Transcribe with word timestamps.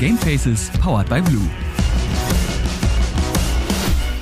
Gamefaces 0.00 0.70
powered 0.80 1.10
by 1.10 1.20
Blue. 1.20 1.46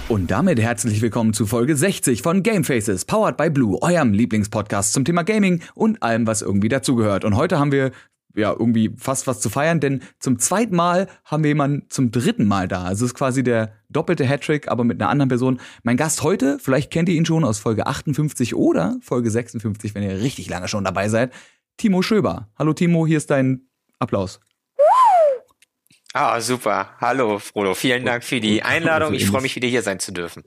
Und 0.08 0.28
damit 0.28 0.58
herzlich 0.58 1.00
willkommen 1.00 1.32
zu 1.32 1.46
Folge 1.46 1.76
60 1.76 2.20
von 2.20 2.42
Gamefaces, 2.42 3.04
powered 3.04 3.36
by 3.36 3.48
Blue, 3.48 3.80
eurem 3.80 4.12
Lieblingspodcast 4.12 4.92
zum 4.92 5.04
Thema 5.04 5.22
Gaming 5.22 5.62
und 5.76 6.02
allem, 6.02 6.26
was 6.26 6.42
irgendwie 6.42 6.68
dazugehört. 6.68 7.24
Und 7.24 7.36
heute 7.36 7.60
haben 7.60 7.70
wir 7.70 7.92
ja 8.34 8.50
irgendwie 8.50 8.92
fast 8.96 9.28
was 9.28 9.38
zu 9.38 9.50
feiern, 9.50 9.78
denn 9.78 10.02
zum 10.18 10.40
zweiten 10.40 10.74
Mal 10.74 11.06
haben 11.24 11.44
wir 11.44 11.50
jemanden 11.50 11.88
zum 11.90 12.10
dritten 12.10 12.48
Mal 12.48 12.66
da. 12.66 12.82
Also 12.82 13.04
es 13.04 13.12
ist 13.12 13.16
quasi 13.16 13.44
der 13.44 13.72
doppelte 13.88 14.26
Hattrick, 14.26 14.66
aber 14.66 14.82
mit 14.82 15.00
einer 15.00 15.10
anderen 15.10 15.28
Person. 15.28 15.60
Mein 15.84 15.96
Gast 15.96 16.24
heute, 16.24 16.58
vielleicht 16.58 16.90
kennt 16.90 17.08
ihr 17.08 17.14
ihn 17.14 17.24
schon 17.24 17.44
aus 17.44 17.60
Folge 17.60 17.86
58 17.86 18.56
oder 18.56 18.96
Folge 19.00 19.30
56, 19.30 19.94
wenn 19.94 20.02
ihr 20.02 20.20
richtig 20.22 20.50
lange 20.50 20.66
schon 20.66 20.82
dabei 20.82 21.08
seid. 21.08 21.32
Timo 21.76 22.02
Schöber. 22.02 22.48
Hallo 22.58 22.72
Timo, 22.72 23.06
hier 23.06 23.18
ist 23.18 23.30
dein 23.30 23.68
Applaus. 24.00 24.40
Ah, 26.14 26.40
super. 26.40 26.90
Hallo, 27.00 27.38
Frodo. 27.38 27.74
Vielen 27.74 28.04
Dank 28.04 28.24
für 28.24 28.40
die 28.40 28.62
Einladung. 28.64 29.14
Ich 29.14 29.26
freue 29.26 29.42
mich, 29.42 29.54
wieder 29.56 29.68
hier 29.68 29.82
sein 29.82 30.00
zu 30.00 30.12
dürfen. 30.12 30.44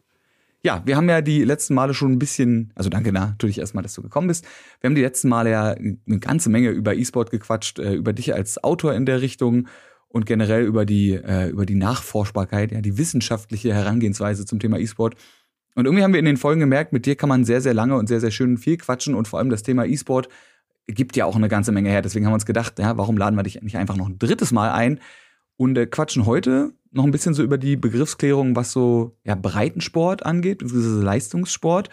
Ja, 0.64 0.82
wir 0.86 0.96
haben 0.96 1.10
ja 1.10 1.22
die 1.22 1.44
letzten 1.44 1.74
Male 1.74 1.94
schon 1.94 2.12
ein 2.12 2.20
bisschen, 2.20 2.72
also 2.76 2.90
danke 2.90 3.12
natürlich 3.12 3.58
erstmal, 3.58 3.82
dass 3.82 3.96
du 3.96 4.04
gekommen 4.04 4.28
bist. 4.28 4.46
Wir 4.80 4.90
haben 4.90 4.96
die 4.96 5.02
letzten 5.02 5.28
Male 5.30 5.50
ja 5.50 5.72
eine 5.72 6.20
ganze 6.20 6.50
Menge 6.50 6.70
über 6.70 6.96
E-Sport 6.96 7.32
gequatscht, 7.32 7.80
äh, 7.80 7.94
über 7.94 8.14
dich 8.14 8.34
als 8.34 8.64
Autor 8.64 8.94
in 8.94 9.08
der 9.08 9.22
Richtung 9.22 9.68
und 10.08 10.26
generell 10.28 10.64
über 10.64 10.86
die, 10.86 11.14
äh, 11.14 11.50
über 11.50 11.66
die 11.66 11.76
Nachforschbarkeit, 11.76 12.72
ja, 12.72 12.82
die 12.82 12.98
wissenschaftliche 12.98 13.74
Herangehensweise 13.74 14.46
zum 14.46 14.60
Thema 14.60 14.78
E-Sport. 14.78 15.16
Und 15.74 15.86
irgendwie 15.86 16.04
haben 16.04 16.14
wir 16.14 16.20
in 16.20 16.26
den 16.26 16.38
Folgen 16.38 16.60
gemerkt, 16.60 16.94
mit 16.94 17.06
dir 17.06 17.16
kann 17.16 17.30
man 17.30 17.44
sehr, 17.44 17.62
sehr 17.62 17.74
lange 17.74 17.96
und 17.96 18.08
sehr, 18.08 18.20
sehr 18.20 18.32
schön 18.32 18.58
viel 18.58 18.78
quatschen 18.78 19.16
und 19.16 19.28
vor 19.28 19.40
allem 19.40 19.50
das 19.50 19.64
Thema 19.64 19.86
E-Sport 19.86 20.30
gibt 20.88 21.16
ja 21.16 21.26
auch 21.26 21.36
eine 21.36 21.48
ganze 21.48 21.72
Menge 21.72 21.90
her. 21.90 22.02
Deswegen 22.02 22.26
haben 22.26 22.32
wir 22.32 22.36
uns 22.36 22.46
gedacht, 22.46 22.78
ja, 22.78 22.98
warum 22.98 23.18
laden 23.18 23.36
wir 23.36 23.44
dich 23.44 23.62
nicht 23.62 23.78
einfach 23.78 23.96
noch 23.96 24.10
ein 24.10 24.20
drittes 24.20 24.52
Mal 24.52 24.72
ein 24.72 25.00
und 25.62 25.78
äh, 25.78 25.86
quatschen 25.86 26.26
heute 26.26 26.74
noch 26.90 27.04
ein 27.04 27.12
bisschen 27.12 27.36
so 27.36 27.44
über 27.44 27.60
die 27.60 27.76
Begriffsklärung, 27.76 28.56
was 28.56 28.72
so 28.72 29.16
ja, 29.24 29.36
Breitensport 29.36 30.26
angeht, 30.26 30.58
beziehungsweise 30.58 31.04
Leistungssport. 31.04 31.90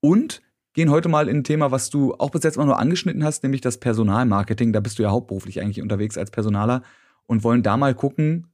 Und 0.00 0.40
gehen 0.72 0.88
heute 0.88 1.10
mal 1.10 1.28
in 1.28 1.36
ein 1.36 1.44
Thema, 1.44 1.70
was 1.70 1.90
du 1.90 2.14
auch 2.14 2.30
bis 2.30 2.44
jetzt 2.44 2.56
mal 2.56 2.64
nur 2.64 2.78
angeschnitten 2.78 3.22
hast, 3.22 3.42
nämlich 3.42 3.60
das 3.60 3.76
Personalmarketing. 3.76 4.72
Da 4.72 4.80
bist 4.80 4.98
du 4.98 5.02
ja 5.02 5.10
hauptberuflich 5.10 5.60
eigentlich 5.60 5.82
unterwegs 5.82 6.16
als 6.16 6.30
Personaler 6.30 6.82
und 7.26 7.44
wollen 7.44 7.62
da 7.62 7.76
mal 7.76 7.94
gucken, 7.94 8.46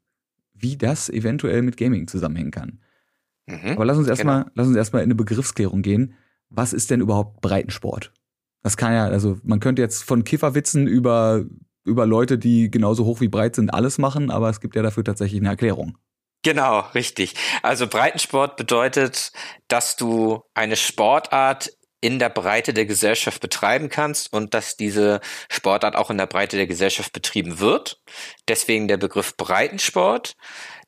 wie 0.53 0.77
das 0.77 1.09
eventuell 1.11 1.63
mit 1.63 1.77
Gaming 1.77 2.09
zusammenhängen 2.09 2.51
kann. 2.51 2.81
Mhm, 3.47 3.75
Aber 3.77 3.85
lass 3.85 3.99
uns 3.99 4.09
erstmal, 4.09 4.43
genau. 4.43 4.53
lass 4.57 4.67
uns 4.67 4.77
erstmal 4.77 5.03
in 5.03 5.07
eine 5.07 5.15
Begriffsklärung 5.15 5.83
gehen. 5.83 6.15
Was 6.49 6.73
ist 6.73 6.91
denn 6.91 7.01
überhaupt 7.01 7.41
Breitensport? 7.41 8.13
Das 8.65 8.77
kann 8.77 8.93
ja, 8.93 9.05
also 9.05 9.39
man 9.45 9.61
könnte 9.61 9.81
jetzt 9.81 10.03
von 10.03 10.25
Kifferwitzen 10.25 10.89
über 10.89 11.45
über 11.87 12.07
Leute, 12.07 12.39
die 12.39 12.71
genauso 12.71 13.05
hoch 13.05 13.21
wie 13.21 13.29
breit 13.29 13.55
sind, 13.55 13.71
alles 13.71 13.99
machen, 13.99 14.31
aber 14.31 14.51
es 14.51 14.61
gibt 14.61 14.77
ja 14.77 14.83
dafür 14.83 15.05
tatsächlich 15.05 15.41
eine 15.41 15.51
Erklärung. 15.51 15.97
Genau, 16.43 16.81
richtig. 16.95 17.35
Also 17.63 17.87
Breitensport 17.89 18.57
bedeutet, 18.57 19.33
dass 19.69 19.97
du 19.97 20.43
eine 20.55 20.77
Sportart 20.77 21.71
in 22.01 22.19
der 22.19 22.29
Breite 22.29 22.73
der 22.73 22.87
Gesellschaft 22.87 23.41
betreiben 23.41 23.89
kannst 23.89 24.33
und 24.33 24.55
dass 24.55 24.77
diese 24.77 25.21
Sportart 25.49 25.97
auch 25.97 26.11
in 26.11 26.19
der 26.19 26.27
Breite 26.27 26.57
der 26.57 26.67
Gesellschaft 26.67 27.13
betrieben 27.13 27.59
wird. 27.59 28.01
Deswegen 28.47 28.87
der 28.87 28.99
Begriff 28.99 29.37
Breitensport. 29.37 30.37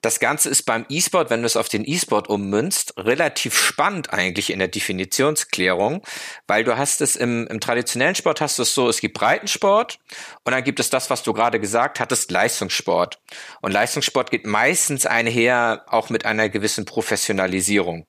Das 0.01 0.21
Ganze 0.21 0.49
ist 0.49 0.63
beim 0.63 0.87
E-Sport, 0.89 1.29
wenn 1.29 1.41
du 1.41 1.47
es 1.47 1.57
auf 1.57 1.69
den 1.69 1.85
E-Sport 1.85 2.29
ummünzt, 2.29 2.95
relativ 2.97 3.59
spannend 3.59 4.13
eigentlich 4.13 4.51
in 4.51 4.61
der 4.61 4.69
Definitionsklärung, 4.69 6.03
weil 6.47 6.63
du 6.63 6.79
hast 6.79 7.01
es 7.01 7.17
im, 7.17 7.49
im 7.49 7.59
traditionellen 7.59 8.15
Sport 8.15 8.41
hast 8.41 8.59
du 8.59 8.63
es 8.63 8.75
so, 8.75 8.89
es 8.89 9.01
gibt 9.01 9.19
Breitensport 9.19 9.99
und 10.45 10.53
dann 10.53 10.63
gibt 10.63 10.79
es 10.79 10.91
das, 10.91 11.11
was 11.11 11.25
du 11.25 11.33
gerade 11.33 11.59
gesagt 11.59 11.99
hattest, 11.99 12.31
Leistungssport. 12.31 13.19
Und 13.61 13.73
Leistungssport 13.73 14.31
geht 14.31 14.47
meistens 14.47 15.05
einher 15.05 15.85
auch 15.89 16.11
mit 16.11 16.25
einer 16.25 16.49
gewissen 16.49 16.85
Professionalisierung. 16.85 18.07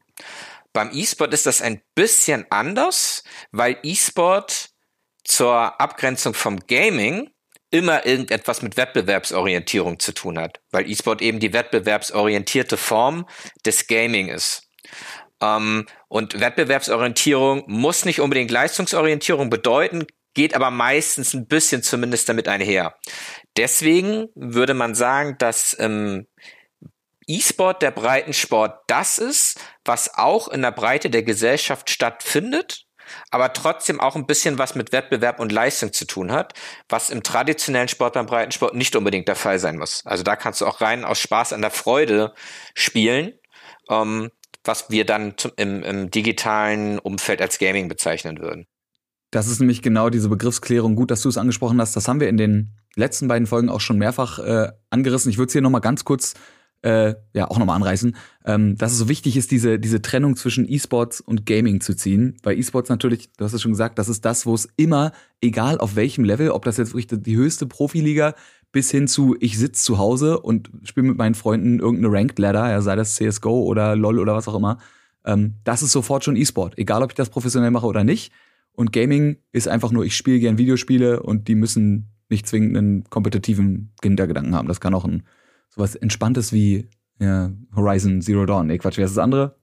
Beim 0.73 0.91
E-Sport 0.93 1.33
ist 1.33 1.47
das 1.47 1.63
ein 1.63 1.81
bisschen 1.95 2.45
anders, 2.51 3.23
weil 3.51 3.77
E-Sport 3.81 4.69
zur 5.23 5.81
Abgrenzung 5.81 6.35
vom 6.35 6.59
Gaming 6.59 7.31
immer 7.71 8.05
irgendetwas 8.05 8.61
mit 8.61 8.77
Wettbewerbsorientierung 8.77 9.99
zu 9.99 10.13
tun 10.13 10.39
hat, 10.39 10.59
weil 10.71 10.89
E-Sport 10.89 11.21
eben 11.21 11.39
die 11.39 11.53
wettbewerbsorientierte 11.53 12.77
Form 12.77 13.27
des 13.65 13.87
Gaming 13.87 14.29
ist. 14.29 14.69
Ähm, 15.41 15.85
und 16.07 16.39
Wettbewerbsorientierung 16.39 17.63
muss 17.67 18.05
nicht 18.05 18.21
unbedingt 18.21 18.51
Leistungsorientierung 18.51 19.49
bedeuten, 19.49 20.05
geht 20.33 20.55
aber 20.55 20.71
meistens 20.71 21.33
ein 21.33 21.47
bisschen 21.47 21.83
zumindest 21.83 22.29
damit 22.29 22.47
einher. 22.47 22.95
Deswegen 23.57 24.29
würde 24.35 24.73
man 24.73 24.95
sagen, 24.95 25.35
dass 25.37 25.75
ähm, 25.79 26.27
E-Sport 27.27 27.81
der 27.81 27.91
Breitensport 27.91 28.81
das 28.87 29.19
ist, 29.19 29.59
was 29.85 30.15
auch 30.15 30.47
in 30.47 30.61
der 30.61 30.71
Breite 30.71 31.09
der 31.09 31.23
Gesellschaft 31.23 31.89
stattfindet, 31.89 32.85
aber 33.31 33.53
trotzdem 33.53 33.99
auch 33.99 34.15
ein 34.15 34.25
bisschen 34.25 34.57
was 34.57 34.75
mit 34.75 34.91
Wettbewerb 34.91 35.39
und 35.39 35.51
Leistung 35.51 35.93
zu 35.93 36.05
tun 36.05 36.31
hat, 36.31 36.53
was 36.87 37.09
im 37.09 37.23
traditionellen 37.23 37.87
Sport 37.87 38.13
beim 38.13 38.25
Breitensport 38.25 38.75
nicht 38.75 38.95
unbedingt 38.95 39.27
der 39.27 39.35
Fall 39.35 39.59
sein 39.59 39.77
muss. 39.77 40.05
Also 40.05 40.23
da 40.23 40.35
kannst 40.35 40.61
du 40.61 40.65
auch 40.65 40.81
rein 40.81 41.05
aus 41.05 41.19
Spaß 41.19 41.53
an 41.53 41.61
der 41.61 41.71
Freude 41.71 42.33
spielen, 42.73 43.33
ähm, 43.89 44.29
was 44.63 44.89
wir 44.89 45.05
dann 45.05 45.37
zum, 45.37 45.51
im, 45.55 45.83
im 45.83 46.11
digitalen 46.11 46.99
Umfeld 46.99 47.41
als 47.41 47.59
Gaming 47.59 47.87
bezeichnen 47.87 48.39
würden. 48.39 48.67
Das 49.31 49.47
ist 49.47 49.59
nämlich 49.59 49.81
genau 49.81 50.09
diese 50.09 50.29
Begriffsklärung. 50.29 50.95
Gut, 50.95 51.11
dass 51.11 51.21
du 51.21 51.29
es 51.29 51.37
angesprochen 51.37 51.79
hast. 51.79 51.95
Das 51.95 52.07
haben 52.07 52.19
wir 52.19 52.29
in 52.29 52.37
den 52.37 52.75
letzten 52.95 53.27
beiden 53.27 53.47
Folgen 53.47 53.69
auch 53.69 53.81
schon 53.81 53.97
mehrfach 53.97 54.39
äh, 54.39 54.71
angerissen. 54.89 55.29
Ich 55.29 55.37
würde 55.37 55.47
es 55.47 55.53
hier 55.53 55.61
nochmal 55.61 55.81
ganz 55.81 56.03
kurz 56.03 56.33
äh, 56.81 57.15
ja 57.33 57.49
auch 57.49 57.57
nochmal 57.57 57.75
anreißen, 57.75 58.15
ähm, 58.45 58.77
dass 58.77 58.91
es 58.91 58.97
so 58.97 59.09
wichtig 59.09 59.35
ist, 59.37 59.51
diese, 59.51 59.79
diese 59.79 60.01
Trennung 60.01 60.35
zwischen 60.35 60.65
E-Sports 60.69 61.21
und 61.21 61.45
Gaming 61.45 61.81
zu 61.81 61.95
ziehen. 61.95 62.37
Weil 62.43 62.57
E-Sports 62.57 62.89
natürlich, 62.89 63.31
du 63.33 63.45
hast 63.45 63.53
es 63.53 63.61
schon 63.61 63.71
gesagt, 63.71 63.99
das 63.99 64.09
ist 64.09 64.23
das, 64.25 64.45
wo 64.45 64.53
es 64.53 64.67
immer, 64.77 65.11
egal 65.41 65.77
auf 65.79 65.95
welchem 65.95 66.23
Level, 66.23 66.51
ob 66.51 66.63
das 66.65 66.77
jetzt 66.77 66.93
wirklich 66.93 67.07
die 67.07 67.35
höchste 67.35 67.65
Profiliga 67.65 68.33
bis 68.71 68.91
hin 68.91 69.07
zu, 69.07 69.35
ich 69.39 69.57
sitze 69.57 69.83
zu 69.83 69.97
Hause 69.97 70.39
und 70.39 70.69
spiele 70.83 71.07
mit 71.07 71.17
meinen 71.17 71.35
Freunden 71.35 71.79
irgendeine 71.79 72.13
Ranked 72.13 72.39
Ladder, 72.39 72.69
ja, 72.69 72.81
sei 72.81 72.95
das 72.95 73.15
CSGO 73.15 73.63
oder 73.63 73.95
LOL 73.95 74.19
oder 74.19 74.35
was 74.35 74.47
auch 74.47 74.55
immer, 74.55 74.77
ähm, 75.25 75.55
das 75.63 75.81
ist 75.81 75.91
sofort 75.91 76.23
schon 76.23 76.35
E-Sport. 76.35 76.77
Egal, 76.77 77.03
ob 77.03 77.11
ich 77.11 77.15
das 77.15 77.29
professionell 77.29 77.71
mache 77.71 77.87
oder 77.87 78.03
nicht. 78.03 78.31
Und 78.71 78.93
Gaming 78.93 79.37
ist 79.51 79.67
einfach 79.67 79.91
nur, 79.91 80.05
ich 80.05 80.15
spiele 80.15 80.39
gern 80.39 80.57
Videospiele 80.57 81.21
und 81.21 81.47
die 81.47 81.55
müssen 81.55 82.11
nicht 82.29 82.47
zwingend 82.47 82.77
einen 82.77 83.03
kompetitiven 83.09 83.91
Hintergedanken 84.01 84.55
haben. 84.55 84.67
Das 84.67 84.79
kann 84.79 84.93
auch 84.93 85.03
ein 85.03 85.23
sowas 85.69 85.95
Entspanntes 85.95 86.51
wie 86.51 86.89
ja, 87.19 87.51
Horizon 87.75 88.21
Zero 88.21 88.45
Dawn. 88.45 88.67
Nee, 88.67 88.77
Quatsch, 88.77 88.97
wie 88.97 89.03
heißt 89.03 89.15
das 89.15 89.23
andere? 89.23 89.55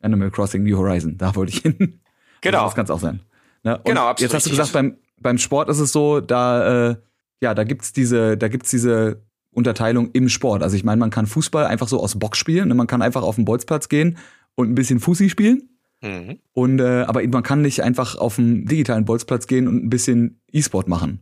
Animal 0.00 0.30
Crossing 0.30 0.62
New 0.62 0.76
Horizon, 0.76 1.16
da 1.16 1.34
wollte 1.34 1.52
ich 1.52 1.60
hin. 1.60 2.00
Genau. 2.42 2.64
Das 2.64 2.74
kann 2.74 2.86
es 2.86 2.90
auch 2.90 3.00
sein. 3.00 3.20
Ne? 3.64 3.78
genau, 3.84 4.06
absolut. 4.06 4.20
Jetzt 4.20 4.34
hast 4.34 4.46
du 4.46 4.50
gesagt, 4.50 4.72
beim, 4.72 4.96
beim 5.20 5.36
Sport 5.36 5.68
ist 5.68 5.78
es 5.78 5.92
so, 5.92 6.20
da, 6.20 6.88
äh, 6.88 6.96
ja, 7.42 7.52
da 7.52 7.64
gibt's 7.64 7.92
diese, 7.92 8.38
da 8.38 8.48
gibt's 8.48 8.70
diese 8.70 9.22
Unterteilung 9.50 10.10
im 10.12 10.30
Sport. 10.30 10.62
Also 10.62 10.74
ich 10.74 10.82
meine, 10.82 10.98
man 10.98 11.10
kann 11.10 11.26
Fußball 11.26 11.66
einfach 11.66 11.86
so 11.86 12.00
aus 12.00 12.18
Box 12.18 12.38
spielen, 12.38 12.68
ne? 12.68 12.74
man 12.74 12.86
kann 12.86 13.02
einfach 13.02 13.22
auf 13.22 13.36
den 13.36 13.44
Bolzplatz 13.44 13.90
gehen 13.90 14.16
und 14.54 14.70
ein 14.70 14.74
bisschen 14.74 15.00
Fussi 15.00 15.28
spielen. 15.28 15.68
Mhm. 16.00 16.38
Und 16.52 16.80
äh, 16.80 17.02
aber 17.02 17.26
man 17.28 17.42
kann 17.42 17.60
nicht 17.60 17.82
einfach 17.82 18.16
auf 18.16 18.36
den 18.36 18.64
digitalen 18.64 19.04
Bolzplatz 19.04 19.46
gehen 19.46 19.68
und 19.68 19.84
ein 19.84 19.90
bisschen 19.90 20.40
E-Sport 20.50 20.88
machen. 20.88 21.20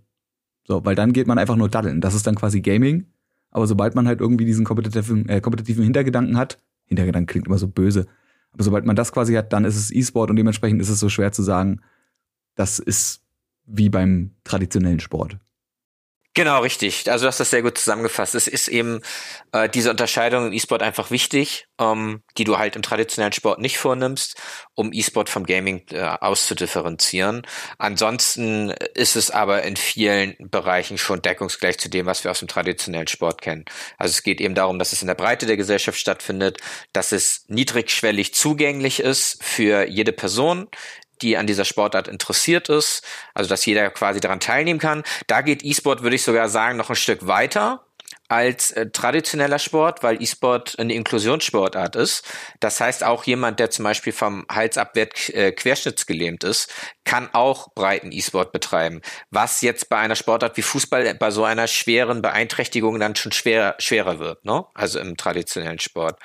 So, 0.67 0.85
weil 0.85 0.95
dann 0.95 1.13
geht 1.13 1.27
man 1.27 1.39
einfach 1.39 1.57
nur 1.57 1.69
daddeln. 1.69 2.01
Das 2.01 2.15
ist 2.15 2.27
dann 2.27 2.37
quasi 2.37 2.61
Gaming. 2.61 3.07
Aber 3.51 3.67
sobald 3.67 3.95
man 3.95 4.07
halt 4.07 4.21
irgendwie 4.21 4.45
diesen 4.45 4.65
kompetitiven, 4.65 5.29
äh, 5.29 5.41
kompetitiven 5.41 5.85
Hintergedanken 5.85 6.37
hat, 6.37 6.61
Hintergedanken 6.87 7.27
klingt 7.27 7.47
immer 7.47 7.59
so 7.59 7.69
böse, 7.69 8.07
aber 8.53 8.65
sobald 8.65 8.85
man 8.85 8.97
das 8.97 9.13
quasi 9.13 9.35
hat, 9.35 9.53
dann 9.53 9.65
ist 9.65 9.77
es 9.77 9.91
E-Sport 9.91 10.31
und 10.31 10.37
dementsprechend 10.37 10.81
ist 10.81 10.89
es 10.89 11.01
so 11.01 11.09
schwer 11.09 11.33
zu 11.33 11.43
sagen, 11.43 11.81
das 12.55 12.79
ist 12.79 13.23
wie 13.67 13.89
beim 13.89 14.33
traditionellen 14.45 15.01
Sport. 15.01 15.39
Genau, 16.39 16.61
richtig. 16.61 17.11
Also 17.11 17.25
du 17.25 17.27
hast 17.27 17.41
das 17.41 17.51
sehr 17.51 17.63
gut 17.63 17.79
zusammengefasst. 17.79 18.37
Es 18.37 18.47
ist 18.47 18.69
eben 18.69 19.01
äh, 19.51 19.69
diese 19.69 19.91
Unterscheidung 19.91 20.47
im 20.47 20.53
E-Sport 20.53 20.85
einfach 20.85 21.11
wichtig, 21.11 21.67
ähm, 21.81 22.23
die 22.37 22.45
du 22.45 22.59
halt 22.59 22.77
im 22.77 22.83
traditionellen 22.83 23.33
Sport 23.33 23.59
nicht 23.59 23.77
vornimmst, 23.77 24.41
um 24.77 24.93
E-Sport 24.93 25.31
vom 25.31 25.47
Gaming 25.47 25.83
äh, 25.91 25.99
auszudifferenzieren. 25.99 27.45
Ansonsten 27.79 28.71
ist 28.95 29.17
es 29.17 29.33
aber 29.33 29.65
in 29.65 29.75
vielen 29.75 30.37
Bereichen 30.39 30.97
schon 30.97 31.23
deckungsgleich 31.23 31.77
zu 31.77 31.91
dem, 31.91 32.07
was 32.07 32.23
wir 32.23 32.31
aus 32.31 32.39
dem 32.39 32.47
traditionellen 32.47 33.09
Sport 33.09 33.43
kennen. 33.43 33.65
Also 33.97 34.13
es 34.13 34.23
geht 34.23 34.41
eben 34.41 34.55
darum, 34.55 34.79
dass 34.79 34.93
es 34.93 35.03
in 35.03 35.09
der 35.09 35.17
Breite 35.17 35.45
der 35.45 35.57
Gesellschaft 35.57 35.99
stattfindet, 35.99 36.59
dass 36.93 37.11
es 37.11 37.47
niedrigschwellig 37.49 38.33
zugänglich 38.33 39.01
ist 39.01 39.43
für 39.43 39.89
jede 39.89 40.13
Person, 40.13 40.69
die 41.23 41.37
an 41.37 41.47
dieser 41.47 41.65
Sportart 41.65 42.09
interessiert 42.09 42.69
ist, 42.69 43.03
also 43.35 43.49
dass 43.49 43.67
jeder 43.67 43.91
quasi 43.91 44.21
daran 44.21 44.41
teilnehmen 44.41 44.81
kann. 44.81 45.03
Da 45.27 45.41
geht 45.43 45.65
E-Sport, 45.65 46.03
würde 46.03 46.17
ich 46.17 46.23
sogar 46.23 46.49
sagen, 46.49 46.77
noch 46.77 46.91
ein 46.91 46.97
Stück 46.97 47.27
weiter. 47.27 47.85
als 48.29 48.73
äh, 48.73 48.91
traditioneller 48.91 49.59
Sport, 49.59 50.03
weil 50.03 50.23
E-Sport 50.23 50.79
eine 50.79 50.93
Inklusionssportart 50.95 51.97
ist. 51.97 52.25
Das 52.61 52.81
heißt, 52.81 53.03
auch 53.05 53.25
jemand, 53.25 53.59
der 53.59 53.71
zum 53.71 53.85
Beispiel 53.85 54.13
vom 54.13 54.45
Hals 54.51 54.77
abwärts 54.77 55.31
äh, 55.31 55.53
querschnittsgelähmt 55.53 56.45
ist, 56.45 56.71
kann 57.05 57.31
auch 57.33 57.73
breiten 57.75 58.13
E-Sport 58.13 58.53
betreiben. 58.53 59.01
Was 59.31 59.63
jetzt 59.63 59.89
bei 59.89 59.97
einer 59.99 60.17
Sportart 60.17 60.57
wie 60.59 60.63
Fußball 60.63 61.15
bei 61.15 61.31
so 61.31 61.45
einer 61.45 61.67
schweren 61.69 62.21
Beeinträchtigung 62.21 62.99
dann 63.01 63.17
schon 63.17 63.33
schwer, 63.33 63.77
schwerer 63.79 64.19
wird, 64.19 64.45
ne? 64.45 64.65
Also 64.75 64.99
im 65.01 65.17
traditionellen 65.17 65.79
Sport. 65.79 66.19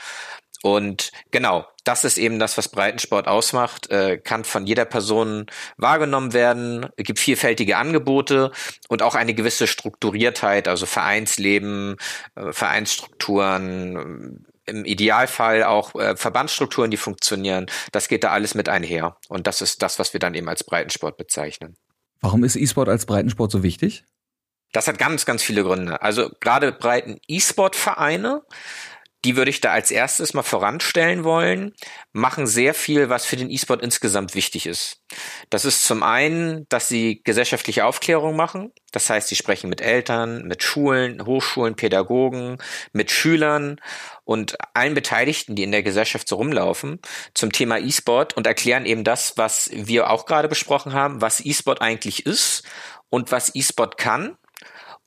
Und 0.63 1.11
genau, 1.29 1.65
das 1.83 2.05
ist 2.05 2.17
eben 2.17 2.39
das, 2.39 2.57
was 2.57 2.69
Breitensport 2.69 3.27
ausmacht, 3.27 3.91
äh, 3.91 4.17
kann 4.17 4.45
von 4.45 4.65
jeder 4.65 4.85
Person 4.85 5.47
wahrgenommen 5.75 6.31
werden, 6.31 6.87
gibt 6.95 7.19
vielfältige 7.19 7.75
Angebote 7.75 8.53
und 8.87 9.01
auch 9.01 9.15
eine 9.15 9.33
gewisse 9.33 9.67
Strukturiertheit, 9.67 10.69
also 10.69 10.85
Vereinsleben, 10.85 11.97
äh, 12.35 12.53
Vereinsstrukturen, 12.53 14.45
im 14.65 14.85
Idealfall 14.85 15.63
auch 15.65 15.95
äh, 15.95 16.15
Verbandsstrukturen, 16.15 16.91
die 16.91 16.97
funktionieren. 16.97 17.65
Das 17.91 18.07
geht 18.07 18.23
da 18.23 18.31
alles 18.31 18.55
mit 18.55 18.69
einher. 18.69 19.17
Und 19.27 19.47
das 19.47 19.61
ist 19.61 19.81
das, 19.81 19.99
was 19.99 20.13
wir 20.13 20.21
dann 20.21 20.33
eben 20.33 20.47
als 20.47 20.63
Breitensport 20.63 21.17
bezeichnen. 21.17 21.75
Warum 22.21 22.45
ist 22.45 22.55
E-Sport 22.55 22.87
als 22.87 23.05
Breitensport 23.05 23.51
so 23.51 23.63
wichtig? 23.63 24.05
Das 24.71 24.87
hat 24.87 24.97
ganz, 24.97 25.25
ganz 25.25 25.43
viele 25.43 25.63
Gründe. 25.63 26.01
Also 26.01 26.31
gerade 26.39 26.71
breiten 26.71 27.19
E-Sport-Vereine 27.27 28.43
die 29.25 29.35
würde 29.35 29.51
ich 29.51 29.61
da 29.61 29.71
als 29.71 29.91
erstes 29.91 30.33
mal 30.33 30.43
voranstellen 30.43 31.23
wollen, 31.23 31.73
machen 32.11 32.45
sehr 32.45 32.73
viel, 32.73 33.09
was 33.09 33.25
für 33.25 33.37
den 33.37 33.49
E-Sport 33.49 33.81
insgesamt 33.81 34.35
wichtig 34.35 34.65
ist. 34.65 35.01
Das 35.49 35.65
ist 35.65 35.83
zum 35.85 36.03
einen, 36.03 36.67
dass 36.69 36.87
sie 36.87 37.21
gesellschaftliche 37.23 37.85
Aufklärung 37.85 38.35
machen. 38.35 38.71
Das 38.91 39.09
heißt, 39.09 39.29
sie 39.29 39.35
sprechen 39.35 39.69
mit 39.69 39.81
Eltern, 39.81 40.47
mit 40.47 40.61
Schulen, 40.61 41.25
Hochschulen, 41.25 41.75
Pädagogen, 41.75 42.57
mit 42.91 43.11
Schülern 43.11 43.79
und 44.25 44.57
allen 44.73 44.93
Beteiligten, 44.93 45.55
die 45.55 45.63
in 45.63 45.71
der 45.71 45.83
Gesellschaft 45.83 46.27
so 46.27 46.35
rumlaufen, 46.35 46.99
zum 47.33 47.51
Thema 47.51 47.79
E-Sport 47.79 48.35
und 48.35 48.45
erklären 48.45 48.85
eben 48.85 49.03
das, 49.03 49.37
was 49.37 49.69
wir 49.73 50.09
auch 50.09 50.25
gerade 50.25 50.47
besprochen 50.47 50.93
haben, 50.93 51.21
was 51.21 51.43
E-Sport 51.43 51.81
eigentlich 51.81 52.25
ist 52.25 52.63
und 53.09 53.31
was 53.31 53.55
E-Sport 53.55 53.97
kann 53.97 54.37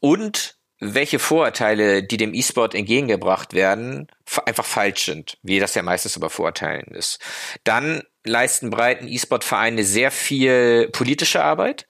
und 0.00 0.55
welche 0.78 1.19
Vorurteile, 1.19 2.02
die 2.02 2.17
dem 2.17 2.34
E-Sport 2.34 2.75
entgegengebracht 2.75 3.55
werden, 3.55 4.08
einfach 4.44 4.64
falsch 4.64 5.06
sind, 5.06 5.38
wie 5.43 5.58
das 5.58 5.75
ja 5.75 5.82
meistens 5.82 6.17
über 6.17 6.28
Vorurteilen 6.28 6.94
ist. 6.94 7.19
Dann 7.64 8.02
leisten 8.25 8.70
breiten 8.70 9.08
E-Sport-Vereine 9.08 9.84
sehr 9.84 10.11
viel 10.11 10.88
politische 10.93 11.43
Arbeit. 11.43 11.87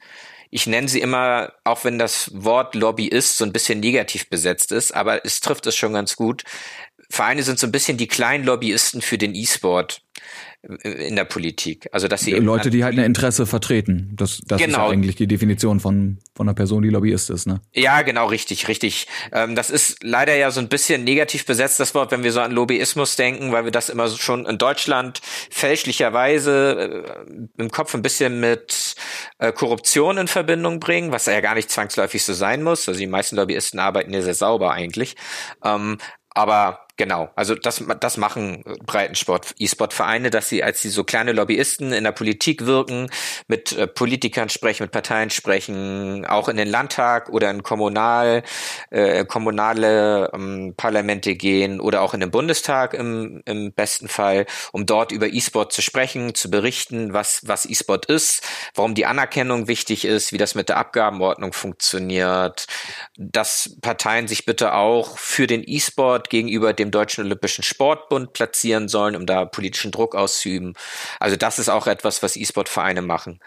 Ich 0.51 0.67
nenne 0.67 0.89
sie 0.89 1.01
immer, 1.01 1.53
auch 1.65 1.85
wenn 1.85 1.99
das 1.99 2.31
Wort 2.33 2.75
Lobbyist 2.75 3.37
so 3.37 3.45
ein 3.45 3.53
bisschen 3.53 3.81
negativ 3.81 4.29
besetzt 4.31 4.71
ist, 4.71 4.95
aber 4.95 5.25
es 5.25 5.41
trifft 5.41 5.67
es 5.67 5.77
schon 5.77 5.93
ganz 5.93 6.15
gut. 6.15 6.45
Vereine 7.11 7.43
sind 7.43 7.59
so 7.59 7.67
ein 7.67 7.73
bisschen 7.73 7.99
die 7.99 8.09
kleinen 8.09 8.45
Lobbyisten 8.45 9.03
für 9.03 9.19
den 9.19 9.35
E-Sport 9.35 10.03
in 10.63 11.17
der 11.17 11.25
Politik. 11.25 11.89
Also 11.93 12.09
dass 12.09 12.23
sie 12.23 12.33
Leute, 12.33 12.71
die 12.71 12.85
halt 12.85 12.99
ein 12.99 13.05
Interesse 13.05 13.47
vertreten. 13.47 14.13
Das, 14.17 14.43
das 14.47 14.61
genau. 14.61 14.79
ist 14.79 14.85
ja 14.85 14.89
eigentlich 14.89 15.17
die 15.17 15.27
Definition 15.27 15.81
von 15.81 16.19
von 16.35 16.49
einer 16.49 16.55
Person, 16.55 16.83
die 16.83 16.91
Lobbyist 16.91 17.31
ist, 17.31 17.47
ne? 17.47 17.61
Ja, 17.73 18.03
genau, 18.03 18.27
richtig, 18.27 18.69
richtig. 18.69 19.07
Ähm, 19.33 19.55
das 19.55 19.71
ist 19.71 20.03
leider 20.03 20.35
ja 20.37 20.51
so 20.51 20.61
ein 20.61 20.69
bisschen 20.69 21.05
negativ 21.05 21.47
besetzt 21.47 21.81
das 21.81 21.95
Wort, 21.95 22.13
wenn 22.13 22.23
wir 22.23 22.33
so 22.33 22.41
an 22.41 22.53
Lobbyismus 22.53 23.17
denken, 23.17 23.53
weil 23.53 23.65
wir 23.65 23.73
das 23.73 23.89
immer 23.89 24.09
schon 24.09 24.45
in 24.45 24.59
Deutschland 24.59 25.21
fälschlicherweise 25.51 27.05
äh, 27.27 27.63
im 27.63 27.71
Kopf 27.71 27.95
ein 27.95 28.03
bisschen 28.03 28.41
mit 28.41 28.97
äh, 29.39 29.53
Korruption 29.53 30.19
in 30.19 30.29
Verbindung 30.29 30.81
bringen, 30.81 31.13
was 31.13 31.27
ja 31.27 31.41
gar 31.41 31.55
nicht 31.55 31.71
zwangsläufig 31.71 32.23
so 32.23 32.35
sein 32.35 32.63
muss. 32.63 32.89
Also 32.89 33.01
die 33.01 33.07
meisten 33.07 33.37
Lobbyisten 33.37 33.81
arbeiten 33.81 34.13
ja 34.13 34.23
sehr 34.23 34.35
sauber 34.35 34.73
eigentlich. 34.73 35.17
Ähm, 35.65 35.99
aber 36.31 36.86
Genau, 36.99 37.29
also 37.37 37.55
das, 37.55 37.85
das 38.01 38.17
machen 38.17 38.65
Breitensport, 38.87 39.55
E-Sport-Vereine, 39.59 40.31
dass 40.31 40.49
sie 40.49 40.65
als 40.65 40.81
sie 40.81 40.89
so 40.89 41.05
kleine 41.05 41.33
Lobbyisten 41.33 41.93
in 41.93 42.05
der 42.05 42.13
Politik 42.13 42.65
wirken, 42.65 43.11
mit 43.49 43.73
äh, 43.73 43.87
Politikern 43.87 44.49
sprechen, 44.49 44.85
mit 44.85 44.93
Parteien 44.93 45.29
sprechen, 45.29 46.25
auch 46.25 46.49
in 46.49 46.57
den 46.57 46.69
Landtag 46.69 47.29
oder 47.29 47.51
in 47.51 47.63
Kommunal, 47.63 48.45
äh, 48.89 49.27
kommunale 49.27 50.31
ähm, 50.33 50.73
Parlamente 50.75 51.35
gehen 51.35 51.81
oder 51.81 52.01
auch 52.01 52.15
in 52.15 52.21
den 52.21 52.31
Bundestag 52.31 52.95
im, 52.95 53.43
im 53.45 53.73
besten 53.73 54.09
Fall, 54.09 54.47
um 54.73 54.87
dort 54.87 55.13
über 55.13 55.29
E-Sport 55.29 55.75
zu 55.75 55.83
sprechen, 55.83 56.35
zu 56.35 56.51
berichten, 56.51 57.13
was, 57.13 57.43
was 57.45 57.67
E-Sport 57.67 58.07
ist, 58.07 58.43
warum 58.75 58.95
die 58.95 59.05
Anerkennung 59.05 59.69
wichtig 59.69 60.07
ist, 60.07 60.33
wie 60.33 60.39
das 60.39 60.55
mit 60.55 60.71
der 60.71 60.79
Abgabenordnung 60.79 61.53
funktioniert, 61.53 62.67
dass 63.19 63.77
Parteien 63.83 64.29
sich 64.29 64.47
bitte 64.47 64.73
auch 64.73 65.19
für 65.19 65.47
den 65.47 65.63
E-Sport 65.67 66.31
gegenüber 66.31 66.73
dem 66.73 66.86
dem 66.87 66.91
Deutschen 66.91 67.25
Olympischen 67.25 67.65
Sportbund 67.65 68.33
platzieren 68.33 68.89
sollen, 68.89 69.17
um 69.17 69.27
da 69.27 69.45
politischen 69.45 69.91
Druck 69.91 70.15
auszuüben. 70.15 70.75
Also 71.21 71.37
das 71.37 71.59
ist 71.59 71.69
auch 71.69 71.87
etwas, 71.87 72.23
was 72.23 72.37
E-Sport-Vereine 72.37 73.03
machen. 73.03 73.41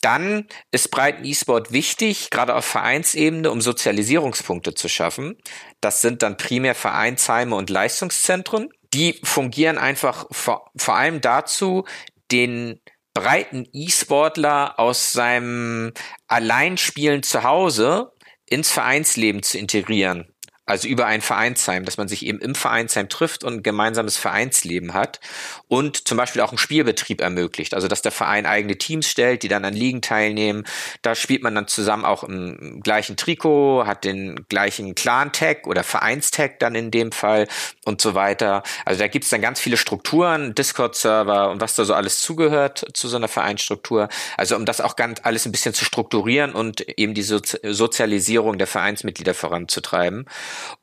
Dann 0.00 0.46
ist 0.70 0.90
breiten 0.90 1.24
E-Sport 1.24 1.72
wichtig, 1.72 2.30
gerade 2.30 2.54
auf 2.54 2.64
Vereinsebene, 2.64 3.50
um 3.50 3.60
Sozialisierungspunkte 3.60 4.74
zu 4.74 4.88
schaffen. 4.88 5.36
Das 5.80 6.00
sind 6.00 6.22
dann 6.22 6.36
primär 6.36 6.74
Vereinsheime 6.74 7.54
und 7.54 7.70
Leistungszentren. 7.70 8.70
Die 8.92 9.18
fungieren 9.24 9.78
einfach 9.78 10.26
vor, 10.30 10.70
vor 10.76 10.96
allem 10.96 11.20
dazu, 11.20 11.84
den 12.30 12.80
breiten 13.14 13.66
E-Sportler 13.72 14.78
aus 14.78 15.12
seinem 15.12 15.92
Alleinspielen 16.28 17.22
zu 17.22 17.42
Hause 17.42 18.12
ins 18.48 18.70
Vereinsleben 18.70 19.42
zu 19.42 19.58
integrieren. 19.58 20.35
Also 20.66 20.88
über 20.88 21.06
ein 21.06 21.22
Vereinsheim, 21.22 21.84
dass 21.84 21.96
man 21.96 22.08
sich 22.08 22.26
eben 22.26 22.40
im 22.40 22.56
Vereinsheim 22.56 23.08
trifft 23.08 23.44
und 23.44 23.54
ein 23.54 23.62
gemeinsames 23.62 24.16
Vereinsleben 24.16 24.94
hat 24.94 25.20
und 25.68 26.06
zum 26.06 26.16
Beispiel 26.16 26.42
auch 26.42 26.50
einen 26.50 26.58
Spielbetrieb 26.58 27.20
ermöglicht. 27.20 27.74
Also 27.74 27.88
dass 27.88 28.02
der 28.02 28.12
Verein 28.12 28.46
eigene 28.46 28.76
Teams 28.76 29.08
stellt, 29.08 29.42
die 29.42 29.48
dann 29.48 29.64
an 29.64 29.74
Ligen 29.74 30.00
teilnehmen. 30.00 30.64
Da 31.02 31.14
spielt 31.14 31.42
man 31.42 31.54
dann 31.54 31.66
zusammen 31.66 32.04
auch 32.04 32.22
im 32.22 32.80
gleichen 32.82 33.16
Trikot, 33.16 33.84
hat 33.86 34.04
den 34.04 34.46
gleichen 34.48 34.94
Clan-Tag 34.94 35.66
oder 35.66 35.82
Vereinstag 35.82 36.60
dann 36.60 36.74
in 36.74 36.90
dem 36.90 37.12
Fall 37.12 37.48
und 37.84 38.00
so 38.00 38.14
weiter. 38.14 38.62
Also 38.84 39.00
da 39.00 39.08
gibt's 39.08 39.30
dann 39.30 39.40
ganz 39.40 39.60
viele 39.60 39.76
Strukturen, 39.76 40.54
Discord-Server 40.54 41.50
und 41.50 41.60
was 41.60 41.74
da 41.74 41.84
so 41.84 41.94
alles 41.94 42.20
zugehört 42.20 42.86
zu 42.94 43.08
so 43.08 43.16
einer 43.16 43.28
Vereinsstruktur. 43.28 44.08
Also 44.36 44.56
um 44.56 44.66
das 44.66 44.80
auch 44.80 44.96
ganz 44.96 45.20
alles 45.24 45.46
ein 45.46 45.52
bisschen 45.52 45.74
zu 45.74 45.84
strukturieren 45.84 46.52
und 46.52 46.80
eben 46.98 47.14
die 47.14 47.22
Sozialisierung 47.22 48.58
der 48.58 48.66
Vereinsmitglieder 48.66 49.34
voranzutreiben. 49.34 50.26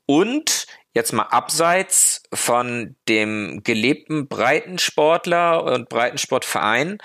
Und 0.06 0.68
jetzt 0.94 1.12
mal 1.12 1.24
abseits 1.24 2.24
von 2.34 2.96
dem 3.08 3.62
gelebten 3.64 4.28
Breitensportler 4.28 5.64
und 5.64 5.90
Breitensportverein 5.90 7.00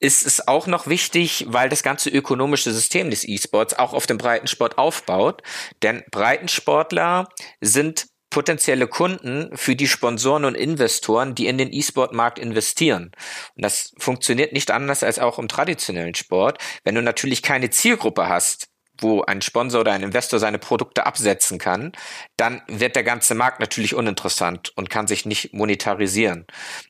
ist 0.00 0.26
es 0.26 0.46
auch 0.46 0.66
noch 0.66 0.86
wichtig, 0.86 1.46
weil 1.48 1.68
das 1.68 1.82
ganze 1.82 2.10
ökonomische 2.10 2.72
System 2.72 3.10
des 3.10 3.26
E-Sports 3.26 3.78
auch 3.78 3.94
auf 3.94 4.06
dem 4.06 4.18
Breitensport 4.18 4.78
aufbaut. 4.78 5.42
Denn 5.82 6.02
Breitensportler 6.10 7.28
sind 7.60 8.06
potenzielle 8.30 8.86
Kunden 8.86 9.56
für 9.56 9.74
die 9.74 9.88
Sponsoren 9.88 10.44
und 10.44 10.54
Investoren, 10.54 11.34
die 11.34 11.46
in 11.46 11.58
den 11.58 11.72
E-Sport-Markt 11.72 12.38
investieren. 12.38 13.12
Und 13.56 13.64
das 13.64 13.92
funktioniert 13.98 14.52
nicht 14.52 14.70
anders 14.70 15.02
als 15.02 15.18
auch 15.18 15.38
im 15.38 15.48
traditionellen 15.48 16.14
Sport. 16.14 16.58
Wenn 16.84 16.94
du 16.94 17.02
natürlich 17.02 17.42
keine 17.42 17.70
Zielgruppe 17.70 18.28
hast, 18.28 18.68
wo 19.00 19.22
ein 19.22 19.42
Sponsor 19.42 19.80
oder 19.80 19.92
ein 19.92 20.02
Investor 20.02 20.38
seine 20.38 20.58
Produkte 20.58 21.06
absetzen 21.06 21.58
kann, 21.58 21.92
dann 22.36 22.62
wird 22.68 22.96
der 22.96 23.04
ganze 23.04 23.34
Markt 23.34 23.60
natürlich 23.60 23.94
uninteressant 23.94 24.72
und 24.76 24.90
kann 24.90 25.06
sich 25.06 25.26
nicht 25.26 25.52
monetarisieren. 25.52 26.46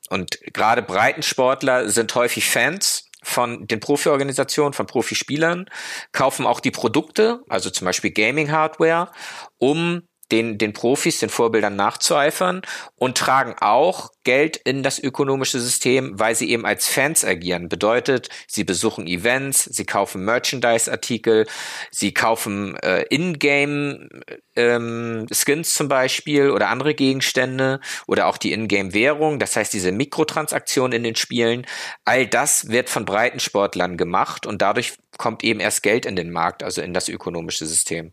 Und 0.09 0.39
gerade 0.53 0.83
Breitensportler 0.83 1.89
sind 1.91 2.15
häufig 2.15 2.49
Fans 2.49 3.09
von 3.23 3.67
den 3.67 3.81
Profi-Organisationen, 3.81 4.73
von 4.73 4.87
Profispielern, 4.87 5.67
kaufen 6.13 6.47
auch 6.47 6.61
die 6.61 6.71
Produkte, 6.71 7.43
also 7.49 7.69
zum 7.71 7.85
Beispiel 7.85 8.11
Gaming-Hardware, 8.11 9.11
um 9.59 10.08
den, 10.31 10.59
den 10.59 10.73
Profis, 10.73 11.21
den 11.21 11.29
Vorbildern 11.29 11.77
nachzueifern 11.77 12.63
und 12.97 13.17
tragen 13.17 13.55
auch 13.61 14.11
Geld 14.25 14.59
in 14.59 14.83
das 14.83 14.99
ökonomische 14.99 15.59
System, 15.59 16.19
weil 16.19 16.35
sie 16.35 16.51
eben 16.51 16.67
als 16.67 16.87
Fans 16.87 17.25
agieren. 17.25 17.71
Bedeutet, 17.71 18.29
sie 18.47 18.65
besuchen 18.65 19.07
Events, 19.07 19.65
sie 19.65 19.87
kaufen 19.87 20.25
Merchandise-Artikel, 20.25 21.47
sie 21.91 22.13
kaufen 22.13 22.77
äh, 22.77 23.05
In-Game 23.05 24.11
ähm, 24.55 25.27
Skins 25.33 25.73
zum 25.73 25.89
Beispiel 25.89 26.51
oder 26.51 26.69
andere 26.69 26.95
Gegenstände 26.95 27.81
oder 28.07 28.27
auch 28.27 28.37
die 28.37 28.53
In-Game-Währung, 28.53 29.39
das 29.39 29.57
heißt 29.57 29.73
diese 29.73 29.93
Mikrotransaktionen 29.93 30.93
in 30.93 31.05
den 31.05 31.17
Spielen. 31.17 31.67
All 32.05 32.27
das 32.27 32.69
wird 32.69 32.91
von 32.91 33.07
Breitensportlern 33.07 33.97
gemacht 33.97 34.45
und 34.45 34.61
dadurch 34.61 34.95
kommt 35.17 35.43
eben 35.43 35.61
erst 35.61 35.83
Geld 35.83 36.05
in 36.05 36.17
den 36.17 36.31
Markt, 36.31 36.63
also 36.63 36.83
in 36.83 36.93
das 36.93 37.09
ökonomische 37.09 37.65
System. 37.65 38.11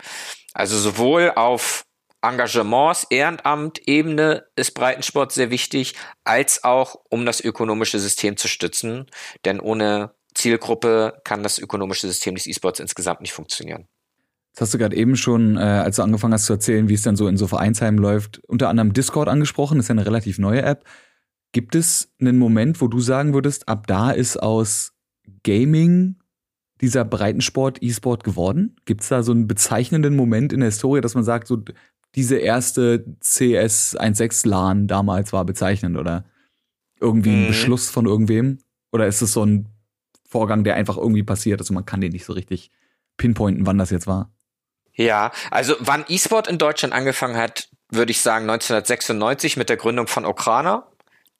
Also 0.54 0.78
sowohl 0.78 1.34
auf 1.36 1.86
Engagements, 2.27 3.05
Ehrenamt, 3.10 3.88
Ebene 3.88 4.46
ist 4.55 4.74
Breitensport 4.74 5.32
sehr 5.32 5.51
wichtig, 5.51 5.96
als 6.24 6.63
auch 6.63 6.96
um 7.10 7.25
das 7.25 7.41
ökonomische 7.41 8.00
System 8.00 8.38
zu 8.38 8.48
stützen. 8.48 9.05
Denn 9.46 9.60
ohne 9.60 10.12
Zielgruppe 10.34 11.22
kann 11.24 11.44
das 11.44 11.60
ökonomische 11.60 12.08
System 12.08 12.36
des 12.36 12.48
E-Sports 12.48 12.79
insgesamt 12.79 13.22
nicht 13.22 13.34
funktionieren. 13.34 13.88
Das 14.53 14.62
hast 14.62 14.74
du 14.74 14.77
gerade 14.77 14.96
eben 14.96 15.17
schon, 15.17 15.58
äh, 15.58 15.60
als 15.60 15.98
du 15.98 16.01
angefangen 16.01 16.34
hast 16.34 16.46
zu 16.46 16.53
erzählen, 16.53 16.88
wie 16.88 16.94
es 16.94 17.01
dann 17.01 17.17
so 17.17 17.27
in 17.27 17.38
so 17.38 17.48
Vereinsheimen 17.48 18.00
läuft, 18.00 18.39
unter 18.48 18.70
anderem 18.70 18.94
Discord 18.94 19.27
angesprochen. 19.27 19.77
Das 19.77 19.86
ist 19.86 19.89
ja 19.89 19.94
eine 19.94 20.05
relativ 20.05 20.39
neue 20.39 20.62
App. 20.62 20.86
Gibt 21.51 21.75
es 21.75 22.13
einen 22.20 22.38
Moment, 22.38 22.82
wo 22.82 22.88
du 22.88 23.00
sagen 23.00 23.34
würdest, 23.34 23.67
ab 23.67 23.86
da 23.88 24.12
ist 24.12 24.38
aus 24.38 24.94
Gaming 25.44 26.17
dieser 26.82 27.05
Breitensport 27.05 27.82
E-Sport 27.82 28.24
geworden? 28.24 28.77
Gibt 28.86 29.01
es 29.01 29.10
da 29.10 29.24
so 29.24 29.32
einen 29.32 29.48
bezeichnenden 29.48 30.15
Moment 30.15 30.53
in 30.53 30.62
der 30.62 30.70
Historie, 30.70 31.01
dass 31.01 31.15
man 31.15 31.24
sagt, 31.24 31.48
so 31.48 31.58
diese 32.16 32.38
erste 32.38 33.06
CS 33.20 33.98
1.6 33.98 34.48
LAN 34.48 34.88
damals 34.88 35.34
war 35.34 35.46
bezeichnend 35.46 35.98
oder 35.98 36.26
irgendwie 37.00 37.32
ein 37.32 37.44
mhm. 37.44 37.48
Beschluss 37.48 37.90
von 37.90 38.06
irgendwem? 38.06 38.60
Oder 38.92 39.08
ist 39.08 39.22
es 39.22 39.34
so 39.34 39.46
ein 39.46 39.70
Vorgang, 40.28 40.64
der 40.64 40.76
einfach 40.76 40.98
irgendwie 40.98 41.24
passiert? 41.24 41.60
Also 41.60 41.74
man 41.74 41.86
kann 41.86 42.02
den 42.02 42.14
nicht 42.14 42.26
so 42.26 42.34
richtig 42.34 42.72
pinpointen, 43.18 43.66
wann 43.66 43.78
das 43.78 43.90
jetzt 43.90 44.08
war. 44.08 44.32
Ja, 44.94 45.32
also 45.52 45.76
wann 45.80 46.06
E-Sport 46.08 46.48
in 46.48 46.58
Deutschland 46.58 46.94
angefangen 46.94 47.38
hat, 47.38 47.70
würde 47.90 48.12
ich 48.12 48.22
sagen 48.22 48.50
1996 48.50 49.58
mit 49.58 49.70
der 49.70 49.78
Gründung 49.78 50.08
von 50.08 50.26
Okrana, 50.26 50.88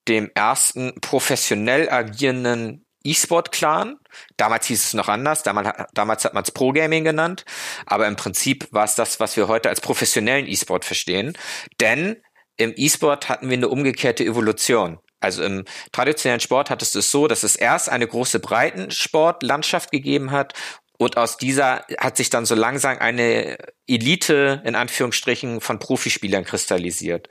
dem 0.08 0.30
ersten 0.34 0.94
professionell 1.00 1.88
agierenden 1.90 2.85
E-Sport-Clan. 3.06 3.96
Damals 4.36 4.66
hieß 4.66 4.84
es 4.84 4.94
noch 4.94 5.08
anders, 5.08 5.42
damals, 5.42 5.70
damals 5.94 6.24
hat 6.24 6.34
man 6.34 6.42
es 6.42 6.50
Pro-Gaming 6.50 7.04
genannt, 7.04 7.44
aber 7.86 8.06
im 8.06 8.16
Prinzip 8.16 8.68
war 8.70 8.84
es 8.84 8.94
das, 8.94 9.20
was 9.20 9.36
wir 9.36 9.48
heute 9.48 9.68
als 9.68 9.80
professionellen 9.80 10.46
E-Sport 10.46 10.84
verstehen. 10.84 11.36
Denn 11.80 12.16
im 12.56 12.72
E-Sport 12.76 13.28
hatten 13.28 13.48
wir 13.48 13.56
eine 13.56 13.68
umgekehrte 13.68 14.24
Evolution. 14.24 14.98
Also 15.20 15.42
im 15.42 15.64
traditionellen 15.92 16.40
Sport 16.40 16.70
hat 16.70 16.82
es 16.82 16.94
es 16.94 17.10
so, 17.10 17.26
dass 17.26 17.42
es 17.42 17.56
erst 17.56 17.88
eine 17.88 18.06
große 18.06 18.38
Breitensportlandschaft 18.40 19.90
gegeben 19.90 20.30
hat 20.30 20.54
und 20.98 21.16
aus 21.16 21.36
dieser 21.36 21.84
hat 21.98 22.16
sich 22.16 22.30
dann 22.30 22.46
so 22.46 22.54
langsam 22.54 22.98
eine 22.98 23.58
Elite 23.86 24.62
in 24.64 24.74
Anführungsstrichen 24.74 25.60
von 25.60 25.78
Profispielern 25.78 26.44
kristallisiert. 26.44 27.28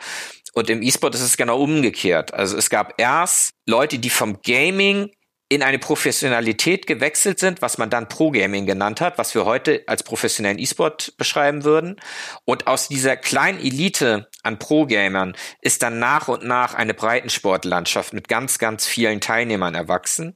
Und 0.53 0.69
im 0.69 0.81
E-Sport 0.81 1.15
ist 1.15 1.21
es 1.21 1.37
genau 1.37 1.59
umgekehrt. 1.61 2.33
Also 2.33 2.57
es 2.57 2.69
gab 2.69 2.93
erst 2.97 3.51
Leute, 3.65 3.99
die 3.99 4.09
vom 4.09 4.41
Gaming 4.41 5.11
in 5.47 5.61
eine 5.61 5.77
Professionalität 5.77 6.87
gewechselt 6.87 7.37
sind, 7.39 7.61
was 7.61 7.77
man 7.77 7.91
dann 7.91 8.09
Pro-Gaming 8.09 8.65
genannt 8.65 8.99
hat, 8.99 9.19
was 9.19 9.35
wir 9.35 9.45
heute 9.45 9.83
als 9.85 10.01
professionellen 10.01 10.57
E-Sport 10.57 11.13
beschreiben 11.17 11.63
würden. 11.63 11.97
Und 12.45 12.65
aus 12.65 12.87
dieser 12.87 13.15
kleinen 13.15 13.59
Elite 13.59 14.27
an 14.41 14.57
Pro-Gamern 14.57 15.35
ist 15.61 15.83
dann 15.83 15.99
nach 15.99 16.27
und 16.27 16.43
nach 16.43 16.73
eine 16.73 16.95
Breitensportlandschaft 16.95 18.13
mit 18.13 18.27
ganz, 18.27 18.57
ganz 18.57 18.87
vielen 18.87 19.21
Teilnehmern 19.21 19.75
erwachsen. 19.75 20.33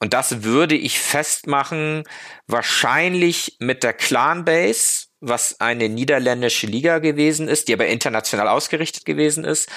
Und 0.00 0.14
das 0.14 0.42
würde 0.42 0.74
ich 0.74 1.00
festmachen, 1.00 2.04
wahrscheinlich 2.46 3.56
mit 3.58 3.82
der 3.82 3.92
Clan-Base, 3.92 5.06
was 5.20 5.60
eine 5.60 5.88
niederländische 5.90 6.66
Liga 6.66 6.98
gewesen 6.98 7.48
ist, 7.48 7.68
die 7.68 7.74
aber 7.74 7.86
international 7.86 8.48
ausgerichtet 8.48 9.04
gewesen 9.04 9.44
ist 9.44 9.68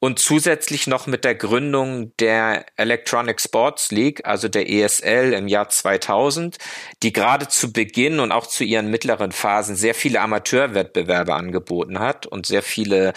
und 0.00 0.18
zusätzlich 0.20 0.86
noch 0.86 1.06
mit 1.06 1.24
der 1.24 1.34
Gründung 1.34 2.16
der 2.18 2.66
Electronic 2.76 3.40
Sports 3.40 3.90
League, 3.90 4.24
also 4.24 4.48
der 4.48 4.70
ESL 4.70 5.32
im 5.32 5.48
Jahr 5.48 5.68
2000, 5.68 6.58
die 7.02 7.12
gerade 7.12 7.48
zu 7.48 7.72
Beginn 7.72 8.20
und 8.20 8.30
auch 8.30 8.46
zu 8.46 8.62
ihren 8.62 8.90
mittleren 8.90 9.32
Phasen 9.32 9.74
sehr 9.74 9.94
viele 9.94 10.20
Amateurwettbewerbe 10.20 11.34
angeboten 11.34 11.98
hat 11.98 12.26
und 12.26 12.46
sehr 12.46 12.62
viele 12.62 13.12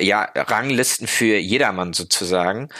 ja, 0.00 0.22
Ranglisten 0.34 1.06
für 1.06 1.36
jedermann 1.36 1.92
sozusagen. 1.92 2.70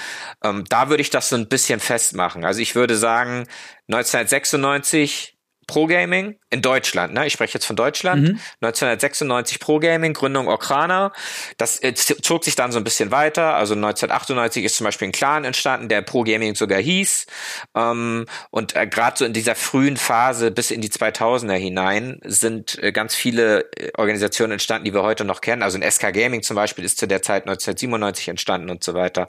Ähm, 0.43 0.65
da 0.69 0.89
würde 0.89 1.03
ich 1.03 1.11
das 1.11 1.29
so 1.29 1.37
ein 1.37 1.49
bisschen 1.49 1.81
festmachen. 1.81 2.45
Also 2.45 2.61
ich 2.61 2.75
würde 2.75 2.97
sagen, 2.97 3.47
1996 3.89 5.32
Pro 5.67 5.87
Gaming 5.87 6.37
in 6.51 6.61
Deutschland, 6.61 7.15
ne? 7.15 7.27
Ich 7.27 7.33
spreche 7.33 7.55
jetzt 7.55 7.65
von 7.65 7.77
Deutschland. 7.77 8.23
Mhm. 8.23 8.41
1996 8.61 9.59
Pro 9.59 9.79
Gaming, 9.79 10.13
Gründung 10.13 10.49
Okrana. 10.49 11.13
Das 11.57 11.83
äh, 11.83 11.95
zog 11.95 12.45
sich 12.45 12.57
dann 12.57 12.73
so 12.73 12.79
ein 12.79 12.85
bisschen 12.85 13.11
weiter. 13.11 13.55
Also 13.55 13.75
1998 13.75 14.65
ist 14.65 14.77
zum 14.77 14.85
Beispiel 14.85 15.09
ein 15.09 15.13
Clan 15.13 15.45
entstanden, 15.45 15.89
der 15.89 16.03
Pro 16.03 16.25
Gaming 16.25 16.55
sogar 16.55 16.81
hieß. 16.81 17.27
Ähm, 17.75 18.27
und 18.51 18.77
äh, 18.77 18.87
gerade 18.87 19.17
so 19.17 19.25
in 19.25 19.33
dieser 19.33 19.55
frühen 19.55 19.97
Phase 19.97 20.51
bis 20.51 20.71
in 20.71 20.81
die 20.81 20.91
2000er 20.91 21.55
hinein 21.55 22.21
sind 22.25 22.83
äh, 22.83 22.93
ganz 22.93 23.15
viele 23.15 23.71
äh, 23.77 23.91
Organisationen 23.97 24.53
entstanden, 24.53 24.85
die 24.85 24.95
wir 24.95 25.03
heute 25.03 25.25
noch 25.25 25.41
kennen. 25.41 25.63
Also 25.63 25.79
ein 25.79 25.91
SK 25.91 26.13
Gaming 26.13 26.43
zum 26.43 26.57
Beispiel 26.57 26.85
ist 26.85 26.99
zu 26.99 27.07
der 27.07 27.23
Zeit 27.23 27.45
1997 27.45 28.29
entstanden 28.29 28.69
und 28.69 28.85
so 28.85 28.95
weiter. 28.95 29.29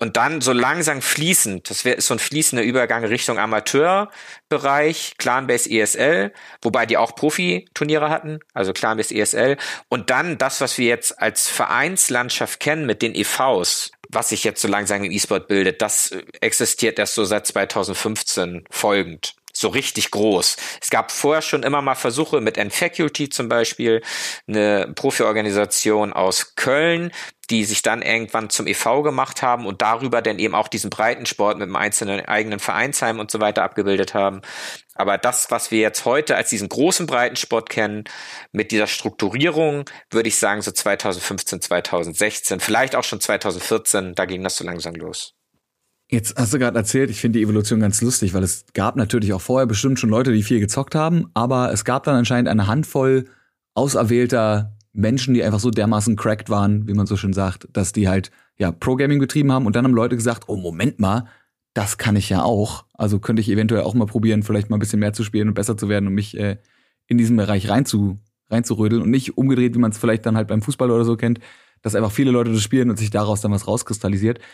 Und 0.00 0.16
dann 0.16 0.40
so 0.40 0.54
langsam 0.54 1.02
fließend, 1.02 1.68
das 1.68 1.84
wäre 1.84 2.00
so 2.00 2.14
ein 2.14 2.18
fließender 2.18 2.64
Übergang 2.64 3.04
Richtung 3.04 3.38
Amateurbereich, 3.38 5.16
Clanbase 5.18 5.70
ESL, 5.70 6.32
wobei 6.62 6.86
die 6.86 6.96
auch 6.96 7.14
Profiturniere 7.14 8.08
hatten, 8.08 8.40
also 8.54 8.72
Clanbase 8.72 9.14
ESL. 9.14 9.58
Und 9.90 10.08
dann 10.08 10.38
das, 10.38 10.62
was 10.62 10.78
wir 10.78 10.86
jetzt 10.86 11.20
als 11.20 11.48
Vereinslandschaft 11.48 12.60
kennen 12.60 12.86
mit 12.86 13.02
den 13.02 13.14
EVs, 13.14 13.90
was 14.08 14.30
sich 14.30 14.42
jetzt 14.42 14.62
so 14.62 14.68
langsam 14.68 15.04
im 15.04 15.12
E-Sport 15.12 15.48
bildet, 15.48 15.82
das 15.82 16.16
existiert 16.40 16.98
erst 16.98 17.14
so 17.14 17.26
seit 17.26 17.46
2015 17.46 18.64
folgend 18.70 19.34
so 19.52 19.68
richtig 19.68 20.10
groß. 20.10 20.56
Es 20.80 20.90
gab 20.90 21.10
vorher 21.10 21.42
schon 21.42 21.62
immer 21.62 21.82
mal 21.82 21.94
Versuche 21.94 22.40
mit 22.40 22.56
N-Faculty 22.56 23.28
zum 23.28 23.48
Beispiel, 23.48 24.02
eine 24.46 24.92
Profi-Organisation 24.94 26.12
aus 26.12 26.54
Köln, 26.54 27.12
die 27.50 27.64
sich 27.64 27.82
dann 27.82 28.00
irgendwann 28.00 28.48
zum 28.48 28.66
EV 28.66 29.02
gemacht 29.02 29.42
haben 29.42 29.66
und 29.66 29.82
darüber 29.82 30.22
dann 30.22 30.38
eben 30.38 30.54
auch 30.54 30.68
diesen 30.68 30.88
Breitensport 30.88 31.58
mit 31.58 31.64
einem 31.64 31.76
einzelnen 31.76 32.24
eigenen 32.24 32.60
Vereinsheim 32.60 33.18
und 33.18 33.30
so 33.30 33.40
weiter 33.40 33.64
abgebildet 33.64 34.14
haben. 34.14 34.40
Aber 34.94 35.18
das, 35.18 35.50
was 35.50 35.70
wir 35.70 35.80
jetzt 35.80 36.04
heute 36.04 36.36
als 36.36 36.50
diesen 36.50 36.68
großen 36.68 37.06
Breitensport 37.06 37.68
kennen, 37.68 38.04
mit 38.52 38.70
dieser 38.70 38.86
Strukturierung, 38.86 39.84
würde 40.10 40.28
ich 40.28 40.36
sagen, 40.36 40.62
so 40.62 40.70
2015, 40.70 41.60
2016, 41.60 42.60
vielleicht 42.60 42.94
auch 42.94 43.04
schon 43.04 43.20
2014, 43.20 44.14
da 44.14 44.26
ging 44.26 44.44
das 44.44 44.56
so 44.56 44.64
langsam 44.64 44.94
los. 44.94 45.34
Jetzt 46.08 46.36
hast 46.36 46.52
du 46.52 46.58
gerade 46.58 46.76
erzählt, 46.76 47.08
ich 47.10 47.20
finde 47.20 47.38
die 47.38 47.44
Evolution 47.44 47.80
ganz 47.80 48.02
lustig, 48.02 48.34
weil 48.34 48.42
es 48.42 48.64
gab 48.74 48.96
natürlich 48.96 49.32
auch 49.32 49.40
vorher 49.40 49.66
bestimmt 49.66 49.98
schon 49.98 50.10
Leute, 50.10 50.32
die 50.32 50.42
viel 50.42 50.60
gezockt 50.60 50.94
haben, 50.94 51.30
aber 51.34 51.72
es 51.72 51.84
gab 51.84 52.02
dann 52.04 52.16
anscheinend 52.16 52.48
eine 52.48 52.66
Handvoll 52.66 53.26
auserwählter 53.74 54.76
Menschen, 54.92 55.34
die 55.34 55.42
einfach 55.42 55.60
so 55.60 55.70
dermaßen 55.70 56.16
cracked 56.16 56.50
waren, 56.50 56.88
wie 56.88 56.94
man 56.94 57.06
so 57.06 57.16
schön 57.16 57.32
sagt, 57.32 57.68
dass 57.72 57.92
die 57.92 58.08
halt 58.08 58.30
ja 58.56 58.72
Pro-Gaming 58.72 59.20
betrieben 59.20 59.52
haben 59.52 59.66
und 59.66 59.76
dann 59.76 59.84
haben 59.84 59.94
Leute 59.94 60.16
gesagt, 60.16 60.44
oh 60.48 60.56
Moment 60.56 60.98
mal, 60.98 61.26
das 61.74 61.98
kann 61.98 62.16
ich 62.16 62.28
ja 62.28 62.42
auch. 62.42 62.84
Also 62.94 63.20
könnte 63.20 63.40
ich 63.40 63.48
eventuell 63.48 63.82
auch 63.82 63.94
mal 63.94 64.06
probieren, 64.06 64.42
vielleicht 64.42 64.70
mal 64.70 64.76
ein 64.76 64.80
bisschen 64.80 65.00
mehr 65.00 65.12
zu 65.12 65.24
spielen 65.24 65.48
und 65.48 65.54
besser 65.54 65.76
zu 65.76 65.88
werden 65.88 66.06
und 66.06 66.14
mich 66.14 66.36
äh, 66.36 66.58
in 67.06 67.18
diesen 67.18 67.36
Bereich 67.36 67.68
rein 67.68 67.86
zu, 67.86 68.18
reinzurödeln 68.50 69.02
und 69.02 69.10
nicht 69.10 69.38
umgedreht, 69.38 69.74
wie 69.74 69.78
man 69.78 69.92
es 69.92 69.98
vielleicht 69.98 70.26
dann 70.26 70.36
halt 70.36 70.48
beim 70.48 70.62
Fußball 70.62 70.90
oder 70.90 71.04
so 71.04 71.16
kennt, 71.16 71.40
dass 71.82 71.94
einfach 71.94 72.10
viele 72.10 72.30
Leute 72.30 72.52
das 72.52 72.62
spielen 72.62 72.90
und 72.90 72.98
sich 72.98 73.10
daraus 73.10 73.40
dann 73.40 73.52
was 73.52 73.66
rauskristallisiert. 73.66 74.38
Genau. 74.38 74.46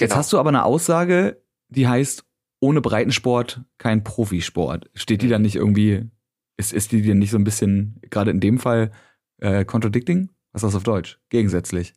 Jetzt 0.00 0.16
hast 0.16 0.32
du 0.32 0.38
aber 0.38 0.48
eine 0.48 0.64
Aussage, 0.64 1.42
die 1.68 1.88
heißt, 1.88 2.24
ohne 2.60 2.80
Breitensport 2.80 3.62
kein 3.78 4.04
Profisport. 4.04 4.90
Steht 4.94 5.22
die 5.22 5.26
mhm. 5.26 5.30
dann 5.30 5.42
nicht 5.42 5.56
irgendwie, 5.56 6.08
ist, 6.56 6.72
ist 6.72 6.92
die 6.92 7.02
dir 7.02 7.14
nicht 7.14 7.30
so 7.30 7.38
ein 7.38 7.44
bisschen, 7.44 8.00
gerade 8.10 8.30
in 8.30 8.40
dem 8.40 8.58
Fall, 8.58 8.92
äh, 9.40 9.64
contradicting? 9.64 10.30
Was 10.52 10.62
ist 10.62 10.68
das 10.68 10.76
auf 10.76 10.82
Deutsch? 10.82 11.18
Gegensätzlich. 11.28 11.94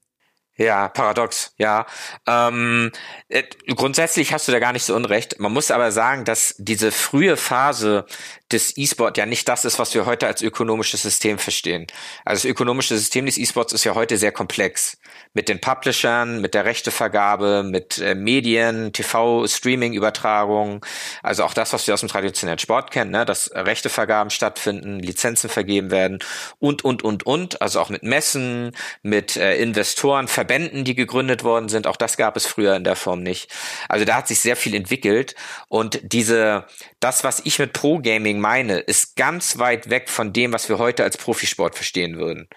Ja, 0.55 0.87
paradox, 0.87 1.55
ja. 1.57 1.87
Ähm, 2.27 2.91
äh, 3.27 3.41
grundsätzlich 3.75 4.33
hast 4.33 4.47
du 4.47 4.51
da 4.51 4.59
gar 4.59 4.71
nicht 4.71 4.83
so 4.83 4.95
unrecht. 4.95 5.39
Man 5.39 5.51
muss 5.51 5.71
aber 5.71 5.91
sagen, 5.91 6.25
dass 6.25 6.53
diese 6.59 6.91
frühe 6.91 7.37
Phase 7.37 8.05
des 8.51 8.77
E-Sport 8.77 9.17
ja 9.17 9.25
nicht 9.25 9.49
das 9.49 9.65
ist, 9.65 9.79
was 9.79 9.95
wir 9.95 10.05
heute 10.05 10.27
als 10.27 10.43
ökonomisches 10.43 11.01
System 11.01 11.39
verstehen. 11.39 11.87
Also 12.23 12.43
das 12.43 12.51
ökonomische 12.51 12.95
System 12.95 13.25
des 13.25 13.39
E-Sports 13.39 13.73
ist 13.73 13.83
ja 13.83 13.95
heute 13.95 14.17
sehr 14.17 14.31
komplex. 14.31 14.99
Mit 15.33 15.49
den 15.49 15.59
Publishern, 15.59 16.41
mit 16.41 16.53
der 16.53 16.65
Rechtevergabe, 16.65 17.63
mit 17.63 17.99
äh, 17.99 18.15
Medien, 18.15 18.93
TV, 18.93 19.47
Streaming, 19.47 19.93
Übertragung. 19.93 20.85
Also 21.21 21.43
auch 21.43 21.53
das, 21.53 21.73
was 21.73 21.87
wir 21.87 21.93
aus 21.93 22.01
dem 22.01 22.09
traditionellen 22.09 22.59
Sport 22.59 22.91
kennen, 22.91 23.11
ne? 23.11 23.25
dass 23.25 23.51
Rechtevergaben 23.53 24.29
stattfinden, 24.29 24.99
Lizenzen 24.99 25.49
vergeben 25.49 25.91
werden 25.91 26.19
und, 26.59 26.85
und, 26.85 27.03
und, 27.03 27.25
und. 27.25 27.61
Also 27.61 27.79
auch 27.79 27.89
mit 27.89 28.03
Messen, 28.03 28.71
mit 29.01 29.35
äh, 29.35 29.55
Investoren, 29.57 30.27
Verbänden, 30.27 30.83
die 30.83 30.95
gegründet 30.95 31.43
worden 31.43 31.69
sind. 31.69 31.87
Auch 31.87 31.97
das 31.97 32.17
gab 32.17 32.37
es 32.37 32.45
früher 32.45 32.75
in 32.75 32.83
der 32.83 32.95
Form 32.95 33.23
nicht. 33.23 33.51
Also 33.89 34.05
da 34.05 34.15
hat 34.15 34.27
sich 34.27 34.39
sehr 34.39 34.55
viel 34.55 34.75
entwickelt 34.75 35.35
und 35.67 35.99
diese, 36.03 36.65
das, 36.99 37.23
was 37.23 37.41
ich 37.43 37.59
mit 37.59 37.73
Pro 37.73 37.99
Gaming 37.99 38.39
meine, 38.39 38.79
ist 38.79 39.15
ganz 39.15 39.57
weit 39.57 39.89
weg 39.89 40.09
von 40.09 40.33
dem, 40.33 40.53
was 40.53 40.69
wir 40.69 40.77
heute 40.77 41.03
als 41.03 41.17
Profisport 41.17 41.75
verstehen 41.75 42.17
würden. 42.17 42.47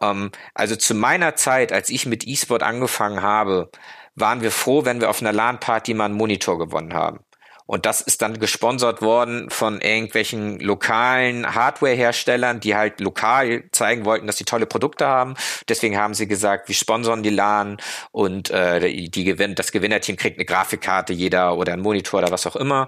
Ähm, 0.00 0.32
also 0.54 0.76
zu 0.76 0.94
meiner 0.94 1.36
Zeit, 1.36 1.72
als 1.72 1.88
ich 1.90 2.06
mit 2.06 2.15
E-Sport 2.24 2.62
angefangen 2.62 3.22
habe, 3.22 3.70
waren 4.14 4.40
wir 4.40 4.50
froh, 4.50 4.84
wenn 4.84 5.00
wir 5.00 5.10
auf 5.10 5.20
einer 5.20 5.32
LAN-Party 5.32 5.94
mal 5.94 6.06
einen 6.06 6.14
Monitor 6.14 6.58
gewonnen 6.58 6.94
haben. 6.94 7.20
Und 7.66 7.84
das 7.84 8.00
ist 8.00 8.22
dann 8.22 8.38
gesponsert 8.38 9.02
worden 9.02 9.50
von 9.50 9.80
irgendwelchen 9.80 10.60
lokalen 10.60 11.52
Hardware-Herstellern, 11.52 12.60
die 12.60 12.76
halt 12.76 13.00
lokal 13.00 13.64
zeigen 13.72 14.04
wollten, 14.04 14.28
dass 14.28 14.36
sie 14.36 14.44
tolle 14.44 14.66
Produkte 14.66 15.06
haben. 15.06 15.34
Deswegen 15.68 15.98
haben 15.98 16.14
sie 16.14 16.28
gesagt, 16.28 16.68
wir 16.68 16.76
sponsern 16.76 17.24
die 17.24 17.30
LAN 17.30 17.78
und 18.12 18.50
äh, 18.50 19.08
die 19.08 19.24
Gewinn 19.24 19.56
das 19.56 19.72
Gewinnerteam 19.72 20.16
kriegt 20.16 20.38
eine 20.38 20.44
Grafikkarte, 20.44 21.12
jeder 21.12 21.56
oder 21.56 21.72
ein 21.72 21.80
Monitor 21.80 22.20
oder 22.20 22.30
was 22.30 22.46
auch 22.46 22.56
immer. 22.56 22.86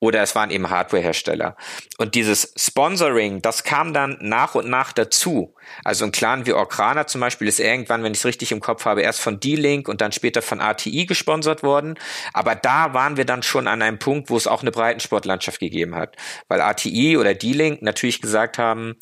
Oder 0.00 0.22
es 0.22 0.34
waren 0.34 0.50
eben 0.50 0.70
Hardware-Hersteller. 0.70 1.56
Und 1.98 2.16
dieses 2.16 2.52
Sponsoring, 2.56 3.42
das 3.42 3.62
kam 3.62 3.94
dann 3.94 4.18
nach 4.20 4.56
und 4.56 4.68
nach 4.68 4.92
dazu. 4.92 5.54
Also 5.84 6.04
ein 6.04 6.12
Clan 6.12 6.46
wie 6.46 6.52
Orkrana 6.52 7.06
zum 7.06 7.20
Beispiel 7.20 7.48
ist 7.48 7.60
irgendwann, 7.60 8.02
wenn 8.02 8.12
ich 8.12 8.18
es 8.18 8.24
richtig 8.24 8.52
im 8.52 8.60
Kopf 8.60 8.84
habe, 8.84 9.02
erst 9.02 9.20
von 9.20 9.40
D-Link 9.40 9.88
und 9.88 10.00
dann 10.00 10.12
später 10.12 10.42
von 10.42 10.60
ATI 10.60 11.06
gesponsert 11.06 11.62
worden. 11.62 11.98
Aber 12.32 12.54
da 12.54 12.94
waren 12.94 13.16
wir 13.16 13.24
dann 13.24 13.42
schon 13.42 13.68
an 13.68 13.82
einem 13.82 13.98
Punkt, 13.98 14.30
wo 14.30 14.36
es 14.36 14.46
auch 14.46 14.62
eine 14.62 14.70
Breitensportlandschaft 14.70 15.60
gegeben 15.60 15.94
hat. 15.94 16.16
Weil 16.48 16.60
ATI 16.60 17.16
oder 17.16 17.34
D-Link 17.34 17.82
natürlich 17.82 18.20
gesagt 18.20 18.58
haben, 18.58 18.96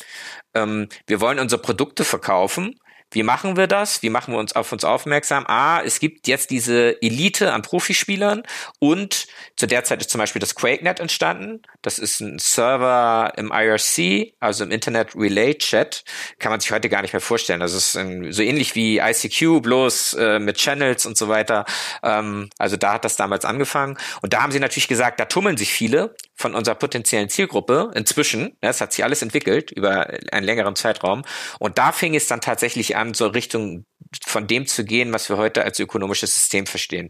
ähm, 0.55 0.89
wir 1.07 1.21
wollen 1.21 1.39
unsere 1.39 1.61
Produkte 1.61 2.05
verkaufen 2.05 2.77
wie 3.15 3.23
machen 3.23 3.57
wir 3.57 3.67
das? 3.67 4.03
Wie 4.03 4.11
machen 4.11 4.35
wir 4.35 4.39
uns 4.39 4.55
auf 4.55 4.73
uns 4.73 4.85
aufmerksam? 4.85 5.45
Ah, 5.47 5.81
es 5.85 6.01
gibt 6.01 6.27
jetzt 6.29 6.51
diese 6.51 7.01
Elite 7.03 7.53
an 7.53 7.63
Profispielern 7.63 8.43
und 8.79 9.27
zu 9.57 9.67
der 9.67 9.85
Zeit 9.85 10.01
ist 10.01 10.11
zum 10.11 10.19
Beispiel 10.19 10.41
das 10.41 10.55
QuakeNet 10.55 11.01
entstanden. 11.01 11.63
Das 11.83 11.99
ist 11.99 12.21
ein 12.21 12.39
Server 12.39 13.33
im 13.37 13.53
IRC, 13.53 14.35
also 14.41 14.65
im 14.65 14.71
Internet 14.71 15.15
Relay 15.15 15.55
Chat. 15.55 16.05
Kann 16.39 16.51
man 16.51 16.61
sich 16.61 16.73
heute 16.73 16.89
gar 16.89 17.03
nicht 17.03 17.13
mehr 17.13 17.21
vorstellen. 17.21 17.61
Das 17.61 17.73
ist 17.73 17.97
ein, 17.97 18.33
so 18.33 18.43
ähnlich 18.43 18.75
wie 18.75 18.99
ICQ, 18.99 19.63
bloß 19.63 20.15
äh, 20.15 20.39
mit 20.39 20.57
Channels 20.57 21.07
und 21.07 21.17
so 21.17 21.29
weiter. 21.29 21.65
Ähm, 22.03 22.51
also 22.59 22.77
da 22.77 22.95
hat 22.95 23.05
das 23.05 23.17
damals 23.17 23.45
angefangen. 23.45 23.97
Und 24.23 24.33
da 24.33 24.43
haben 24.43 24.53
sie 24.53 24.61
natürlich 24.61 24.89
gesagt, 24.89 25.21
da 25.21 25.27
tummeln 25.27 25.57
sich 25.57 25.73
viele 25.73 26.15
von 26.37 26.55
unserer 26.55 26.75
potenziellen 26.75 27.29
Zielgruppe 27.29 27.93
inzwischen. 27.95 28.57
Es 28.61 28.81
hat 28.81 28.93
sich 28.93 29.05
alles 29.05 29.23
entwickelt 29.23 29.71
über 29.71 30.09
einen 30.33 30.45
längeren 30.45 30.75
Zeitraum. 30.77 31.23
Und 31.59 31.79
da 31.79 31.93
fing 31.93 32.15
es 32.15 32.27
dann 32.27 32.41
tatsächlich 32.41 32.97
an, 32.97 33.15
so 33.15 33.29
Richtung 33.29 33.85
von 34.27 34.47
dem 34.47 34.67
zu 34.67 34.85
gehen, 34.85 35.13
was 35.13 35.29
wir 35.29 35.37
heute 35.37 35.65
als 35.65 35.79
ökonomisches 35.79 36.35
System 36.35 36.67
verstehen. 36.67 37.09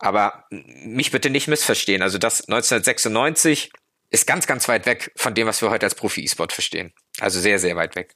Aber 0.00 0.44
mich 0.50 1.10
bitte 1.10 1.30
nicht 1.30 1.48
missverstehen. 1.48 2.02
Also 2.02 2.18
das 2.18 2.42
1996 2.48 3.70
ist 4.10 4.26
ganz, 4.26 4.46
ganz 4.46 4.68
weit 4.68 4.86
weg 4.86 5.12
von 5.16 5.34
dem, 5.34 5.46
was 5.46 5.62
wir 5.62 5.70
heute 5.70 5.86
als 5.86 5.94
Profi-E-Sport 5.94 6.52
verstehen. 6.52 6.92
Also 7.18 7.40
sehr, 7.40 7.58
sehr 7.58 7.76
weit 7.76 7.96
weg. 7.96 8.14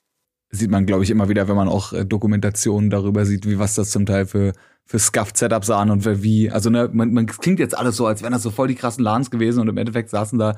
Sieht 0.50 0.70
man, 0.70 0.84
glaube 0.84 1.04
ich, 1.04 1.10
immer 1.10 1.28
wieder, 1.28 1.48
wenn 1.48 1.56
man 1.56 1.68
auch 1.68 1.92
äh, 1.92 2.04
Dokumentationen 2.04 2.90
darüber 2.90 3.24
sieht, 3.24 3.46
wie 3.46 3.58
was 3.58 3.76
das 3.76 3.90
zum 3.90 4.04
Teil 4.04 4.26
für 4.26 4.52
für 4.90 4.98
Scuffed-Setups 4.98 5.68
sahen 5.68 5.88
und 5.90 6.04
wie, 6.24 6.50
also 6.50 6.68
ne, 6.68 6.90
man, 6.92 7.12
man 7.12 7.26
klingt 7.26 7.60
jetzt 7.60 7.78
alles 7.78 7.94
so, 7.96 8.08
als 8.08 8.22
wären 8.22 8.32
das 8.32 8.42
so 8.42 8.50
voll 8.50 8.66
die 8.66 8.74
krassen 8.74 9.04
LANs 9.04 9.30
gewesen 9.30 9.60
und 9.60 9.68
im 9.68 9.76
Endeffekt 9.76 10.10
saßen 10.10 10.36
da 10.36 10.56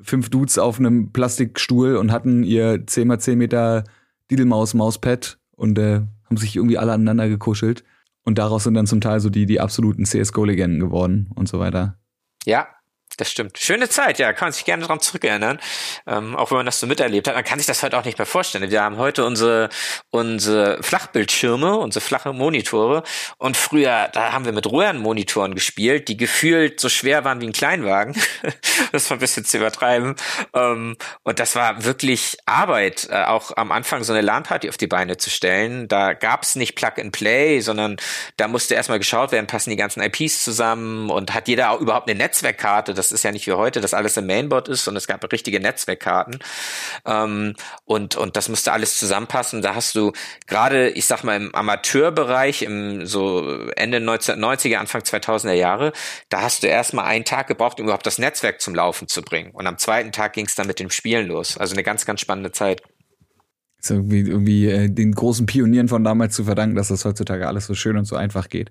fünf 0.00 0.30
Dudes 0.30 0.58
auf 0.58 0.78
einem 0.78 1.12
Plastikstuhl 1.12 1.96
und 1.96 2.10
hatten 2.10 2.44
ihr 2.44 2.86
10 2.86 3.10
x 3.10 3.24
10 3.24 3.36
Meter 3.36 3.84
Didelmaus-Mauspad 4.30 5.38
und 5.50 5.78
äh, 5.78 6.00
haben 6.24 6.36
sich 6.38 6.56
irgendwie 6.56 6.78
alle 6.78 6.92
aneinander 6.92 7.28
gekuschelt. 7.28 7.84
Und 8.24 8.38
daraus 8.38 8.64
sind 8.64 8.72
dann 8.72 8.86
zum 8.86 9.02
Teil 9.02 9.20
so 9.20 9.28
die, 9.28 9.44
die 9.44 9.60
absoluten 9.60 10.06
CSGO-Legenden 10.06 10.80
geworden 10.80 11.30
und 11.34 11.46
so 11.46 11.58
weiter. 11.58 11.98
Ja, 12.46 12.68
das 13.16 13.30
stimmt. 13.30 13.58
Schöne 13.58 13.88
Zeit, 13.88 14.18
ja, 14.18 14.32
kann 14.32 14.46
man 14.46 14.52
sich 14.52 14.64
gerne 14.64 14.82
daran 14.82 15.00
zurückerinnern. 15.00 15.60
Ähm, 16.06 16.36
auch 16.36 16.50
wenn 16.50 16.58
man 16.58 16.66
das 16.66 16.80
so 16.80 16.86
miterlebt 16.86 17.28
hat. 17.28 17.34
Man 17.34 17.44
kann 17.44 17.58
sich 17.58 17.66
das 17.66 17.82
heute 17.82 17.98
auch 17.98 18.04
nicht 18.04 18.18
mehr 18.18 18.26
vorstellen. 18.26 18.70
Wir 18.70 18.82
haben 18.82 18.96
heute 18.96 19.24
unsere, 19.24 19.68
unsere 20.10 20.82
Flachbildschirme, 20.82 21.76
unsere 21.76 22.04
flache 22.04 22.32
Monitore. 22.32 23.02
Und 23.38 23.56
früher, 23.56 24.08
da 24.12 24.32
haben 24.32 24.44
wir 24.44 24.52
mit 24.52 24.70
Röhrenmonitoren 24.70 25.54
gespielt, 25.54 26.08
die 26.08 26.16
gefühlt 26.16 26.80
so 26.80 26.88
schwer 26.88 27.24
waren 27.24 27.40
wie 27.40 27.46
ein 27.46 27.52
Kleinwagen. 27.52 28.16
das 28.92 29.10
war 29.10 29.16
ein 29.16 29.20
bisschen 29.20 29.44
zu 29.44 29.58
übertreiben. 29.58 30.16
Ähm, 30.52 30.96
und 31.22 31.38
das 31.38 31.56
war 31.56 31.84
wirklich 31.84 32.38
Arbeit, 32.46 33.08
äh, 33.10 33.24
auch 33.24 33.56
am 33.56 33.72
Anfang 33.72 34.04
so 34.04 34.12
eine 34.12 34.22
LAN-Party 34.22 34.68
auf 34.68 34.76
die 34.76 34.86
Beine 34.86 35.16
zu 35.16 35.30
stellen. 35.30 35.88
Da 35.88 36.12
gab's 36.14 36.56
nicht 36.56 36.74
Plug 36.74 36.92
and 36.98 37.12
Play, 37.12 37.60
sondern 37.60 37.96
da 38.36 38.48
musste 38.48 38.74
erstmal 38.74 38.98
geschaut 38.98 39.32
werden, 39.32 39.46
passen 39.46 39.70
die 39.70 39.76
ganzen 39.76 40.02
IPs 40.02 40.42
zusammen 40.44 41.10
und 41.10 41.34
hat 41.34 41.48
jeder 41.48 41.70
auch 41.70 41.80
überhaupt 41.80 42.08
eine 42.08 42.18
Netzwerkkarte. 42.18 42.94
Das 42.94 43.03
das 43.04 43.12
ist 43.12 43.24
ja 43.24 43.32
nicht 43.32 43.46
wie 43.46 43.52
heute, 43.52 43.80
dass 43.80 43.94
alles 43.94 44.16
im 44.16 44.26
Mainboard 44.26 44.68
ist, 44.68 44.84
sondern 44.84 44.98
es 44.98 45.06
gab 45.06 45.30
richtige 45.32 45.60
Netzwerkkarten. 45.60 46.38
Ähm, 47.06 47.54
und, 47.84 48.16
und 48.16 48.36
das 48.36 48.48
musste 48.48 48.72
alles 48.72 48.98
zusammenpassen. 48.98 49.62
Da 49.62 49.74
hast 49.74 49.94
du 49.94 50.12
gerade, 50.46 50.90
ich 50.90 51.06
sag 51.06 51.24
mal, 51.24 51.36
im 51.36 51.54
Amateurbereich, 51.54 52.62
im 52.62 53.06
so 53.06 53.68
Ende 53.76 53.98
1990er, 53.98 54.76
Anfang 54.76 55.02
2000er 55.02 55.52
Jahre, 55.52 55.92
da 56.28 56.42
hast 56.42 56.62
du 56.62 56.66
erstmal 56.66 57.06
einen 57.06 57.24
Tag 57.24 57.46
gebraucht, 57.46 57.78
um 57.80 57.84
überhaupt 57.84 58.06
das 58.06 58.18
Netzwerk 58.18 58.60
zum 58.60 58.74
Laufen 58.74 59.08
zu 59.08 59.22
bringen. 59.22 59.50
Und 59.52 59.66
am 59.66 59.78
zweiten 59.78 60.12
Tag 60.12 60.32
ging 60.32 60.46
es 60.46 60.54
dann 60.54 60.66
mit 60.66 60.80
dem 60.80 60.90
Spielen 60.90 61.28
los. 61.28 61.58
Also 61.58 61.74
eine 61.74 61.82
ganz, 61.82 62.06
ganz 62.06 62.20
spannende 62.20 62.52
Zeit 62.52 62.82
ist 63.84 63.90
irgendwie, 63.90 64.20
irgendwie 64.20 64.66
äh, 64.66 64.88
den 64.88 65.12
großen 65.12 65.46
Pionieren 65.46 65.88
von 65.88 66.04
damals 66.04 66.34
zu 66.34 66.44
verdanken, 66.44 66.76
dass 66.76 66.88
das 66.88 67.04
heutzutage 67.04 67.46
alles 67.46 67.66
so 67.66 67.74
schön 67.74 67.96
und 67.96 68.06
so 68.06 68.16
einfach 68.16 68.48
geht. 68.48 68.70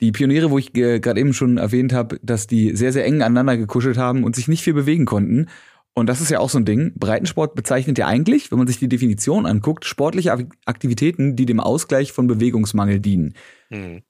Die 0.00 0.12
Pioniere, 0.12 0.50
wo 0.50 0.58
ich 0.58 0.74
äh, 0.76 1.00
gerade 1.00 1.20
eben 1.20 1.32
schon 1.32 1.56
erwähnt 1.56 1.92
habe, 1.92 2.18
dass 2.22 2.46
die 2.46 2.76
sehr, 2.76 2.92
sehr 2.92 3.04
eng 3.04 3.22
aneinander 3.22 3.56
gekuschelt 3.56 3.96
haben 3.96 4.24
und 4.24 4.34
sich 4.36 4.48
nicht 4.48 4.62
viel 4.62 4.74
bewegen 4.74 5.04
konnten. 5.04 5.46
Und 5.94 6.08
das 6.08 6.20
ist 6.20 6.30
ja 6.30 6.40
auch 6.40 6.50
so 6.50 6.58
ein 6.58 6.64
Ding. 6.64 6.92
Breitensport 6.96 7.54
bezeichnet 7.54 7.98
ja 7.98 8.06
eigentlich, 8.08 8.50
wenn 8.50 8.58
man 8.58 8.66
sich 8.66 8.78
die 8.78 8.88
Definition 8.88 9.46
anguckt, 9.46 9.84
sportliche 9.84 10.48
Aktivitäten, 10.66 11.36
die 11.36 11.46
dem 11.46 11.60
Ausgleich 11.60 12.12
von 12.12 12.26
Bewegungsmangel 12.26 12.98
dienen. 12.98 13.34
Hm. 13.68 14.02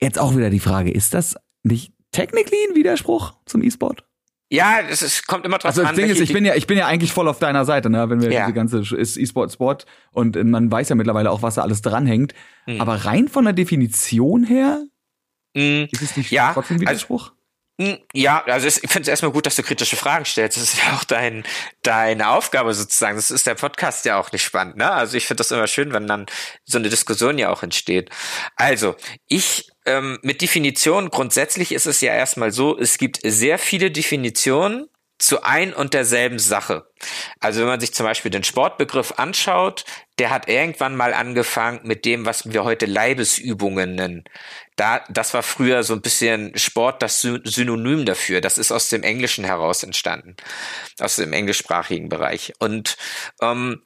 Jetzt 0.00 0.18
auch 0.18 0.34
wieder 0.34 0.48
die 0.48 0.58
Frage, 0.58 0.90
ist 0.90 1.12
das 1.12 1.36
nicht 1.62 1.92
technically 2.12 2.56
ein 2.70 2.74
Widerspruch 2.74 3.34
zum 3.44 3.62
E-Sport? 3.62 4.04
Ja, 4.50 4.80
es 4.90 5.00
ist, 5.00 5.26
kommt 5.26 5.46
immer 5.46 5.58
drauf 5.58 5.70
also, 5.70 5.82
an. 5.82 5.88
Also 5.88 6.00
das 6.00 6.08
Ding 6.08 6.16
ist, 6.16 6.20
ich 6.20 6.34
bin 6.34 6.44
ja, 6.44 6.54
ich 6.54 6.66
bin 6.66 6.76
ja 6.76 6.86
eigentlich 6.86 7.12
voll 7.12 7.28
auf 7.28 7.38
deiner 7.38 7.64
Seite, 7.64 7.88
ne? 7.88 8.10
Wenn 8.10 8.20
wir 8.20 8.30
ja. 8.30 8.42
diese 8.42 8.52
ganze 8.52 8.80
ist 8.80 9.16
E-Sport 9.16 9.52
Sport 9.52 9.86
und 10.10 10.42
man 10.44 10.70
weiß 10.70 10.90
ja 10.90 10.94
mittlerweile 10.94 11.30
auch, 11.30 11.42
was 11.42 11.54
da 11.54 11.62
alles 11.62 11.80
dranhängt. 11.80 12.34
Mhm. 12.66 12.80
Aber 12.80 12.96
rein 12.96 13.28
von 13.28 13.44
der 13.44 13.54
Definition 13.54 14.44
her 14.44 14.84
Mm, 15.54 15.84
ist 15.90 16.02
es 16.02 16.16
nicht 16.16 16.30
ja, 16.30 16.52
trotzdem 16.52 16.76
also 16.76 16.82
Widerspruch? 16.82 17.22
Also, 17.24 17.42
ja, 18.12 18.44
also 18.44 18.66
ich 18.68 18.74
finde 18.74 19.02
es 19.02 19.08
erstmal 19.08 19.32
gut, 19.32 19.46
dass 19.46 19.56
du 19.56 19.62
kritische 19.62 19.96
Fragen 19.96 20.24
stellst. 20.24 20.56
Das 20.56 20.64
ist 20.64 20.78
ja 20.78 20.94
auch 20.94 21.04
dein, 21.04 21.44
deine 21.82 22.28
Aufgabe 22.28 22.74
sozusagen. 22.74 23.16
Das 23.16 23.30
ist 23.30 23.46
der 23.46 23.54
Podcast 23.54 24.04
ja 24.04 24.20
auch 24.20 24.30
nicht 24.30 24.44
spannend. 24.44 24.76
Ne? 24.76 24.90
Also 24.90 25.16
ich 25.16 25.26
finde 25.26 25.38
das 25.38 25.50
immer 25.50 25.66
schön, 25.66 25.92
wenn 25.92 26.06
dann 26.06 26.26
so 26.64 26.78
eine 26.78 26.90
Diskussion 26.90 27.38
ja 27.38 27.50
auch 27.50 27.62
entsteht. 27.62 28.10
Also 28.56 28.94
ich 29.26 29.70
ähm, 29.86 30.18
mit 30.22 30.42
Definition 30.42 31.10
grundsätzlich 31.10 31.72
ist 31.72 31.86
es 31.86 32.00
ja 32.00 32.14
erstmal 32.14 32.52
so, 32.52 32.78
es 32.78 32.98
gibt 32.98 33.20
sehr 33.24 33.58
viele 33.58 33.90
Definitionen 33.90 34.88
zu 35.22 35.44
ein 35.44 35.72
und 35.72 35.94
derselben 35.94 36.40
Sache. 36.40 36.84
Also 37.38 37.60
wenn 37.60 37.68
man 37.68 37.80
sich 37.80 37.94
zum 37.94 38.04
Beispiel 38.04 38.30
den 38.30 38.42
Sportbegriff 38.42 39.14
anschaut, 39.18 39.84
der 40.18 40.30
hat 40.30 40.48
irgendwann 40.48 40.96
mal 40.96 41.14
angefangen 41.14 41.80
mit 41.84 42.04
dem, 42.04 42.26
was 42.26 42.52
wir 42.52 42.64
heute 42.64 42.86
Leibesübungen 42.86 43.94
nennen. 43.94 44.24
Da, 44.74 45.04
das 45.08 45.32
war 45.32 45.44
früher 45.44 45.84
so 45.84 45.94
ein 45.94 46.02
bisschen 46.02 46.56
Sport, 46.58 47.02
das 47.02 47.20
Synonym 47.20 48.04
dafür. 48.04 48.40
Das 48.40 48.58
ist 48.58 48.72
aus 48.72 48.88
dem 48.88 49.04
Englischen 49.04 49.44
heraus 49.44 49.84
entstanden, 49.84 50.36
aus 50.98 51.16
dem 51.16 51.32
englischsprachigen 51.32 52.08
Bereich. 52.08 52.52
Und 52.58 52.96
ähm, 53.40 53.82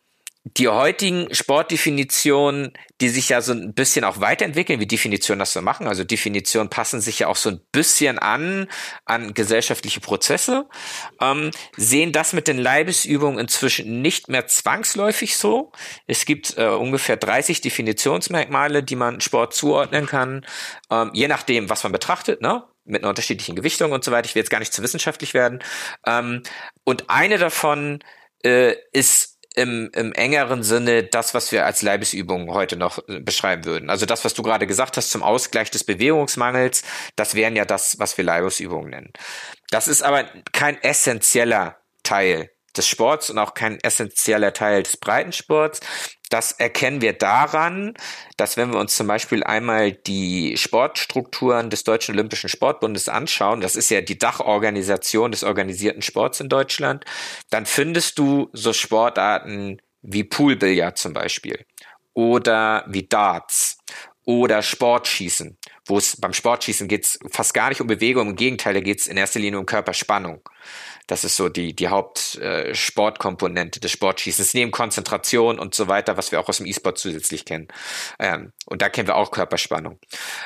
die 0.55 0.69
heutigen 0.69 1.35
Sportdefinitionen, 1.35 2.73
die 3.01 3.09
sich 3.09 3.31
ja 3.31 3.41
so 3.41 3.53
ein 3.53 3.75
bisschen 3.75 4.05
auch 4.05 4.21
weiterentwickeln, 4.21 4.79
wie 4.79 4.87
Definitionen 4.87 5.41
das 5.41 5.53
so 5.53 5.61
machen. 5.61 5.89
Also 5.89 6.05
Definitionen 6.05 6.71
passen 6.71 7.01
sich 7.01 7.19
ja 7.19 7.27
auch 7.27 7.37
so 7.37 7.51
ein 7.51 7.61
bisschen 7.73 8.21
an, 8.21 8.69
an 9.05 9.35
gesellschaftliche 9.35 9.99
Prozesse, 9.99 10.69
ähm, 11.21 11.51
sehen 11.77 12.13
das 12.13 12.33
mit 12.33 12.47
den 12.47 12.59
Leibesübungen 12.59 13.41
inzwischen 13.41 14.03
nicht 14.03 14.29
mehr 14.29 14.47
zwangsläufig 14.47 15.37
so. 15.37 15.73
Es 16.07 16.27
gibt 16.27 16.57
äh, 16.57 16.69
ungefähr 16.69 17.17
30 17.17 17.61
Definitionsmerkmale, 17.61 18.85
die 18.85 18.97
man 18.97 19.21
Sport 19.21 19.53
zuordnen 19.53 20.07
kann, 20.07 20.47
ähm, 20.91 21.11
je 21.13 21.27
nachdem, 21.27 21.69
was 21.71 21.83
man 21.83 21.91
betrachtet, 21.91 22.41
ne? 22.41 22.63
mit 22.85 23.03
einer 23.03 23.09
unterschiedlichen 23.09 23.57
Gewichtung 23.57 23.91
und 23.91 24.05
so 24.05 24.13
weiter. 24.13 24.27
Ich 24.27 24.37
will 24.37 24.43
jetzt 24.43 24.51
gar 24.51 24.61
nicht 24.61 24.73
zu 24.73 24.81
wissenschaftlich 24.81 25.35
werden. 25.35 25.59
Ähm, 26.07 26.45
und 26.85 27.11
eine 27.11 27.37
davon 27.37 27.99
äh, 28.45 28.77
ist 28.93 29.36
im, 29.57 29.91
im 29.95 30.13
engeren 30.13 30.63
Sinne 30.63 31.03
das, 31.03 31.35
was 31.35 31.51
wir 31.51 31.65
als 31.65 31.83
Leibesübung 31.83 32.53
heute 32.53 32.77
noch 32.77 32.99
äh, 33.09 33.21
beschreiben 33.21 33.65
würden. 33.65 33.91
Also 33.91 34.07
das, 34.07 34.25
was 34.25 34.35
du 34.35 34.43
gerade 34.43 34.67
gesagt 34.67 34.97
hast 34.97 35.11
zum 35.11 35.23
Ausgleich 35.23 35.71
des 35.71 35.83
Bewegungsmangels, 35.83 36.85
das 37.17 37.35
wären 37.35 37.57
ja 37.57 37.65
das, 37.65 37.99
was 37.99 38.17
wir 38.19 38.25
Leibesübungen 38.25 38.91
nennen. 38.91 39.13
Das 39.71 39.89
ist 39.89 40.03
aber 40.03 40.25
kein 40.53 40.81
essentieller 40.83 41.79
Teil 42.03 42.51
des 42.77 42.89
Sports 42.89 43.31
und 43.31 43.39
auch 43.39 43.55
kein 43.55 43.79
essentieller 43.83 44.53
Teil 44.53 44.83
des 44.83 44.97
Breitensports. 44.97 45.81
Das 46.29 46.53
erkennen 46.53 47.01
wir 47.01 47.13
daran, 47.13 47.95
dass 48.37 48.57
wenn 48.57 48.73
wir 48.73 48.81
uns 48.81 48.97
zum 48.97 49.07
Beispiel 49.07 49.45
einmal 49.45 49.93
die 49.93 50.57
Sportstrukturen 50.57 51.71
des 51.71 51.85
Deutschen 51.85 52.15
Olympischen 52.15 52.49
Sportbundes 52.49 53.09
anschauen, 53.09 53.61
das 53.61 53.77
ist 53.77 53.91
ja 53.91 54.01
die 54.01 54.19
Dachorganisation 54.19 55.31
des 55.31 55.45
organisierten 55.45 56.03
Sports 56.03 56.41
in 56.41 56.49
Deutschland, 56.49 57.05
dann 57.51 57.65
findest 57.65 58.19
du 58.19 58.51
so 58.53 58.73
Sportarten 58.73 59.81
wie 60.03 60.25
Poolbillard 60.25 60.99
zum 60.99 61.13
Beispiel 61.13 61.65
oder 62.15 62.85
wie 62.89 63.07
Darts 63.07 63.79
oder 64.25 64.63
Sportschießen 64.63 65.57
wo 65.87 65.99
es 65.99 66.21
beim 66.21 66.33
Sportschießen 66.33 66.89
geht 66.89 67.05
es 67.05 67.19
fast 67.31 67.55
gar 67.55 67.69
nicht 67.69 67.81
um 67.81 67.87
Bewegung, 67.87 68.31
im 68.31 68.37
Gegenteil, 68.37 68.75
da 68.75 68.81
geht 68.81 69.01
es 69.01 69.07
in 69.07 69.17
erster 69.17 69.41
Linie 69.41 69.59
um 69.59 69.67
Körperspannung. 69.67 70.41
Das 71.07 71.25
ist 71.25 71.37
so 71.37 71.49
die, 71.49 71.75
die 71.75 71.89
Hauptsportkomponente 71.89 73.79
äh, 73.79 73.81
des 73.81 73.93
Sportschießens, 73.93 74.55
neben 74.55 74.71
Konzentration 74.71 75.59
und 75.59 75.75
so 75.75 75.89
weiter, 75.89 76.17
was 76.17 76.33
wir 76.33 76.41
auch 76.41 76.49
aus 76.49 76.59
dem 76.59 76.67
E-Sport 76.67 76.99
zusätzlich 76.99 77.45
kennen. 77.45 77.69
Ähm, 78.19 78.53
und 78.67 78.83
da 78.83 78.89
kennen 78.89 79.09
wir 79.09 79.17
auch 79.17 79.31
Körperspannung. 79.31 79.99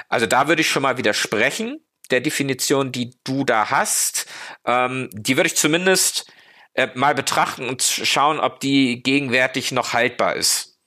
Also 0.08 0.26
da 0.26 0.48
würde 0.48 0.60
ich 0.62 0.68
schon 0.68 0.82
mal 0.82 0.98
widersprechen, 0.98 1.78
der 2.10 2.20
Definition, 2.20 2.92
die 2.92 3.16
du 3.24 3.44
da 3.44 3.70
hast. 3.70 4.26
Ähm, 4.64 5.08
die 5.12 5.36
würde 5.36 5.48
ich 5.48 5.56
zumindest 5.56 6.30
äh, 6.74 6.88
mal 6.94 7.14
betrachten 7.14 7.68
und 7.68 7.82
schauen, 7.82 8.38
ob 8.40 8.60
die 8.60 9.02
gegenwärtig 9.02 9.72
noch 9.72 9.92
haltbar 9.92 10.36
ist. 10.36 10.78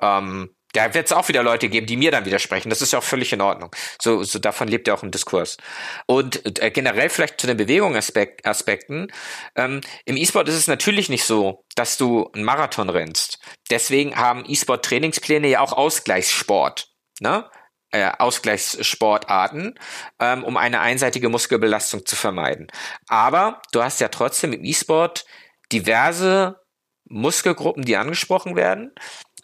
Ähm, 0.00 0.54
da 0.72 0.94
wird 0.94 1.06
es 1.06 1.12
auch 1.12 1.28
wieder 1.28 1.42
Leute 1.42 1.68
geben, 1.68 1.86
die 1.86 1.96
mir 1.96 2.10
dann 2.10 2.24
widersprechen. 2.24 2.70
Das 2.70 2.82
ist 2.82 2.92
ja 2.92 2.98
auch 2.98 3.04
völlig 3.04 3.32
in 3.32 3.40
Ordnung. 3.40 3.70
So, 4.00 4.22
so 4.24 4.38
davon 4.38 4.68
lebt 4.68 4.88
ja 4.88 4.94
auch 4.94 5.02
ein 5.02 5.10
Diskurs. 5.10 5.58
Und 6.06 6.60
äh, 6.60 6.70
generell 6.70 7.10
vielleicht 7.10 7.40
zu 7.40 7.46
den 7.46 7.56
Bewegungsaspekten. 7.56 9.12
Ähm, 9.54 9.80
Im 10.04 10.16
E-Sport 10.16 10.48
ist 10.48 10.56
es 10.56 10.66
natürlich 10.66 11.08
nicht 11.08 11.24
so, 11.24 11.64
dass 11.74 11.98
du 11.98 12.30
einen 12.32 12.44
Marathon 12.44 12.88
rennst. 12.88 13.38
Deswegen 13.70 14.16
haben 14.16 14.44
E-Sport-Trainingspläne 14.46 15.48
ja 15.48 15.60
auch 15.60 15.72
Ausgleichssport. 15.72 16.88
Ne? 17.20 17.48
Äh, 17.90 18.10
Ausgleichssportarten, 18.18 19.78
ähm, 20.18 20.44
um 20.44 20.56
eine 20.56 20.80
einseitige 20.80 21.28
Muskelbelastung 21.28 22.06
zu 22.06 22.16
vermeiden. 22.16 22.68
Aber 23.06 23.60
du 23.72 23.82
hast 23.82 24.00
ja 24.00 24.08
trotzdem 24.08 24.54
im 24.54 24.64
E-Sport 24.64 25.26
diverse 25.70 26.62
Muskelgruppen, 27.04 27.84
die 27.84 27.96
angesprochen 27.96 28.56
werden. 28.56 28.92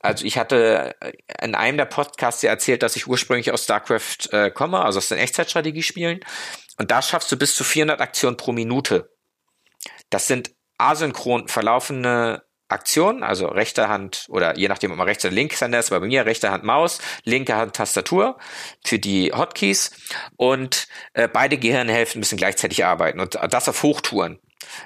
Also 0.00 0.24
ich 0.24 0.38
hatte 0.38 0.94
äh, 1.00 1.12
in 1.42 1.54
einem 1.54 1.78
der 1.78 1.84
Podcasts 1.86 2.42
ja 2.42 2.50
erzählt, 2.50 2.82
dass 2.82 2.96
ich 2.96 3.06
ursprünglich 3.06 3.52
aus 3.52 3.64
StarCraft 3.64 4.32
äh, 4.32 4.50
komme, 4.50 4.80
also 4.80 4.98
aus 4.98 5.08
den 5.08 5.18
Echtzeitstrategiespielen. 5.18 6.20
Und 6.78 6.90
da 6.90 7.02
schaffst 7.02 7.30
du 7.32 7.36
bis 7.36 7.54
zu 7.54 7.64
400 7.64 8.00
Aktionen 8.00 8.36
pro 8.36 8.52
Minute. 8.52 9.10
Das 10.10 10.26
sind 10.26 10.52
asynchron 10.78 11.48
verlaufende 11.48 12.42
Aktionen, 12.68 13.22
also 13.22 13.46
rechte 13.48 13.88
Hand 13.88 14.26
oder 14.28 14.56
je 14.58 14.68
nachdem, 14.68 14.92
ob 14.92 14.98
man 14.98 15.06
rechts 15.06 15.24
oder 15.24 15.34
links 15.34 15.62
Hand 15.62 15.74
ist, 15.74 15.90
aber 15.90 16.00
bei 16.00 16.06
mir 16.06 16.26
rechte 16.26 16.50
Hand 16.50 16.64
Maus, 16.64 17.00
linke 17.24 17.56
Hand 17.56 17.74
Tastatur 17.74 18.38
für 18.84 18.98
die 18.98 19.32
Hotkeys 19.32 19.90
und 20.36 20.86
äh, 21.14 21.28
beide 21.28 21.56
Gehirnhälften 21.56 22.18
müssen 22.18 22.36
gleichzeitig 22.36 22.84
arbeiten 22.84 23.20
und 23.20 23.38
das 23.50 23.68
auf 23.70 23.82
Hochtouren 23.82 24.38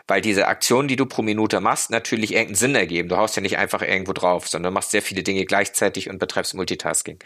weil 0.06 0.20
diese 0.20 0.46
Aktionen, 0.46 0.88
die 0.88 0.96
du 0.96 1.06
pro 1.06 1.22
Minute 1.22 1.60
machst, 1.60 1.90
natürlich 1.90 2.32
irgendeinen 2.32 2.54
Sinn 2.56 2.74
ergeben. 2.74 3.08
Du 3.08 3.16
haust 3.16 3.36
ja 3.36 3.42
nicht 3.42 3.58
einfach 3.58 3.82
irgendwo 3.82 4.12
drauf, 4.12 4.48
sondern 4.48 4.72
machst 4.72 4.90
sehr 4.90 5.02
viele 5.02 5.22
Dinge 5.22 5.44
gleichzeitig 5.44 6.08
und 6.08 6.18
betreibst 6.18 6.54
Multitasking. 6.54 7.18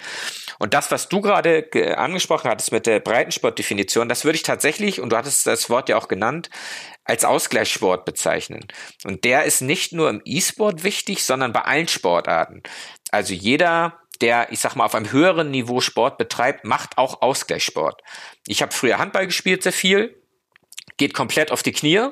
Und 0.58 0.74
das, 0.74 0.90
was 0.90 1.08
du 1.08 1.20
gerade 1.20 1.68
angesprochen 1.96 2.50
hattest 2.50 2.72
mit 2.72 2.86
der 2.86 3.00
Breitensportdefinition, 3.00 4.08
das 4.08 4.24
würde 4.24 4.36
ich 4.36 4.42
tatsächlich, 4.42 5.00
und 5.00 5.10
du 5.10 5.16
hattest 5.16 5.46
das 5.46 5.70
Wort 5.70 5.88
ja 5.88 5.96
auch 5.96 6.08
genannt, 6.08 6.50
als 7.04 7.24
Ausgleichssport 7.24 8.04
bezeichnen. 8.04 8.66
Und 9.04 9.24
der 9.24 9.44
ist 9.44 9.60
nicht 9.60 9.92
nur 9.92 10.10
im 10.10 10.22
E-Sport 10.24 10.82
wichtig, 10.82 11.24
sondern 11.24 11.52
bei 11.52 11.62
allen 11.62 11.88
Sportarten. 11.88 12.62
Also 13.10 13.32
jeder 13.32 14.00
der, 14.20 14.50
ich 14.50 14.60
sag 14.60 14.76
mal, 14.76 14.86
auf 14.86 14.94
einem 14.94 15.12
höheren 15.12 15.50
Niveau 15.50 15.80
Sport 15.82 16.16
betreibt, 16.16 16.64
macht 16.64 16.96
auch 16.96 17.20
Ausgleichssport. 17.20 18.00
Ich 18.46 18.62
habe 18.62 18.72
früher 18.72 18.96
Handball 18.98 19.26
gespielt, 19.26 19.62
sehr 19.62 19.72
viel 19.72 20.16
geht 20.96 21.14
komplett 21.14 21.52
auf 21.52 21.62
die 21.62 21.72
Knie. 21.72 22.08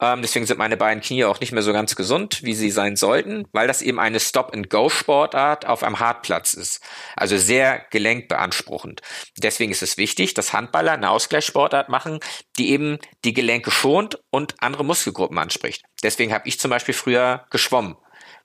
Ähm, 0.00 0.22
deswegen 0.22 0.46
sind 0.46 0.58
meine 0.58 0.76
beiden 0.76 1.02
Knie 1.02 1.24
auch 1.24 1.40
nicht 1.40 1.52
mehr 1.52 1.62
so 1.62 1.72
ganz 1.72 1.94
gesund, 1.96 2.42
wie 2.42 2.54
sie 2.54 2.70
sein 2.70 2.96
sollten, 2.96 3.46
weil 3.52 3.68
das 3.68 3.82
eben 3.82 4.00
eine 4.00 4.20
Stop-and-Go-Sportart 4.20 5.66
auf 5.66 5.82
einem 5.82 6.00
Hartplatz 6.00 6.54
ist. 6.54 6.80
Also 7.14 7.36
sehr 7.36 7.84
gelenkbeanspruchend. 7.90 9.02
Deswegen 9.38 9.72
ist 9.72 9.82
es 9.82 9.96
wichtig, 9.96 10.34
dass 10.34 10.52
Handballer 10.52 10.92
eine 10.92 11.10
Ausgleichssportart 11.10 11.88
machen, 11.88 12.18
die 12.58 12.70
eben 12.70 12.98
die 13.24 13.34
Gelenke 13.34 13.70
schont 13.70 14.18
und 14.30 14.54
andere 14.60 14.84
Muskelgruppen 14.84 15.38
anspricht. 15.38 15.84
Deswegen 16.02 16.32
habe 16.32 16.48
ich 16.48 16.58
zum 16.58 16.70
Beispiel 16.70 16.94
früher 16.94 17.46
geschwommen, 17.50 17.96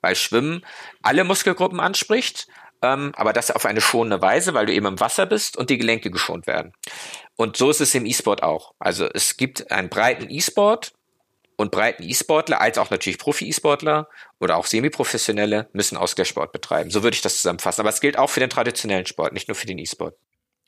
weil 0.01 0.15
Schwimmen 0.15 0.65
alle 1.01 1.23
Muskelgruppen 1.23 1.79
anspricht 1.79 2.47
ähm, 2.81 3.11
aber 3.15 3.33
das 3.33 3.51
auf 3.51 3.65
eine 3.65 3.81
schonende 3.81 4.21
Weise, 4.21 4.53
weil 4.53 4.65
du 4.65 4.73
eben 4.73 4.85
im 4.85 4.99
Wasser 4.99 5.25
bist 5.25 5.57
und 5.57 5.69
die 5.69 5.77
Gelenke 5.77 6.09
geschont 6.09 6.47
werden. 6.47 6.73
Und 7.35 7.57
so 7.57 7.69
ist 7.69 7.81
es 7.81 7.95
im 7.95 8.05
E-Sport 8.05 8.43
auch. 8.43 8.73
Also 8.79 9.07
es 9.13 9.37
gibt 9.37 9.71
einen 9.71 9.89
breiten 9.89 10.29
E-Sport 10.29 10.93
und 11.57 11.71
breiten 11.71 12.03
E-Sportler, 12.03 12.59
als 12.59 12.77
auch 12.77 12.89
natürlich 12.89 13.19
Profi-E-Sportler 13.19 14.07
oder 14.39 14.57
auch 14.57 14.65
Semiprofessionelle 14.65 15.69
müssen 15.73 15.97
Ausgleichssport 15.97 16.51
betreiben. 16.51 16.89
So 16.89 17.03
würde 17.03 17.15
ich 17.15 17.21
das 17.21 17.37
zusammenfassen. 17.37 17.81
Aber 17.81 17.89
es 17.89 18.01
gilt 18.01 18.17
auch 18.17 18.29
für 18.29 18.39
den 18.39 18.49
traditionellen 18.49 19.05
Sport, 19.05 19.33
nicht 19.33 19.47
nur 19.47 19.55
für 19.55 19.67
den 19.67 19.77
E-Sport. 19.77 20.15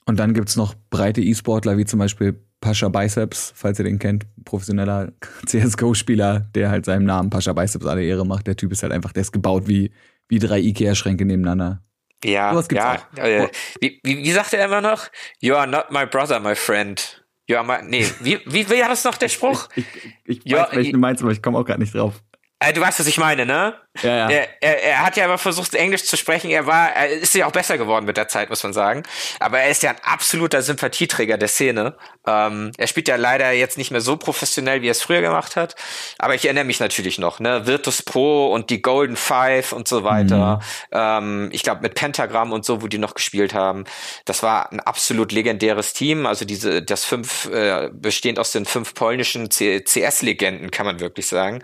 Und 0.05 0.19
dann 0.19 0.33
gibt's 0.33 0.55
noch 0.55 0.75
breite 0.89 1.21
E-Sportler, 1.21 1.77
wie 1.77 1.85
zum 1.85 1.99
Beispiel 1.99 2.39
Pascha 2.61 2.89
Biceps, 2.89 3.53
falls 3.55 3.79
ihr 3.79 3.85
den 3.85 3.99
kennt, 3.99 4.25
professioneller 4.45 5.11
CSGO-Spieler, 5.45 6.41
der 6.53 6.69
halt 6.69 6.85
seinem 6.85 7.05
Namen 7.05 7.29
Pascha 7.29 7.53
Biceps 7.53 7.85
alle 7.85 8.03
Ehre 8.03 8.25
macht. 8.25 8.47
Der 8.47 8.55
Typ 8.55 8.71
ist 8.71 8.83
halt 8.83 8.93
einfach, 8.93 9.13
der 9.13 9.21
ist 9.21 9.31
gebaut 9.31 9.67
wie, 9.67 9.91
wie 10.27 10.39
drei 10.39 10.59
Ikea-Schränke 10.59 11.25
nebeneinander. 11.25 11.81
Ja, 12.23 12.53
ja. 12.71 12.99
Äh, 13.15 13.49
wie, 13.79 13.99
wie, 14.03 14.17
wie 14.17 14.31
sagt 14.31 14.53
er 14.53 14.65
immer 14.65 14.81
noch? 14.81 15.07
You 15.39 15.55
are 15.55 15.67
not 15.67 15.91
my 15.91 16.05
brother, 16.05 16.39
my 16.39 16.55
friend. 16.55 17.23
You 17.47 17.57
are 17.57 17.65
my, 17.65 17.87
nee, 17.87 18.07
wie, 18.21 18.39
wie, 18.45 18.69
wie 18.69 18.81
war 18.81 18.89
das 18.89 19.03
noch 19.03 19.17
der 19.17 19.29
Spruch? 19.29 19.67
Ich, 19.75 19.85
ich, 20.25 20.45
ich 20.45 20.53
weiß, 20.53 20.67
welchen 20.71 20.93
du 20.93 20.99
meinst, 20.99 21.21
aber 21.21 21.31
ich 21.31 21.41
komme 21.41 21.57
auch 21.59 21.65
gerade 21.65 21.81
nicht 21.81 21.93
drauf. 21.93 22.21
Äh, 22.59 22.71
du 22.71 22.79
weißt, 22.79 22.99
was 22.99 23.07
ich 23.07 23.17
meine, 23.17 23.45
ne? 23.45 23.75
Ja, 24.01 24.15
ja. 24.15 24.29
Er, 24.29 24.63
er, 24.63 24.83
er 24.83 25.05
hat 25.05 25.17
ja 25.17 25.25
aber 25.25 25.37
versucht, 25.37 25.75
Englisch 25.75 26.05
zu 26.05 26.17
sprechen. 26.17 26.49
Er 26.49 26.65
war, 26.65 26.91
er 26.93 27.09
ist 27.09 27.35
ja 27.35 27.45
auch 27.45 27.51
besser 27.51 27.77
geworden 27.77 28.05
mit 28.05 28.17
der 28.17 28.27
Zeit, 28.27 28.49
muss 28.49 28.63
man 28.63 28.73
sagen. 28.73 29.03
Aber 29.39 29.59
er 29.59 29.69
ist 29.69 29.83
ja 29.83 29.91
ein 29.91 29.99
absoluter 30.03 30.63
Sympathieträger 30.63 31.37
der 31.37 31.47
Szene. 31.47 31.95
Ähm, 32.25 32.71
er 32.77 32.87
spielt 32.87 33.07
ja 33.07 33.17
leider 33.17 33.51
jetzt 33.51 33.77
nicht 33.77 33.91
mehr 33.91 34.01
so 34.01 34.17
professionell, 34.17 34.81
wie 34.81 34.87
er 34.87 34.91
es 34.91 35.03
früher 35.03 35.21
gemacht 35.21 35.55
hat. 35.55 35.75
Aber 36.17 36.33
ich 36.33 36.45
erinnere 36.45 36.63
mich 36.63 36.79
natürlich 36.79 37.19
noch, 37.19 37.39
ne? 37.39 37.67
Virtus 37.67 38.01
Pro 38.01 38.51
und 38.51 38.71
die 38.71 38.81
Golden 38.81 39.15
Five 39.15 39.73
und 39.73 39.87
so 39.87 40.03
weiter. 40.03 40.57
Mhm. 40.57 40.61
Ähm, 40.91 41.49
ich 41.51 41.61
glaube, 41.61 41.81
mit 41.81 41.93
Pentagram 41.93 42.51
und 42.51 42.65
so, 42.65 42.81
wo 42.81 42.87
die 42.87 42.97
noch 42.97 43.13
gespielt 43.13 43.53
haben. 43.53 43.83
Das 44.25 44.41
war 44.41 44.71
ein 44.71 44.79
absolut 44.79 45.31
legendäres 45.31 45.93
Team. 45.93 46.25
Also 46.25 46.45
diese, 46.45 46.81
das 46.81 47.05
fünf, 47.05 47.45
äh, 47.45 47.89
bestehend 47.93 48.39
aus 48.39 48.51
den 48.51 48.65
fünf 48.65 48.95
polnischen 48.95 49.49
CS-Legenden, 49.49 50.71
kann 50.71 50.87
man 50.87 50.99
wirklich 50.99 51.27
sagen. 51.27 51.61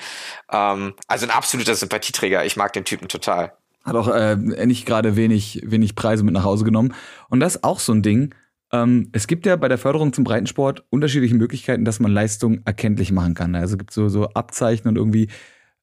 Ähm, 0.51 0.93
also 1.07 1.25
ein 1.25 1.31
absoluter 1.31 1.73
Sympathieträger. 1.73 2.18
Ich 2.23 2.57
mag 2.57 2.73
den 2.73 2.85
Typen 2.85 3.07
total. 3.07 3.53
Hat 3.83 3.95
auch 3.95 4.07
äh, 4.09 4.35
nicht 4.35 4.85
gerade 4.85 5.15
wenig, 5.15 5.61
wenig 5.65 5.95
Preise 5.95 6.23
mit 6.23 6.33
nach 6.33 6.43
Hause 6.43 6.65
genommen. 6.65 6.93
Und 7.29 7.39
das 7.39 7.55
ist 7.55 7.63
auch 7.63 7.79
so 7.79 7.93
ein 7.93 8.03
Ding. 8.03 8.35
Ähm, 8.71 9.09
es 9.13 9.27
gibt 9.27 9.45
ja 9.45 9.55
bei 9.55 9.67
der 9.67 9.77
Förderung 9.77 10.13
zum 10.13 10.23
Breitensport 10.23 10.83
unterschiedliche 10.89 11.35
Möglichkeiten, 11.35 11.85
dass 11.85 11.99
man 11.99 12.11
Leistung 12.11 12.61
erkenntlich 12.65 13.11
machen 13.11 13.33
kann. 13.33 13.55
Also 13.55 13.77
gibt 13.77 13.91
so, 13.91 14.09
so 14.09 14.29
Abzeichen 14.29 14.87
und 14.87 14.97
irgendwie. 14.97 15.29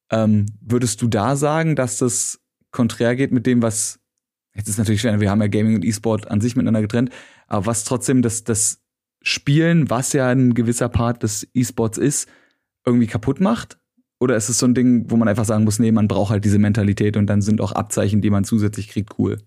Ähm, 0.08 0.46
würdest 0.60 1.02
du 1.02 1.08
da 1.08 1.34
sagen, 1.34 1.74
dass 1.74 1.98
das 1.98 2.40
konträr 2.70 3.16
geht 3.16 3.32
mit 3.32 3.44
dem, 3.44 3.60
was 3.60 3.98
jetzt 4.54 4.68
ist 4.68 4.78
natürlich 4.78 5.00
schwer, 5.00 5.20
wir 5.20 5.30
haben 5.30 5.40
ja 5.40 5.48
Gaming 5.48 5.76
und 5.76 5.84
E-Sport 5.84 6.30
an 6.30 6.40
sich 6.40 6.56
miteinander 6.56 6.80
getrennt, 6.80 7.10
aber 7.46 7.66
was 7.66 7.84
trotzdem 7.84 8.22
das, 8.22 8.44
das 8.44 8.82
Spielen, 9.22 9.90
was 9.90 10.12
ja 10.12 10.28
ein 10.28 10.54
gewisser 10.54 10.88
Part 10.88 11.22
des 11.22 11.48
E-Sports 11.54 11.98
ist, 11.98 12.28
irgendwie 12.84 13.06
kaputt 13.06 13.40
macht? 13.40 13.78
Oder 14.18 14.36
ist 14.36 14.48
es 14.48 14.58
so 14.58 14.66
ein 14.66 14.74
Ding, 14.74 15.10
wo 15.10 15.16
man 15.16 15.28
einfach 15.28 15.44
sagen 15.44 15.64
muss, 15.64 15.78
nee, 15.78 15.92
man 15.92 16.08
braucht 16.08 16.30
halt 16.30 16.44
diese 16.44 16.58
Mentalität 16.58 17.16
und 17.16 17.26
dann 17.26 17.42
sind 17.42 17.60
auch 17.60 17.72
Abzeichen, 17.72 18.22
die 18.22 18.30
man 18.30 18.44
zusätzlich 18.44 18.88
kriegt, 18.88 19.18
cool? 19.18 19.38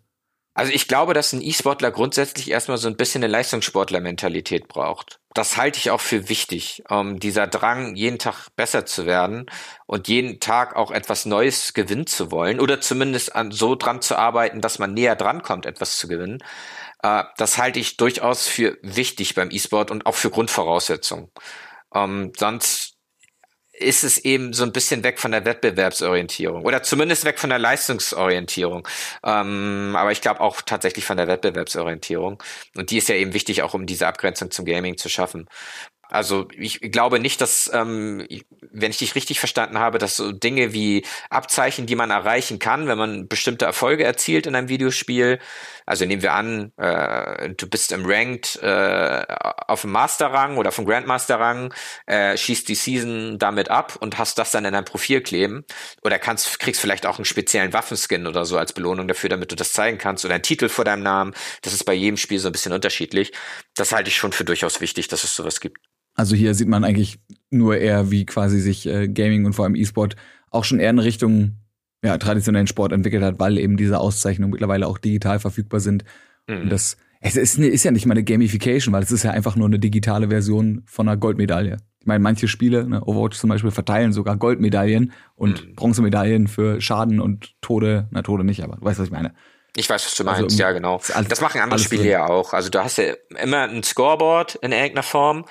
Also 0.60 0.74
ich 0.74 0.90
glaube, 0.90 1.14
dass 1.14 1.32
ein 1.32 1.42
E-Sportler 1.42 1.90
grundsätzlich 1.90 2.52
erstmal 2.52 2.78
so 2.78 2.90
ein 2.90 2.98
bisschen 2.98 3.24
eine 3.24 3.32
Leistungssportler-Mentalität 3.32 4.68
braucht. 4.68 5.22
Das 5.34 5.56
halte 5.56 5.78
ich 5.78 5.90
auch 5.90 6.02
für 6.02 6.28
wichtig. 6.28 6.84
Um, 6.90 7.18
dieser 7.18 7.48
Drang, 7.48 7.96
jeden 7.96 8.20
Tag 8.20 8.50
besser 8.58 8.86
zu 8.86 9.06
werden 9.06 9.46
und 9.86 10.10
jeden 10.10 10.42
Tag 10.42 10.76
auch 10.76 10.92
etwas 10.92 11.26
Neues 11.26 11.74
gewinnen 11.74 12.08
zu 12.08 12.32
wollen 12.32 12.60
oder 12.60 12.82
zumindest 12.82 13.36
an, 13.36 13.52
so 13.52 13.76
dran 13.76 14.02
zu 14.02 14.18
arbeiten, 14.18 14.60
dass 14.60 14.80
man 14.80 14.94
näher 14.94 15.16
dran 15.16 15.44
kommt, 15.44 15.66
etwas 15.66 15.98
zu 15.98 16.10
gewinnen. 16.10 16.44
Uh, 17.02 17.24
das 17.38 17.58
halte 17.58 17.80
ich 17.80 17.96
durchaus 17.96 18.46
für 18.48 18.78
wichtig 18.82 19.36
beim 19.36 19.52
E-Sport 19.52 19.92
und 19.92 20.06
auch 20.06 20.16
für 20.16 20.30
Grundvoraussetzungen. 20.30 21.30
Um, 21.92 22.34
sonst 22.38 22.88
ist 23.80 24.04
es 24.04 24.18
eben 24.20 24.54
so 24.54 24.63
ein 24.63 24.72
bisschen 24.72 25.04
weg 25.04 25.20
von 25.20 25.32
der 25.32 25.46
Wettbewerbsorientierung 25.46 26.65
oder 26.65 26.84
zumindest 26.84 27.26
weg 27.26 27.39
von 27.39 27.50
der 27.50 27.60
Leistungsorientierung. 27.60 28.88
Ähm, 29.24 29.96
aber 29.98 30.12
ich 30.12 30.22
glaube 30.22 30.42
auch 30.42 30.62
tatsächlich 30.62 31.06
von 31.06 31.18
der 31.18 31.28
Wettbewerbsorientierung. 31.28 32.42
Und 32.76 32.92
die 32.92 32.98
ist 32.98 33.10
ja 33.10 33.15
eben 33.15 33.34
wichtig, 33.34 33.62
auch 33.63 33.74
um 33.74 33.86
diese 33.86 34.08
Abgrenzung 34.08 34.52
zum 34.52 34.65
Gaming 34.65 34.98
zu 34.98 35.10
schaffen. 35.10 35.48
Also 36.10 36.48
ich 36.58 36.82
glaube 36.82 37.19
nicht, 37.19 37.39
dass 37.39 37.69
ähm, 37.72 38.28
wenn 38.72 38.89
ich 38.89 38.98
dich 38.98 39.13
richtig 39.13 39.39
verstanden 39.39 39.78
habe, 39.78 40.00
dass 40.00 40.15
so 40.15 40.32
Dinge 40.32 40.74
wie 40.74 41.06
Abzeichen, 41.30 41.86
die 41.86 41.95
man 41.95 42.10
erreichen 42.10 42.58
kann, 42.58 42.88
wenn 42.88 42.98
man 42.98 43.28
bestimmte 43.28 43.65
Erfolge 43.65 44.04
erzielt 44.04 44.48
in 44.48 44.56
einem 44.56 44.69
Videospiel, 44.69 45.39
also 45.86 46.06
nehmen 46.06 46.24
wir 46.24 46.34
an, 46.34 46.72
äh, 46.78 47.50
du 47.50 47.67
bist 47.67 47.91
im 47.91 48.06
Ranked 48.06 48.58
äh, 48.62 49.24
auf 49.67 49.82
dem 49.82 49.91
Master-Rang 49.91 50.58
oder 50.58 50.72
vom 50.72 50.86
Grandmaster-Rang, 50.86 51.74
äh, 52.08 52.38
schießt 52.38 52.67
die 52.67 52.76
Season 52.76 53.38
damit 53.38 53.69
ab 53.69 53.95
und 54.00 54.17
hast 54.17 54.39
das 54.39 54.50
dann 54.52 54.65
in 54.65 54.74
dein 54.74 54.86
Profil 54.86 55.22
kleben 55.22 55.63
oder 56.04 56.17
kannst, 56.17 56.60
kriegst 56.60 56.82
vielleicht 56.82 57.06
auch 57.06 57.17
einen 57.17 57.26
speziellen 57.26 57.74
Waffenskin 57.74 58.26
oder 58.26 58.45
so 58.45 58.58
als 58.58 58.74
Belohnung 58.74 59.08
dafür, 59.08 59.30
damit 59.30 59.52
du 59.52 59.56
das 59.56 59.74
zeigen 59.74 60.00
kannst 60.00 60.26
oder 60.26 60.36
einen 60.36 60.43
Titel 60.43 60.69
vor 60.69 60.86
deinem 60.86 61.04
Namen. 61.04 61.34
Das 61.62 61.74
ist 61.74 61.84
bei 61.84 61.93
jedem 61.93 62.17
Spiel 62.17 62.39
so 62.39 62.50
ein 62.50 62.52
bisschen 62.52 62.74
unterschiedlich. 62.74 63.32
Das 63.76 63.91
halte 63.91 64.10
ich 64.10 64.17
schon 64.17 64.32
für 64.32 64.43
durchaus 64.45 64.82
wichtig, 64.82 65.08
dass 65.08 65.24
es 65.24 65.36
sowas 65.36 65.60
gibt. 65.60 65.80
Also 66.20 66.36
hier 66.36 66.54
sieht 66.54 66.68
man 66.68 66.84
eigentlich 66.84 67.18
nur 67.50 67.78
eher, 67.78 68.12
wie 68.12 68.26
quasi 68.26 68.60
sich 68.60 68.86
äh, 68.86 69.08
Gaming 69.08 69.46
und 69.46 69.54
vor 69.54 69.64
allem 69.64 69.76
E-Sport 69.76 70.18
auch 70.52 70.66
schon 70.66 70.80
eher 70.80 70.90
in 70.90 71.00
Richtung 71.00 71.56
ja, 72.04 72.18
traditionellen 72.18 72.68
Sport 72.68 72.92
entwickelt 72.92 73.24
hat, 73.24 73.40
weil 73.40 73.58
eben 73.58 73.78
diese 73.78 74.00
Auszeichnungen 74.00 74.52
mittlerweile 74.52 74.88
auch 74.88 74.98
digital 74.98 75.40
verfügbar 75.40 75.80
sind. 75.80 76.04
Mhm. 76.48 76.64
Und 76.64 76.70
das 76.70 76.98
es 77.22 77.36
ist, 77.36 77.58
ist 77.58 77.84
ja 77.84 77.92
nicht 77.92 78.06
mal 78.06 78.14
eine 78.14 78.24
Gamification, 78.24 78.94
weil 78.94 79.04
es 79.04 79.12
ist 79.12 79.24
ja 79.24 79.32
einfach 79.32 79.56
nur 79.56 79.68
eine 79.68 79.80
digitale 79.80 80.30
Version 80.30 80.84
von 80.86 81.08
einer 81.08 81.18
Goldmedaille. 81.18 81.78
Ich 82.00 82.06
meine, 82.06 82.20
manche 82.20 82.48
Spiele, 82.48 82.88
ne, 82.88 83.02
Overwatch 83.02 83.38
zum 83.38 83.50
Beispiel, 83.50 83.72
verteilen 83.72 84.12
sogar 84.14 84.38
Goldmedaillen 84.38 85.14
und 85.36 85.68
mhm. 85.68 85.76
Bronzemedaillen 85.76 86.48
für 86.48 86.80
Schaden 86.82 87.20
und 87.20 87.56
Tode, 87.62 88.08
na 88.12 88.24
Tode 88.24 88.44
nicht, 88.44 88.64
aber 88.64 88.78
du 88.78 88.86
weißt, 88.86 89.00
was 89.00 89.08
ich 89.08 89.12
meine. 89.12 89.34
Ich 89.76 89.90
weiß, 89.90 90.06
was 90.06 90.16
du 90.16 90.24
meinst, 90.24 90.44
also, 90.44 90.58
ja 90.58 90.72
genau. 90.72 91.00
Alles, 91.14 91.30
das 91.30 91.42
machen 91.42 91.62
andere 91.62 91.80
Spiele 91.80 92.10
ja 92.10 92.26
auch. 92.26 92.54
Also 92.54 92.70
du 92.70 92.84
hast 92.84 92.98
ja 92.98 93.14
immer 93.42 93.64
ein 93.64 93.84
Scoreboard 93.84 94.56
in 94.56 94.72
irgendeiner 94.72 95.04
Form 95.04 95.46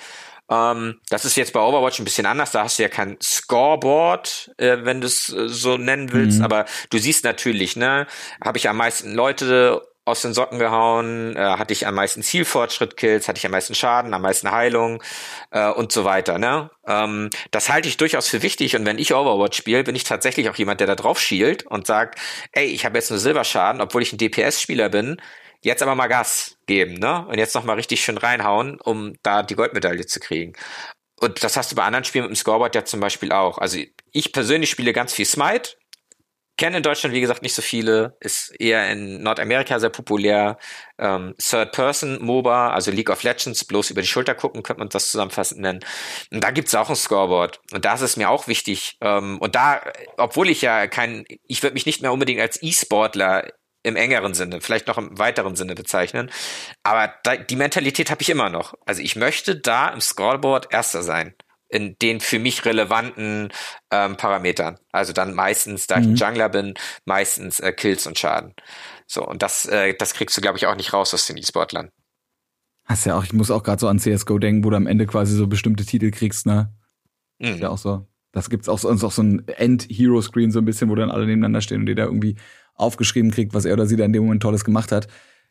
ähm, 0.49 0.99
das 1.09 1.25
ist 1.25 1.35
jetzt 1.35 1.53
bei 1.53 1.59
Overwatch 1.59 1.99
ein 1.99 2.05
bisschen 2.05 2.25
anders. 2.25 2.51
Da 2.51 2.63
hast 2.63 2.79
du 2.79 2.83
ja 2.83 2.89
kein 2.89 3.17
Scoreboard, 3.21 4.51
äh, 4.57 4.77
wenn 4.81 5.01
du 5.01 5.07
es 5.07 5.31
äh, 5.31 5.47
so 5.47 5.77
nennen 5.77 6.11
willst. 6.11 6.39
Mhm. 6.39 6.45
Aber 6.45 6.65
du 6.89 6.97
siehst 6.97 7.23
natürlich, 7.23 7.75
ne, 7.75 8.07
habe 8.43 8.57
ich 8.57 8.67
am 8.67 8.77
meisten 8.77 9.13
Leute 9.13 9.81
aus 10.09 10.21
den 10.23 10.33
Socken 10.33 10.59
gehauen, 10.59 11.35
äh, 11.35 11.39
hatte 11.39 11.71
ich 11.71 11.87
am 11.87 11.95
meisten 11.95 12.23
Zielfortschritt-Kills, 12.23 13.27
hatte 13.27 13.37
ich 13.37 13.45
am 13.45 13.51
meisten 13.51 13.75
Schaden, 13.75 14.13
am 14.13 14.23
meisten 14.23 14.51
Heilung 14.51 15.03
äh, 15.51 15.69
und 15.69 15.91
so 15.91 16.03
weiter. 16.03 16.39
Ne? 16.39 16.71
Ähm, 16.87 17.29
das 17.51 17.69
halte 17.69 17.87
ich 17.87 17.97
durchaus 17.97 18.27
für 18.27 18.41
wichtig 18.41 18.75
und 18.75 18.85
wenn 18.85 18.97
ich 18.97 19.13
Overwatch 19.13 19.57
spiele, 19.57 19.83
bin 19.83 19.95
ich 19.95 20.03
tatsächlich 20.03 20.49
auch 20.49 20.55
jemand, 20.55 20.79
der 20.79 20.87
da 20.87 20.95
drauf 20.95 21.19
schielt 21.19 21.65
und 21.67 21.85
sagt, 21.85 22.19
ey, 22.51 22.65
ich 22.65 22.85
habe 22.85 22.97
jetzt 22.97 23.11
nur 23.11 23.19
Silberschaden, 23.19 23.81
obwohl 23.81 24.01
ich 24.01 24.11
ein 24.11 24.17
DPS-Spieler 24.17 24.89
bin, 24.89 25.21
jetzt 25.63 25.81
aber 25.81 25.95
mal 25.95 26.07
Gas 26.07 26.57
geben, 26.65 26.95
ne? 26.95 27.25
Und 27.27 27.37
jetzt 27.37 27.55
noch 27.55 27.63
mal 27.63 27.73
richtig 27.73 28.01
schön 28.03 28.17
reinhauen, 28.17 28.79
um 28.81 29.15
da 29.23 29.43
die 29.43 29.55
Goldmedaille 29.55 30.05
zu 30.05 30.19
kriegen. 30.19 30.53
Und 31.19 31.43
das 31.43 31.57
hast 31.57 31.71
du 31.71 31.75
bei 31.75 31.83
anderen 31.83 32.05
Spielen 32.05 32.25
mit 32.25 32.31
dem 32.31 32.35
Scoreboard 32.35 32.75
ja 32.75 32.85
zum 32.85 32.99
Beispiel 32.99 33.31
auch. 33.31 33.57
Also 33.57 33.79
ich 34.11 34.31
persönlich 34.31 34.69
spiele 34.69 34.93
ganz 34.93 35.13
viel 35.13 35.25
Smite. 35.25 35.71
Kenne 36.57 36.77
in 36.77 36.83
Deutschland, 36.83 37.15
wie 37.15 37.21
gesagt, 37.21 37.41
nicht 37.41 37.53
so 37.53 37.61
viele. 37.61 38.17
Ist 38.19 38.53
eher 38.59 38.89
in 38.91 39.23
Nordamerika 39.23 39.79
sehr 39.79 39.89
populär. 39.89 40.57
Ähm, 40.97 41.33
Third-Person-MOBA, 41.37 42.71
also 42.71 42.91
League 42.91 43.09
of 43.09 43.23
Legends, 43.23 43.63
bloß 43.63 43.91
über 43.91 44.01
die 44.01 44.07
Schulter 44.07 44.35
gucken, 44.35 44.61
könnte 44.61 44.79
man 44.79 44.89
das 44.89 45.11
zusammenfassend 45.11 45.61
nennen. 45.61 45.79
Und 46.31 46.43
da 46.43 46.51
gibt's 46.51 46.75
auch 46.75 46.89
ein 46.89 46.97
Scoreboard. 46.97 47.61
Und 47.71 47.85
da 47.85 47.93
ist 47.93 48.01
es 48.01 48.17
mir 48.17 48.29
auch 48.29 48.47
wichtig. 48.47 48.97
Ähm, 48.99 49.37
und 49.39 49.55
da, 49.55 49.81
obwohl 50.17 50.49
ich 50.49 50.61
ja 50.61 50.87
kein, 50.87 51.25
ich 51.47 51.63
würde 51.63 51.75
mich 51.75 51.85
nicht 51.85 52.01
mehr 52.01 52.11
unbedingt 52.11 52.41
als 52.41 52.61
E-Sportler 52.61 53.47
im 53.83 53.95
engeren 53.95 54.33
Sinne, 54.33 54.61
vielleicht 54.61 54.87
noch 54.87 54.97
im 54.97 55.17
weiteren 55.17 55.55
Sinne 55.55 55.75
bezeichnen. 55.75 56.31
Aber 56.83 57.13
da, 57.23 57.37
die 57.37 57.55
Mentalität 57.55 58.11
habe 58.11 58.21
ich 58.21 58.29
immer 58.29 58.49
noch. 58.49 58.73
Also 58.85 59.01
ich 59.01 59.15
möchte 59.15 59.55
da 59.55 59.89
im 59.89 60.01
Scoreboard 60.01 60.73
Erster 60.73 61.01
sein 61.01 61.33
in 61.69 61.95
den 62.01 62.19
für 62.19 62.39
mich 62.39 62.65
relevanten 62.65 63.49
ähm, 63.91 64.17
Parametern. 64.17 64.79
Also 64.91 65.13
dann 65.13 65.35
meistens, 65.35 65.87
da 65.87 65.97
mhm. 65.97 66.01
ich 66.01 66.07
ein 66.09 66.15
Jungler 66.15 66.49
bin, 66.49 66.73
meistens 67.05 67.59
äh, 67.59 67.71
Kills 67.71 68.07
und 68.07 68.17
Schaden. 68.17 68.53
So, 69.05 69.25
und 69.25 69.41
das, 69.43 69.65
äh, 69.65 69.93
das 69.93 70.13
kriegst 70.13 70.35
du, 70.35 70.41
glaube 70.41 70.57
ich, 70.57 70.65
auch 70.65 70.75
nicht 70.75 70.93
raus 70.93 71.13
aus 71.13 71.27
den 71.27 71.37
E-Sportlern. 71.37 71.89
Hast 72.85 73.05
ja 73.05 73.15
auch, 73.15 73.23
ich 73.23 73.33
muss 73.33 73.51
auch 73.51 73.61
gerade 73.61 73.79
so 73.79 73.87
an 73.87 73.99
CSGO 73.99 74.39
denken, 74.39 74.63
wo 74.63 74.71
du 74.71 74.75
am 74.75 74.87
Ende 74.87 75.05
quasi 75.05 75.35
so 75.35 75.45
bestimmte 75.45 75.85
Titel 75.85 76.09
kriegst, 76.09 76.47
ne? 76.47 76.73
Mhm. 77.37 77.49
Ist 77.49 77.59
ja 77.59 77.69
auch 77.69 77.77
so. 77.77 78.07
Das 78.31 78.49
gibt's 78.49 78.69
auch 78.69 78.79
so, 78.79 78.89
auch 78.89 79.11
so 79.11 79.23
ein 79.23 79.47
End-Hero-Screen, 79.47 80.51
so 80.51 80.59
ein 80.59 80.65
bisschen, 80.65 80.89
wo 80.89 80.95
dann 80.95 81.11
alle 81.11 81.25
nebeneinander 81.25 81.61
stehen 81.61 81.81
und 81.81 81.85
die 81.85 81.95
da 81.95 82.03
irgendwie 82.03 82.35
aufgeschrieben 82.79 83.31
kriegt, 83.31 83.53
was 83.53 83.65
er 83.65 83.73
oder 83.73 83.85
sie 83.85 83.95
da 83.95 84.05
in 84.05 84.13
dem 84.13 84.23
Moment 84.23 84.41
Tolles 84.41 84.63
gemacht 84.63 84.91
hat. 84.91 85.07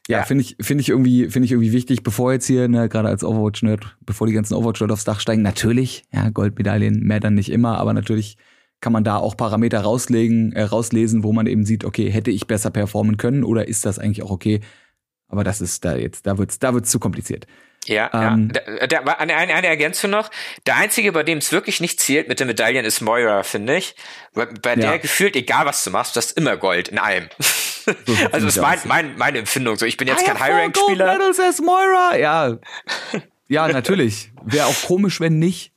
Ja, 0.08 0.18
ja. 0.18 0.24
finde 0.24 0.42
ich, 0.42 0.56
finde 0.60 0.80
ich 0.80 0.88
irgendwie, 0.88 1.28
finde 1.28 1.44
ich 1.44 1.52
irgendwie 1.52 1.72
wichtig, 1.72 2.02
bevor 2.02 2.32
jetzt 2.32 2.46
hier, 2.46 2.66
ne, 2.68 2.88
gerade 2.88 3.08
als 3.08 3.22
Overwatch-Nerd, 3.22 3.96
bevor 4.06 4.26
die 4.26 4.32
ganzen 4.32 4.54
Overwatch-Leute 4.54 4.92
aufs 4.92 5.04
Dach 5.04 5.20
steigen, 5.20 5.42
natürlich, 5.42 6.04
ja, 6.12 6.30
Goldmedaillen 6.30 7.00
mehr 7.02 7.20
dann 7.20 7.34
nicht 7.34 7.50
immer, 7.50 7.78
aber 7.78 7.92
natürlich 7.92 8.38
kann 8.80 8.92
man 8.92 9.04
da 9.04 9.16
auch 9.16 9.36
Parameter 9.36 9.80
rauslegen, 9.80 10.52
äh, 10.52 10.62
rauslesen, 10.62 11.24
wo 11.24 11.32
man 11.32 11.46
eben 11.46 11.64
sieht, 11.64 11.84
okay, 11.84 12.10
hätte 12.10 12.30
ich 12.30 12.46
besser 12.46 12.70
performen 12.70 13.16
können 13.18 13.44
oder 13.44 13.68
ist 13.68 13.84
das 13.84 13.98
eigentlich 13.98 14.22
auch 14.22 14.30
okay? 14.30 14.60
Aber 15.26 15.44
das 15.44 15.60
ist 15.60 15.84
da 15.84 15.96
jetzt, 15.96 16.26
da 16.26 16.38
wird's, 16.38 16.58
da 16.58 16.72
wird's 16.72 16.90
zu 16.90 16.98
kompliziert. 16.98 17.46
Ja, 17.86 18.10
ähm, 18.12 18.50
ja. 18.54 18.86
Der, 18.86 18.86
der, 18.86 19.20
eine, 19.20 19.34
eine 19.34 19.66
Ergänzung 19.66 20.10
noch. 20.10 20.30
Der 20.66 20.76
einzige, 20.76 21.12
bei 21.12 21.22
dem 21.22 21.38
es 21.38 21.52
wirklich 21.52 21.80
nicht 21.80 22.00
zählt 22.00 22.28
mit 22.28 22.38
den 22.40 22.46
Medaillen, 22.46 22.84
ist 22.84 23.00
Moira, 23.00 23.42
finde 23.42 23.76
ich. 23.76 23.94
Bei, 24.34 24.46
bei 24.46 24.70
ja. 24.70 24.76
der 24.76 24.98
gefühlt, 24.98 25.36
egal 25.36 25.64
was 25.66 25.82
du 25.84 25.90
machst, 25.90 26.14
du 26.14 26.18
hast 26.18 26.32
immer 26.32 26.56
Gold 26.56 26.88
in 26.88 26.98
allem. 26.98 27.28
So 27.88 27.94
also 28.32 28.44
das 28.44 28.56
ist 28.56 28.60
mein, 28.60 28.78
mein, 28.84 29.16
meine 29.16 29.38
Empfindung. 29.38 29.78
So, 29.78 29.86
ich 29.86 29.96
bin 29.96 30.08
jetzt 30.08 30.20
I 30.20 30.26
kein 30.26 30.38
High-Rank-Spieler. 30.38 31.32
Moira. 31.62 32.16
Ja. 32.18 32.58
Ja, 33.48 33.66
natürlich. 33.66 34.30
Wäre 34.44 34.66
auch 34.66 34.82
komisch, 34.82 35.20
wenn 35.20 35.38
nicht. 35.38 35.72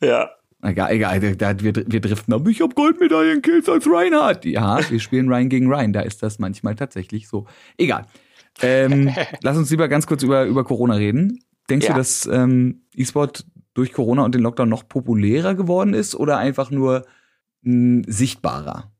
Ja. 0.00 0.30
Egal, 0.60 0.92
egal, 0.92 1.36
da, 1.36 1.58
wir, 1.60 1.72
wir 1.74 2.00
driften 2.00 2.34
ab. 2.34 2.46
Ich 2.48 2.60
hab 2.60 2.74
Goldmedaillenkills 2.74 3.68
als 3.68 3.86
Reinhardt. 3.88 4.44
Ja, 4.44 4.78
wir 4.90 5.00
spielen 5.00 5.28
Ryan 5.28 5.48
gegen 5.48 5.72
Ryan. 5.72 5.92
Da 5.92 6.00
ist 6.02 6.22
das 6.22 6.38
manchmal 6.38 6.74
tatsächlich 6.74 7.28
so. 7.28 7.46
Egal. 7.78 8.06
Ähm, 8.62 9.14
lass 9.42 9.56
uns 9.56 9.70
lieber 9.70 9.88
ganz 9.88 10.06
kurz 10.06 10.22
über, 10.22 10.44
über 10.44 10.64
Corona 10.64 10.94
reden. 10.94 11.44
Denkst 11.68 11.86
ja. 11.86 11.92
du, 11.92 11.98
dass 11.98 12.26
ähm, 12.26 12.86
E-Sport 12.94 13.44
durch 13.74 13.92
Corona 13.92 14.24
und 14.24 14.34
den 14.34 14.42
Lockdown 14.42 14.68
noch 14.68 14.88
populärer 14.88 15.54
geworden 15.54 15.94
ist 15.94 16.14
oder 16.14 16.38
einfach 16.38 16.70
nur 16.70 17.06
mh, 17.62 18.04
sichtbarer? 18.06 18.92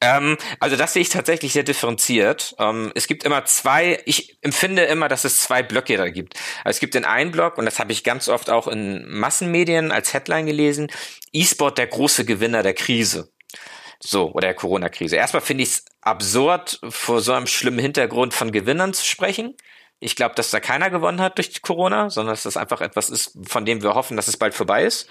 Ähm, 0.00 0.36
also 0.60 0.76
das 0.76 0.92
sehe 0.92 1.02
ich 1.02 1.08
tatsächlich 1.08 1.52
sehr 1.52 1.64
differenziert. 1.64 2.54
Ähm, 2.58 2.92
es 2.94 3.08
gibt 3.08 3.24
immer 3.24 3.44
zwei, 3.46 4.00
ich 4.04 4.38
empfinde 4.42 4.84
immer, 4.84 5.08
dass 5.08 5.24
es 5.24 5.38
zwei 5.38 5.62
Blöcke 5.62 5.96
da 5.96 6.08
gibt. 6.08 6.34
Also 6.64 6.76
es 6.76 6.80
gibt 6.80 6.94
den 6.94 7.04
einen 7.04 7.32
Block, 7.32 7.58
und 7.58 7.64
das 7.64 7.80
habe 7.80 7.90
ich 7.90 8.04
ganz 8.04 8.28
oft 8.28 8.48
auch 8.48 8.68
in 8.68 9.08
Massenmedien 9.08 9.90
als 9.90 10.14
Headline 10.14 10.46
gelesen, 10.46 10.88
E-Sport 11.32 11.78
der 11.78 11.88
große 11.88 12.24
Gewinner 12.24 12.62
der 12.62 12.74
Krise. 12.74 13.32
So, 14.00 14.30
oder 14.32 14.48
der 14.48 14.54
Corona-Krise. 14.54 15.16
Erstmal 15.16 15.42
finde 15.42 15.64
ich 15.64 15.70
es 15.70 15.84
absurd, 16.08 16.80
vor 16.88 17.20
so 17.20 17.32
einem 17.32 17.46
schlimmen 17.46 17.78
Hintergrund 17.78 18.34
von 18.34 18.52
Gewinnern 18.52 18.92
zu 18.92 19.04
sprechen. 19.04 19.56
Ich 20.00 20.14
glaube, 20.14 20.34
dass 20.36 20.50
da 20.50 20.60
keiner 20.60 20.90
gewonnen 20.90 21.20
hat 21.20 21.38
durch 21.38 21.60
Corona, 21.62 22.08
sondern 22.08 22.32
dass 22.32 22.44
das 22.44 22.56
einfach 22.56 22.80
etwas 22.80 23.10
ist, 23.10 23.36
von 23.46 23.64
dem 23.64 23.82
wir 23.82 23.94
hoffen, 23.94 24.16
dass 24.16 24.28
es 24.28 24.36
bald 24.36 24.54
vorbei 24.54 24.84
ist. 24.84 25.08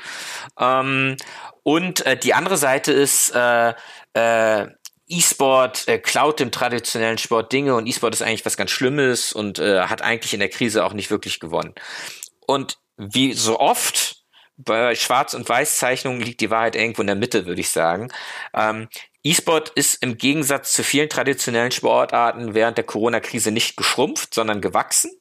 Ähm, 0.59 1.17
und 1.63 2.05
äh, 2.05 2.17
die 2.17 2.33
andere 2.33 2.57
Seite 2.57 2.93
ist, 2.93 3.35
äh, 3.35 3.73
äh, 4.13 4.67
E-Sport 5.09 5.87
äh, 5.87 5.99
klaut 5.99 6.39
dem 6.39 6.51
traditionellen 6.51 7.17
Sport 7.17 7.51
Dinge 7.51 7.75
und 7.75 7.87
E-Sport 7.87 8.13
ist 8.13 8.21
eigentlich 8.21 8.45
was 8.45 8.57
ganz 8.57 8.71
Schlimmes 8.71 9.31
und 9.33 9.59
äh, 9.59 9.81
hat 9.81 10.01
eigentlich 10.01 10.33
in 10.33 10.39
der 10.39 10.49
Krise 10.49 10.85
auch 10.85 10.93
nicht 10.93 11.09
wirklich 11.11 11.39
gewonnen. 11.39 11.73
Und 12.45 12.77
wie 12.97 13.33
so 13.33 13.59
oft 13.59 14.16
bei 14.57 14.95
Schwarz- 14.95 15.33
und 15.33 15.47
Weiß-Zeichnungen 15.47 16.21
liegt 16.21 16.41
die 16.41 16.49
Wahrheit 16.49 16.75
irgendwo 16.75 17.01
in 17.01 17.07
der 17.07 17.15
Mitte, 17.15 17.45
würde 17.45 17.61
ich 17.61 17.69
sagen. 17.69 18.09
Ähm, 18.53 18.87
E-Sport 19.23 19.69
ist 19.69 20.01
im 20.03 20.17
Gegensatz 20.17 20.73
zu 20.73 20.83
vielen 20.83 21.09
traditionellen 21.09 21.71
Sportarten 21.71 22.53
während 22.53 22.77
der 22.77 22.85
Corona-Krise 22.85 23.51
nicht 23.51 23.77
geschrumpft, 23.77 24.33
sondern 24.33 24.61
gewachsen. 24.61 25.11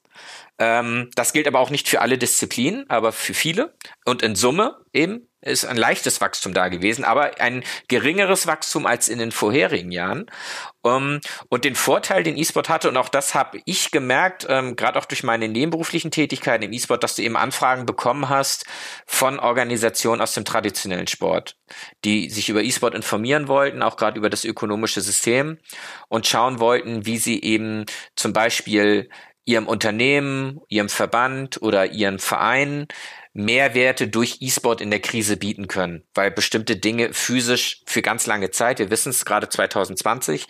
Ähm, 0.59 1.11
das 1.15 1.33
gilt 1.33 1.47
aber 1.47 1.61
auch 1.61 1.71
nicht 1.71 1.89
für 1.89 2.01
alle 2.01 2.19
Disziplinen, 2.19 2.89
aber 2.89 3.13
für 3.13 3.35
viele. 3.35 3.75
Und 4.05 4.23
in 4.23 4.35
Summe 4.35 4.79
eben 4.93 5.29
ist 5.43 5.65
ein 5.65 5.77
leichtes 5.77 6.21
Wachstum 6.21 6.55
da 6.55 6.69
gewesen, 6.69 7.05
aber 7.05 7.41
ein 7.41 7.63
geringeres 7.89 8.47
Wachstum 8.47 8.87
als 8.87 9.09
in 9.09 9.19
den 9.19 9.33
vorherigen 9.33 9.93
Jahren. 9.93 10.27
Um, 10.83 10.93
ähm, 10.93 11.21
und 11.49 11.65
den 11.65 11.75
Vorteil, 11.75 12.23
den 12.23 12.37
E-Sport 12.37 12.69
hatte, 12.69 12.89
und 12.89 12.97
auch 12.97 13.09
das 13.09 13.35
habe 13.35 13.61
ich 13.65 13.91
gemerkt, 13.91 14.47
ähm, 14.49 14.77
gerade 14.77 14.99
auch 14.99 15.05
durch 15.05 15.23
meine 15.23 15.49
nebenberuflichen 15.49 16.11
Tätigkeiten 16.11 16.65
im 16.65 16.73
E-Sport, 16.73 17.03
dass 17.03 17.17
du 17.17 17.23
eben 17.23 17.37
Anfragen 17.37 17.87
bekommen 17.87 18.29
hast 18.29 18.67
von 19.07 19.39
Organisationen 19.39 20.21
aus 20.21 20.35
dem 20.35 20.45
traditionellen 20.45 21.07
Sport, 21.07 21.57
die 22.05 22.31
sich 22.31 22.49
über 22.49 22.63
E-Sport 22.63 22.95
informieren 22.95 23.49
wollten, 23.49 23.83
auch 23.83 23.97
gerade 23.97 24.19
über 24.19 24.31
das 24.31 24.45
ökonomische 24.45 25.01
System 25.01 25.59
und 26.09 26.27
schauen 26.27 26.61
wollten, 26.61 27.05
wie 27.05 27.19
sie 27.19 27.43
eben 27.43 27.85
zum 28.15 28.33
Beispiel 28.33 29.09
ihrem 29.47 29.67
Unternehmen, 29.67 30.61
ihrem 30.69 30.91
Verband 30.91 31.63
oder 31.63 31.93
ihren 31.93 32.19
Verein 32.19 32.87
Mehrwerte 33.33 34.09
durch 34.09 34.39
E-Sport 34.41 34.81
in 34.81 34.91
der 34.91 35.01
Krise 35.01 35.37
bieten 35.37 35.69
können, 35.69 36.03
weil 36.15 36.31
bestimmte 36.31 36.77
Dinge 36.77 37.13
physisch 37.13 37.83
für 37.87 38.03
ganz 38.03 38.27
lange 38.27 38.51
Zeit, 38.51 38.79
wir 38.79 38.91
wissen 38.91 39.11
es 39.11 39.25
gerade 39.25 39.49
2020, 39.49 40.47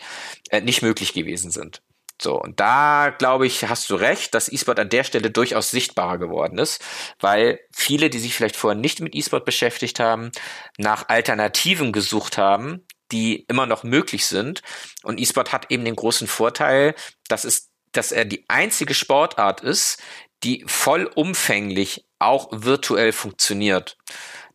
äh, 0.51 0.61
nicht 0.61 0.83
möglich 0.83 1.13
gewesen 1.13 1.51
sind. 1.51 1.83
So, 2.21 2.41
und 2.41 2.61
da 2.61 3.11
glaube 3.11 3.47
ich, 3.47 3.65
hast 3.69 3.91
du 3.91 3.95
recht, 3.97 4.35
dass 4.35 4.51
E-Sport 4.51 4.81
an 4.81 4.89
der 4.89 5.05
Stelle 5.05 5.31
durchaus 5.31 5.71
sichtbarer 5.71 6.17
geworden 6.17 6.59
ist, 6.59 6.83
weil 7.21 7.61
viele, 7.75 8.09
die 8.09 8.19
sich 8.19 8.35
vielleicht 8.35 8.57
vorher 8.57 8.81
nicht 8.81 9.01
mit 9.01 9.15
E-Sport 9.15 9.45
beschäftigt 9.45 10.01
haben, 10.01 10.31
nach 10.79 11.09
Alternativen 11.09 11.93
gesucht 11.93 12.39
haben, 12.39 12.87
die 13.13 13.45
immer 13.49 13.67
noch 13.67 13.85
möglich 13.85 14.27
sind. 14.27 14.63
Und 15.03 15.21
E-Sport 15.21 15.53
hat 15.53 15.71
eben 15.71 15.85
den 15.85 15.97
großen 15.97 16.27
Vorteil, 16.27 16.95
dass 17.29 17.45
es, 17.45 17.69
dass 17.97 18.13
er 18.13 18.25
die 18.25 18.45
einzige 18.49 18.95
Sportart 18.95 19.61
ist, 19.61 20.03
die 20.43 20.65
vollumfänglich 20.67 22.05
auch 22.19 22.49
virtuell 22.53 23.13
funktioniert. 23.13 23.97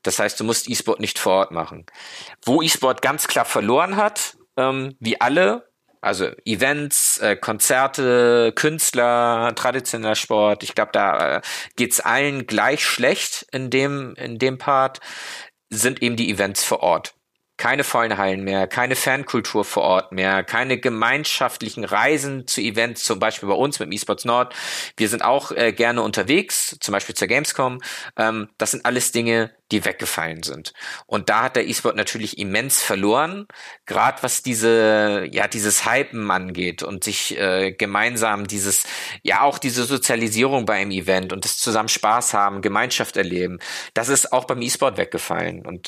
Das 0.03 0.19
heißt, 0.19 0.39
du 0.39 0.43
musst 0.43 0.69
E-Sport 0.69 0.99
nicht 0.99 1.19
vor 1.19 1.33
Ort 1.33 1.51
machen. 1.51 1.85
Wo 2.43 2.61
E-Sport 2.61 3.01
ganz 3.01 3.27
klar 3.27 3.45
verloren 3.45 3.95
hat, 3.95 4.37
ähm, 4.57 4.95
wie 4.99 5.19
alle 5.19 5.69
also 6.03 6.31
Events, 6.45 7.19
äh, 7.19 7.35
Konzerte, 7.35 8.53
Künstler, 8.55 9.53
traditioneller 9.55 10.15
Sport. 10.15 10.63
Ich 10.63 10.73
glaube, 10.73 10.91
da 10.93 11.37
äh, 11.37 11.41
geht's 11.75 11.99
allen 11.99 12.47
gleich 12.47 12.83
schlecht 12.83 13.45
in 13.51 13.69
dem 13.69 14.15
in 14.15 14.39
dem 14.39 14.57
Part. 14.57 14.99
Sind 15.69 16.01
eben 16.01 16.15
die 16.15 16.31
Events 16.31 16.63
vor 16.63 16.81
Ort 16.81 17.13
keine 17.61 17.83
vollen 17.83 18.17
Hallen 18.17 18.43
mehr, 18.43 18.65
keine 18.65 18.95
Fankultur 18.95 19.63
vor 19.63 19.83
Ort 19.83 20.11
mehr, 20.13 20.43
keine 20.43 20.79
gemeinschaftlichen 20.79 21.83
Reisen 21.83 22.47
zu 22.47 22.59
Events, 22.59 23.03
zum 23.03 23.19
Beispiel 23.19 23.47
bei 23.47 23.53
uns 23.53 23.79
mit 23.79 23.85
dem 23.85 23.91
eSports 23.91 24.25
Nord. 24.25 24.55
Wir 24.97 25.07
sind 25.07 25.23
auch 25.23 25.51
äh, 25.51 25.71
gerne 25.71 26.01
unterwegs, 26.01 26.75
zum 26.79 26.91
Beispiel 26.91 27.13
zur 27.13 27.27
Gamescom. 27.27 27.77
Ähm, 28.17 28.49
das 28.57 28.71
sind 28.71 28.83
alles 28.83 29.11
Dinge, 29.11 29.51
die 29.71 29.85
weggefallen 29.85 30.43
sind. 30.43 30.73
Und 31.05 31.29
da 31.29 31.43
hat 31.43 31.55
der 31.55 31.67
E-Sport 31.67 31.95
natürlich 31.95 32.37
immens 32.37 32.81
verloren, 32.81 33.47
gerade 33.85 34.21
was 34.23 34.43
diese, 34.43 35.27
ja, 35.31 35.47
dieses 35.47 35.85
Hypen 35.85 36.29
angeht 36.29 36.83
und 36.83 37.03
sich 37.03 37.37
äh, 37.37 37.71
gemeinsam 37.71 38.47
dieses, 38.47 38.83
ja, 39.23 39.41
auch 39.41 39.57
diese 39.57 39.85
Sozialisierung 39.85 40.65
bei 40.65 40.75
einem 40.75 40.91
Event 40.91 41.33
und 41.33 41.45
das 41.45 41.57
zusammen 41.57 41.89
Spaß 41.89 42.33
haben, 42.33 42.61
Gemeinschaft 42.61 43.17
erleben, 43.17 43.59
das 43.93 44.09
ist 44.09 44.33
auch 44.33 44.45
beim 44.45 44.61
E-Sport 44.61 44.97
weggefallen. 44.97 45.65
Und 45.65 45.87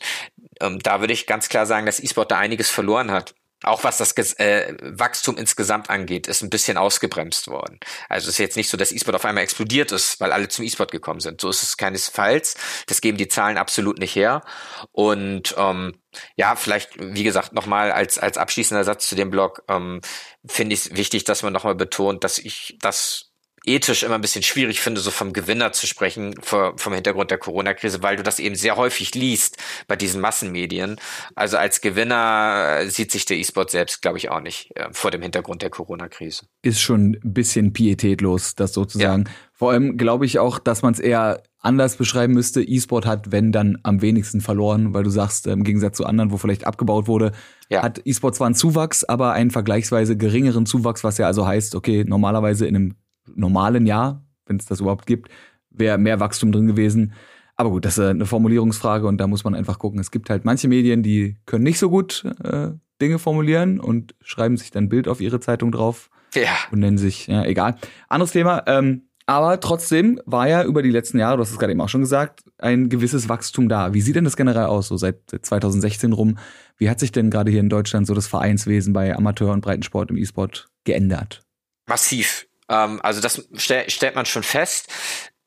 ähm, 0.62 0.80
da 0.80 1.00
würde 1.00 1.13
ich 1.13 1.28
ganz 1.28 1.50
klar 1.50 1.65
sagen, 1.65 1.86
dass 1.86 2.02
E-Sport 2.02 2.32
da 2.32 2.39
einiges 2.39 2.69
verloren 2.69 3.12
hat 3.12 3.36
auch 3.63 3.84
was 3.84 3.97
das 3.97 4.13
äh, 4.39 4.76
Wachstum 4.82 5.38
insgesamt 5.38 5.89
angeht, 5.89 6.28
ist 6.28 6.41
ein 6.41 6.49
bisschen 6.49 6.78
ausgebremst 6.78 7.47
worden. 7.47 7.80
Also 8.10 8.26
es 8.26 8.36
ist 8.36 8.39
jetzt 8.39 8.58
nicht 8.58 8.69
so, 8.69 8.78
dass 8.78 8.91
E-Sport 8.91 9.15
auf 9.15 9.26
einmal 9.26 9.43
explodiert 9.43 9.91
ist, 9.91 10.19
weil 10.19 10.32
alle 10.32 10.47
zum 10.47 10.65
E-Sport 10.65 10.91
gekommen 10.91 11.19
sind. 11.19 11.41
So 11.41 11.49
ist 11.49 11.63
es 11.63 11.78
keinesfalls. 11.78 12.56
Das 12.88 13.02
geben 13.02 13.17
die 13.17 13.28
Zahlen 13.28 13.58
absolut 13.58 13.99
nicht 13.99 14.15
her. 14.15 14.43
Und 14.91 15.56
ähm, 15.58 15.93
ja, 16.36 16.56
vielleicht, 16.56 16.91
wie 16.99 17.23
gesagt, 17.23 17.54
nochmal 17.54 17.91
als, 17.91 18.17
als 18.17 18.38
abschließender 18.38 18.84
Satz 18.84 19.08
zu 19.08 19.15
dem 19.15 19.32
Blog, 19.32 19.63
ähm, 19.67 20.02
finde 20.45 20.73
ich 20.73 20.86
es 20.86 20.95
wichtig, 20.95 21.23
dass 21.23 21.43
man 21.43 21.54
nochmal 21.54 21.76
betont, 21.76 22.23
dass 22.23 22.38
ich 22.38 22.78
das 22.80 23.33
ethisch 23.65 24.04
immer 24.04 24.15
ein 24.15 24.21
bisschen 24.21 24.43
schwierig 24.43 24.82
finde, 24.82 24.99
so 24.99 25.12
vom 25.12 25.32
Gewinner 25.32 25.71
zu 25.71 25.88
sprechen, 25.88 26.36
vom 26.41 26.93
Hintergrund 26.93 27.32
der 27.32 27.38
Corona-Krise, 27.38 28.04
weil 28.04 28.17
du 28.17 28.23
das 28.23 28.39
eben 28.39 28.56
sehr 28.56 28.76
häufig 28.76 29.15
liest 29.15 29.58
bei 29.88 29.95
diesen 29.95 30.19
Massenmedien. 30.19 30.97
Also 31.36 31.58
als 31.58 31.80
Gewinner 31.82 32.80
äh, 32.80 32.89
sieht 32.89 33.12
sich 33.12 33.26
der 33.26 33.38
E-Sport 33.38 33.71
selbst, 33.71 34.02
glaube 34.02 34.17
ich, 34.17 34.30
auch 34.30 34.41
nicht 34.41 34.76
äh, 34.76 34.89
vor 34.91 35.12
dem 35.12 35.21
Hintergrund 35.21 35.62
der 35.62 35.69
Corona-Krise. 35.69 36.45
Ist 36.62 36.82
schon 36.82 37.17
ein 37.23 37.34
bisschen 37.34 37.71
pietätlos, 37.71 38.56
das 38.56 38.73
sozusagen. 38.73 39.26
Ja. 39.26 39.32
Vor 39.54 39.71
allem 39.71 39.97
glaube 39.97 40.26
ich 40.26 40.39
auch, 40.39 40.60
dass 40.60 40.82
man 40.82 40.93
es 40.93 40.99
eher 40.99 41.41
anders 41.60 41.95
beschreiben 41.95 42.34
müsste. 42.34 42.62
E-Sport 42.62 43.06
hat, 43.06 43.32
wenn 43.32 43.54
dann 43.54 43.78
am 43.84 44.02
wenigsten 44.02 44.41
verloren, 44.41 44.93
weil 44.93 45.04
du 45.04 45.10
sagst, 45.10 45.47
im 45.47 45.63
Gegensatz 45.63 45.95
zu 45.95 46.06
anderen, 46.06 46.32
wo 46.32 46.38
vielleicht 46.38 46.67
abgebaut 46.67 47.08
wurde, 47.08 47.32
ja. 47.69 47.82
hat 47.82 48.02
E-Sport 48.04 48.36
zwar 48.36 48.47
einen 48.47 48.56
Zuwachs, 48.56 49.06
aber 49.06 49.32
einen 49.32 49.52
vergleichsweise 49.52 50.17
geringeren 50.17 50.65
Zuwachs, 50.65 51.06
was 51.06 51.17
ja 51.17 51.28
also 51.28 51.47
heißt, 51.47 51.76
okay, 51.76 52.04
normalerweise 52.06 52.67
in 52.67 52.76
einem 52.76 52.95
normalen 53.36 53.86
Jahr, 53.86 54.26
wenn 54.46 54.58
es 54.58 54.66
das 54.66 54.80
überhaupt 54.80 55.06
gibt, 55.06 55.30
wäre 55.70 55.98
mehr 55.98 56.20
Wachstum 56.20 56.52
drin 56.52 56.68
gewesen. 56.68 57.14
Aber 57.56 57.70
gut, 57.70 57.86
das 57.86 57.98
ist 57.98 58.04
eine 58.04 58.26
Formulierungsfrage 58.26 59.08
und 59.08 59.18
da 59.18 59.28
muss 59.28 59.44
man 59.44 59.56
einfach 59.56 59.80
gucken. 59.80 60.00
Es 60.00 60.12
gibt 60.12 60.30
halt 60.30 60.46
manche 60.46 60.68
Medien, 60.68 61.04
die 61.04 61.38
können 61.46 61.64
nicht 61.64 61.80
so 61.80 61.90
gut 61.90 62.26
äh, 62.44 62.72
Dinge 63.02 63.20
formulieren 63.20 63.80
und 63.80 64.16
schreiben 64.22 64.58
sich 64.58 64.72
dann 64.72 64.86
ein 64.86 64.90
Bild 64.90 65.08
auf 65.08 65.22
ihre 65.22 65.40
Zeitung 65.40 65.72
drauf 65.72 66.10
ja. 66.34 66.56
und 66.72 66.80
nennen 66.80 66.98
sich, 66.98 67.28
ja, 67.28 67.46
egal. 67.46 67.76
Anderes 68.10 68.32
Thema. 68.32 68.64
Ähm, 68.66 69.04
aber 69.26 69.60
trotzdem 69.60 70.20
war 70.26 70.50
ja 70.50 70.64
über 70.64 70.82
die 70.82 70.90
letzten 70.90 71.18
Jahre, 71.18 71.38
du 71.38 71.44
hast 71.44 71.52
es 71.52 71.60
gerade 71.60 71.72
eben 71.72 71.82
auch 71.82 71.90
schon 71.90 72.02
gesagt, 72.02 72.44
ein 72.58 72.90
gewisses 72.90 73.30
Wachstum 73.30 73.70
da. 73.70 73.94
Wie 73.94 74.02
sieht 74.02 74.16
denn 74.16 74.26
das 74.26 74.36
generell 74.36 74.66
aus, 74.66 74.90
so 74.90 74.98
seit 74.98 75.22
2016 75.30 76.12
rum? 76.12 76.38
Wie 76.78 76.90
hat 76.90 77.00
sich 77.00 77.12
denn 77.12 77.30
gerade 77.30 77.50
hier 77.50 77.62
in 77.62 77.70
Deutschland 77.70 78.06
so 78.06 78.14
das 78.14 78.28
Vereinswesen 78.28 78.92
bei 78.92 79.16
Amateur- 79.16 79.54
und 79.54 79.62
Breitensport 79.62 80.10
im 80.10 80.18
E-Sport 80.18 80.68
geändert? 80.84 81.44
Massiv. 81.88 82.48
Ähm, 82.74 83.00
also 83.04 83.22
das 83.22 83.48
stell, 83.56 83.90
stellt 83.90 84.16
man 84.16 84.26
schon 84.26 84.44
fest. 84.44 84.92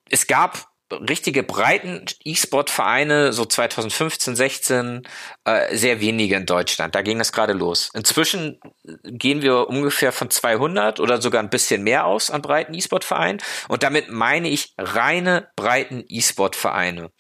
Es 0.09 0.27
gab 0.27 0.69
richtige 0.93 1.43
breiten 1.43 2.05
E-Sport-Vereine, 2.25 3.33
so 3.33 3.45
2015, 3.45 4.37
16, 4.37 5.09
äh, 5.45 5.77
sehr 5.77 6.01
wenige 6.01 6.37
in 6.37 6.47
Deutschland. 6.47 6.95
Da 6.95 7.03
ging 7.03 7.19
das 7.19 7.33
gerade 7.33 7.55
los. 7.55 7.91
Inzwischen 7.93 8.61
gehen 9.03 9.43
wir 9.43 9.69
ungefähr 9.69 10.13
von 10.13 10.31
200 10.31 11.01
oder 11.01 11.21
sogar 11.21 11.43
ein 11.43 11.51
bisschen 11.51 11.83
mehr 11.83 12.07
aus 12.07 12.31
an 12.31 12.41
breiten 12.41 12.73
E-Sport-Vereinen. 12.73 13.43
Und 13.67 13.83
damit 13.83 14.11
meine 14.11 14.49
ich 14.49 14.75
reine 14.79 15.49
breiten 15.57 16.05
E-Sport-Vereine. 16.07 17.11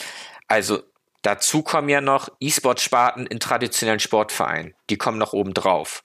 Also 0.46 0.84
dazu 1.22 1.62
kommen 1.62 1.88
ja 1.88 2.00
noch 2.00 2.28
E-Sport-Sparten 2.38 3.26
in 3.26 3.40
traditionellen 3.40 3.98
Sportvereinen. 3.98 4.74
Die 4.90 4.96
kommen 4.96 5.18
noch 5.18 5.32
oben 5.32 5.54
drauf. 5.54 6.04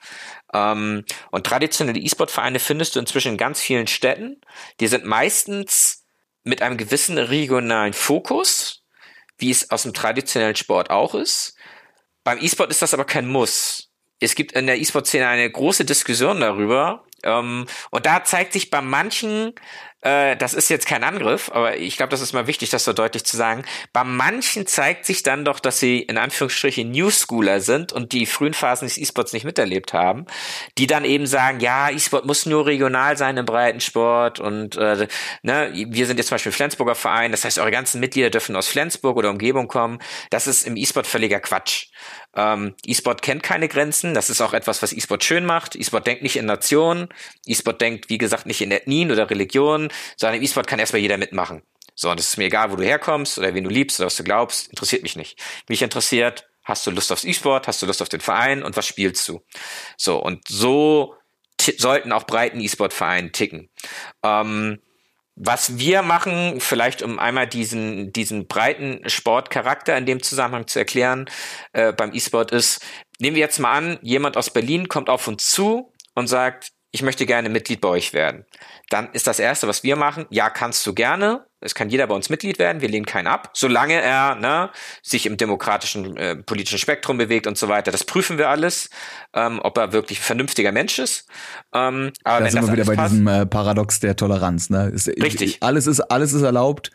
Ähm, 0.54 1.06
und 1.32 1.46
traditionelle 1.46 2.00
E-Sport-Vereine 2.00 2.60
findest 2.60 2.96
du 2.96 3.00
inzwischen 3.00 3.34
in 3.34 3.38
ganz 3.38 3.62
vielen 3.62 3.88
Städten. 3.88 4.42
Die 4.80 4.88
sind 4.88 5.06
meistens 5.06 6.06
mit 6.44 6.62
einem 6.62 6.78
gewissen 6.78 7.18
regionalen 7.18 7.94
Fokus, 7.94 8.84
wie 9.38 9.52
es 9.52 9.70
aus 9.72 9.84
dem 9.84 9.94
traditionellen 9.94 10.56
Sport 10.56 10.90
auch 10.90 11.16
ist. 11.16 11.56
Beim 12.24 12.40
E-Sport 12.40 12.72
ist 12.72 12.82
das 12.82 12.94
aber 12.94 13.06
kein 13.06 13.28
Muss. 13.28 13.90
Es 14.20 14.36
gibt 14.36 14.52
in 14.52 14.68
der 14.68 14.80
E-Sport-Szene 14.80 15.28
eine 15.28 15.50
große 15.50 15.86
Diskussion 15.86 16.40
darüber. 16.40 17.06
Ähm, 17.24 17.66
und 17.90 18.06
da 18.06 18.24
zeigt 18.24 18.54
sich 18.54 18.70
bei 18.70 18.82
manchen 18.82 19.54
äh, 20.02 20.36
das 20.36 20.54
ist 20.54 20.70
jetzt 20.70 20.88
kein 20.88 21.04
Angriff, 21.04 21.52
aber 21.54 21.78
ich 21.78 21.98
glaube, 21.98 22.10
das 22.10 22.22
ist 22.22 22.34
mal 22.34 22.48
wichtig, 22.48 22.70
das 22.70 22.84
so 22.84 22.94
deutlich 22.94 23.24
zu 23.24 23.38
sagen. 23.38 23.64
Bei 23.94 24.04
manchen 24.04 24.66
zeigt 24.66 25.06
sich 25.06 25.24
dann 25.24 25.46
doch, 25.46 25.60
dass 25.60 25.80
sie 25.80 26.00
in 26.00 26.18
Anführungsstrichen 26.18 26.90
Newschooler 26.90 27.62
sind 27.62 27.94
und 27.94 28.12
die 28.12 28.26
frühen 28.26 28.54
Phasen 28.54 28.88
des 28.88 28.98
E-Sports 28.98 29.34
nicht 29.34 29.46
miterlebt 29.46 29.94
haben, 29.94 30.26
die 30.78 30.88
dann 30.88 31.06
eben 31.06 31.28
sagen, 31.28 31.60
ja, 31.60 31.90
E-Sport 31.90 32.26
muss 32.26 32.46
nur 32.46 32.66
regional 32.66 33.16
sein 33.18 33.38
im 33.38 33.46
Breitensport 33.46 34.40
und 34.40 34.76
äh, 34.78 35.08
ne, 35.44 35.72
wir 35.74 36.06
sind 36.08 36.18
jetzt 36.18 36.28
zum 36.28 36.36
Beispiel 36.36 36.52
Flensburger 36.52 36.96
Verein, 36.96 37.32
das 37.32 37.46
heißt, 37.46 37.60
eure 37.60 37.72
ganzen 37.72 38.00
Mitglieder 38.00 38.32
dürfen 38.32 38.56
aus 38.56 38.68
Flensburg 38.68 39.18
oder 39.18 39.30
Umgebung 39.30 39.68
kommen. 39.68 40.00
Das 40.32 40.48
ist 40.48 40.66
im 40.66 40.78
E-Sport 40.78 41.06
völliger 41.06 41.40
Quatsch. 41.40 41.91
Ähm, 42.36 42.76
E-Sport 42.86 43.22
kennt 43.22 43.44
keine 43.44 43.68
Grenzen. 43.68 44.14
Das 44.14 44.30
ist 44.30 44.42
auch 44.42 44.54
etwas, 44.54 44.82
was 44.82 44.94
E-Sport 44.94 45.24
schön 45.24 45.46
macht. 45.46 45.76
E-Sport 45.76 46.08
denkt 46.08 46.24
nicht 46.24 46.36
in 46.36 46.46
Nationen. 46.46 47.10
E-Sport 47.46 47.82
denkt, 47.82 48.10
wie 48.10 48.18
gesagt, 48.18 48.46
nicht 48.46 48.62
in 48.62 48.72
Ethnien 48.72 49.12
oder 49.12 49.30
Religionen, 49.30 49.90
sondern 50.18 50.38
im 50.38 50.44
E-Sport 50.44 50.68
kann 50.68 50.80
erstmal 50.80 51.02
jeder 51.02 51.18
mitmachen. 51.18 51.62
So, 51.96 52.10
und 52.10 52.20
es 52.20 52.30
ist 52.30 52.38
mir 52.38 52.46
egal, 52.46 52.72
wo 52.72 52.78
du 52.78 52.84
herkommst 52.84 53.38
oder 53.38 53.54
wen 53.54 53.64
du 53.64 53.70
liebst 53.70 54.00
oder 54.00 54.08
was 54.08 54.16
du 54.16 54.24
glaubst, 54.24 54.70
interessiert 54.70 55.04
mich 55.04 55.16
nicht. 55.16 55.40
Mich 55.68 55.82
interessiert, 55.82 56.48
hast 56.64 56.88
du 56.88 56.92
Lust 56.92 57.12
aufs 57.12 57.26
E-Sport, 57.26 57.68
hast 57.68 57.82
du 57.82 57.86
Lust 57.86 58.02
auf 58.02 58.10
den 58.10 58.22
Verein 58.22 58.64
und 58.64 58.76
was 58.78 58.88
spielst 58.88 59.28
du? 59.28 59.42
So, 59.98 60.18
und 60.18 60.48
so 60.48 61.16
sollten 61.78 62.12
auch 62.12 62.24
breiten 62.24 62.60
E-Sport-Vereine 62.60 63.32
ticken. 63.32 63.70
Ähm, 64.24 64.82
was 65.36 65.78
wir 65.78 66.02
machen, 66.02 66.60
vielleicht 66.60 67.02
um 67.02 67.18
einmal 67.18 67.48
diesen, 67.48 68.12
diesen 68.14 68.48
breiten 68.48 69.08
Sportcharakter 69.10 69.98
in 69.98 70.06
dem 70.06 70.22
Zusammenhang 70.22 70.68
zu 70.68 70.80
erklären, 70.80 71.30
äh, 71.74 71.94
beim 71.94 72.14
E-Sport 72.14 72.52
ist, 72.52 72.84
nehmen 73.20 73.36
wir 73.36 73.42
jetzt 73.42 73.60
mal 73.60 73.74
an, 73.74 73.98
jemand 74.02 74.38
aus 74.38 74.52
Berlin 74.52 74.88
kommt 74.88 75.10
auf 75.10 75.28
uns 75.28 75.50
zu 75.50 75.94
und 76.16 76.28
sagt, 76.28 76.72
ich 76.92 77.02
möchte 77.02 77.26
gerne 77.26 77.50
Mitglied 77.50 77.82
bei 77.82 77.88
euch 77.88 78.14
werden. 78.14 78.46
Dann 78.90 79.12
ist 79.14 79.28
das 79.28 79.40
Erste, 79.40 79.68
was 79.68 79.84
wir 79.84 79.96
machen, 79.96 80.26
ja, 80.30 80.50
kannst 80.50 80.86
du 80.86 80.94
gerne. 80.94 81.46
Es 81.62 81.76
kann 81.76 81.90
jeder 81.90 82.08
bei 82.08 82.16
uns 82.16 82.30
Mitglied 82.30 82.60
werden, 82.60 82.82
wir 82.82 82.90
lehnen 82.90 83.06
keinen 83.06 83.28
ab, 83.28 83.52
solange 83.54 84.02
er 84.02 84.36
ne, 84.36 84.70
sich 85.02 85.26
im 85.26 85.38
demokratischen 85.38 86.18
äh, 86.18 86.36
politischen 86.36 86.80
Spektrum 86.80 87.18
bewegt 87.18 87.48
und 87.48 87.58
so 87.58 87.68
weiter. 87.68 87.92
Das 87.92 88.04
prüfen 88.04 88.38
wir 88.38 88.50
alles, 88.50 88.90
ähm, 89.34 89.60
ob 89.64 89.78
er 89.78 89.94
wirklich 89.94 90.20
ein 90.20 90.24
vernünftiger 90.24 90.72
Mensch 90.72 91.00
ist. 91.00 91.28
Ähm, 91.74 92.12
aber 92.24 92.40
da 92.40 92.46
wenn 92.46 92.52
sind 92.52 92.62
das 92.62 92.70
wir 92.70 92.74
wieder 92.74 92.86
bei 92.86 92.96
passt, 92.96 93.14
diesem 93.14 93.28
äh, 93.28 93.46
Paradox 93.46 94.00
der 94.00 94.16
Toleranz. 94.16 94.70
Ne? 94.70 94.90
Ist, 94.94 95.08
Richtig. 95.08 95.58
Alles 95.62 95.88
ist, 95.88 96.02
alles 96.02 96.34
ist 96.34 96.42
erlaubt, 96.42 96.92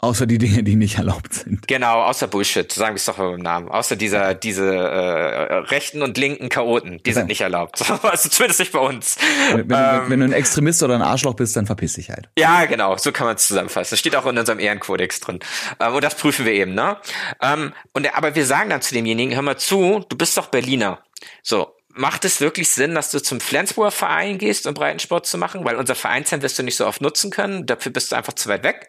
Außer 0.00 0.26
die 0.26 0.38
Dinge, 0.38 0.62
die 0.62 0.76
nicht 0.76 0.98
erlaubt 0.98 1.34
sind. 1.34 1.66
Genau, 1.66 2.02
außer 2.02 2.28
Bullshit, 2.28 2.70
sagen 2.70 2.94
wir 2.94 2.98
es 2.98 3.04
doch 3.06 3.18
mal 3.18 3.32
beim 3.32 3.40
Namen. 3.40 3.68
Außer 3.68 3.96
dieser, 3.96 4.32
diese 4.32 4.72
äh, 4.72 5.54
rechten 5.54 6.02
und 6.02 6.16
linken 6.16 6.48
Chaoten, 6.48 7.00
die 7.04 7.10
ja. 7.10 7.14
sind 7.14 7.26
nicht 7.26 7.40
erlaubt. 7.40 7.82
also 8.02 8.28
zumindest 8.28 8.60
nicht 8.60 8.70
bei 8.70 8.78
uns. 8.78 9.16
Wenn, 9.52 9.68
ähm, 9.70 10.02
wenn, 10.06 10.20
du 10.20 10.26
ein 10.26 10.32
Extremist 10.32 10.84
oder 10.84 10.94
ein 10.94 11.02
Arschloch 11.02 11.34
bist, 11.34 11.56
dann 11.56 11.66
verpiss 11.66 11.94
dich 11.94 12.10
halt. 12.10 12.28
Ja, 12.38 12.66
genau, 12.66 12.96
so 12.96 13.10
kann 13.10 13.26
man 13.26 13.34
es 13.34 13.48
zusammenfassen. 13.48 13.90
Das 13.90 13.98
steht 13.98 14.14
auch 14.14 14.26
in 14.26 14.38
unserem 14.38 14.60
Ehrenkodex 14.60 15.18
drin. 15.18 15.40
Ähm, 15.80 15.94
und 15.94 16.04
das 16.04 16.14
prüfen 16.14 16.46
wir 16.46 16.52
eben, 16.52 16.74
ne? 16.74 16.98
Ähm, 17.42 17.72
und 17.92 18.16
aber 18.16 18.36
wir 18.36 18.46
sagen 18.46 18.70
dann 18.70 18.82
zu 18.82 18.94
demjenigen, 18.94 19.34
hör 19.34 19.42
mal 19.42 19.58
zu, 19.58 20.04
du 20.08 20.16
bist 20.16 20.36
doch 20.36 20.46
Berliner. 20.46 21.02
So, 21.42 21.74
macht 21.88 22.24
es 22.24 22.40
wirklich 22.40 22.68
Sinn, 22.68 22.94
dass 22.94 23.10
du 23.10 23.20
zum 23.20 23.40
Flensburger 23.40 23.90
Verein 23.90 24.38
gehst, 24.38 24.68
um 24.68 24.74
Breitensport 24.74 25.26
zu 25.26 25.38
machen? 25.38 25.64
Weil 25.64 25.74
unser 25.74 25.96
Vereinsheim 25.96 26.40
wirst 26.42 26.56
du 26.56 26.62
nicht 26.62 26.76
so 26.76 26.86
oft 26.86 27.00
nutzen 27.00 27.32
können. 27.32 27.66
Dafür 27.66 27.90
bist 27.90 28.12
du 28.12 28.16
einfach 28.16 28.34
zu 28.34 28.48
weit 28.48 28.62
weg. 28.62 28.88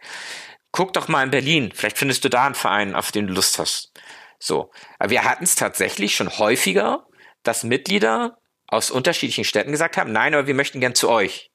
Guck 0.72 0.94
doch 0.94 1.08
mal 1.08 1.24
in 1.24 1.32
Berlin. 1.32 1.72
Vielleicht 1.74 1.98
findest 1.98 2.24
du 2.24 2.30
da 2.30 2.46
einen 2.46 2.56
Verein, 2.56 2.96
auf 2.96 3.12
den 3.12 3.28
du 3.28 3.34
Lust 3.34 3.60
hast. 3.60 3.92
So. 4.40 4.72
Aber 4.98 5.10
wir 5.10 5.24
hatten 5.24 5.44
es 5.44 5.56
tatsächlich 5.56 6.16
schon 6.16 6.38
häufiger, 6.38 7.08
dass 7.44 7.64
Mitglieder 7.64 8.38
aus 8.68 8.92
unterschiedlichen 8.92 9.46
Städten 9.46 9.72
gesagt 9.72 9.98
haben, 9.98 10.12
nein, 10.12 10.34
aber 10.34 10.48
wir 10.48 10.54
möchten 10.54 10.80
gern 10.80 10.96
zu 10.96 11.10
euch. 11.10 11.52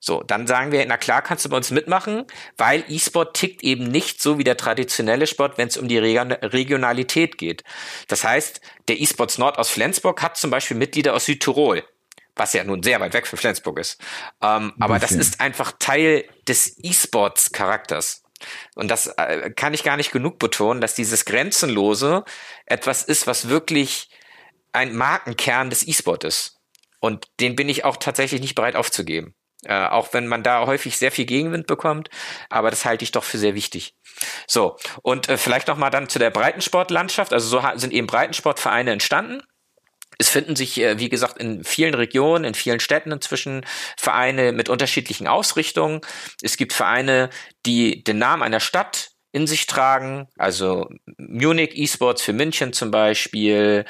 So, 0.00 0.22
dann 0.22 0.46
sagen 0.46 0.70
wir, 0.70 0.84
na 0.84 0.98
klar, 0.98 1.22
kannst 1.22 1.46
du 1.46 1.48
bei 1.48 1.56
uns 1.56 1.70
mitmachen, 1.70 2.26
weil 2.58 2.84
E-Sport 2.88 3.34
tickt 3.34 3.62
eben 3.62 3.84
nicht 3.84 4.20
so 4.20 4.36
wie 4.38 4.44
der 4.44 4.58
traditionelle 4.58 5.26
Sport, 5.26 5.56
wenn 5.56 5.68
es 5.68 5.78
um 5.78 5.88
die 5.88 5.96
Regionalität 5.96 7.38
geht. 7.38 7.64
Das 8.08 8.22
heißt, 8.22 8.60
der 8.88 9.00
E-Sports 9.00 9.38
Nord 9.38 9.58
aus 9.58 9.70
Flensburg 9.70 10.20
hat 10.20 10.36
zum 10.36 10.50
Beispiel 10.50 10.76
Mitglieder 10.76 11.14
aus 11.14 11.24
Südtirol, 11.24 11.84
was 12.36 12.52
ja 12.52 12.64
nun 12.64 12.82
sehr 12.82 13.00
weit 13.00 13.14
weg 13.14 13.26
von 13.26 13.38
Flensburg 13.38 13.78
ist. 13.78 13.98
Ähm, 14.42 14.74
aber 14.78 14.98
das 14.98 15.12
ist 15.12 15.40
einfach 15.40 15.72
Teil 15.78 16.28
des 16.46 16.76
E-Sports-Charakters. 16.82 18.23
Und 18.74 18.88
das 18.90 19.06
äh, 19.06 19.50
kann 19.50 19.74
ich 19.74 19.84
gar 19.84 19.96
nicht 19.96 20.12
genug 20.12 20.38
betonen, 20.38 20.80
dass 20.80 20.94
dieses 20.94 21.24
Grenzenlose 21.24 22.24
etwas 22.66 23.02
ist, 23.04 23.26
was 23.26 23.48
wirklich 23.48 24.10
ein 24.72 24.94
Markenkern 24.94 25.70
des 25.70 25.86
E-Sport 25.86 26.24
ist. 26.24 26.58
Und 27.00 27.28
den 27.40 27.54
bin 27.54 27.68
ich 27.68 27.84
auch 27.84 27.96
tatsächlich 27.96 28.40
nicht 28.40 28.54
bereit 28.54 28.76
aufzugeben. 28.76 29.34
Äh, 29.64 29.86
auch 29.86 30.12
wenn 30.12 30.26
man 30.26 30.42
da 30.42 30.66
häufig 30.66 30.98
sehr 30.98 31.12
viel 31.12 31.24
Gegenwind 31.24 31.66
bekommt, 31.66 32.10
aber 32.50 32.70
das 32.70 32.84
halte 32.84 33.04
ich 33.04 33.12
doch 33.12 33.24
für 33.24 33.38
sehr 33.38 33.54
wichtig. 33.54 33.94
So, 34.46 34.76
und 35.02 35.28
äh, 35.28 35.38
vielleicht 35.38 35.68
nochmal 35.68 35.90
dann 35.90 36.08
zu 36.08 36.18
der 36.18 36.30
Breitensportlandschaft. 36.30 37.32
Also 37.32 37.48
so 37.48 37.62
sind 37.76 37.92
eben 37.92 38.06
Breitensportvereine 38.06 38.90
entstanden. 38.92 39.42
Es 40.18 40.28
finden 40.28 40.56
sich, 40.56 40.80
äh, 40.80 40.98
wie 40.98 41.08
gesagt, 41.08 41.38
in 41.38 41.64
vielen 41.64 41.94
Regionen, 41.94 42.44
in 42.44 42.54
vielen 42.54 42.80
Städten 42.80 43.12
inzwischen 43.12 43.64
Vereine 43.96 44.52
mit 44.52 44.68
unterschiedlichen 44.68 45.26
Ausrichtungen. 45.26 46.00
Es 46.42 46.56
gibt 46.56 46.72
Vereine, 46.72 47.30
die 47.66 48.04
den 48.04 48.18
Namen 48.18 48.42
einer 48.42 48.60
Stadt 48.60 49.10
in 49.32 49.48
sich 49.48 49.66
tragen, 49.66 50.28
also 50.38 50.88
Munich 51.18 51.76
Esports 51.76 52.22
für 52.22 52.32
München 52.32 52.72
zum 52.72 52.92
Beispiel 52.92 53.84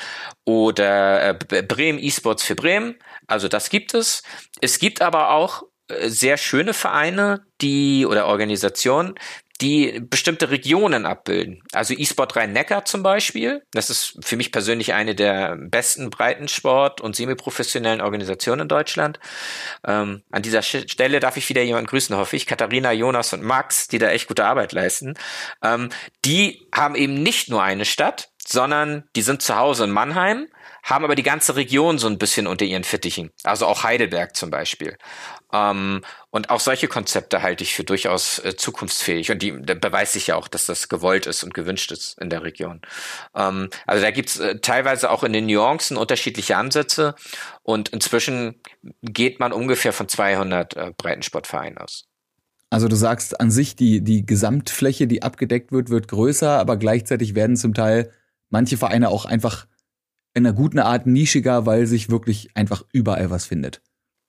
oder 0.46 1.38
äh, 1.38 1.62
Bremen 1.62 1.98
Esports 1.98 2.42
für 2.44 2.54
Bremen. 2.54 2.96
Also 3.26 3.48
das 3.48 3.68
gibt 3.68 3.92
es. 3.92 4.22
Es 4.62 4.78
gibt 4.78 5.02
aber 5.02 5.32
auch 5.32 5.64
äh, 5.88 6.08
sehr 6.08 6.38
schöne 6.38 6.72
Vereine, 6.72 7.44
die 7.60 8.06
oder 8.06 8.26
Organisationen, 8.26 9.16
die 9.60 10.00
bestimmte 10.00 10.50
Regionen 10.50 11.06
abbilden. 11.06 11.62
Also 11.72 11.94
E-Sport 11.94 12.34
Rhein-Neckar 12.36 12.84
zum 12.84 13.02
Beispiel. 13.02 13.62
Das 13.70 13.88
ist 13.88 14.18
für 14.20 14.36
mich 14.36 14.50
persönlich 14.50 14.94
eine 14.94 15.14
der 15.14 15.56
besten 15.56 16.10
Breitensport- 16.10 17.00
und 17.00 17.14
semiprofessionellen 17.14 18.00
Organisationen 18.00 18.62
in 18.62 18.68
Deutschland. 18.68 19.20
Ähm, 19.86 20.22
an 20.30 20.42
dieser 20.42 20.62
Stelle 20.62 21.20
darf 21.20 21.36
ich 21.36 21.48
wieder 21.48 21.62
jemanden 21.62 21.86
grüßen, 21.86 22.16
hoffe 22.16 22.36
ich. 22.36 22.46
Katharina, 22.46 22.92
Jonas 22.92 23.32
und 23.32 23.42
Max, 23.42 23.86
die 23.86 23.98
da 23.98 24.08
echt 24.08 24.26
gute 24.26 24.44
Arbeit 24.44 24.72
leisten. 24.72 25.14
Ähm, 25.62 25.90
die 26.24 26.66
haben 26.74 26.96
eben 26.96 27.22
nicht 27.22 27.48
nur 27.48 27.62
eine 27.62 27.84
Stadt, 27.84 28.30
sondern 28.46 29.04
die 29.16 29.22
sind 29.22 29.42
zu 29.42 29.56
Hause 29.56 29.84
in 29.84 29.90
Mannheim, 29.90 30.48
haben 30.82 31.04
aber 31.04 31.14
die 31.14 31.22
ganze 31.22 31.56
Region 31.56 31.98
so 31.98 32.08
ein 32.08 32.18
bisschen 32.18 32.46
unter 32.46 32.64
ihren 32.64 32.84
Fittichen. 32.84 33.30
Also 33.42 33.66
auch 33.66 33.84
Heidelberg 33.84 34.36
zum 34.36 34.50
Beispiel. 34.50 34.98
Ähm, 35.52 36.02
und 36.30 36.50
auch 36.50 36.60
solche 36.60 36.88
Konzepte 36.88 37.42
halte 37.42 37.62
ich 37.62 37.74
für 37.74 37.84
durchaus 37.84 38.38
äh, 38.40 38.56
zukunftsfähig. 38.56 39.30
Und 39.30 39.42
die 39.42 39.52
beweist 39.52 40.14
sich 40.14 40.26
ja 40.26 40.36
auch, 40.36 40.48
dass 40.48 40.66
das 40.66 40.88
gewollt 40.88 41.26
ist 41.26 41.44
und 41.44 41.54
gewünscht 41.54 41.92
ist 41.92 42.18
in 42.20 42.30
der 42.30 42.42
Region. 42.42 42.80
Ähm, 43.34 43.70
also 43.86 44.02
da 44.02 44.10
gibt's 44.10 44.38
äh, 44.38 44.58
teilweise 44.60 45.10
auch 45.10 45.22
in 45.22 45.32
den 45.32 45.46
Nuancen 45.46 45.96
unterschiedliche 45.96 46.56
Ansätze. 46.56 47.14
Und 47.62 47.90
inzwischen 47.90 48.60
geht 49.02 49.40
man 49.40 49.52
ungefähr 49.52 49.92
von 49.92 50.08
200 50.08 50.76
äh, 50.76 50.92
Breitensportvereinen 50.96 51.78
aus. 51.78 52.06
Also 52.70 52.88
du 52.88 52.96
sagst 52.96 53.40
an 53.40 53.52
sich, 53.52 53.76
die, 53.76 54.00
die 54.00 54.26
Gesamtfläche, 54.26 55.06
die 55.06 55.22
abgedeckt 55.22 55.70
wird, 55.70 55.90
wird 55.90 56.08
größer, 56.08 56.58
aber 56.58 56.76
gleichzeitig 56.76 57.36
werden 57.36 57.56
zum 57.56 57.72
Teil 57.72 58.10
manche 58.50 58.76
Vereine 58.76 59.10
auch 59.10 59.26
einfach 59.26 59.66
in 60.34 60.44
einer 60.44 60.54
guten 60.54 60.80
Art 60.80 61.06
nischiger, 61.06 61.66
weil 61.66 61.86
sich 61.86 62.10
wirklich 62.10 62.50
einfach 62.54 62.84
überall 62.92 63.30
was 63.30 63.46
findet. 63.46 63.80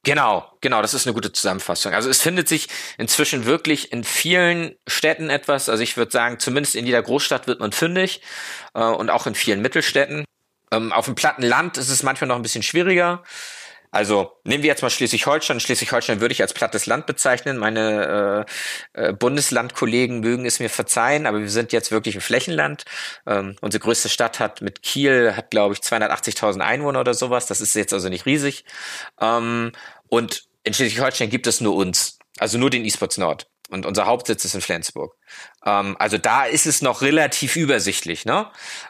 Genau, 0.05 0.45
genau, 0.61 0.83
das 0.83 0.93
ist 0.93 1.07
eine 1.07 1.15
gute 1.15 1.31
Zusammenfassung. 1.31 1.93
Also 1.95 2.11
es 2.11 2.21
findet 2.21 2.47
sich 2.47 2.67
inzwischen 2.99 3.45
wirklich 3.45 3.91
in 3.91 4.03
vielen 4.03 4.75
Städten 4.87 5.31
etwas. 5.31 5.67
Also 5.67 5.81
ich 5.81 5.97
würde 5.97 6.11
sagen, 6.11 6.37
zumindest 6.37 6.75
in 6.75 6.85
jeder 6.85 7.01
Großstadt 7.01 7.47
wird 7.47 7.59
man 7.59 7.71
fündig 7.71 8.21
äh, 8.75 8.83
und 8.83 9.09
auch 9.09 9.25
in 9.25 9.33
vielen 9.33 9.63
Mittelstädten. 9.63 10.23
Ähm, 10.71 10.93
auf 10.93 11.05
dem 11.05 11.15
platten 11.15 11.41
Land 11.41 11.77
ist 11.77 11.89
es 11.89 12.03
manchmal 12.03 12.27
noch 12.27 12.35
ein 12.35 12.43
bisschen 12.43 12.61
schwieriger. 12.61 13.23
Also 13.95 14.33
nehmen 14.43 14.61
wir 14.61 14.67
jetzt 14.67 14.81
mal 14.81 14.89
Schleswig-Holstein. 14.89 15.61
Schleswig-Holstein 15.61 16.19
würde 16.19 16.33
ich 16.33 16.41
als 16.41 16.53
plattes 16.53 16.85
Land 16.85 17.05
bezeichnen. 17.05 17.55
Meine 17.57 18.45
äh, 18.93 19.07
äh, 19.07 19.13
Bundeslandkollegen 19.13 20.19
mögen 20.19 20.45
es 20.45 20.59
mir 20.59 20.69
verzeihen, 20.69 21.25
aber 21.25 21.39
wir 21.39 21.49
sind 21.49 21.71
jetzt 21.71 21.93
wirklich 21.93 22.15
ein 22.15 22.21
Flächenland. 22.21 22.83
Ähm, 23.25 23.55
unsere 23.61 23.81
größte 23.81 24.09
Stadt 24.09 24.41
hat 24.41 24.59
mit 24.59 24.81
Kiel, 24.81 25.37
hat 25.37 25.49
glaube 25.49 25.75
ich 25.75 25.79
280.000 25.79 26.59
Einwohner 26.59 26.99
oder 26.99 27.13
sowas. 27.13 27.45
Das 27.47 27.61
ist 27.61 27.73
jetzt 27.73 27.93
also 27.93 28.09
nicht 28.09 28.25
riesig. 28.25 28.65
Ähm, 29.21 29.71
und 30.09 30.43
in 30.63 30.73
Schleswig-Holstein 30.73 31.29
gibt 31.29 31.47
es 31.47 31.61
nur 31.61 31.75
uns, 31.75 32.17
also 32.39 32.57
nur 32.57 32.69
den 32.69 32.85
eSports 32.85 33.17
Nord. 33.17 33.47
Und 33.69 33.87
unser 33.87 34.05
Hauptsitz 34.05 34.45
ist 34.45 34.53
in 34.53 34.61
Flensburg. 34.61 35.15
Ähm, 35.65 35.95
also 35.97 36.19
da 36.19 36.45
ist 36.45 36.67
es 36.67 36.83
noch 36.83 37.01
relativ 37.01 37.55
übersichtlich. 37.55 38.25
Ne? 38.25 38.47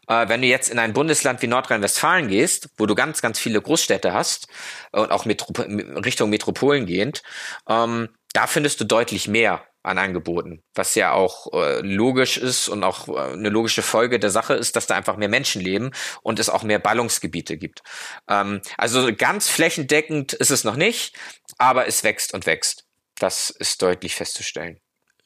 Äh, 0.08 0.28
wenn 0.28 0.42
du 0.42 0.48
jetzt 0.48 0.70
in 0.70 0.80
ein 0.80 0.92
Bundesland 0.92 1.42
wie 1.42 1.48
Nordrhein-Westfalen 1.48 2.28
gehst, 2.28 2.70
wo 2.78 2.86
du 2.86 2.94
ganz, 2.94 3.22
ganz 3.22 3.40
viele 3.40 3.62
Großstädte 3.62 4.12
hast 4.12 4.48
und 4.92 5.12
auch 5.12 5.24
Metrop 5.24 5.60
Richtung 5.60 6.30
Metropolen 6.30 6.86
gehend, 6.86 7.24
ähm, 7.70 8.10
da 8.34 8.48
findest 8.48 8.82
du 8.82 8.84
deutlich 8.84 9.30
mehr 9.30 9.66
an 9.86 9.98
Angeboten, 9.98 10.64
was 10.74 10.96
ja 10.96 11.12
auch 11.12 11.54
äh, 11.54 11.82
logisch 11.82 12.38
ist 12.38 12.68
und 12.68 12.84
auch 12.84 13.08
äh, 13.08 13.34
eine 13.34 13.50
logische 13.50 13.82
Folge 13.82 14.20
der 14.20 14.32
Sache 14.32 14.56
ist, 14.56 14.76
dass 14.76 14.88
da 14.88 14.96
einfach 14.96 15.18
mehr 15.18 15.30
Menschen 15.30 15.62
leben 15.62 15.92
und 16.24 16.40
es 16.40 16.50
auch 16.50 16.64
mehr 16.64 16.80
Ballungsgebiete 16.80 17.58
gibt. 17.58 17.82
Ähm, 18.28 18.62
also 18.78 19.08
ganz 19.16 19.48
flächendeckend 19.48 20.34
ist 20.34 20.52
es 20.52 20.64
noch 20.64 20.76
nicht, 20.76 21.16
aber 21.58 21.88
es 21.88 22.04
wächst 22.04 22.34
und 22.34 22.46
wächst. 22.46 22.86
Das 23.20 23.50
ist 23.50 23.82
deutlich 23.82 24.16
festzustellen. 24.16 24.80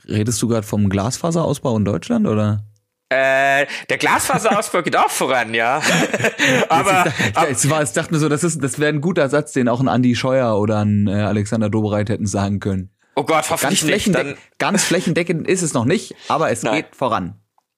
Redest 0.08 0.42
du 0.42 0.48
gerade 0.48 0.68
vom 0.68 0.90
Glasfaserausbau 0.90 1.78
in 1.78 1.86
Deutschland 1.86 2.28
oder? 2.28 2.66
Äh, 3.10 3.66
der 3.90 3.98
Glasfaserausbau 3.98 4.82
geht 4.84 4.96
auch 4.98 5.10
voran, 5.10 5.54
ja. 5.54 5.82
aber 6.70 7.06
ich, 7.06 7.32
dachte, 7.34 7.52
ich, 7.52 7.70
war, 7.70 7.82
ich 7.82 7.92
dachte 7.92 8.14
mir 8.14 8.20
so, 8.20 8.30
das 8.30 8.44
ist, 8.44 8.62
das 8.64 8.78
wäre 8.78 8.94
ein 8.94 9.02
guter 9.02 9.30
Satz, 9.30 9.54
den 9.54 9.70
auch 9.70 9.80
ein 9.80 9.88
Andy 9.88 10.16
Scheuer 10.16 10.60
oder 10.60 10.80
ein 10.80 11.08
äh, 11.08 11.14
Alexander 11.14 11.70
Dobereit 11.70 12.10
hätten 12.10 12.28
sagen 12.28 12.60
können. 12.60 12.92
Oh 13.20 13.24
Gott, 13.24 13.50
hoffentlich 13.50 13.82
ganz 13.82 14.06
nicht. 14.08 14.16
Dann 14.16 14.38
ganz 14.60 14.86
flächendeckend 14.86 15.46
ist 15.46 15.62
es 15.62 15.74
noch 15.74 15.84
nicht, 15.84 16.16
aber 16.30 16.52
es 16.52 16.64
Nein. 16.64 16.76
geht 16.76 16.96
voran. 16.96 17.36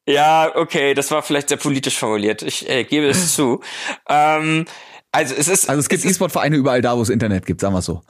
Ja, 0.08 0.56
okay, 0.56 0.94
das 0.94 1.10
war 1.10 1.24
vielleicht 1.24 1.50
sehr 1.50 1.58
politisch 1.58 1.98
formuliert. 1.98 2.44
Ich 2.44 2.70
äh, 2.70 2.84
gebe 2.84 3.08
es 3.08 3.34
zu. 3.34 3.60
Ähm, 4.08 4.66
also 5.12 5.34
es 5.34 5.48
ist. 5.48 5.68
Also 5.68 5.80
es 5.80 5.90
gibt 5.90 6.06
E-Sport-Vereine 6.06 6.56
überall 6.56 6.84
da, 6.84 6.96
wo 6.96 7.02
es 7.02 7.10
Internet 7.10 7.48
gibt, 7.48 7.60
sagen 7.60 7.74
wir 7.74 7.82
so. 7.82 8.04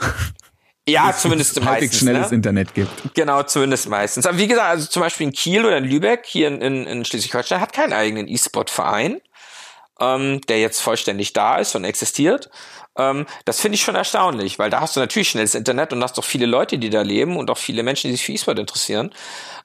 Ja, 0.86 1.14
zumindest 1.18 1.58
es 1.58 1.64
meistens. 1.64 2.00
schnelles 2.00 2.32
ne? 2.32 2.36
Internet 2.36 2.74
gibt. 2.74 3.14
Genau, 3.14 3.44
zumindest 3.44 3.88
meistens. 3.88 4.26
Aber 4.26 4.38
wie 4.38 4.48
gesagt, 4.48 4.68
also 4.68 4.88
zum 4.88 5.02
Beispiel 5.02 5.28
in 5.28 5.34
Kiel 5.34 5.66
oder 5.66 5.78
in 5.78 5.86
Lübeck, 5.86 6.26
hier 6.26 6.50
in, 6.50 6.60
in, 6.60 6.86
in 6.86 7.06
Schleswig-Holstein, 7.06 7.62
hat 7.62 7.72
keinen 7.72 7.94
eigenen 7.94 8.28
E-Sport-Verein, 8.28 9.22
ähm, 10.02 10.42
der 10.50 10.60
jetzt 10.60 10.82
vollständig 10.82 11.32
da 11.32 11.60
ist 11.60 11.76
und 11.76 11.86
existiert. 11.86 12.50
Ähm, 12.98 13.26
das 13.46 13.62
finde 13.62 13.76
ich 13.76 13.82
schon 13.82 13.96
erstaunlich, 13.96 14.60
weil 14.60 14.70
da 14.70 14.82
hast 14.82 14.96
du 14.96 15.00
natürlich 15.00 15.30
schnelles 15.30 15.56
Internet 15.56 15.94
und 15.94 16.04
hast 16.04 16.18
doch 16.18 16.24
viele 16.24 16.46
Leute, 16.46 16.78
die 16.78 16.90
da 16.90 17.02
leben 17.02 17.38
und 17.38 17.50
auch 17.50 17.58
viele 17.58 17.84
Menschen, 17.84 18.10
die 18.10 18.18
sich 18.18 18.26
für 18.26 18.34
E-Sport 18.34 18.60
interessieren. 18.60 19.14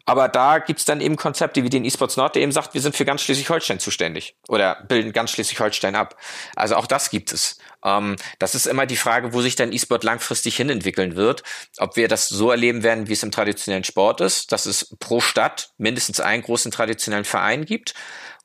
Aber 0.05 0.29
da 0.29 0.59
gibt's 0.59 0.85
dann 0.85 1.01
eben 1.01 1.17
Konzepte 1.17 1.65
wie 1.65 1.69
den 1.69 1.85
eSports 1.85 2.17
Nord, 2.17 2.37
der 2.37 2.43
eben 2.43 2.53
sagt, 2.53 2.75
wir 2.75 2.81
sind 2.81 2.95
für 2.95 3.05
ganz 3.05 3.23
Schleswig-Holstein 3.23 3.81
zuständig 3.81 4.37
oder 4.49 4.77
bilden 4.87 5.13
ganz 5.13 5.33
Schleswig-Holstein 5.33 5.97
ab. 5.97 6.17
Also 6.55 6.77
auch 6.77 6.87
das 6.87 7.11
gibt 7.11 7.33
es. 7.33 7.59
Ähm, 7.85 8.15
das 8.39 8.55
ist 8.55 8.67
immer 8.67 8.87
die 8.87 8.97
Frage, 8.97 9.33
wo 9.33 9.41
sich 9.41 9.57
dann 9.57 9.73
E-Sport 9.73 10.05
langfristig 10.05 10.57
hinentwickeln 10.57 11.17
wird. 11.17 11.43
Ob 11.79 11.97
wir 11.97 12.07
das 12.07 12.29
so 12.29 12.53
erleben 12.53 12.85
werden, 12.85 13.09
wie 13.09 13.15
es 13.15 13.25
im 13.25 13.33
traditionellen 13.33 13.85
Sport 13.85 14.21
ist, 14.21 14.53
dass 14.53 14.67
es 14.67 14.97
pro 15.01 15.21
Stadt 15.21 15.71
mindestens 15.77 16.21
einen 16.21 16.45
großen 16.45 16.71
traditionellen 16.71 17.25
Verein 17.25 17.65
gibt 17.65 17.95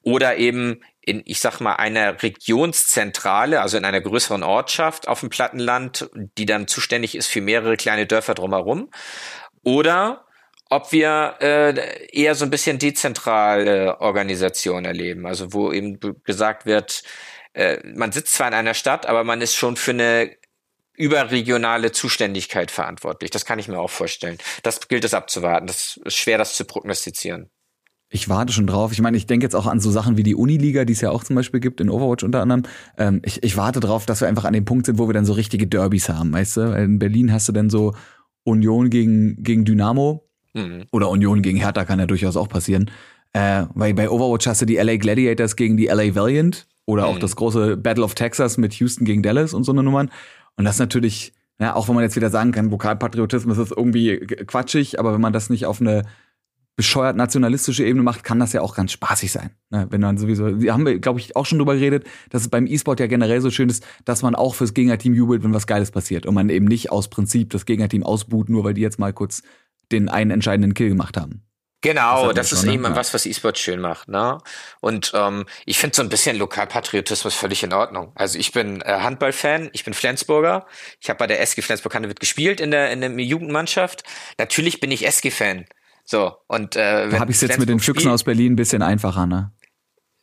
oder 0.01 0.38
eben 0.38 0.82
in, 1.02 1.24
ich 1.26 1.39
sag 1.39 1.60
mal, 1.60 1.76
einer 1.76 2.22
Regionszentrale, 2.22 3.62
also 3.62 3.78
in 3.78 3.86
einer 3.86 4.02
größeren 4.02 4.43
Ortschaft 4.43 5.08
auf 5.08 5.22
dem 5.22 5.30
Plattenland, 5.30 6.10
die 6.38 6.45
dann 6.45 6.68
zuständig 6.68 7.16
ist 7.16 7.28
für 7.28 7.41
mehrere 7.41 7.78
kleine 7.78 8.06
Dörfer 8.06 8.36
drumherum. 8.36 8.89
Oder 9.64 10.26
ob 10.70 10.91
wir 10.91 11.36
äh, 11.41 12.08
eher 12.12 12.36
so 12.36 12.45
ein 12.45 12.52
bisschen 12.52 12.80
dezentrale 12.80 13.99
Organisation 13.99 14.86
erleben, 14.86 15.26
also 15.26 15.54
wo 15.54 15.72
eben 15.72 15.99
gesagt 16.24 16.66
wird, 16.66 17.04
äh, 17.54 17.78
man 17.84 18.12
sitzt 18.12 18.36
zwar 18.36 18.47
in 18.47 18.54
einer 18.54 18.74
Stadt, 18.74 19.06
aber 19.06 19.24
man 19.24 19.41
ist 19.41 19.56
schon 19.56 19.76
für 19.76 19.91
eine 19.91 20.32
überregionale 20.93 21.91
Zuständigkeit 21.91 22.72
verantwortlich. 22.72 23.32
Das 23.32 23.45
kann 23.45 23.60
ich 23.60 23.68
mir 23.68 23.80
auch 23.80 23.89
vorstellen. 23.89 24.38
Das 24.64 24.88
gilt 24.88 25.04
es 25.04 25.14
abzuwarten. 25.14 25.68
Das 25.68 25.99
ist 26.06 26.16
schwer, 26.16 26.38
das 26.38 26.56
zu 26.56 26.64
prognostizieren. 26.64 27.49
Ich 28.14 28.28
warte 28.28 28.51
schon 28.51 28.68
drauf. 28.68 28.91
Ich 28.91 29.01
meine, 29.01 29.16
ich 29.16 29.26
denke 29.26 29.45
jetzt 29.45 29.55
auch 29.55 29.66
an 29.66 29.80
so 29.80 29.89
Sachen 29.89 30.18
wie 30.18 30.24
die 30.24 30.36
Uniliga, 30.36 30.84
die 30.84 30.91
es 30.91 30.99
ja 30.99 31.12
auch 31.12 31.24
zum 31.24 31.38
Beispiel 31.38 31.62
gibt, 31.62 31.80
in 31.80 31.89
Overwatch 31.89 32.26
unter 32.26 32.41
anderem. 32.41 32.64
Ähm, 32.97 33.22
ich, 33.24 33.41
ich 33.41 33.55
warte 33.55 33.80
drauf, 33.80 34.05
dass 34.05 34.20
wir 34.20 34.28
einfach 34.28 34.43
an 34.43 34.51
dem 34.51 34.66
Punkt 34.66 34.86
sind, 34.86 34.99
wo 34.99 35.07
wir 35.07 35.14
dann 35.14 35.26
so 35.26 35.32
richtige 35.32 35.66
Derbys 35.66 36.09
haben, 36.09 36.34
weißt 36.34 36.57
du? 36.57 36.62
In 36.76 36.99
Berlin 36.99 37.32
hast 37.32 37.47
du 37.47 37.53
dann 37.53 37.70
so 37.70 37.95
Union 38.43 38.89
gegen, 38.89 39.41
gegen 39.41 39.64
Dynamo 39.64 40.28
mhm. 40.53 40.84
oder 40.91 41.09
Union 41.09 41.41
gegen 41.41 41.57
Hertha 41.57 41.86
kann 41.86 41.99
ja 41.99 42.05
durchaus 42.05 42.36
auch 42.36 42.49
passieren. 42.49 42.91
Äh, 43.32 43.64
weil 43.76 43.93
bei 43.93 44.09
Overwatch 44.09 44.45
hast 44.45 44.62
du 44.62 44.66
die 44.66 44.76
LA 44.76 44.97
Gladiators 44.97 45.55
gegen 45.55 45.78
die 45.78 45.86
LA 45.86 46.14
Valiant 46.14 46.68
oder 46.86 47.03
mhm. 47.03 47.09
auch 47.09 47.20
das 47.20 47.38
große 47.38 47.78
Battle 47.78 48.03
of 48.03 48.14
Texas 48.14 48.57
mit 48.57 48.74
Houston 48.74 49.05
gegen 49.05 49.24
Dallas 49.24 49.53
und 49.53 49.64
so 49.64 49.72
eine 49.72 49.84
Nummern. 49.84 50.12
Und 50.57 50.66
das 50.66 50.76
ist 50.76 50.80
natürlich, 50.80 51.32
ja, 51.62 51.76
auch 51.76 51.88
wenn 51.88 51.95
man 51.95 52.03
jetzt 52.03 52.18
wieder 52.18 52.30
sagen 52.30 52.51
kann, 52.51 52.70
Lokalpatriotismus 52.70 53.57
ist 53.57 53.72
irgendwie 53.72 54.18
quatschig, 54.18 54.99
aber 54.99 55.14
wenn 55.14 55.22
man 55.22 55.32
das 55.32 55.49
nicht 55.49 55.66
auf 55.66 55.80
eine 55.80 56.03
bescheuert 56.76 57.15
nationalistische 57.15 57.86
Ebene 57.86 58.03
macht, 58.03 58.24
kann 58.24 58.39
das 58.39 58.53
ja 58.53 58.61
auch 58.61 58.76
ganz 58.76 58.91
spaßig 58.91 59.32
sein. 59.32 59.51
Ne? 59.69 59.88
Wenn 59.89 60.01
man 60.01 60.17
sowieso, 60.17 60.61
wir 60.61 60.74
haben, 60.74 61.01
glaube 61.01 61.19
ich, 61.19 61.36
auch 61.36 61.45
schon 61.45 61.59
drüber 61.59 61.76
geredet, 61.76 62.05
dass 62.30 62.43
es 62.43 62.49
beim 62.49 62.65
E-Sport 62.65 62.99
ja 62.99 63.07
generell 63.07 63.41
so 63.41 63.51
schön 63.51 63.69
ist, 63.69 63.86
dass 64.05 64.22
man 64.22 64.36
auch 64.36 64.55
fürs 64.55 64.74
Gegnerteam 64.74 65.13
jubelt, 65.13 65.43
wenn 65.43 65.53
was 65.53 65.67
Geiles 65.67 65.91
passiert 65.91 66.26
und 66.26 66.34
man 66.34 66.49
eben 66.49 66.65
nicht 66.65 66.91
aus 66.91 67.09
Prinzip 67.09 67.49
das 67.51 67.65
Gegnerteam 67.65 68.03
ausbuht, 68.03 68.49
nur 68.49 68.63
weil 68.63 68.74
die 68.74 68.82
jetzt 68.82 68.99
mal 68.99 69.13
kurz 69.13 69.43
den 69.91 70.09
einen 70.09 70.32
entscheidenden 70.32 70.74
Kill 70.74 70.89
gemacht 70.89 71.17
haben. 71.17 71.43
Genau, 71.84 72.28
das, 72.28 72.49
das 72.49 72.51
ist 72.53 72.65
schon, 72.65 72.74
eben 72.76 72.84
ne? 72.84 72.95
was, 72.95 73.11
was 73.13 73.26
E-Sport 73.26 73.57
schön 73.57 73.82
macht. 73.82 74.07
Ne? 74.07 74.38
Und 74.82 75.11
ähm, 75.15 75.47
ich 75.65 75.80
finde 75.80 75.95
so 75.95 76.03
ein 76.03 76.09
bisschen 76.09 76.38
Lokalpatriotismus 76.38 77.34
völlig 77.34 77.63
in 77.63 77.74
Ordnung. 77.74 78.11
Also 78.13 78.38
ich 78.38 78.51
bin 78.51 78.82
äh, 78.82 78.99
Handballfan, 78.99 79.72
ich 79.74 79.84
bin 79.84 79.95
Flensburger. 79.95 80.67
Ich 80.99 81.09
habe 81.09 81.17
bei 81.17 81.28
der 81.28 81.41
SG 81.41 81.63
Flensburg-Handewitt 81.63 82.19
gespielt 82.19 82.61
in 82.61 82.69
der, 82.69 82.91
in 82.91 83.01
der 83.01 83.09
Jugendmannschaft. 83.11 84.03
Natürlich 84.38 84.80
bin 84.80 84.91
ich 84.91 85.07
SG-Fan. 85.07 85.65
So, 86.12 86.36
und 86.47 86.76
äh, 86.76 87.07
da 87.07 87.20
habe 87.22 87.32
ich 87.32 87.38
es 87.38 87.41
jetzt 87.41 87.57
mit 87.57 87.70
den 87.70 87.80
Füchsen 87.80 88.12
aus 88.12 88.26
Berlin 88.26 88.51
ein 88.51 88.55
bisschen 88.57 88.82
einfacher, 88.82 89.26
ne? 89.26 89.53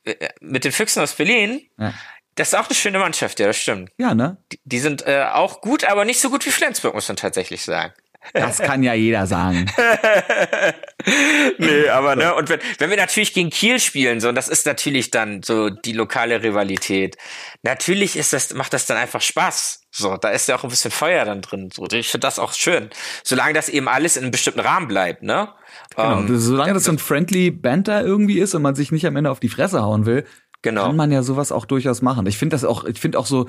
Äh, 0.04 0.10
äh, 0.10 0.28
mit 0.42 0.64
den 0.64 0.72
Füchsen 0.72 1.02
aus 1.02 1.14
Berlin? 1.14 1.62
Ja. 1.78 1.94
Das 2.34 2.48
ist 2.48 2.54
auch 2.58 2.66
eine 2.66 2.74
schöne 2.74 2.98
Mannschaft, 2.98 3.40
ja, 3.40 3.46
das 3.46 3.56
stimmt. 3.56 3.90
Ja, 3.96 4.14
ne? 4.14 4.36
Die, 4.52 4.60
die 4.64 4.80
sind 4.80 5.06
äh, 5.06 5.24
auch 5.32 5.62
gut, 5.62 5.84
aber 5.84 6.04
nicht 6.04 6.20
so 6.20 6.28
gut 6.28 6.44
wie 6.44 6.50
Flensburg, 6.50 6.92
muss 6.92 7.08
man 7.08 7.16
tatsächlich 7.16 7.62
sagen. 7.62 7.94
Das 8.34 8.58
kann 8.58 8.82
ja 8.82 8.92
jeder 8.92 9.26
sagen. 9.26 9.64
nee, 11.58 11.88
aber 11.88 12.16
ne, 12.16 12.34
und 12.34 12.50
wenn, 12.50 12.60
wenn 12.76 12.90
wir 12.90 12.98
natürlich 12.98 13.32
gegen 13.32 13.48
Kiel 13.48 13.80
spielen, 13.80 14.20
so, 14.20 14.28
und 14.28 14.34
das 14.34 14.48
ist 14.48 14.66
natürlich 14.66 15.10
dann 15.10 15.42
so 15.42 15.70
die 15.70 15.92
lokale 15.92 16.42
Rivalität. 16.42 17.16
Natürlich 17.62 18.14
ist 18.16 18.34
das, 18.34 18.52
macht 18.52 18.74
das 18.74 18.84
dann 18.84 18.98
einfach 18.98 19.22
Spaß. 19.22 19.87
So, 19.98 20.16
da 20.16 20.28
ist 20.30 20.48
ja 20.48 20.56
auch 20.56 20.62
ein 20.62 20.70
bisschen 20.70 20.90
Feuer 20.92 21.24
dann 21.24 21.42
drin. 21.42 21.70
So, 21.74 21.86
ich 21.90 22.08
finde 22.08 22.26
das 22.26 22.38
auch 22.38 22.52
schön. 22.52 22.88
Solange 23.24 23.52
das 23.52 23.68
eben 23.68 23.88
alles 23.88 24.16
in 24.16 24.22
einem 24.22 24.30
bestimmten 24.30 24.60
Rahmen 24.60 24.86
bleibt, 24.86 25.22
ne? 25.22 25.48
Genau, 25.96 26.20
ähm, 26.20 26.38
solange 26.38 26.74
das 26.74 26.84
so 26.84 26.92
ein 26.92 26.98
friendly 26.98 27.50
Banter 27.50 28.04
irgendwie 28.04 28.38
ist 28.38 28.54
und 28.54 28.62
man 28.62 28.76
sich 28.76 28.92
nicht 28.92 29.06
am 29.06 29.16
Ende 29.16 29.30
auf 29.30 29.40
die 29.40 29.48
Fresse 29.48 29.82
hauen 29.82 30.06
will, 30.06 30.24
genau. 30.62 30.86
kann 30.86 30.96
man 30.96 31.10
ja 31.10 31.22
sowas 31.22 31.50
auch 31.50 31.64
durchaus 31.64 32.00
machen. 32.00 32.26
Ich 32.26 32.38
finde 32.38 32.54
das 32.54 32.64
auch, 32.64 32.84
ich 32.84 33.00
finde 33.00 33.18
auch 33.18 33.26
so 33.26 33.48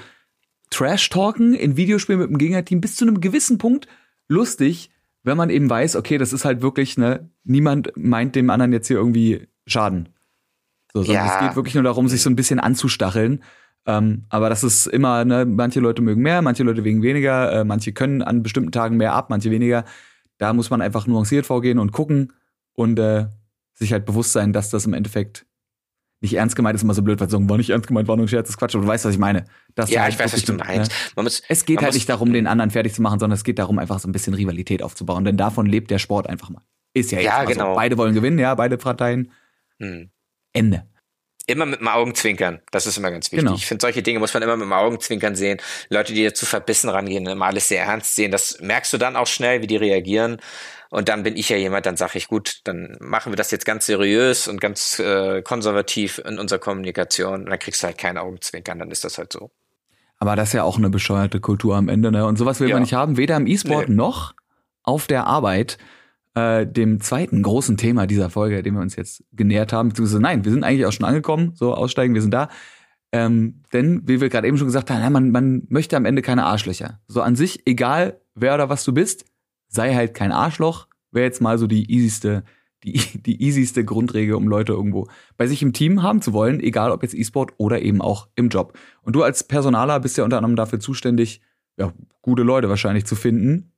Trash-Talken 0.72 1.54
in 1.54 1.78
Videospielen 1.78 2.20
mit 2.20 2.30
dem 2.30 2.38
Gegnerteam 2.38 2.82
bis 2.82 2.95
zu 2.95 3.06
einem 3.06 3.22
gewissen 3.22 3.60
Punkt 3.60 3.88
lustig, 4.28 4.89
wenn 5.24 5.38
man 5.38 5.50
eben 5.50 5.70
weiß, 5.70 5.95
okay, 5.95 6.18
das 6.18 6.34
ist 6.34 6.45
halt 6.45 6.62
wirklich, 6.62 6.97
ne, 6.97 7.30
niemand 7.43 7.91
meint 7.95 8.36
dem 8.36 8.50
anderen 8.50 8.74
jetzt 8.74 8.88
hier 8.88 8.97
irgendwie 8.97 9.47
Schaden. 9.68 10.10
So, 10.93 11.04
sondern 11.04 11.28
ja. 11.28 11.34
es 11.36 11.39
geht 11.39 11.56
wirklich 11.56 11.76
nur 11.76 11.84
darum, 11.84 12.08
sich 12.08 12.22
so 12.22 12.30
ein 12.30 12.36
bisschen 12.36 12.60
anzustacheln. 12.60 13.43
Ähm, 13.86 14.26
aber 14.30 14.50
das 14.50 14.64
ist 14.64 14.88
immer, 14.88 15.26
ne, 15.26 15.46
manche 15.46 15.80
Leute 15.80 16.02
mögen 16.02 16.22
mehr, 16.22 16.42
manche 16.42 16.64
Leute 16.64 16.84
wegen 16.84 17.02
weniger, 17.02 17.52
äh, 17.52 17.64
manche 17.64 17.94
können 17.94 18.22
an 18.22 18.44
bestimmten 18.44 18.72
Tagen 18.72 18.98
mehr 18.98 19.14
ab, 19.14 19.30
manche 19.30 19.52
weniger. 19.52 19.86
Da 20.38 20.54
muss 20.54 20.70
man 20.70 20.82
einfach 20.82 21.08
nuanciert 21.08 21.46
vorgehen 21.46 21.80
und 21.80 21.92
gucken 21.92 22.34
und 22.74 23.00
äh, 23.00 23.28
sich 23.74 23.92
halt 23.94 24.06
bewusst 24.06 24.34
sein, 24.34 24.54
dass 24.54 24.70
das 24.70 24.86
im 24.86 24.94
Endeffekt 24.94 25.46
nicht 26.22 26.34
ernst 26.34 26.56
gemeint 26.56 26.76
ist 26.76 26.84
immer 26.84 26.94
so 26.94 27.02
blöd, 27.02 27.20
weil 27.22 27.30
sagen, 27.30 27.50
war 27.50 27.58
nicht 27.58 27.70
ernst 27.70 27.88
gemeint, 27.88 28.08
war 28.08 28.18
nur 28.18 28.26
ein 28.26 28.28
Scherz, 28.28 28.48
das 28.48 28.56
ist 28.56 28.58
Quatsch, 28.58 28.76
aber 28.76 28.84
du 28.84 28.90
weißt, 28.90 29.06
was 29.06 29.14
ich 29.14 29.20
meine. 29.20 29.46
Das 29.76 29.90
ja, 29.90 30.02
halt 30.02 30.14
ich 30.14 30.20
weiß, 30.20 30.34
was 30.34 30.44
du 30.44 30.54
meinst. 30.54 30.92
Ne? 31.16 31.24
Muss, 31.24 31.42
es 31.48 31.66
geht 31.66 31.82
halt 31.82 31.94
nicht 31.94 32.10
darum, 32.10 32.34
den 32.34 32.46
anderen 32.46 32.72
fertig 32.72 32.94
zu 32.94 33.02
machen, 33.02 33.20
sondern 33.20 33.36
es 33.36 33.44
geht 33.46 33.58
darum, 33.58 33.80
einfach 33.80 34.00
so 34.00 34.10
ein 34.10 34.12
bisschen 34.12 34.34
Rivalität 34.34 34.84
aufzubauen, 34.84 35.24
denn 35.24 35.38
davon 35.38 35.66
lebt 35.66 35.92
der 35.92 36.00
Sport 36.00 36.28
einfach 36.28 36.50
mal. 36.50 36.62
Ist 36.94 37.12
ja 37.12 37.20
jetzt 37.20 37.28
ja, 37.28 37.44
genau. 37.46 37.72
so. 37.72 37.76
Beide 37.76 37.98
wollen 37.98 38.14
gewinnen, 38.14 38.38
ja, 38.38 38.54
beide 38.56 38.78
Parteien. 38.78 39.32
Hm. 39.78 40.10
Ende. 40.52 40.89
Immer 41.50 41.66
mit 41.66 41.80
dem 41.80 41.88
Augenzwinkern. 41.88 42.62
Das 42.72 42.86
ist 42.86 42.97
immer 42.97 43.10
ganz 43.12 43.32
wichtig. 43.32 43.45
Genau. 43.45 43.56
Ich 43.56 43.66
finde, 43.66 43.82
solche 43.82 44.04
Dinge 44.04 44.20
muss 44.20 44.34
man 44.34 44.43
immer 44.43 44.56
mit 44.56 44.66
dem 44.66 44.74
Augenzwinkern 44.74 45.36
sehen. 45.36 45.60
Leute, 45.89 46.14
die 46.14 46.32
zu 46.34 46.45
verbissen 46.45 46.89
rangehen, 46.89 47.26
immer 47.26 47.45
alles 47.45 47.68
sehr 47.68 47.84
ernst 47.84 48.16
sehen, 48.16 48.32
das 48.32 48.60
merkst 48.62 48.93
du 48.93 48.97
dann 48.97 49.16
auch 49.16 49.28
schnell, 49.28 49.62
wie 49.62 49.68
die 49.68 49.78
reagieren. 49.78 50.38
Und 50.91 51.10
dann 51.10 51.24
bin 51.24 51.38
ich 51.38 51.50
ja 51.50 51.58
jemand, 51.58 51.86
dann 51.86 51.97
sage 51.97 52.18
ich, 52.18 52.28
gut, 52.28 52.62
dann 52.64 52.97
machen 53.00 53.32
wir 53.32 53.38
das 53.38 53.52
jetzt 53.52 53.66
ganz 53.66 53.86
seriös 53.86 54.47
und 54.47 54.60
ganz 54.60 55.00
äh, 55.00 55.41
konservativ 55.41 56.20
in 56.20 56.39
unserer 56.39 56.60
Kommunikation. 56.60 57.43
Und 57.43 57.50
dann 57.50 57.60
kriegst 57.60 57.84
du 57.84 57.88
halt 57.88 57.97
keinen 57.97 58.18
Augenzwinkern, 58.18 58.80
dann 58.80 58.91
ist 58.91 59.04
das 59.04 59.18
halt 59.18 59.34
so. 59.34 59.52
Aber 60.18 60.36
das 60.36 60.50
ist 60.50 60.54
ja 60.54 60.64
auch 60.64 60.78
eine 60.78 60.89
bescheuerte 60.89 61.39
Kultur 61.39 61.76
am 61.76 61.89
Ende, 61.89 62.12
ne? 62.12 62.26
Und 62.26 62.38
sowas 62.38 62.60
will 62.60 62.70
ja. 62.70 62.76
man 62.76 62.84
nicht 62.84 62.93
haben, 62.93 63.18
weder 63.18 63.38
im 63.38 63.47
E-Sport 63.47 63.89
nee. 63.89 63.95
noch 63.95 64.34
auf 64.84 65.08
der 65.08 65.26
Arbeit. 65.26 65.78
Äh, 66.40 66.66
dem 66.66 67.02
zweiten 67.02 67.44
großen 67.44 67.76
Thema 67.76 68.08
dieser 68.08 68.30
Folge, 68.30 68.64
dem 68.64 68.76
wir 68.76 68.82
uns 68.82 68.96
jetzt 68.96 69.24
genähert 69.34 69.74
haben, 69.74 69.90
beziehungsweise 69.90 70.22
nein, 70.22 70.46
wir 70.46 70.52
sind 70.52 70.64
eigentlich 70.64 70.86
auch 70.86 70.92
schon 70.94 71.06
angekommen, 71.06 71.52
so 71.54 71.74
aussteigen, 71.74 72.14
wir 72.14 72.22
sind 72.22 72.34
da. 72.34 72.48
Ähm, 73.12 73.64
denn, 73.74 74.08
wie 74.08 74.22
wir 74.22 74.30
gerade 74.30 74.48
eben 74.48 74.58
schon 74.58 74.68
gesagt 74.68 74.90
haben, 74.90 75.12
man, 75.12 75.32
man 75.32 75.64
möchte 75.68 75.98
am 75.98 76.06
Ende 76.06 76.22
keine 76.22 76.46
Arschlöcher. 76.46 77.02
So 77.08 77.22
an 77.22 77.36
sich, 77.36 77.68
egal 77.68 78.22
wer 78.36 78.54
oder 78.54 78.70
was 78.70 78.86
du 78.86 78.94
bist, 78.94 79.26
sei 79.68 79.94
halt 79.94 80.14
kein 80.14 80.32
Arschloch, 80.32 80.88
wäre 81.12 81.26
jetzt 81.26 81.42
mal 81.42 81.58
so 81.58 81.68
die 81.68 81.92
easyste, 81.92 82.44
die, 82.86 82.94
die 83.26 83.42
easyste 83.44 83.84
Grundregel, 83.84 84.36
um 84.36 84.48
Leute 84.48 84.72
irgendwo 84.72 85.08
bei 85.36 85.46
sich 85.46 85.62
im 85.62 85.74
Team 85.74 86.04
haben 86.04 86.22
zu 86.22 86.32
wollen, 86.32 86.62
egal 86.62 86.92
ob 86.92 87.04
jetzt 87.04 87.16
E-Sport 87.16 87.54
oder 87.58 87.82
eben 87.82 88.02
auch 88.02 88.30
im 88.36 88.48
Job. 88.48 88.78
Und 89.02 89.14
du 89.14 89.24
als 89.24 89.44
Personaler 89.44 90.00
bist 90.00 90.18
ja 90.18 90.24
unter 90.24 90.38
anderem 90.38 90.56
dafür 90.56 90.80
zuständig, 90.80 91.42
ja, 91.78 91.92
gute 92.22 92.44
Leute 92.44 92.70
wahrscheinlich 92.70 93.06
zu 93.06 93.16
finden, 93.16 93.69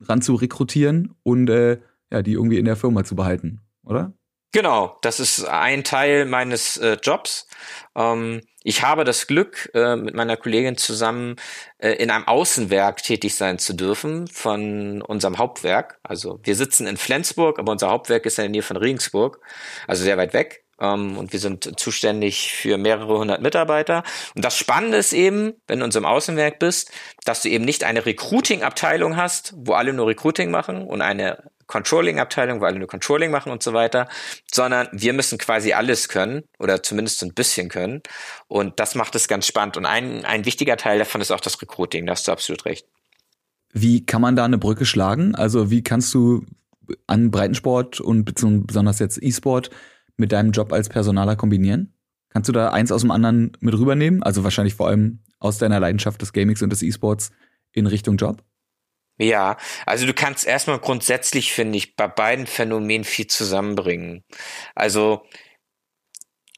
ran 0.00 0.22
zu 0.22 0.34
rekrutieren 0.34 1.14
und 1.22 1.48
äh, 1.48 1.78
ja, 2.10 2.22
die 2.22 2.32
irgendwie 2.32 2.58
in 2.58 2.64
der 2.64 2.76
Firma 2.76 3.04
zu 3.04 3.16
behalten, 3.16 3.60
oder? 3.84 4.12
Genau, 4.52 4.96
das 5.02 5.20
ist 5.20 5.44
ein 5.44 5.84
Teil 5.84 6.24
meines 6.24 6.78
äh, 6.78 6.96
Jobs. 7.02 7.46
Ähm, 7.94 8.40
ich 8.62 8.82
habe 8.82 9.04
das 9.04 9.26
Glück, 9.26 9.70
äh, 9.74 9.96
mit 9.96 10.14
meiner 10.14 10.36
Kollegin 10.36 10.76
zusammen 10.76 11.36
äh, 11.78 11.90
in 11.92 12.10
einem 12.10 12.26
Außenwerk 12.26 13.02
tätig 13.02 13.34
sein 13.34 13.58
zu 13.58 13.74
dürfen 13.74 14.26
von 14.28 15.02
unserem 15.02 15.38
Hauptwerk. 15.38 15.98
Also 16.02 16.40
wir 16.42 16.56
sitzen 16.56 16.86
in 16.86 16.96
Flensburg, 16.96 17.58
aber 17.58 17.72
unser 17.72 17.90
Hauptwerk 17.90 18.24
ist 18.26 18.38
in 18.38 18.44
der 18.44 18.50
Nähe 18.50 18.62
von 18.62 18.76
Regensburg, 18.76 19.40
also 19.86 20.02
sehr 20.04 20.16
weit 20.16 20.32
weg. 20.32 20.65
Um, 20.78 20.86
ähm, 20.86 21.16
und 21.16 21.32
wir 21.32 21.40
sind 21.40 21.80
zuständig 21.80 22.52
für 22.52 22.76
mehrere 22.76 23.18
hundert 23.18 23.40
Mitarbeiter. 23.40 24.02
Und 24.34 24.44
das 24.44 24.58
Spannende 24.58 24.98
ist 24.98 25.14
eben, 25.14 25.54
wenn 25.66 25.78
du 25.78 25.84
in 25.84 25.84
unserem 25.84 26.04
Außenwerk 26.04 26.58
bist, 26.58 26.90
dass 27.24 27.40
du 27.40 27.48
eben 27.48 27.64
nicht 27.64 27.82
eine 27.82 28.04
Recruiting-Abteilung 28.04 29.16
hast, 29.16 29.54
wo 29.56 29.72
alle 29.72 29.94
nur 29.94 30.06
Recruiting 30.06 30.50
machen 30.50 30.86
und 30.86 31.00
eine 31.00 31.50
Controlling-Abteilung, 31.66 32.60
weil 32.60 32.68
alle 32.68 32.78
nur 32.78 32.88
Controlling 32.88 33.30
machen 33.30 33.50
und 33.50 33.62
so 33.62 33.72
weiter, 33.72 34.08
sondern 34.52 34.88
wir 34.92 35.12
müssen 35.12 35.38
quasi 35.38 35.72
alles 35.72 36.08
können 36.08 36.44
oder 36.58 36.82
zumindest 36.82 37.22
ein 37.22 37.32
bisschen 37.34 37.68
können. 37.68 38.02
Und 38.46 38.78
das 38.78 38.94
macht 38.94 39.14
es 39.14 39.28
ganz 39.28 39.46
spannend. 39.46 39.76
Und 39.76 39.86
ein, 39.86 40.24
ein 40.24 40.44
wichtiger 40.44 40.76
Teil 40.76 40.98
davon 40.98 41.20
ist 41.20 41.30
auch 41.30 41.40
das 41.40 41.60
Recruiting, 41.60 42.06
da 42.06 42.12
hast 42.12 42.28
du 42.28 42.32
absolut 42.32 42.66
recht. 42.66 42.86
Wie 43.72 44.04
kann 44.04 44.22
man 44.22 44.36
da 44.36 44.44
eine 44.44 44.58
Brücke 44.58 44.86
schlagen? 44.86 45.34
Also 45.34 45.70
wie 45.70 45.82
kannst 45.82 46.14
du 46.14 46.44
an 47.06 47.30
Breitensport 47.30 48.00
und 48.00 48.24
besonders 48.24 48.98
jetzt 49.00 49.20
E-Sport 49.20 49.70
mit 50.16 50.32
deinem 50.32 50.52
Job 50.52 50.72
als 50.72 50.88
Personaler 50.88 51.36
kombinieren? 51.36 51.94
Kannst 52.30 52.48
du 52.48 52.52
da 52.52 52.70
eins 52.70 52.92
aus 52.92 53.02
dem 53.02 53.10
anderen 53.10 53.56
mit 53.60 53.74
rübernehmen? 53.74 54.22
Also 54.22 54.44
wahrscheinlich 54.44 54.74
vor 54.74 54.88
allem 54.88 55.22
aus 55.38 55.58
deiner 55.58 55.80
Leidenschaft 55.80 56.20
des 56.20 56.32
Gamings 56.32 56.62
und 56.62 56.70
des 56.70 56.82
E-Sports 56.82 57.30
in 57.72 57.86
Richtung 57.86 58.16
Job? 58.16 58.42
Ja, 59.18 59.56
also 59.86 60.06
du 60.06 60.12
kannst 60.12 60.46
erstmal 60.46 60.78
grundsätzlich, 60.78 61.52
finde 61.52 61.78
ich, 61.78 61.96
bei 61.96 62.06
beiden 62.06 62.46
Phänomenen 62.46 63.04
viel 63.04 63.26
zusammenbringen. 63.26 64.24
Also 64.74 65.22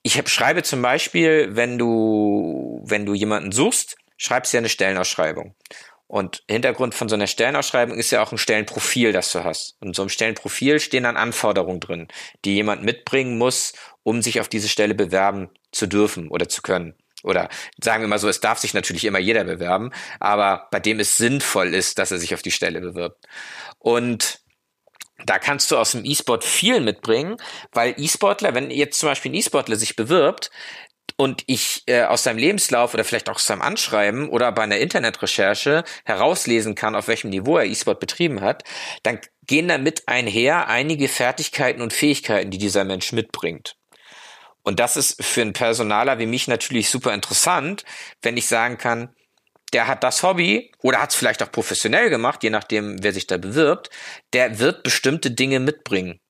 ich 0.02 0.18
hab, 0.18 0.28
schreibe 0.28 0.62
zum 0.62 0.82
Beispiel, 0.82 1.50
wenn 1.54 1.78
du, 1.78 2.82
wenn 2.84 3.06
du 3.06 3.14
jemanden 3.14 3.52
suchst, 3.52 3.96
schreibst 4.16 4.52
du 4.52 4.56
ja 4.56 4.61
eine 4.61 4.68
Stellenausschreibung. 4.68 5.54
Und 6.09 6.42
Hintergrund 6.48 6.94
von 6.94 7.09
so 7.11 7.14
einer 7.14 7.26
Stellenausschreibung 7.26 7.98
ist 7.98 8.11
ja 8.11 8.22
auch 8.22 8.32
ein 8.32 8.38
Stellenprofil, 8.38 9.12
das 9.12 9.30
du 9.30 9.44
hast. 9.44 9.76
Und 9.80 9.94
so 9.94 10.02
einem 10.02 10.09
Stellenprofil 10.09 10.80
stehen 10.80 11.04
dann 11.04 11.18
Anforderungen 11.18 11.80
drin, 11.80 12.09
die 12.46 12.54
jemand 12.54 12.82
mitbringen 12.82 13.36
muss, 13.36 13.74
um 14.02 14.22
sich 14.22 14.40
auf 14.40 14.48
diese 14.48 14.68
Stelle 14.68 14.94
bewerben 14.94 15.50
zu 15.70 15.86
dürfen 15.86 16.28
oder 16.28 16.48
zu 16.48 16.62
können. 16.62 16.94
Oder 17.24 17.50
sagen 17.82 18.02
wir 18.02 18.09
mal 18.09 18.18
so, 18.18 18.28
es 18.28 18.40
darf 18.40 18.59
sich 18.59 18.72
natürlich 18.72 19.04
immer 19.04 19.18
jeder 19.18 19.44
bewerben, 19.44 19.90
aber 20.18 20.68
bei 20.70 20.80
dem 20.80 20.98
es 20.98 21.18
sinnvoll 21.18 21.74
ist, 21.74 21.98
dass 21.98 22.11
er 22.11 22.18
sich 22.18 22.32
auf 22.32 22.42
die 22.42 22.52
Stelle 22.52 22.80
bewirbt. 22.80 23.26
Und 23.78 24.40
da 25.26 25.38
kannst 25.38 25.70
du 25.70 25.76
aus 25.76 25.92
dem 25.92 26.04
E-Sport 26.04 26.44
viel 26.44 26.80
mitbringen, 26.80 27.36
weil 27.72 27.94
E-Sportler, 27.98 28.54
wenn 28.54 28.70
jetzt 28.70 29.00
zum 29.00 29.09
Beispiel 29.09 29.32
ein 29.32 29.34
E-Sportler 29.34 29.76
sich 29.76 29.96
bewirbt, 29.96 30.50
und 31.16 31.42
ich 31.46 31.82
äh, 31.86 32.02
aus 32.02 32.22
seinem 32.22 32.38
Lebenslauf 32.38 32.94
oder 32.94 33.04
vielleicht 33.04 33.28
auch 33.28 33.36
aus 33.36 33.46
seinem 33.46 33.62
Anschreiben 33.62 34.28
oder 34.28 34.52
bei 34.52 34.62
einer 34.62 34.78
Internetrecherche 34.78 35.84
herauslesen 36.04 36.74
kann, 36.74 36.94
auf 36.94 37.09
welchem 37.09 37.30
Niveau 37.30 37.56
er 37.59 37.64
E-Sport 37.64 38.00
betrieben 38.00 38.40
hat, 38.40 38.64
dann 39.02 39.20
gehen 39.46 39.68
damit 39.68 40.02
einher 40.06 40.68
einige 40.68 41.09
Fertigkeiten 41.09 41.82
und 41.82 41.92
Fähigkeiten, 41.92 42.50
die 42.50 42.59
dieser 42.59 42.84
Mensch 42.84 43.12
mitbringt. 43.12 43.76
Und 44.62 44.80
das 44.80 44.96
ist 44.96 45.24
für 45.24 45.40
einen 45.40 45.54
Personaler 45.54 46.18
wie 46.18 46.26
mich 46.26 46.46
natürlich 46.46 46.90
super 46.90 47.14
interessant, 47.14 47.84
wenn 48.22 48.36
ich 48.36 48.46
sagen 48.46 48.76
kann, 48.76 49.14
der 49.72 49.86
hat 49.86 50.04
das 50.04 50.22
Hobby 50.22 50.72
oder 50.82 51.00
hat 51.00 51.11
es 51.11 51.16
vielleicht 51.16 51.42
auch 51.42 51.52
professionell 51.52 52.11
gemacht, 52.11 52.42
je 52.42 52.50
nachdem, 52.50 53.02
wer 53.02 53.12
sich 53.12 53.26
da 53.26 53.36
bewirbt, 53.36 53.90
der 54.32 54.59
wird 54.59 54.82
bestimmte 54.82 55.30
Dinge 55.30 55.61
mitbringen 55.61 56.20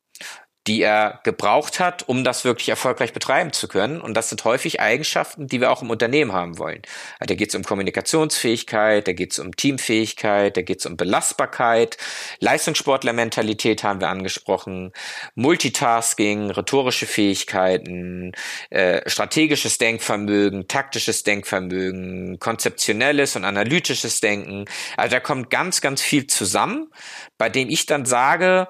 die 0.68 0.82
er 0.82 1.20
gebraucht 1.24 1.80
hat, 1.80 2.06
um 2.06 2.24
das 2.24 2.44
wirklich 2.44 2.68
erfolgreich 2.68 3.14
betreiben 3.14 3.54
zu 3.54 3.68
können. 3.68 4.02
Und 4.02 4.12
das 4.14 4.28
sind 4.28 4.44
häufig 4.44 4.80
Eigenschaften, 4.80 5.46
die 5.46 5.62
wir 5.62 5.72
auch 5.72 5.80
im 5.80 5.88
Unternehmen 5.88 6.34
haben 6.34 6.58
wollen. 6.58 6.82
Da 7.20 7.34
geht 7.34 7.48
es 7.48 7.54
um 7.54 7.64
Kommunikationsfähigkeit, 7.64 9.08
da 9.08 9.12
geht 9.14 9.32
es 9.32 9.38
um 9.38 9.56
Teamfähigkeit, 9.56 10.58
da 10.58 10.60
geht 10.60 10.80
es 10.80 10.86
um 10.86 10.98
Belastbarkeit, 10.98 11.96
Leistungssportlermentalität 12.40 13.82
haben 13.82 14.02
wir 14.02 14.10
angesprochen, 14.10 14.92
Multitasking, 15.34 16.50
rhetorische 16.50 17.06
Fähigkeiten, 17.06 18.32
äh, 18.68 19.08
strategisches 19.08 19.78
Denkvermögen, 19.78 20.68
taktisches 20.68 21.22
Denkvermögen, 21.22 22.38
konzeptionelles 22.40 23.36
und 23.36 23.46
analytisches 23.46 24.20
Denken. 24.20 24.66
Also 24.98 25.12
da 25.12 25.20
kommt 25.20 25.48
ganz, 25.48 25.80
ganz 25.80 26.02
viel 26.02 26.26
zusammen, 26.26 26.90
bei 27.38 27.48
dem 27.48 27.70
ich 27.70 27.86
dann 27.86 28.04
sage, 28.04 28.68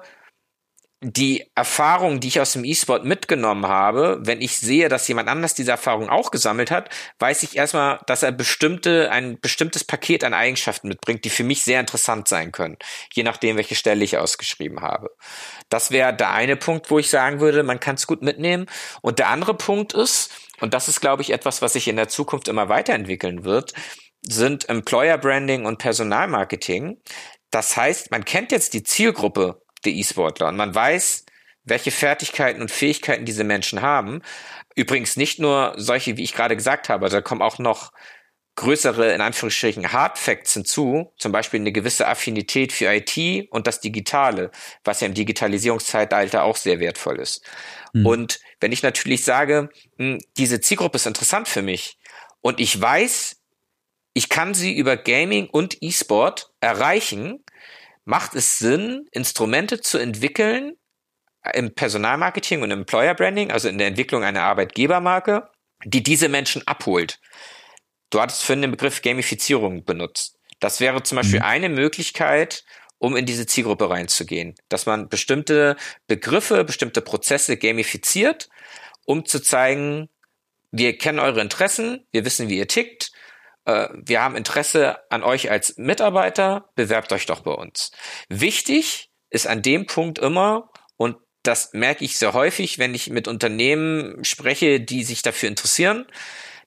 die 1.01 1.49
Erfahrung, 1.55 2.19
die 2.19 2.27
ich 2.27 2.41
aus 2.41 2.53
dem 2.53 2.65
E-Sport 2.65 3.05
mitgenommen 3.05 3.67
habe, 3.67 4.19
wenn 4.21 4.41
ich 4.41 4.57
sehe, 4.57 4.89
dass 4.89 5.07
jemand 5.07 5.29
anders 5.29 5.53
diese 5.53 5.71
Erfahrung 5.71 6.09
auch 6.09 6.29
gesammelt 6.29 6.71
hat, 6.71 6.89
weiß 7.19 7.43
ich 7.43 7.55
erstmal, 7.55 7.99
dass 8.05 8.21
er 8.21 8.33
bestimmte, 8.33 9.09
ein 9.09 9.39
bestimmtes 9.39 9.85
Paket 9.85 10.25
an 10.25 10.33
Eigenschaften 10.33 10.89
mitbringt, 10.89 11.23
die 11.23 11.29
für 11.29 11.45
mich 11.45 11.63
sehr 11.63 11.79
interessant 11.79 12.27
sein 12.27 12.51
können, 12.51 12.77
je 13.13 13.23
nachdem, 13.23 13.55
welche 13.55 13.75
Stelle 13.75 14.03
ich 14.03 14.17
ausgeschrieben 14.17 14.81
habe. 14.81 15.09
Das 15.69 15.89
wäre 15.91 16.13
der 16.13 16.31
eine 16.31 16.57
Punkt, 16.57 16.91
wo 16.91 16.99
ich 16.99 17.09
sagen 17.09 17.39
würde, 17.39 17.63
man 17.63 17.79
kann 17.79 17.95
es 17.95 18.05
gut 18.05 18.21
mitnehmen. 18.21 18.65
Und 19.01 19.19
der 19.19 19.29
andere 19.29 19.53
Punkt 19.53 19.93
ist, 19.93 20.31
und 20.59 20.73
das 20.73 20.89
ist, 20.89 20.99
glaube 20.99 21.21
ich, 21.21 21.29
etwas, 21.29 21.61
was 21.61 21.73
sich 21.73 21.87
in 21.87 21.95
der 21.95 22.09
Zukunft 22.09 22.49
immer 22.49 22.67
weiterentwickeln 22.67 23.45
wird, 23.45 23.73
sind 24.21 24.67
Employer 24.67 25.17
Branding 25.17 25.65
und 25.65 25.77
Personalmarketing. 25.77 26.97
Das 27.51 27.77
heißt, 27.77 28.11
man 28.11 28.25
kennt 28.25 28.51
jetzt 28.51 28.73
die 28.73 28.83
Zielgruppe 28.83 29.61
der 29.85 29.93
E-Sportler. 29.93 30.47
Und 30.47 30.57
man 30.57 30.73
weiß, 30.73 31.25
welche 31.63 31.91
Fertigkeiten 31.91 32.61
und 32.61 32.71
Fähigkeiten 32.71 33.25
diese 33.25 33.43
Menschen 33.43 33.81
haben. 33.81 34.21
Übrigens 34.75 35.17
nicht 35.17 35.39
nur 35.39 35.73
solche, 35.77 36.17
wie 36.17 36.23
ich 36.23 36.33
gerade 36.33 36.55
gesagt 36.55 36.89
habe, 36.89 37.09
da 37.09 37.21
kommen 37.21 37.41
auch 37.41 37.59
noch 37.59 37.91
größere, 38.55 39.13
in 39.13 39.21
Anführungsstrichen, 39.21 39.93
Hard 39.93 40.17
Facts 40.17 40.53
hinzu, 40.53 41.13
zum 41.17 41.31
Beispiel 41.31 41.61
eine 41.61 41.71
gewisse 41.71 42.07
Affinität 42.07 42.73
für 42.73 42.93
IT 42.93 43.47
und 43.51 43.67
das 43.67 43.79
Digitale, 43.79 44.51
was 44.83 44.99
ja 44.99 45.07
im 45.07 45.13
Digitalisierungszeitalter 45.13 46.43
auch 46.43 46.57
sehr 46.57 46.81
wertvoll 46.81 47.19
ist. 47.19 47.41
Mhm. 47.93 48.05
Und 48.05 48.39
wenn 48.59 48.73
ich 48.73 48.83
natürlich 48.83 49.23
sage, 49.23 49.69
hm, 49.97 50.19
diese 50.37 50.59
Zielgruppe 50.59 50.97
ist 50.97 51.07
interessant 51.07 51.47
für 51.47 51.61
mich 51.61 51.99
und 52.41 52.59
ich 52.59 52.79
weiß, 52.79 53.37
ich 54.13 54.27
kann 54.27 54.53
sie 54.53 54.75
über 54.75 54.97
Gaming 54.97 55.47
und 55.47 55.77
E-Sport 55.81 56.51
erreichen, 56.59 57.41
macht 58.09 58.33
es 58.33 58.57
Sinn, 58.57 59.07
Instrumente 59.11 59.81
zu 59.81 59.99
entwickeln 59.99 60.73
im 61.53 61.73
Personalmarketing 61.75 62.63
und 62.63 62.71
Employer 62.71 63.13
Branding, 63.13 63.51
also 63.51 63.69
in 63.69 63.77
der 63.77 63.87
Entwicklung 63.87 64.23
einer 64.23 64.41
Arbeitgebermarke, 64.41 65.47
die 65.85 66.01
diese 66.01 66.27
Menschen 66.27 66.65
abholt. 66.67 67.19
Du 68.09 68.19
hattest 68.19 68.43
für 68.43 68.57
den 68.57 68.71
Begriff 68.71 69.03
Gamifizierung 69.03 69.85
benutzt. 69.85 70.39
Das 70.59 70.79
wäre 70.79 71.03
zum 71.03 71.17
Beispiel 71.17 71.39
mhm. 71.39 71.45
eine 71.45 71.69
Möglichkeit, 71.69 72.65
um 72.97 73.15
in 73.15 73.27
diese 73.27 73.45
Zielgruppe 73.45 73.89
reinzugehen, 73.89 74.55
dass 74.69 74.87
man 74.87 75.07
bestimmte 75.07 75.77
Begriffe, 76.07 76.63
bestimmte 76.63 77.01
Prozesse 77.01 77.57
gamifiziert, 77.57 78.49
um 79.05 79.23
zu 79.23 79.39
zeigen, 79.39 80.09
wir 80.71 80.97
kennen 80.97 81.19
eure 81.19 81.41
Interessen, 81.41 82.05
wir 82.11 82.25
wissen, 82.25 82.49
wie 82.49 82.57
ihr 82.57 82.67
tickt 82.67 83.08
äh, 83.69 83.89
wir 83.93 84.21
haben 84.21 84.35
Interesse 84.35 84.99
an 85.09 85.23
euch 85.23 85.51
als 85.51 85.77
Mitarbeiter, 85.77 86.69
bewerbt 86.75 87.13
euch 87.13 87.25
doch 87.25 87.41
bei 87.41 87.51
uns. 87.51 87.91
Wichtig 88.27 89.11
ist 89.29 89.47
an 89.47 89.61
dem 89.61 89.85
Punkt 89.85 90.19
immer, 90.19 90.71
und 90.97 91.17
das 91.43 91.73
merke 91.73 92.03
ich 92.03 92.17
sehr 92.17 92.33
häufig, 92.33 92.79
wenn 92.79 92.95
ich 92.95 93.09
mit 93.09 93.27
Unternehmen 93.27 94.23
spreche, 94.23 94.79
die 94.79 95.03
sich 95.03 95.21
dafür 95.21 95.49
interessieren, 95.49 96.05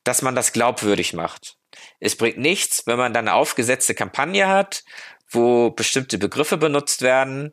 dass 0.05 0.23
man 0.23 0.35
das 0.35 0.53
glaubwürdig 0.53 1.13
macht. 1.13 1.57
Es 2.01 2.17
bringt 2.17 2.39
nichts, 2.39 2.87
wenn 2.87 2.99
man 2.99 3.13
dann 3.13 3.29
eine 3.29 3.37
aufgesetzte 3.37 3.95
Kampagne 3.95 4.49
hat, 4.49 4.85
wo 5.29 5.71
bestimmte 5.71 6.19
Begriffe 6.19 6.57
benutzt 6.57 7.03
werden 7.03 7.53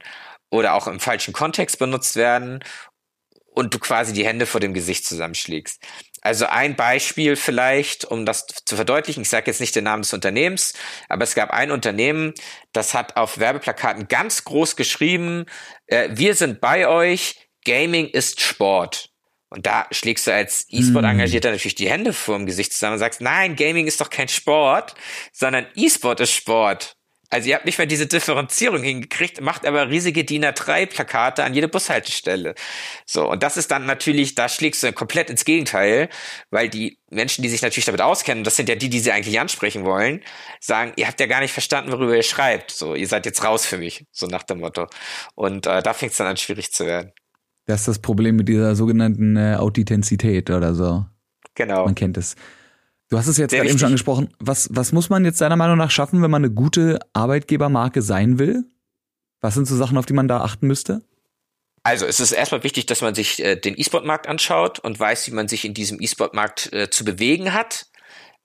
oder 0.50 0.74
auch 0.74 0.88
im 0.88 1.00
falschen 1.00 1.34
Kontext 1.34 1.80
benutzt 1.80 2.16
werden 2.16 2.64
und 3.47 3.74
du 3.74 3.80
quasi 3.80 4.14
die 4.14 4.26
Hände 4.26 4.45
vor 4.45 4.60
dem 4.60 4.74
Gesicht 4.74 5.06
zusammenschlägst. 5.06 5.82
Also 6.22 6.45
ein 6.47 6.76
Beispiel 6.76 7.36
vielleicht, 7.36 8.05
um 8.05 8.26
das 8.26 8.45
zu 8.65 8.76
verdeutlichen, 8.76 9.22
ich 9.22 9.30
sage 9.30 9.47
jetzt 9.47 9.61
nicht 9.61 9.76
den 9.76 9.86
Namen 9.86 10.03
des 10.03 10.13
Unternehmens, 10.13 10.74
aber 11.07 11.24
es 11.24 11.36
gab 11.36 11.51
ein 11.51 11.72
Unternehmen, 11.72 12.34
das 12.74 12.93
hat 12.93 13.15
auf 13.17 13.39
Werbeplakaten 13.39 14.07
ganz 14.07 14.43
groß 14.43 14.76
geschrieben, 14.76 15.45
äh, 15.88 16.09
wir 16.11 16.36
sind 16.36 16.61
bei 16.61 16.88
euch, 16.88 17.49
Gaming 17.65 18.07
ist 18.07 18.41
Sport. 18.41 19.09
Und 19.49 19.65
da 19.65 19.88
schlägst 19.91 20.28
du 20.28 20.34
als 20.34 20.65
E-Sport-Engagierter 20.70 21.49
mm. 21.49 21.53
natürlich 21.53 21.76
die 21.76 21.89
Hände 21.89 22.13
vor 22.13 22.38
dem 22.38 22.45
Gesicht 22.45 22.72
zusammen 22.72 22.93
und 22.93 22.99
sagst, 22.99 23.20
nein, 23.20 23.55
Gaming 23.55 23.88
ist 23.88 23.99
doch 23.99 24.11
kein 24.11 24.28
Sport, 24.28 24.93
sondern 25.34 25.65
E-Sport 25.76 26.20
ist 26.20 26.34
Sport. 26.34 26.95
Also 27.30 27.49
ihr 27.49 27.55
habt 27.55 27.65
nicht 27.65 27.77
mehr 27.77 27.86
diese 27.86 28.07
Differenzierung 28.07 28.82
hingekriegt, 28.82 29.39
macht 29.41 29.65
aber 29.65 29.89
riesige 29.89 30.23
DIN 30.23 30.45
A3-Plakate 30.45 31.43
an 31.43 31.53
jede 31.53 31.67
Bushaltestelle. 31.67 32.55
So, 33.05 33.30
und 33.30 33.43
das 33.43 33.55
ist 33.55 33.69
dann 33.69 33.86
natürlich, 33.86 34.34
da 34.34 34.49
schlägst 34.49 34.82
du 34.82 34.91
komplett 34.93 35.30
ins 35.30 35.45
Gegenteil, 35.45 36.09
weil 36.49 36.69
die 36.69 36.97
Menschen, 37.11 37.43
die 37.43 37.49
sich 37.49 37.61
natürlich 37.61 37.86
damit 37.86 38.01
auskennen, 38.01 38.43
das 38.43 38.55
sind 38.55 38.67
ja 38.67 38.75
die, 38.75 38.89
die 38.89 38.99
sie 38.99 39.11
eigentlich 39.11 39.39
ansprechen 39.39 39.86
wollen, 39.86 40.21
sagen, 40.59 40.93
ihr 40.95 41.07
habt 41.07 41.19
ja 41.19 41.27
gar 41.27 41.41
nicht 41.41 41.53
verstanden, 41.53 41.91
worüber 41.91 42.15
ihr 42.15 42.23
schreibt. 42.23 42.71
So, 42.71 42.95
ihr 42.95 43.07
seid 43.07 43.27
jetzt 43.27 43.43
raus 43.43 43.65
für 43.65 43.77
mich, 43.77 44.05
so 44.11 44.25
nach 44.25 44.43
dem 44.43 44.59
Motto. 44.59 44.88
Und 45.36 45.67
äh, 45.67 45.84
da 45.84 45.93
fängt 45.93 46.13
es 46.13 46.17
dann 46.17 46.27
an, 46.27 46.38
schwierig 46.38 46.71
zu 46.71 46.88
werden. 46.88 47.11
Das 47.67 47.82
ist 47.82 47.88
das 47.88 47.99
Problem 47.99 48.38
mit 48.38 48.47
dieser 48.47 48.75
sogenannten 48.75 49.38
äh, 49.38 49.55
Authentizität 49.55 50.49
oder 50.49 50.73
so. 50.73 51.05
Genau. 51.53 51.86
Man 51.86 51.93
kennt 51.93 52.17
es. 52.17 52.36
Du 53.10 53.18
hast 53.18 53.28
es 53.28 53.38
jetzt 53.38 53.51
gerade 53.51 53.68
eben 53.68 53.80
schon 53.80 53.88
angesprochen. 53.88 54.34
Was, 54.39 54.70
was 54.72 54.91
muss 54.91 55.10
man 55.10 55.26
jetzt 55.26 55.41
deiner 55.41 55.55
Meinung 55.55 55.78
nach 55.78 55.89
schaffen, 55.89 56.22
wenn 56.22 56.30
man 56.30 56.45
eine 56.45 56.53
gute 56.53 56.99
Arbeitgebermarke 57.14 58.01
sein 58.03 58.38
will? 58.38 58.66
Was 59.41 59.55
sind 59.55 59.66
so 59.66 59.76
Sachen, 59.76 59.97
auf 59.97 60.05
die 60.05 60.14
man 60.14 60.28
da 60.28 60.41
achten 60.41 60.68
müsste? 60.68 61.01
Also 61.82 62.05
es 62.05 62.20
ist 62.20 62.34
erstmal 62.34 62.64
wichtig, 62.64 62.86
dass 62.86 63.01
man 63.01 63.16
sich 63.16 63.43
äh, 63.43 63.55
den 63.55 63.80
E-Sport-Markt 63.80 64.28
anschaut 64.28 64.80
und 64.80 64.99
weiß, 64.99 65.28
wie 65.28 65.34
man 65.34 65.47
sich 65.47 65.66
in 65.66 65.74
diesem 65.74 65.99
E-Sport-Markt 65.99 66.72
äh, 66.72 66.89
zu 66.89 67.03
bewegen 67.03 67.53
hat. 67.53 67.88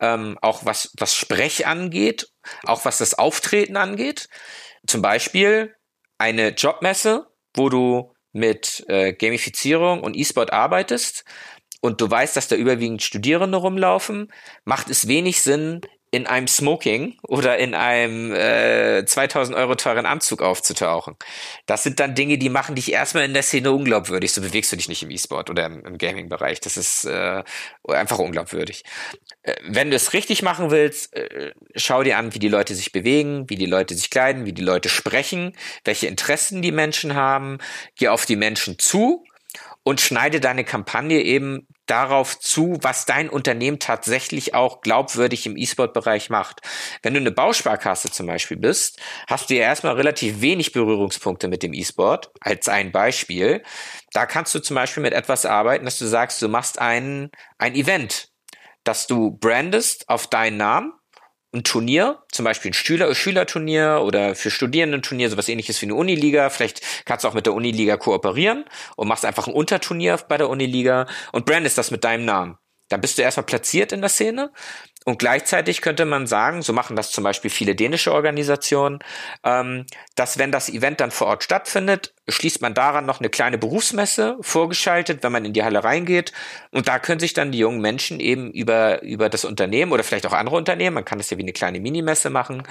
Ähm, 0.01 0.39
auch 0.41 0.65
was, 0.65 0.93
was 0.99 1.15
Sprech 1.15 1.67
angeht, 1.67 2.29
auch 2.65 2.85
was 2.85 2.99
das 2.99 3.15
Auftreten 3.15 3.77
angeht. 3.77 4.29
Zum 4.87 5.03
Beispiel 5.03 5.75
eine 6.17 6.51
Jobmesse, 6.51 7.27
wo 7.55 7.69
du 7.69 8.15
mit 8.33 8.85
äh, 8.89 9.13
Gamifizierung 9.13 10.03
und 10.03 10.17
E-Sport 10.17 10.53
arbeitest 10.53 11.25
und 11.85 12.01
du 12.01 12.11
weißt, 12.11 12.35
dass 12.35 12.49
da 12.49 12.57
überwiegend 12.57 13.03
Studierende 13.03 13.59
rumlaufen, 13.59 14.33
macht 14.65 14.89
es 14.89 15.07
wenig 15.07 15.43
Sinn, 15.43 15.83
in 16.11 16.27
einem 16.27 16.49
Smoking 16.49 17.19
oder 17.25 17.59
in 17.59 17.75
einem 17.75 18.33
äh, 18.33 19.05
2000 19.05 19.55
Euro 19.55 19.75
teuren 19.75 20.07
Anzug 20.07 20.41
aufzutauchen. 20.41 21.17
Das 21.67 21.83
sind 21.83 22.01
dann 22.01 22.15
Dinge, 22.15 22.39
die 22.39 22.49
machen 22.49 22.75
dich 22.75 22.91
erstmal 22.91 23.25
in 23.25 23.35
der 23.35 23.43
Szene 23.43 23.71
unglaubwürdig. 23.71 24.33
So 24.33 24.41
bewegst 24.41 24.73
du 24.73 24.77
dich 24.77 24.89
nicht 24.89 25.03
im 25.03 25.11
E-Sport 25.11 25.51
oder 25.51 25.67
im, 25.67 25.85
im 25.85 25.99
Gaming-Bereich. 25.99 26.61
Das 26.61 26.79
ist 26.79 27.05
äh, 27.05 27.43
einfach 27.87 28.19
unglaubwürdig. 28.19 28.85
Äh, 29.43 29.55
wenn 29.67 29.91
du 29.91 29.97
es 29.97 30.15
richtig 30.15 30.43
machen 30.43 30.71
willst, 30.71 31.15
äh, 31.15 31.53
schau 31.77 32.03
dir 32.03 32.17
an, 32.17 32.33
wie 32.33 32.39
die 32.39 32.49
Leute 32.49 32.75
sich 32.75 32.93
bewegen, 32.93 33.51
wie 33.51 33.57
die 33.57 33.67
Leute 33.67 33.95
sich 33.95 34.09
kleiden, 34.09 34.47
wie 34.47 34.55
die 34.55 34.63
Leute 34.63 34.89
sprechen, 34.89 35.55
welche 35.85 36.07
Interessen 36.07 36.63
die 36.63 36.73
Menschen 36.73 37.15
haben. 37.15 37.59
Geh 37.97 38.09
auf 38.09 38.25
die 38.25 38.37
Menschen 38.37 38.79
zu 38.79 39.23
und 39.85 40.01
schneide 40.01 40.41
deine 40.41 40.65
Kampagne 40.65 41.23
eben 41.23 41.69
darauf 41.87 42.39
zu, 42.39 42.79
was 42.81 43.07
dein 43.07 43.29
Unternehmen 43.29 43.79
tatsächlich 43.79 44.55
auch 44.55 44.81
glaubwürdig 44.81 45.47
im 45.47 45.57
E-Sport-Bereich 45.57 46.31
macht. 46.31 46.61
Wenn 47.03 47.15
du 47.15 47.21
eine 47.21 47.31
Bausparkasse 47.31 48.11
zum 48.11 48.27
Beispiel 48.27 48.57
bist, 48.57 49.01
hast 49.27 49.51
du 49.51 49.55
ja 49.55 49.63
erstmal 49.63 49.95
relativ 49.95 50.41
wenig 50.41 50.73
Berührungspunkte 50.73 51.49
mit 51.49 51.63
dem 51.63 51.75
E-Sport, 51.75 52.31
als 52.41 52.69
ein 52.69 52.93
Beispiel. 52.93 53.63
Da 54.13 54.27
kannst 54.27 54.55
du 54.55 54.61
zum 54.61 54.77
Beispiel 54.77 55.03
mit 55.03 55.13
etwas 55.13 55.45
arbeiten, 55.47 55.85
dass 55.85 55.99
du 55.99 56.07
sagst, 56.07 56.41
du 56.41 56.49
machst 56.49 56.79
ein, 56.79 57.31
ein 57.59 57.75
Event, 57.75 58.29
dass 58.85 59.07
du 59.07 59.33
brandest 59.33 60.09
auf 60.09 60.27
deinen 60.27 60.57
Namen 60.57 60.93
ein 61.55 61.65
Turnier, 61.65 62.23
zum 62.31 62.45
Beispiel 62.45 62.71
ein 62.71 62.75
Schüler 62.75 63.15
Schülerturnier 63.15 64.03
oder 64.05 64.35
für 64.35 64.51
Studierendenturnier, 64.51 65.31
sowas 65.31 65.49
ähnliches 65.49 65.81
wie 65.81 65.87
eine 65.87 65.95
Uniliga. 65.95 66.51
Vielleicht 66.51 66.83
kannst 67.05 67.25
du 67.25 67.29
auch 67.29 67.35
mit 67.35 67.47
der 67.47 67.55
Uniliga 67.55 67.97
kooperieren 67.97 68.65
und 68.97 69.09
machst 69.09 69.25
einfach 69.25 69.47
ein 69.47 69.55
Unterturnier 69.55 70.19
bei 70.29 70.37
der 70.37 70.49
Uniliga 70.51 71.07
und 71.33 71.47
brandest 71.47 71.79
das 71.79 71.91
mit 71.91 72.05
deinem 72.05 72.25
Namen. 72.25 72.59
Dann 72.89 73.01
bist 73.01 73.19
du 73.19 73.23
erstmal 73.23 73.47
platziert 73.47 73.93
in 73.93 74.01
der 74.01 74.11
Szene 74.11 74.51
und 75.05 75.19
gleichzeitig 75.19 75.83
könnte 75.83 76.07
man 76.07 76.27
sagen, 76.27 76.63
so 76.63 76.73
machen 76.73 76.97
das 76.97 77.11
zum 77.11 77.25
Beispiel 77.25 77.51
viele 77.51 77.75
dänische 77.75 78.13
Organisationen, 78.13 79.01
ähm, 79.45 79.87
dass 80.17 80.39
wenn 80.39 80.51
das 80.51 80.71
Event 80.71 81.01
dann 81.01 81.11
vor 81.11 81.27
Ort 81.27 81.45
stattfindet, 81.45 82.15
schließt 82.29 82.63
man 82.63 82.73
daran 82.73 83.05
noch 83.05 83.21
eine 83.21 83.29
kleine 83.29 83.59
Berufsmesse 83.59 84.39
vorgeschaltet, 84.41 85.23
wenn 85.23 85.33
man 85.33 85.45
in 85.45 85.53
die 85.53 85.63
Halle 85.63 85.85
reingeht. 85.85 86.33
Und 86.71 86.89
da 86.89 86.99
können 86.99 87.21
sich 87.21 87.35
dann 87.35 87.53
die 87.53 87.59
jungen 87.59 87.83
Menschen 87.83 88.19
eben 88.19 88.51
über, 88.51 89.03
über 89.03 89.29
das 89.29 89.45
Unternehmen 89.45 89.93
oder 89.93 90.05
vielleicht 90.05 90.27
auch 90.27 90.33
andere 90.33 90.57
Unternehmen, 90.57 90.95
man 90.95 91.05
kann 91.05 91.19
das 91.19 91.29
ja 91.29 91.37
wie 91.37 91.43
eine 91.43 91.53
kleine 91.53 91.81
Minimesse 91.81 92.31
machen, 92.31 92.63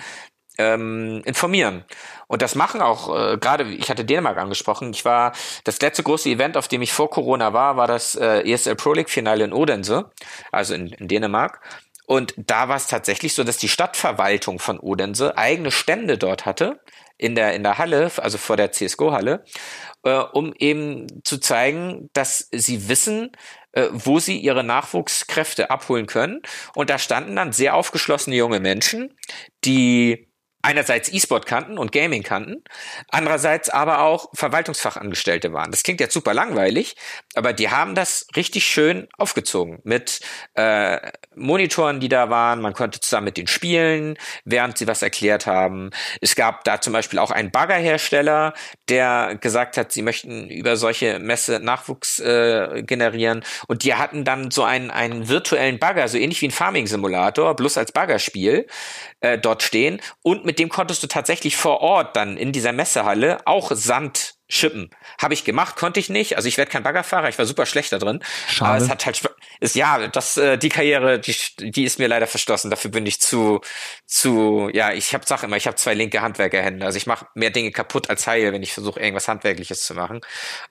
ähm, 0.57 1.21
informieren. 1.25 1.83
Und 2.27 2.41
das 2.41 2.55
machen 2.55 2.81
auch, 2.81 3.09
äh, 3.09 3.37
gerade, 3.37 3.63
ich 3.65 3.89
hatte 3.89 4.05
Dänemark 4.05 4.37
angesprochen, 4.37 4.91
ich 4.91 5.05
war, 5.05 5.33
das 5.63 5.81
letzte 5.81 6.03
große 6.03 6.29
Event, 6.29 6.57
auf 6.57 6.67
dem 6.67 6.81
ich 6.81 6.93
vor 6.93 7.09
Corona 7.09 7.53
war, 7.53 7.77
war 7.77 7.87
das 7.87 8.15
äh, 8.15 8.41
ESL 8.41 8.75
Pro 8.75 8.93
League 8.93 9.09
Finale 9.09 9.43
in 9.43 9.53
Odense, 9.53 10.11
also 10.51 10.73
in, 10.73 10.87
in 10.87 11.07
Dänemark. 11.07 11.61
Und 12.05 12.33
da 12.37 12.67
war 12.67 12.75
es 12.75 12.87
tatsächlich 12.87 13.33
so, 13.33 13.43
dass 13.43 13.57
die 13.57 13.69
Stadtverwaltung 13.69 14.59
von 14.59 14.79
Odense 14.79 15.37
eigene 15.37 15.71
Stände 15.71 16.17
dort 16.17 16.45
hatte, 16.45 16.81
in 17.17 17.35
der, 17.35 17.53
in 17.53 17.63
der 17.63 17.77
Halle, 17.77 18.11
also 18.17 18.37
vor 18.37 18.57
der 18.57 18.71
CSGO-Halle, 18.71 19.45
äh, 20.03 20.17
um 20.17 20.53
eben 20.57 21.07
zu 21.23 21.37
zeigen, 21.37 22.09
dass 22.13 22.49
sie 22.51 22.89
wissen, 22.89 23.31
äh, 23.71 23.87
wo 23.91 24.19
sie 24.19 24.37
ihre 24.37 24.63
Nachwuchskräfte 24.63 25.69
abholen 25.69 26.05
können. 26.05 26.41
Und 26.75 26.89
da 26.89 26.97
standen 26.97 27.35
dann 27.35 27.53
sehr 27.53 27.75
aufgeschlossene 27.75 28.35
junge 28.35 28.59
Menschen, 28.59 29.17
die 29.63 30.32
einerseits 30.63 31.11
E-Sport 31.11 31.45
kannten 31.45 31.77
und 31.77 31.91
Gaming 31.91 32.23
kannten, 32.23 32.63
andererseits 33.09 33.69
aber 33.69 33.99
auch 33.99 34.29
Verwaltungsfachangestellte 34.33 35.53
waren. 35.53 35.71
Das 35.71 35.83
klingt 35.83 35.99
jetzt 35.99 36.13
super 36.13 36.33
langweilig, 36.33 36.95
aber 37.35 37.53
die 37.53 37.69
haben 37.69 37.95
das 37.95 38.27
richtig 38.35 38.65
schön 38.65 39.07
aufgezogen 39.17 39.79
mit 39.83 40.21
äh, 40.55 41.11
Monitoren, 41.35 41.99
die 41.99 42.07
da 42.07 42.29
waren. 42.29 42.61
Man 42.61 42.73
konnte 42.73 43.01
zusammen 43.01 43.25
mit 43.25 43.37
den 43.37 43.47
spielen, 43.47 44.17
während 44.45 44.77
sie 44.77 44.87
was 44.87 45.01
erklärt 45.01 45.45
haben. 45.45 45.89
Es 46.21 46.35
gab 46.35 46.63
da 46.63 46.79
zum 46.79 46.93
Beispiel 46.93 47.19
auch 47.19 47.31
einen 47.31 47.51
Baggerhersteller, 47.51 48.53
der 48.87 49.37
gesagt 49.41 49.75
hat, 49.75 49.91
sie 49.91 50.01
möchten 50.01 50.49
über 50.49 50.77
solche 50.77 51.19
Messe 51.19 51.59
Nachwuchs 51.59 52.19
äh, 52.19 52.83
generieren 52.83 53.43
und 53.67 53.83
die 53.83 53.95
hatten 53.95 54.23
dann 54.23 54.49
so 54.49 54.63
einen, 54.63 54.91
einen 54.91 55.27
virtuellen 55.27 55.77
Bagger, 55.77 56.07
so 56.07 56.17
ähnlich 56.17 56.41
wie 56.41 56.47
ein 56.47 56.51
Farming-Simulator, 56.51 57.53
bloß 57.55 57.77
als 57.77 57.91
Baggerspiel 57.91 58.65
äh, 59.19 59.37
dort 59.37 59.63
stehen 59.63 59.99
und 60.21 60.45
mit 60.45 60.52
dem 60.59 60.69
konntest 60.69 61.03
du 61.03 61.07
tatsächlich 61.07 61.57
vor 61.57 61.81
Ort 61.81 62.15
dann 62.15 62.37
in 62.37 62.51
dieser 62.51 62.71
Messehalle 62.71 63.39
auch 63.45 63.71
Sand 63.73 64.35
schippen. 64.47 64.89
Habe 65.21 65.33
ich 65.33 65.43
gemacht, 65.43 65.75
konnte 65.75 65.99
ich 65.99 66.09
nicht. 66.09 66.35
Also 66.37 66.47
ich 66.47 66.57
werde 66.57 66.71
kein 66.71 66.83
Baggerfahrer, 66.83 67.29
ich 67.29 67.37
war 67.37 67.45
super 67.45 67.65
schlecht 67.65 67.91
da 67.91 67.99
drin. 67.99 68.23
Schade. 68.47 68.69
Aber 68.71 68.77
es 68.77 68.89
hat 68.89 69.05
halt 69.05 69.21
ist 69.63 69.75
ja, 69.75 70.07
das 70.09 70.37
äh, 70.37 70.57
die 70.57 70.69
Karriere, 70.69 71.19
die 71.19 71.35
die 71.59 71.85
ist 71.85 71.97
mir 71.97 72.07
leider 72.07 72.27
verschlossen. 72.27 72.69
Dafür 72.69 72.91
bin 72.91 73.05
ich 73.05 73.21
zu 73.21 73.61
zu 74.05 74.69
ja, 74.73 74.91
ich 74.91 75.13
habe 75.13 75.25
sag 75.25 75.43
immer, 75.43 75.55
ich 75.57 75.67
habe 75.67 75.77
zwei 75.77 75.93
linke 75.93 76.21
Handwerkerhände. 76.21 76.85
Also 76.85 76.97
ich 76.97 77.07
mache 77.07 77.27
mehr 77.33 77.49
Dinge 77.49 77.71
kaputt 77.71 78.09
als 78.09 78.27
heil, 78.27 78.51
wenn 78.51 78.61
ich 78.61 78.73
versuche 78.73 78.99
irgendwas 78.99 79.27
handwerkliches 79.27 79.85
zu 79.85 79.93
machen. 79.95 80.21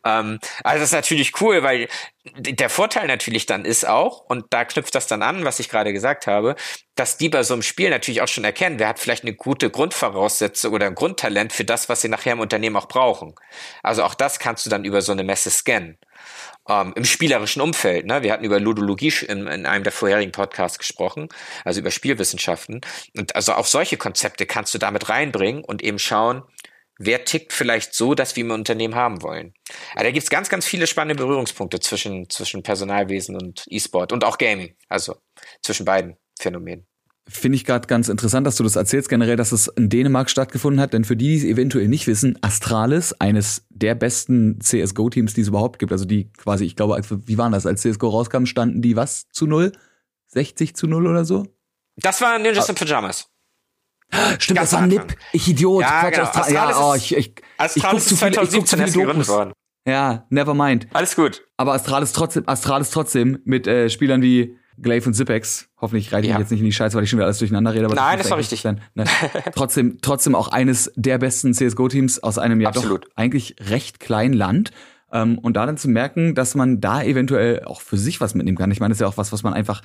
Ähm, 0.05 0.39
also 0.63 0.81
das 0.81 0.91
ist 0.91 0.93
natürlich 0.93 1.41
cool, 1.41 1.63
weil 1.63 1.89
der 2.25 2.71
Vorteil 2.71 3.07
natürlich 3.09 3.47
dann 3.47 3.65
ist 3.65 3.87
auch, 3.89 4.21
und 4.27 4.47
da 4.51 4.65
knüpft 4.65 4.95
das 4.95 5.07
dann 5.09 5.23
an, 5.23 5.45
was 5.45 5.59
ich 5.59 5.69
gerade 5.69 5.93
gesagt 5.93 6.27
habe, 6.27 6.55
dass 6.95 7.17
die 7.17 7.29
bei 7.29 7.43
so 7.43 7.55
einem 7.55 7.63
Spiel 7.63 7.91
natürlich 7.91 8.21
auch 8.23 8.29
schon 8.29 8.45
erkennen, 8.45 8.79
wer 8.79 8.89
hat 8.89 8.99
vielleicht 9.01 9.25
eine 9.25 9.35
gute 9.35 9.71
Grundvoraussetzung 9.71 10.73
oder 10.73 10.87
ein 10.87 10.95
Grundtalent 10.95 11.53
für 11.53 11.65
das, 11.65 11.89
was 11.89 12.03
sie 12.03 12.09
nachher 12.09 12.35
im 12.35 12.41
Unternehmen 12.41 12.77
auch 12.77 12.89
brauchen. 12.89 13.35
Also 13.83 14.05
auch 14.05 14.15
das 14.15 14.39
kannst 14.39 14.67
du 14.67 14.71
dann 14.71 14.85
über 14.85 15.03
so 15.03 15.13
eine 15.13 15.25
Messe 15.25 15.51
scannen. 15.51 15.99
Ähm, 16.69 16.93
Im 16.95 17.05
spielerischen 17.05 17.61
Umfeld, 17.61 18.07
ne? 18.07 18.23
Wir 18.23 18.33
hatten 18.33 18.45
über 18.45 18.61
Ludologie 18.61 19.13
in, 19.27 19.47
in 19.49 19.67
einem 19.67 19.83
der 19.83 19.93
vorherigen 19.93 20.33
Podcasts 20.33 20.79
gesprochen, 20.79 21.29
also 21.65 21.81
über 21.81 21.91
Spielwissenschaften. 21.91 22.81
Und 23.17 23.35
also 23.35 23.55
auch 23.55 23.67
solche 23.67 23.97
Konzepte 23.97 24.47
kannst 24.47 24.73
du 24.75 24.79
damit 24.79 25.09
reinbringen 25.09 25.65
und 25.65 25.83
eben 25.83 25.99
schauen, 25.99 26.43
wer 26.99 27.25
tickt 27.25 27.53
vielleicht 27.53 27.95
so, 27.95 28.15
dass 28.15 28.37
wir 28.37 28.45
im 28.45 28.53
Unternehmen 28.53 28.95
haben 28.95 29.23
wollen. 29.23 29.55
Aber 29.95 30.05
da 30.05 30.11
gibt's 30.13 30.31
ganz, 30.31 30.49
ganz 30.49 30.67
viele 30.67 30.87
spannende 30.87 31.21
Berührungspunkte 31.23 31.81
zwischen, 31.81 32.31
zwischen 32.31 32.63
Personalwesen 32.63 33.37
und 33.37 33.65
E-Sport 33.69 34.13
und 34.13 34.25
auch 34.25 34.39
Gaming, 34.39 34.77
also 34.89 35.17
zwischen 35.63 35.85
beiden 35.85 36.17
Phänomenen. 36.39 36.87
Finde 37.29 37.57
ich 37.57 37.65
gerade 37.65 37.87
ganz 37.87 38.09
interessant, 38.09 38.47
dass 38.47 38.57
du 38.57 38.65
das 38.65 38.75
erzählst, 38.75 39.09
generell, 39.09 39.37
dass 39.37 39.53
es 39.53 39.69
in 39.69 39.89
Dänemark 39.89 40.29
stattgefunden 40.29 40.81
hat. 40.81 40.93
Denn 40.93 41.05
für 41.05 41.17
die, 41.17 41.29
die 41.29 41.37
es 41.37 41.45
eventuell 41.45 41.87
nicht 41.87 42.07
wissen, 42.09 42.37
Astralis, 42.43 43.13
eines 43.15 43.65
der 43.71 43.95
besten 43.95 44.61
CSGO-Teams, 44.61 45.33
die 45.33 45.43
es 45.43 45.49
überhaupt 45.49 45.79
gibt, 45.79 45.93
also 45.93 46.05
die 46.05 46.33
quasi, 46.33 46.65
ich 46.65 46.75
glaube, 46.75 47.01
wie 47.27 47.39
waren 47.39 47.53
das, 47.53 47.65
als 47.65 47.83
CSGO 47.83 48.09
rauskam, 48.09 48.45
standen 48.45 48.83
die 48.83 48.97
was 48.97 49.29
zu 49.29 49.47
null? 49.47 49.73
60 50.29 50.75
zu 50.75 50.87
null 50.87 51.07
oder 51.07 51.25
so? 51.25 51.47
Das 51.97 52.21
war 52.21 52.39
Ninjas 52.39 52.69
in 52.69 52.75
Pyjamas. 52.75 53.29
Stimmt, 54.39 54.59
Ganz 54.59 54.71
das 54.71 54.81
war 54.81 54.87
Nip. 54.87 55.17
Ich 55.33 55.49
Idiot. 55.49 55.83
Ja, 55.83 56.11
genau. 56.11 56.25
Astra 56.25 56.51
ja, 56.51 56.91
oh, 56.91 56.95
ich, 56.95 57.17
ich, 57.17 57.35
Astralis 57.57 58.07
ich 58.07 58.13
ist 58.13 58.19
2017 58.19 58.81
erst 58.81 58.95
gegründet 58.95 59.29
worden. 59.29 59.53
Ja, 59.87 60.27
never 60.29 60.55
mind. 60.55 60.87
Alles 60.93 61.17
gut. 61.17 61.43
Aber 61.57 61.73
Astralis 61.73 62.13
trotzdem, 62.13 62.47
Astralis 62.47 62.91
trotzdem 62.91 63.41
mit 63.45 63.67
äh, 63.67 63.89
Spielern 63.89 64.23
wie 64.23 64.57
Glaive 64.83 65.07
und 65.07 65.15
Zipex. 65.15 65.69
Hoffentlich 65.81 66.13
reite 66.13 66.27
ich 66.27 66.33
ja. 66.33 66.39
jetzt 66.39 66.51
nicht 66.51 66.61
in 66.61 66.67
die 66.67 66.73
Scheiße, 66.73 66.97
weil 66.97 67.05
ich 67.05 67.11
schon 67.11 67.19
wieder 67.19 67.27
alles 67.27 67.39
durcheinander 67.39 67.73
rede. 67.73 67.87
Aber 67.87 67.95
Nein, 67.95 68.19
das, 68.19 68.25
das 68.25 68.31
war 68.31 68.39
richtig. 68.39 68.63
Dann, 68.63 68.81
ne? 68.95 69.05
trotzdem, 69.55 69.99
trotzdem 70.03 70.35
auch 70.35 70.49
eines 70.49 70.93
der 70.97 71.19
besten 71.19 71.55
CSGO-Teams 71.55 72.23
aus 72.23 72.39
einem 72.39 72.61
ja 72.61 72.69
Absolut. 72.69 73.05
doch 73.05 73.11
eigentlich 73.17 73.57
recht 73.61 74.01
kleinen 74.01 74.35
Land. 74.35 74.73
Ähm, 75.13 75.39
und 75.39 75.57
da 75.57 75.67
dann 75.67 75.77
zu 75.77 75.89
merken, 75.89 76.35
dass 76.35 76.55
man 76.55 76.81
da 76.81 77.03
eventuell 77.03 77.65
auch 77.65 77.81
für 77.81 77.97
sich 77.97 78.21
was 78.21 78.35
mitnehmen 78.35 78.59
kann. 78.59 78.71
Ich 78.71 78.81
meine, 78.81 78.91
das 78.91 78.97
ist 78.97 79.03
ja 79.03 79.07
auch 79.07 79.19
was, 79.19 79.33
was 79.33 79.43
man 79.43 79.55
einfach 79.55 79.83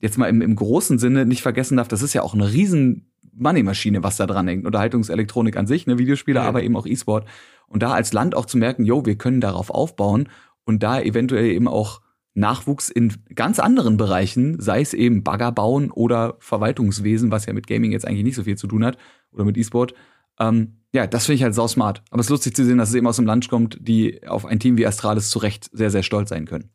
jetzt 0.00 0.18
mal 0.18 0.28
im, 0.28 0.42
im 0.42 0.56
großen 0.56 0.98
Sinne 0.98 1.26
nicht 1.26 1.42
vergessen 1.42 1.76
darf. 1.76 1.88
Das 1.88 2.02
ist 2.02 2.14
ja 2.14 2.22
auch 2.22 2.34
eine 2.34 2.52
riesen 2.52 3.10
Money-Maschine, 3.32 4.02
was 4.02 4.16
da 4.16 4.26
dran 4.26 4.48
hängt. 4.48 4.66
Unterhaltungselektronik 4.66 5.56
an 5.56 5.66
sich, 5.66 5.86
ne, 5.86 5.98
Videospiele, 5.98 6.40
ja. 6.40 6.46
aber 6.46 6.62
eben 6.62 6.76
auch 6.76 6.86
E-Sport. 6.86 7.26
Und 7.66 7.82
da 7.82 7.92
als 7.92 8.12
Land 8.12 8.34
auch 8.34 8.46
zu 8.46 8.58
merken, 8.58 8.84
yo, 8.84 9.06
wir 9.06 9.16
können 9.16 9.40
darauf 9.40 9.70
aufbauen 9.70 10.28
und 10.64 10.82
da 10.82 11.00
eventuell 11.00 11.46
eben 11.46 11.68
auch 11.68 12.00
Nachwuchs 12.34 12.88
in 12.88 13.12
ganz 13.34 13.58
anderen 13.58 13.96
Bereichen, 13.96 14.60
sei 14.60 14.80
es 14.80 14.94
eben 14.94 15.24
Bagger 15.24 15.52
bauen 15.52 15.90
oder 15.90 16.36
Verwaltungswesen, 16.38 17.30
was 17.30 17.46
ja 17.46 17.52
mit 17.52 17.66
Gaming 17.66 17.92
jetzt 17.92 18.06
eigentlich 18.06 18.24
nicht 18.24 18.36
so 18.36 18.44
viel 18.44 18.56
zu 18.56 18.66
tun 18.66 18.84
hat, 18.84 18.96
oder 19.32 19.44
mit 19.44 19.56
E-Sport. 19.56 19.94
Ähm, 20.38 20.80
ja, 20.92 21.06
das 21.06 21.26
finde 21.26 21.36
ich 21.36 21.42
halt 21.42 21.54
sau 21.54 21.68
smart. 21.68 22.02
Aber 22.10 22.20
es 22.20 22.26
ist 22.26 22.30
lustig 22.30 22.56
zu 22.56 22.64
sehen, 22.64 22.78
dass 22.78 22.88
es 22.88 22.94
eben 22.94 23.06
aus 23.06 23.16
dem 23.16 23.26
Land 23.26 23.48
kommt, 23.48 23.78
die 23.80 24.26
auf 24.26 24.44
ein 24.44 24.58
Team 24.58 24.76
wie 24.76 24.86
Astralis 24.86 25.30
zu 25.30 25.38
Recht 25.38 25.68
sehr, 25.72 25.90
sehr 25.90 26.02
stolz 26.02 26.30
sein 26.30 26.46
können. 26.46 26.72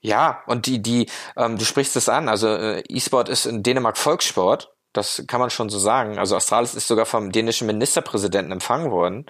Ja, 0.00 0.42
und 0.46 0.66
die, 0.66 0.82
die, 0.82 1.06
ähm, 1.36 1.58
du 1.58 1.64
sprichst 1.64 1.94
es 1.94 2.08
an, 2.08 2.28
also 2.28 2.48
äh, 2.48 2.82
E-Sport 2.88 3.28
ist 3.28 3.46
in 3.46 3.62
Dänemark 3.62 3.96
Volkssport, 3.96 4.72
das 4.92 5.24
kann 5.28 5.40
man 5.40 5.50
schon 5.50 5.70
so 5.70 5.78
sagen. 5.78 6.18
Also 6.18 6.36
Astralis 6.36 6.74
ist 6.74 6.88
sogar 6.88 7.06
vom 7.06 7.30
dänischen 7.30 7.66
Ministerpräsidenten 7.66 8.52
empfangen 8.52 8.90
worden 8.90 9.26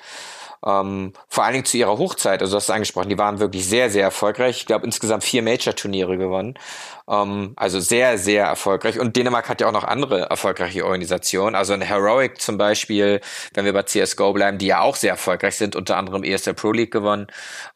ähm, 0.64 1.12
vor 1.28 1.44
allen 1.44 1.54
Dingen 1.54 1.64
zu 1.64 1.76
ihrer 1.76 1.98
Hochzeit, 1.98 2.40
also 2.40 2.52
du 2.52 2.56
hast 2.56 2.64
es 2.64 2.70
angesprochen, 2.70 3.08
die 3.08 3.18
waren 3.18 3.40
wirklich 3.40 3.66
sehr, 3.66 3.90
sehr 3.90 4.04
erfolgreich. 4.04 4.58
Ich 4.58 4.66
glaube, 4.66 4.86
insgesamt 4.86 5.24
vier 5.24 5.42
Major-Turniere 5.42 6.16
gewonnen. 6.16 6.54
Ähm, 7.12 7.52
also 7.56 7.78
sehr, 7.78 8.16
sehr 8.16 8.46
erfolgreich. 8.46 8.98
Und 8.98 9.16
Dänemark 9.16 9.48
hat 9.48 9.60
ja 9.60 9.68
auch 9.68 9.72
noch 9.72 9.84
andere 9.84 10.30
erfolgreiche 10.30 10.84
Organisationen. 10.84 11.54
Also 11.54 11.74
ein 11.74 11.82
Heroic 11.82 12.40
zum 12.40 12.56
Beispiel, 12.56 13.20
wenn 13.54 13.64
wir 13.64 13.72
bei 13.72 13.82
CSGO 13.82 14.32
bleiben, 14.32 14.58
die 14.58 14.66
ja 14.66 14.80
auch 14.80 14.96
sehr 14.96 15.10
erfolgreich 15.10 15.56
sind, 15.56 15.76
unter 15.76 15.96
anderem 15.98 16.24
ESL 16.24 16.54
Pro 16.54 16.72
League 16.72 16.90
gewonnen. 16.90 17.26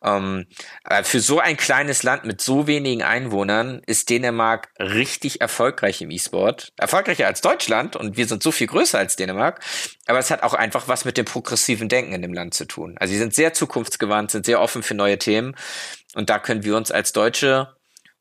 Ähm, 0.02 0.46
äh, 0.88 1.02
für 1.04 1.20
so 1.20 1.38
ein 1.38 1.56
kleines 1.56 2.02
Land 2.02 2.24
mit 2.24 2.40
so 2.40 2.66
wenigen 2.66 3.02
Einwohnern 3.02 3.82
ist 3.86 4.08
Dänemark 4.08 4.68
richtig 4.80 5.40
erfolgreich 5.42 6.00
im 6.00 6.10
E-Sport. 6.10 6.72
Erfolgreicher 6.78 7.26
als 7.26 7.42
Deutschland 7.42 7.96
und 7.96 8.16
wir 8.16 8.26
sind 8.26 8.42
so 8.42 8.50
viel 8.50 8.66
größer 8.66 8.98
als 8.98 9.16
Dänemark. 9.16 9.60
Aber 10.06 10.18
es 10.18 10.30
hat 10.30 10.42
auch 10.42 10.54
einfach 10.54 10.88
was 10.88 11.04
mit 11.04 11.18
dem 11.18 11.26
progressiven 11.26 11.88
Denken 11.88 12.14
in 12.14 12.22
dem 12.22 12.32
Land 12.32 12.54
zu 12.54 12.64
tun. 12.64 12.96
Also 12.98 13.12
sie 13.12 13.18
sind 13.18 13.34
sehr 13.34 13.52
zukunftsgewandt, 13.52 14.30
sind 14.30 14.46
sehr 14.46 14.60
offen 14.60 14.82
für 14.82 14.94
neue 14.94 15.18
Themen. 15.18 15.54
Und 16.14 16.30
da 16.30 16.38
können 16.38 16.64
wir 16.64 16.76
uns 16.76 16.90
als 16.90 17.12
Deutsche 17.12 17.75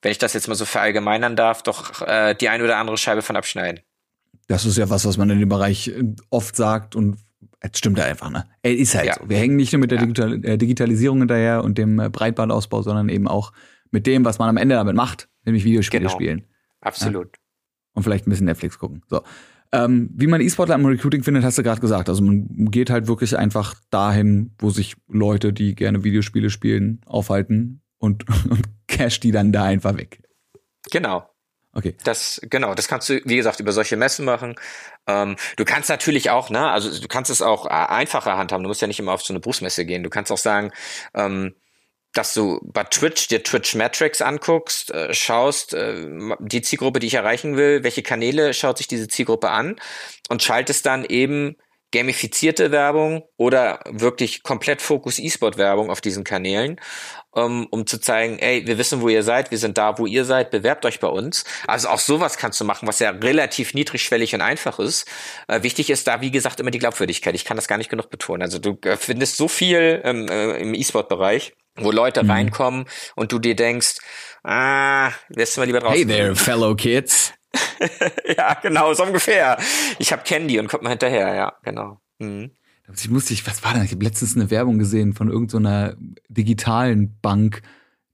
wenn 0.06 0.12
ich 0.12 0.20
das 0.20 0.34
jetzt 0.34 0.48
mal 0.48 0.54
so 0.54 0.66
verallgemeinern 0.66 1.36
darf, 1.36 1.64
doch 1.64 2.04
äh, 2.04 2.36
die 2.36 2.48
eine 2.48 2.64
oder 2.64 2.78
andere 2.78 2.96
Scheibe 2.96 3.24
von 3.24 3.36
abschneiden. 3.36 3.82
Das 4.48 4.64
ist 4.64 4.78
ja 4.78 4.88
was, 4.92 5.04
was 5.04 5.18
man 5.18 5.32
in 5.32 5.40
dem 5.40 5.50
Bereich 5.50 5.88
äh, 5.88 6.04
oft 6.30 6.56
sagt 6.56 6.96
und 6.96 7.18
es 7.60 7.80
stimmt 7.80 7.98
ja 7.98 8.04
einfach, 8.04 8.30
ne? 8.30 8.46
Ey, 8.62 8.76
ist 8.76 8.94
halt 8.94 9.08
ja. 9.08 9.16
so. 9.20 9.28
Wir 9.28 9.40
hängen 9.40 9.56
nicht 9.56 9.74
nur 9.74 9.80
mit 9.80 9.90
der 9.90 9.98
ja. 9.98 10.06
Digital 10.06 10.46
äh, 10.46 10.58
Digitalisierung 10.60 11.18
hinterher 11.18 11.64
und 11.64 11.80
dem 11.80 12.00
äh, 12.00 12.10
Breitbandausbau, 12.10 12.84
sondern 12.84 13.10
eben 13.10 13.28
auch 13.28 13.52
mit 13.90 14.06
dem, 14.06 14.24
was 14.26 14.38
man 14.38 14.48
am 14.48 14.58
Ende 14.58 14.76
damit 14.76 14.96
macht, 14.96 15.28
nämlich 15.44 15.64
Videospiele 15.64 16.04
genau. 16.04 16.14
spielen. 16.14 16.46
Absolut. 16.82 17.26
Ja? 17.26 17.42
Und 17.96 18.04
vielleicht 18.04 18.28
ein 18.28 18.30
bisschen 18.30 18.46
Netflix 18.46 18.78
gucken. 18.78 19.02
So. 19.08 19.24
Ähm, 19.72 20.12
wie 20.14 20.28
man 20.28 20.40
E-Sportler 20.40 20.76
im 20.76 20.86
Recruiting 20.86 21.24
findet, 21.24 21.44
hast 21.44 21.58
du 21.58 21.64
gerade 21.64 21.82
gesagt. 21.82 22.10
Also 22.10 22.22
man 22.22 22.70
geht 22.70 22.92
halt 22.92 23.08
wirklich 23.08 23.36
einfach 23.36 23.74
dahin, 23.90 24.52
wo 24.60 24.70
sich 24.70 24.98
Leute, 25.08 25.52
die 25.52 25.74
gerne 25.74 26.04
Videospiele 26.04 26.52
spielen, 26.52 27.02
aufhalten 27.08 27.82
und, 28.06 28.26
und 28.50 28.64
cash 28.88 29.20
die 29.20 29.32
dann 29.32 29.52
da 29.52 29.64
einfach 29.66 29.98
weg. 29.98 30.20
Genau. 30.92 31.30
Okay. 31.74 31.94
Das, 32.06 32.40
genau, 32.50 32.74
das 32.74 32.88
kannst 32.88 33.10
du, 33.10 33.20
wie 33.26 33.36
gesagt, 33.36 33.60
über 33.60 33.74
solche 33.74 33.98
Messen 33.98 34.24
machen. 34.24 34.56
Ähm, 35.08 35.36
du 35.58 35.66
kannst 35.66 35.90
natürlich 35.90 36.30
auch, 36.30 36.50
ne, 36.50 36.70
also 36.70 37.02
du 37.02 37.08
kannst 37.10 37.30
es 37.30 37.42
auch 37.42 37.66
einfacher 37.66 38.38
handhaben. 38.38 38.64
Du 38.64 38.70
musst 38.70 38.82
ja 38.82 38.88
nicht 38.88 39.00
immer 39.00 39.12
auf 39.12 39.24
so 39.24 39.34
eine 39.34 39.42
Berufsmesse 39.42 39.86
gehen. 39.86 40.02
Du 40.02 40.10
kannst 40.10 40.32
auch 40.32 40.38
sagen, 40.38 40.72
ähm, 41.14 41.54
dass 42.14 42.34
du 42.34 42.62
bei 42.64 42.86
Twitch 42.86 43.28
dir 43.28 43.44
Twitch 43.44 43.76
Metrics 43.76 44.22
anguckst, 44.22 44.92
äh, 44.92 45.14
schaust, 45.14 45.74
äh, 45.74 46.08
die 46.40 46.62
Zielgruppe, 46.62 47.00
die 47.00 47.08
ich 47.08 47.16
erreichen 47.16 47.58
will, 47.58 47.84
welche 47.84 48.04
Kanäle 48.04 48.54
schaut 48.54 48.78
sich 48.78 48.88
diese 48.88 49.10
Zielgruppe 49.10 49.50
an 49.50 49.76
und 50.30 50.42
schaltest 50.42 50.86
dann 50.86 51.04
eben 51.04 51.58
gamifizierte 51.92 52.72
Werbung 52.72 53.24
oder 53.38 53.80
wirklich 53.86 54.44
komplett 54.44 54.82
Fokus 54.82 55.20
E-Sport 55.20 55.58
Werbung 55.58 55.90
auf 55.90 56.02
diesen 56.02 56.24
Kanälen, 56.24 56.80
um, 57.36 57.68
um 57.70 57.86
zu 57.86 58.00
zeigen, 58.00 58.40
ey, 58.40 58.66
wir 58.66 58.78
wissen, 58.78 59.02
wo 59.02 59.10
ihr 59.10 59.22
seid, 59.22 59.52
wir 59.52 59.58
sind 59.58 59.78
da, 59.78 59.98
wo 59.98 60.06
ihr 60.06 60.24
seid, 60.26 60.52
bewerbt 60.52 60.86
euch 60.86 61.00
bei 61.00 61.08
uns. 61.08 61.44
Also 61.68 61.90
auch 61.90 62.00
sowas 62.00 62.38
kannst 62.38 62.60
du 62.62 62.66
machen, 62.66 62.88
was 62.88 63.00
ja 63.00 63.10
relativ 63.10 63.74
niedrigschwellig 63.74 64.34
und 64.34 64.42
einfach 64.42 64.80
ist. 64.80 65.06
Äh, 65.48 65.62
wichtig 65.62 65.90
ist 65.90 66.08
da, 66.08 66.22
wie 66.22 66.32
gesagt, 66.32 66.60
immer 66.60 66.72
die 66.72 66.80
Glaubwürdigkeit. 66.80 67.36
Ich 67.36 67.44
kann 67.44 67.58
das 67.58 67.68
gar 67.68 67.78
nicht 67.78 67.90
genug 67.90 68.10
betonen. 68.10 68.42
Also 68.42 68.58
du 68.58 68.78
äh, 68.84 68.96
findest 68.96 69.36
so 69.36 69.48
viel 69.50 70.02
ähm, 70.04 70.28
äh, 70.30 70.58
im 70.62 70.74
E-Sport-Bereich, 70.74 71.54
wo 71.76 71.92
Leute 71.92 72.24
mhm. 72.24 72.32
reinkommen 72.32 72.86
und 73.16 73.34
du 73.34 73.40
dir 73.40 73.56
denkst, 73.56 73.98
ah, 74.44 75.12
lässt 75.28 75.58
mal 75.58 75.66
lieber 75.66 75.82
draußen. 75.82 75.96
Hey 75.96 76.06
there, 76.06 76.36
fellow 76.36 76.74
kids. 76.74 77.34
ja, 78.38 78.54
genau, 78.56 78.94
so 78.94 79.04
ungefähr. 79.04 79.58
Ich 80.00 80.14
habe 80.14 80.24
Candy 80.24 80.58
und 80.58 80.70
kommt 80.70 80.84
mal 80.84 80.90
hinterher, 80.90 81.36
ja, 81.36 81.54
genau. 81.64 82.00
Mhm. 82.20 82.52
Ich 82.94 83.10
musste, 83.10 83.34
ich, 83.34 83.46
was 83.48 83.64
war 83.64 83.74
das? 83.74 83.86
Ich 83.86 83.92
habe 83.92 84.04
letztens 84.04 84.36
eine 84.36 84.52
Werbung 84.52 84.78
gesehen 84.78 85.14
von 85.14 85.30
irgendeiner 85.30 85.92
so 85.92 85.98
digitalen 86.30 87.20
Bank, 87.22 87.62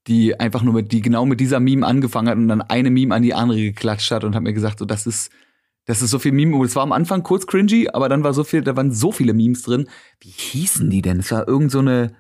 die 0.07 0.39
einfach 0.39 0.63
nur 0.63 0.73
mit, 0.73 0.91
die 0.91 1.01
genau 1.01 1.25
mit 1.25 1.39
dieser 1.39 1.59
Meme 1.59 1.85
angefangen 1.85 2.29
hat 2.29 2.37
und 2.37 2.47
dann 2.47 2.61
eine 2.61 2.89
Meme 2.89 3.13
an 3.13 3.21
die 3.21 3.33
andere 3.33 3.59
geklatscht 3.59 4.11
hat 4.11 4.23
und 4.23 4.33
hat 4.35 4.43
mir 4.43 4.53
gesagt, 4.53 4.79
so, 4.79 4.85
das 4.85 5.05
ist, 5.05 5.31
das 5.85 6.01
ist 6.01 6.11
so 6.11 6.19
viel 6.19 6.31
Meme. 6.31 6.63
Es 6.63 6.75
war 6.75 6.83
am 6.83 6.91
Anfang 6.91 7.23
kurz 7.23 7.47
cringy, 7.47 7.89
aber 7.91 8.07
dann 8.07 8.23
war 8.23 8.33
so 8.33 8.43
viel, 8.43 8.61
da 8.61 8.75
waren 8.75 8.91
so 8.91 9.11
viele 9.11 9.33
Memes 9.33 9.63
drin. 9.63 9.87
Wie 10.19 10.29
hießen 10.29 10.89
die 10.89 11.01
denn? 11.01 11.19
Es 11.19 11.31
war 11.31 11.47
irgend 11.47 11.71
so 11.71 11.79
eine, 11.79 12.15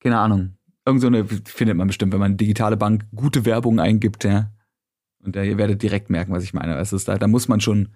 keine 0.00 0.18
Ahnung. 0.18 0.56
Irgend 0.86 1.02
so 1.02 1.10
findet 1.44 1.76
man 1.76 1.86
bestimmt, 1.86 2.12
wenn 2.12 2.20
man 2.20 2.36
digitale 2.36 2.76
Bank 2.76 3.06
gute 3.14 3.44
Werbung 3.44 3.80
eingibt, 3.80 4.24
ja. 4.24 4.50
Und 5.24 5.36
da, 5.36 5.42
ihr 5.42 5.56
werdet 5.56 5.82
direkt 5.82 6.10
merken, 6.10 6.32
was 6.32 6.44
ich 6.44 6.52
meine. 6.52 6.76
Es 6.76 6.92
ist 6.92 7.08
da, 7.08 7.16
da 7.16 7.26
muss 7.26 7.48
man 7.48 7.60
schon, 7.60 7.94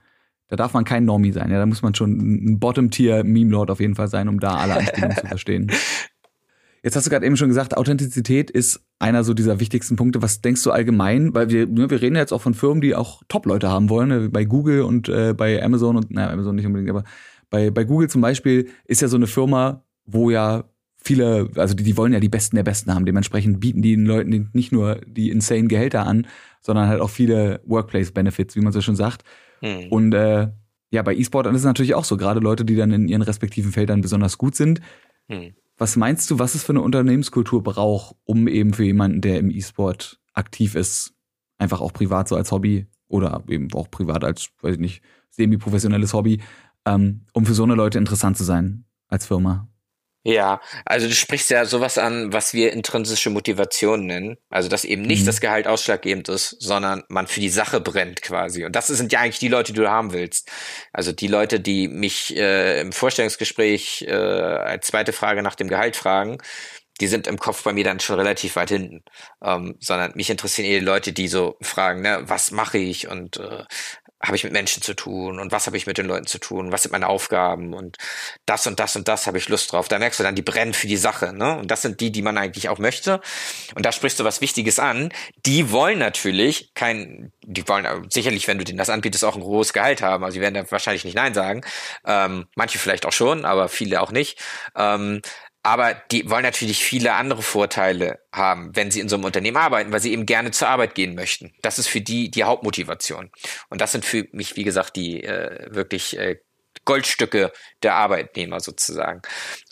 da 0.49 0.57
darf 0.57 0.73
man 0.73 0.85
kein 0.85 1.05
Normie 1.05 1.33
sein, 1.33 1.51
ja. 1.51 1.59
Da 1.59 1.67
muss 1.67 1.83
man 1.83 1.95
schon 1.95 2.13
ein 2.13 2.59
Bottom-Tier-Meme-Lord 2.59 3.71
auf 3.71 3.81
jeden 3.81 3.95
Fall 3.95 4.09
sein, 4.09 4.29
um 4.29 4.41
da 4.41 4.57
alle 4.57 4.77
Anspielungen 4.77 5.17
zu 5.17 5.27
verstehen. 5.27 5.71
Jetzt 6.83 6.95
hast 6.95 7.07
du 7.07 7.11
gerade 7.11 7.27
eben 7.27 7.37
schon 7.37 7.49
gesagt, 7.49 7.77
Authentizität 7.77 8.51
ist 8.51 8.81
einer 8.99 9.25
so 9.25 9.35
dieser 9.35 9.59
wichtigsten 9.59 9.97
Punkte. 9.97 10.23
Was 10.23 10.41
denkst 10.41 10.63
du 10.63 10.71
allgemein? 10.71 11.35
Weil 11.35 11.51
wir, 11.51 11.67
ne, 11.67 11.91
wir 11.91 12.01
reden 12.01 12.15
jetzt 12.15 12.33
auch 12.33 12.41
von 12.41 12.55
Firmen, 12.55 12.81
die 12.81 12.95
auch 12.95 13.23
Top-Leute 13.29 13.69
haben 13.69 13.91
wollen, 13.91 14.09
ne? 14.09 14.29
bei 14.29 14.45
Google 14.45 14.83
und 14.83 15.09
äh, 15.09 15.35
bei 15.37 15.63
Amazon 15.63 15.97
und, 15.97 16.13
naja, 16.13 16.31
Amazon 16.31 16.55
nicht 16.55 16.67
unbedingt, 16.67 16.89
aber 16.89 17.03
bei, 17.51 17.71
bei 17.71 17.85
Google 17.85 18.09
zum 18.09 18.21
Beispiel 18.21 18.69
ist 18.85 19.03
ja 19.03 19.09
so 19.09 19.17
eine 19.17 19.27
Firma, 19.27 19.83
wo 20.07 20.31
ja 20.31 20.65
viele, 20.97 21.51
also 21.57 21.75
die, 21.75 21.83
die 21.83 21.97
wollen 21.97 22.13
ja 22.13 22.21
die 22.21 22.29
Besten 22.29 22.57
der 22.57 22.63
Besten 22.63 22.95
haben. 22.95 23.07
Dementsprechend 23.07 23.61
bieten 23.61 23.83
die 23.83 23.97
den 23.97 24.07
Leuten 24.07 24.51
nicht 24.53 24.73
nur 24.73 25.01
die 25.07 25.31
insane 25.31 25.69
Gehälter 25.69 26.07
an, 26.07 26.27
sondern 26.61 26.89
halt 26.89 27.01
auch 27.01 27.11
viele 27.11 27.61
Workplace-Benefits, 27.67 28.57
wie 28.57 28.61
man 28.61 28.73
so 28.73 28.81
schon 28.81 28.97
sagt. 28.97 29.25
Hm. 29.61 29.91
Und 29.91 30.13
äh, 30.15 30.49
ja, 30.91 31.03
bei 31.03 31.15
E-Sportern 31.15 31.55
ist 31.55 31.63
es 31.63 31.67
natürlich 31.67 31.95
auch 31.95 32.05
so, 32.05 32.17
gerade 32.17 32.41
Leute, 32.41 32.65
die 32.65 32.77
dann 32.77 32.93
in 32.93 33.09
ihren 33.09 33.23
respektiven 33.23 33.73
Feldern 33.73 34.01
besonders 34.01 34.39
gut 34.39 34.55
sind. 34.55 34.81
Hm. 35.29 35.55
Was 35.77 35.97
meinst 35.97 36.31
du, 36.31 36.39
was 36.39 36.55
es 36.55 36.65
für 36.65 36.73
eine 36.73 36.81
Unternehmenskultur 36.81 37.63
braucht, 37.63 38.17
um 38.25 38.49
eben 38.49 38.73
für 38.73 38.85
jemanden, 38.85 39.21
der 39.21 39.39
im 39.39 39.51
E-Sport 39.51 40.19
aktiv 40.33 40.75
ist, 40.75 41.15
einfach 41.59 41.81
auch 41.81 41.93
privat 41.93 42.29
so 42.29 42.37
als 42.37 42.51
Hobby 42.51 42.87
oder 43.07 43.45
eben 43.49 43.73
auch 43.75 43.91
privat 43.91 44.25
als, 44.25 44.51
weiß 44.61 44.75
ich 44.75 44.81
nicht, 44.81 45.03
semi-professionelles 45.31 46.15
Hobby, 46.15 46.41
ähm, 46.85 47.23
um 47.33 47.47
für 47.47 47.55
so 47.55 47.63
eine 47.63 47.75
Leute 47.75 47.99
interessant 47.99 48.37
zu 48.37 48.45
sein 48.45 48.85
als 49.09 49.27
Firma? 49.27 49.69
Ja, 50.25 50.61
also 50.85 51.07
du 51.07 51.15
sprichst 51.15 51.49
ja 51.51 51.65
sowas 51.65 51.97
an, 51.97 52.33
was 52.33 52.53
wir 52.53 52.73
intrinsische 52.73 53.31
Motivation 53.31 54.05
nennen. 54.05 54.37
Also 54.51 54.69
dass 54.69 54.85
eben 54.85 55.03
nicht 55.03 55.23
mhm. 55.23 55.27
das 55.27 55.41
Gehalt 55.41 55.67
ausschlaggebend 55.67 56.29
ist, 56.29 56.57
sondern 56.61 57.05
man 57.09 57.27
für 57.27 57.41
die 57.41 57.49
Sache 57.49 57.81
brennt 57.81 58.21
quasi. 58.21 58.65
Und 58.65 58.75
das 58.75 58.89
sind 58.89 59.13
ja 59.13 59.21
eigentlich 59.21 59.39
die 59.39 59.49
Leute, 59.49 59.73
die 59.73 59.81
du 59.81 59.89
haben 59.89 60.13
willst. 60.13 60.51
Also 60.93 61.13
die 61.13 61.29
Leute, 61.29 61.61
die 61.61 61.89
mich 61.89 62.37
äh, 62.37 62.81
im 62.81 62.93
Vorstellungsgespräch 62.93 64.05
äh, 64.09 64.13
als 64.13 64.89
zweite 64.89 65.13
Frage 65.13 65.43
nach 65.43 65.55
dem 65.55 65.69
Gehalt 65.69 65.97
fragen, 65.97 66.39
die 67.01 67.07
sind 67.07 67.27
im 67.29 67.39
Kopf 67.39 67.63
bei 67.63 67.73
mir 67.73 67.85
dann 67.85 68.01
schon 68.01 68.19
relativ 68.19 68.57
weit 68.57 68.71
hinten. 68.71 69.05
Ähm, 69.43 69.77
sondern 69.81 70.13
mich 70.15 70.31
interessieren 70.31 70.67
eher 70.69 70.81
die 70.81 70.85
Leute, 70.85 71.13
die 71.13 71.29
so 71.29 71.57
fragen, 71.63 72.03
ne, 72.03 72.23
was 72.25 72.51
mache 72.51 72.79
ich 72.79 73.09
und 73.09 73.37
äh, 73.39 73.65
habe 74.21 74.37
ich 74.37 74.45
mit 74.45 74.53
Menschen 74.53 74.83
zu 74.83 74.95
tun 74.95 75.39
und 75.39 75.53
was 75.53 75.67
habe 75.67 75.77
ich 75.77 75.87
mit 75.87 75.97
den 75.97 76.07
Leuten 76.07 76.27
zu 76.27 76.39
tun, 76.39 76.73
was 76.73 76.83
sind 76.83 76.93
meine 76.93 77.09
Aufgaben 77.09 77.73
und 77.73 77.97
das 78.47 78.67
und 78.67 78.81
das 78.81 78.97
und 78.97 79.07
das 79.07 79.27
habe 79.27 79.39
ich 79.39 79.49
Lust 79.49 79.73
drauf. 79.73 79.87
Da 79.89 79.99
merkst 79.99 80.19
du 80.19 80.25
dann, 80.25 80.35
die 80.35 80.43
brennen 80.43 80.75
für 80.75 80.89
die 80.89 80.97
Sache, 80.97 81.33
ne? 81.33 81.57
Und 81.57 81.71
das 81.71 81.83
sind 81.83 82.01
die, 82.01 82.11
die 82.11 82.23
man 82.23 82.37
eigentlich 82.37 82.69
auch 82.69 82.79
möchte. 82.79 83.21
Und 83.77 83.87
da 83.87 83.93
sprichst 83.93 84.19
du 84.19 84.25
was 84.25 84.41
Wichtiges 84.41 84.79
an. 84.81 85.13
Die 85.47 85.71
wollen 85.71 85.99
natürlich 85.99 86.73
kein, 86.75 87.33
die 87.43 87.67
wollen 87.69 88.11
sicherlich, 88.11 88.49
wenn 88.49 88.59
du 88.59 88.65
denen 88.65 88.79
das 88.79 88.91
anbietest, 88.91 89.25
auch 89.25 89.37
ein 89.37 89.43
großes 89.43 89.73
Gehalt 89.73 90.03
haben. 90.03 90.25
Also 90.25 90.35
die 90.35 90.41
werden 90.41 90.55
da 90.55 90.71
wahrscheinlich 90.71 91.05
nicht 91.05 91.15
Nein 91.15 91.35
sagen. 91.35 91.63
Ähm, 92.05 92.47
manche 92.57 92.79
vielleicht 92.79 93.07
auch 93.07 93.13
schon, 93.13 93.45
aber 93.45 93.69
viele 93.69 94.01
auch 94.01 94.11
nicht. 94.11 94.39
Ähm, 94.77 95.23
aber 95.69 95.95
die 96.11 96.31
wollen 96.31 96.45
natürlich 96.45 96.83
viele 96.83 97.13
andere 97.13 97.43
Vorteile 97.43 98.21
haben, 98.33 98.75
wenn 98.75 98.91
sie 98.91 99.01
in 99.01 99.11
so 99.11 99.17
einem 99.17 99.25
Unternehmen 99.25 99.59
arbeiten, 99.59 99.93
weil 99.93 100.01
sie 100.01 100.13
eben 100.13 100.25
gerne 100.25 100.51
zur 100.51 100.69
Arbeit 100.69 100.95
gehen 100.95 101.15
möchten. 101.15 101.53
Das 101.61 101.79
ist 101.79 101.89
für 101.89 102.01
die 102.01 102.31
die 102.31 102.45
Hauptmotivation. 102.45 103.31
Und 103.69 103.83
das 103.83 103.93
sind 103.93 104.07
für 104.07 104.27
mich, 104.33 104.57
wie 104.57 104.65
gesagt, 104.65 104.97
die 104.97 105.23
äh, 105.23 105.67
wirklich 105.69 106.19
äh, 106.19 106.37
Goldstücke 106.87 107.53
der 107.83 107.97
Arbeitnehmer 107.97 108.61
sozusagen. 108.61 109.21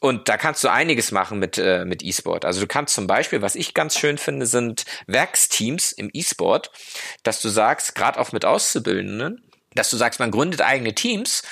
Und 0.03 0.28
da 0.28 0.36
kannst 0.36 0.62
du 0.64 0.68
einiges 0.68 1.12
machen 1.12 1.38
mit, 1.38 1.57
äh, 1.57 1.86
mit 1.86 2.03
E-Sport. 2.03 2.44
Also 2.44 2.61
du 2.61 2.66
kannst 2.66 2.94
zum 2.94 3.07
Beispiel, 3.07 3.40
was 3.40 3.55
ich 3.55 3.72
ganz 3.72 3.99
schön 3.99 4.18
finde, 4.18 4.44
sind 4.44 4.84
Werksteams 5.07 5.92
im 5.92 6.11
E-Sport, 6.12 6.70
dass 7.22 7.40
du 7.40 7.49
sagst, 7.49 7.94
gerade 7.94 8.20
auch 8.20 8.32
mit 8.32 8.44
Auszubildenden, 8.44 9.51
dass 9.74 9.88
du 9.88 9.97
sagst, 9.97 10.20
man 10.20 10.30
gründet 10.30 10.61
eigene 10.61 10.94
Teams 10.94 11.42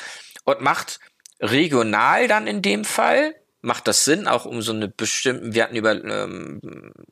und 0.44 0.60
macht 0.60 1.00
regional 1.40 2.28
dann 2.28 2.46
in 2.46 2.60
dem 2.60 2.84
Fall 2.84 3.34
macht 3.64 3.88
das 3.88 4.04
Sinn, 4.04 4.28
auch 4.28 4.44
um 4.44 4.62
so 4.62 4.72
eine 4.72 4.88
bestimmte, 4.88 5.54
wir 5.54 5.64
hatten 5.64 5.76
über 5.76 5.92
ähm, 5.92 6.60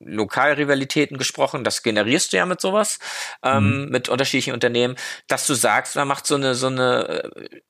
Lokalrivalitäten 0.01 1.17
gesprochen, 1.17 1.65
das 1.65 1.83
generierst 1.83 2.33
du 2.33 2.37
ja 2.37 2.47
mit 2.47 2.61
sowas, 2.61 2.99
ähm, 3.43 3.85
mhm. 3.85 3.89
mit 3.89 4.09
unterschiedlichen 4.09 4.55
Unternehmen, 4.55 4.97
dass 5.29 5.47
du 5.47 5.55
sagst, 5.55 5.97
man 5.97 6.09
macht 6.09 6.27
so 6.27 6.35
eine, 6.35 6.55
so 6.55 6.67
eine 6.67 7.25
äh, 7.25 7.61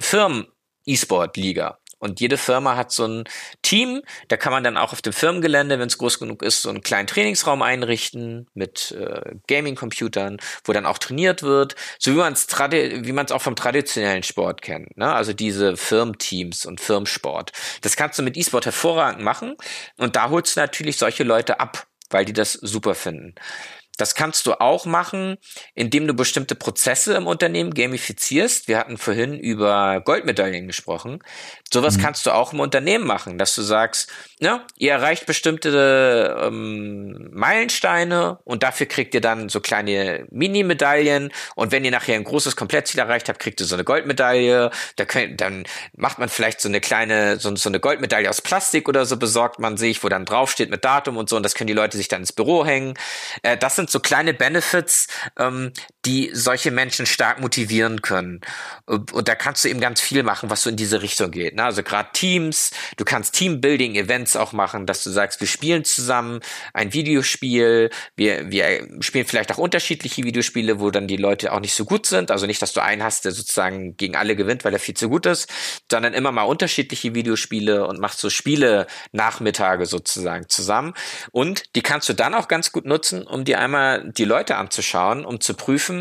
Firmen-E-Sport-Liga. 0.00 1.78
Und 2.02 2.20
jede 2.20 2.36
Firma 2.36 2.74
hat 2.74 2.90
so 2.90 3.06
ein 3.06 3.24
Team, 3.62 4.02
da 4.26 4.36
kann 4.36 4.52
man 4.52 4.64
dann 4.64 4.76
auch 4.76 4.92
auf 4.92 5.02
dem 5.02 5.12
Firmengelände, 5.12 5.78
wenn 5.78 5.86
es 5.86 5.98
groß 5.98 6.18
genug 6.18 6.42
ist, 6.42 6.62
so 6.62 6.68
einen 6.68 6.82
kleinen 6.82 7.06
Trainingsraum 7.06 7.62
einrichten 7.62 8.48
mit 8.54 8.90
äh, 8.90 9.36
Gaming-Computern, 9.46 10.38
wo 10.64 10.72
dann 10.72 10.84
auch 10.84 10.98
trainiert 10.98 11.44
wird, 11.44 11.76
so 12.00 12.10
wie 12.10 12.16
man 12.16 12.32
es 12.32 12.48
wie 12.48 13.12
man 13.12 13.26
es 13.26 13.30
auch 13.30 13.40
vom 13.40 13.54
traditionellen 13.54 14.24
Sport 14.24 14.62
kennt. 14.62 14.96
Ne? 14.96 15.12
Also 15.12 15.32
diese 15.32 15.76
Firmenteams 15.76 16.66
und 16.66 16.80
Firmensport. 16.80 17.52
Das 17.82 17.94
kannst 17.94 18.18
du 18.18 18.24
mit 18.24 18.36
E-Sport 18.36 18.64
hervorragend 18.64 19.22
machen 19.22 19.54
und 19.96 20.16
da 20.16 20.28
holst 20.28 20.56
du 20.56 20.60
natürlich 20.60 20.96
solche 20.96 21.22
Leute 21.22 21.60
ab, 21.60 21.86
weil 22.10 22.24
die 22.24 22.32
das 22.32 22.54
super 22.54 22.96
finden. 22.96 23.36
Das 23.98 24.14
kannst 24.14 24.46
du 24.46 24.54
auch 24.54 24.86
machen, 24.86 25.36
indem 25.74 26.06
du 26.06 26.14
bestimmte 26.14 26.54
Prozesse 26.54 27.14
im 27.14 27.26
Unternehmen 27.26 27.74
gamifizierst. 27.74 28.66
Wir 28.66 28.78
hatten 28.78 28.96
vorhin 28.96 29.38
über 29.38 30.00
Goldmedaillen 30.00 30.66
gesprochen. 30.66 31.22
Sowas 31.72 31.96
mhm. 31.96 32.02
kannst 32.02 32.26
du 32.26 32.30
auch 32.30 32.52
im 32.52 32.60
Unternehmen 32.60 33.06
machen, 33.06 33.38
dass 33.38 33.54
du 33.54 33.62
sagst, 33.62 34.10
ja, 34.40 34.66
ihr 34.76 34.92
erreicht 34.92 35.26
bestimmte 35.26 36.36
ähm, 36.42 37.30
Meilensteine 37.32 38.38
und 38.44 38.62
dafür 38.62 38.86
kriegt 38.86 39.14
ihr 39.14 39.20
dann 39.20 39.48
so 39.48 39.60
kleine 39.60 40.26
Mini-Medaillen 40.30 41.32
und 41.54 41.70
wenn 41.70 41.84
ihr 41.84 41.90
nachher 41.90 42.16
ein 42.16 42.24
großes 42.24 42.56
Komplettziel 42.56 43.00
erreicht 43.00 43.28
habt, 43.28 43.38
kriegt 43.38 43.60
ihr 43.60 43.66
so 43.66 43.74
eine 43.74 43.84
Goldmedaille. 43.84 44.70
Da 44.96 45.04
könnt, 45.04 45.40
dann 45.40 45.64
macht 45.96 46.18
man 46.18 46.28
vielleicht 46.28 46.60
so 46.60 46.68
eine 46.68 46.80
kleine, 46.80 47.38
so, 47.38 47.54
so 47.56 47.68
eine 47.68 47.78
Goldmedaille 47.78 48.28
aus 48.28 48.40
Plastik 48.40 48.88
oder 48.88 49.04
so 49.06 49.16
besorgt 49.16 49.58
man 49.58 49.76
sich, 49.76 50.02
wo 50.02 50.08
dann 50.08 50.24
draufsteht 50.24 50.70
mit 50.70 50.84
Datum 50.84 51.16
und 51.16 51.28
so 51.28 51.36
und 51.36 51.42
das 51.42 51.54
können 51.54 51.68
die 51.68 51.74
Leute 51.74 51.96
sich 51.96 52.08
dann 52.08 52.22
ins 52.22 52.32
Büro 52.32 52.64
hängen. 52.64 52.94
Äh, 53.42 53.56
das 53.56 53.76
sind 53.76 53.81
so 53.88 54.00
kleine 54.00 54.34
Benefits, 54.34 55.08
ähm, 55.38 55.72
die 56.04 56.30
solche 56.32 56.72
Menschen 56.72 57.06
stark 57.06 57.40
motivieren 57.40 58.02
können. 58.02 58.40
Und 58.86 59.28
da 59.28 59.34
kannst 59.36 59.64
du 59.64 59.68
eben 59.68 59.80
ganz 59.80 60.00
viel 60.00 60.24
machen, 60.24 60.50
was 60.50 60.62
so 60.62 60.70
in 60.70 60.76
diese 60.76 61.00
Richtung 61.00 61.30
geht. 61.30 61.54
Ne? 61.54 61.64
Also 61.64 61.84
gerade 61.84 62.08
Teams, 62.12 62.72
du 62.96 63.04
kannst 63.04 63.34
Teambuilding-Events 63.34 64.34
auch 64.36 64.52
machen, 64.52 64.86
dass 64.86 65.04
du 65.04 65.10
sagst, 65.10 65.40
wir 65.40 65.46
spielen 65.46 65.84
zusammen 65.84 66.40
ein 66.74 66.92
Videospiel, 66.92 67.90
wir, 68.16 68.50
wir 68.50 68.88
spielen 69.00 69.26
vielleicht 69.26 69.52
auch 69.52 69.58
unterschiedliche 69.58 70.24
Videospiele, 70.24 70.80
wo 70.80 70.90
dann 70.90 71.06
die 71.06 71.16
Leute 71.16 71.52
auch 71.52 71.60
nicht 71.60 71.74
so 71.74 71.84
gut 71.84 72.06
sind. 72.06 72.32
Also 72.32 72.46
nicht, 72.46 72.60
dass 72.62 72.72
du 72.72 72.82
einen 72.82 73.04
hast, 73.04 73.24
der 73.24 73.32
sozusagen 73.32 73.96
gegen 73.96 74.16
alle 74.16 74.34
gewinnt, 74.34 74.64
weil 74.64 74.72
er 74.72 74.80
viel 74.80 74.96
zu 74.96 75.08
gut 75.08 75.26
ist, 75.26 75.48
sondern 75.90 76.14
immer 76.14 76.32
mal 76.32 76.42
unterschiedliche 76.42 77.14
Videospiele 77.14 77.86
und 77.86 78.00
machst 78.00 78.18
so 78.18 78.28
Spiele-Nachmittage 78.28 79.86
sozusagen 79.86 80.48
zusammen. 80.48 80.94
Und 81.30 81.76
die 81.76 81.82
kannst 81.82 82.08
du 82.08 82.12
dann 82.12 82.34
auch 82.34 82.48
ganz 82.48 82.72
gut 82.72 82.86
nutzen, 82.86 83.24
um 83.24 83.44
dir 83.44 83.60
einmal 83.60 84.10
die 84.10 84.24
Leute 84.24 84.56
anzuschauen, 84.56 85.24
um 85.24 85.40
zu 85.40 85.54
prüfen, 85.54 85.91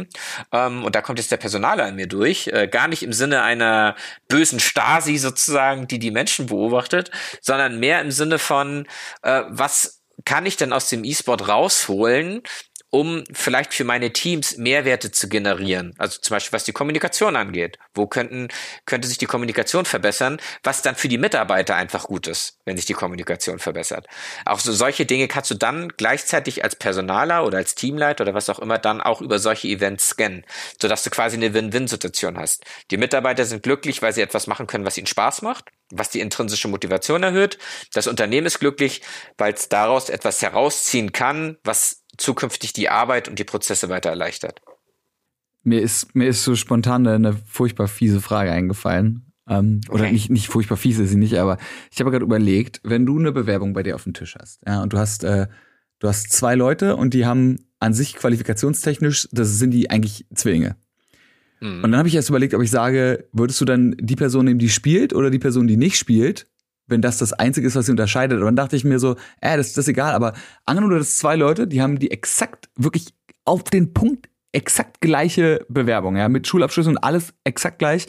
ähm, 0.51 0.83
und 0.83 0.95
da 0.95 1.01
kommt 1.01 1.19
jetzt 1.19 1.31
der 1.31 1.37
Personaler 1.37 1.87
in 1.87 1.95
mir 1.95 2.07
durch, 2.07 2.47
äh, 2.47 2.67
gar 2.67 2.87
nicht 2.87 3.03
im 3.03 3.13
Sinne 3.13 3.43
einer 3.43 3.95
bösen 4.27 4.59
Stasi 4.59 5.17
sozusagen, 5.17 5.87
die 5.87 5.99
die 5.99 6.11
Menschen 6.11 6.47
beobachtet, 6.47 7.11
sondern 7.41 7.79
mehr 7.79 8.01
im 8.01 8.11
Sinne 8.11 8.39
von, 8.39 8.87
äh, 9.23 9.43
was 9.47 10.01
kann 10.25 10.45
ich 10.45 10.57
denn 10.57 10.73
aus 10.73 10.89
dem 10.89 11.03
E-Sport 11.03 11.47
rausholen, 11.47 12.43
um 12.91 13.23
vielleicht 13.31 13.73
für 13.73 13.85
meine 13.85 14.11
Teams 14.11 14.57
Mehrwerte 14.57 15.11
zu 15.11 15.29
generieren. 15.29 15.95
Also 15.97 16.19
zum 16.19 16.35
Beispiel 16.35 16.53
was 16.53 16.65
die 16.65 16.73
Kommunikation 16.73 17.35
angeht. 17.37 17.79
Wo 17.93 18.05
könnten, 18.05 18.49
könnte 18.85 19.07
sich 19.07 19.17
die 19.17 19.25
Kommunikation 19.25 19.85
verbessern, 19.85 20.39
was 20.61 20.81
dann 20.81 20.95
für 20.95 21.07
die 21.07 21.17
Mitarbeiter 21.17 21.75
einfach 21.75 22.03
gut 22.03 22.27
ist, 22.27 22.59
wenn 22.65 22.75
sich 22.75 22.85
die 22.85 22.93
Kommunikation 22.93 23.59
verbessert. 23.59 24.07
Auch 24.45 24.59
so 24.59 24.73
solche 24.73 25.05
Dinge 25.05 25.29
kannst 25.29 25.49
du 25.49 25.55
dann 25.55 25.89
gleichzeitig 25.95 26.63
als 26.63 26.75
Personaler 26.75 27.45
oder 27.45 27.57
als 27.57 27.75
Teamleiter 27.75 28.25
oder 28.25 28.33
was 28.33 28.49
auch 28.49 28.59
immer 28.59 28.77
dann 28.77 29.01
auch 29.01 29.21
über 29.21 29.39
solche 29.39 29.69
Events 29.69 30.09
scannen, 30.09 30.45
sodass 30.79 31.03
du 31.03 31.09
quasi 31.09 31.37
eine 31.37 31.53
Win-Win-Situation 31.53 32.37
hast. 32.37 32.65
Die 32.91 32.97
Mitarbeiter 32.97 33.45
sind 33.45 33.63
glücklich, 33.63 34.01
weil 34.01 34.13
sie 34.13 34.21
etwas 34.21 34.47
machen 34.47 34.67
können, 34.67 34.85
was 34.85 34.97
ihnen 34.97 35.07
Spaß 35.07 35.43
macht, 35.43 35.69
was 35.91 36.09
die 36.09 36.19
intrinsische 36.19 36.67
Motivation 36.67 37.23
erhöht. 37.23 37.57
Das 37.93 38.07
Unternehmen 38.07 38.47
ist 38.47 38.59
glücklich, 38.59 39.01
weil 39.37 39.53
es 39.53 39.69
daraus 39.69 40.09
etwas 40.09 40.41
herausziehen 40.41 41.13
kann, 41.13 41.57
was 41.63 42.00
zukünftig 42.21 42.73
die 42.73 42.89
Arbeit 42.89 43.27
und 43.27 43.39
die 43.39 43.43
Prozesse 43.43 43.89
weiter 43.89 44.09
erleichtert? 44.09 44.61
Mir 45.63 45.81
ist, 45.81 46.15
mir 46.15 46.27
ist 46.27 46.43
so 46.43 46.55
spontan 46.55 47.05
eine 47.05 47.33
furchtbar 47.33 47.87
fiese 47.87 48.21
Frage 48.21 48.51
eingefallen. 48.51 49.31
Ähm, 49.47 49.81
okay. 49.87 49.95
Oder 49.95 50.11
nicht, 50.11 50.29
nicht 50.29 50.47
furchtbar 50.47 50.77
fies 50.77 50.99
ist 50.99 51.09
sie 51.09 51.17
nicht, 51.17 51.37
aber 51.37 51.57
ich 51.91 51.99
habe 51.99 52.11
gerade 52.11 52.25
überlegt, 52.25 52.79
wenn 52.83 53.05
du 53.05 53.19
eine 53.19 53.31
Bewerbung 53.31 53.73
bei 53.73 53.83
dir 53.83 53.95
auf 53.95 54.03
dem 54.03 54.13
Tisch 54.13 54.35
hast, 54.39 54.61
ja, 54.65 54.81
und 54.81 54.93
du 54.93 54.97
hast, 54.97 55.23
äh, 55.23 55.47
du 55.99 56.07
hast 56.07 56.31
zwei 56.31 56.55
Leute 56.55 56.95
und 56.95 57.13
die 57.13 57.25
haben 57.25 57.57
an 57.79 57.93
sich 57.93 58.15
qualifikationstechnisch, 58.15 59.27
das 59.31 59.57
sind 59.57 59.71
die 59.71 59.89
eigentlich 59.89 60.25
Zwillinge. 60.33 60.77
Mhm. 61.59 61.83
Und 61.83 61.91
dann 61.91 61.97
habe 61.97 62.07
ich 62.07 62.15
erst 62.15 62.29
überlegt, 62.29 62.53
ob 62.53 62.61
ich 62.61 62.71
sage, 62.71 63.27
würdest 63.31 63.59
du 63.61 63.65
dann 63.65 63.95
die 63.99 64.15
Person 64.15 64.45
nehmen, 64.45 64.59
die 64.59 64.69
spielt 64.69 65.13
oder 65.13 65.29
die 65.29 65.39
Person, 65.39 65.67
die 65.67 65.77
nicht 65.77 65.97
spielt? 65.97 66.47
Wenn 66.91 67.01
das 67.01 67.17
das 67.17 67.33
Einzige 67.33 67.65
ist, 67.65 67.75
was 67.75 67.87
sie 67.87 67.91
unterscheidet. 67.91 68.39
Und 68.39 68.45
dann 68.45 68.55
dachte 68.55 68.75
ich 68.75 68.83
mir 68.83 68.99
so, 68.99 69.15
äh, 69.39 69.57
das, 69.57 69.73
das 69.73 69.85
ist 69.85 69.87
egal. 69.87 70.13
Aber 70.13 70.33
angenommen, 70.65 70.97
das 70.97 71.17
zwei 71.17 71.35
Leute, 71.35 71.67
die 71.67 71.81
haben 71.81 71.97
die 71.97 72.11
exakt, 72.11 72.69
wirklich 72.75 73.13
auf 73.45 73.63
den 73.63 73.93
Punkt 73.93 74.29
exakt 74.51 75.01
gleiche 75.01 75.65
Bewerbung, 75.69 76.17
ja, 76.17 76.29
mit 76.29 76.45
Schulabschlüssen 76.45 76.97
und 76.97 77.03
alles 77.03 77.33
exakt 77.43 77.79
gleich. 77.79 78.07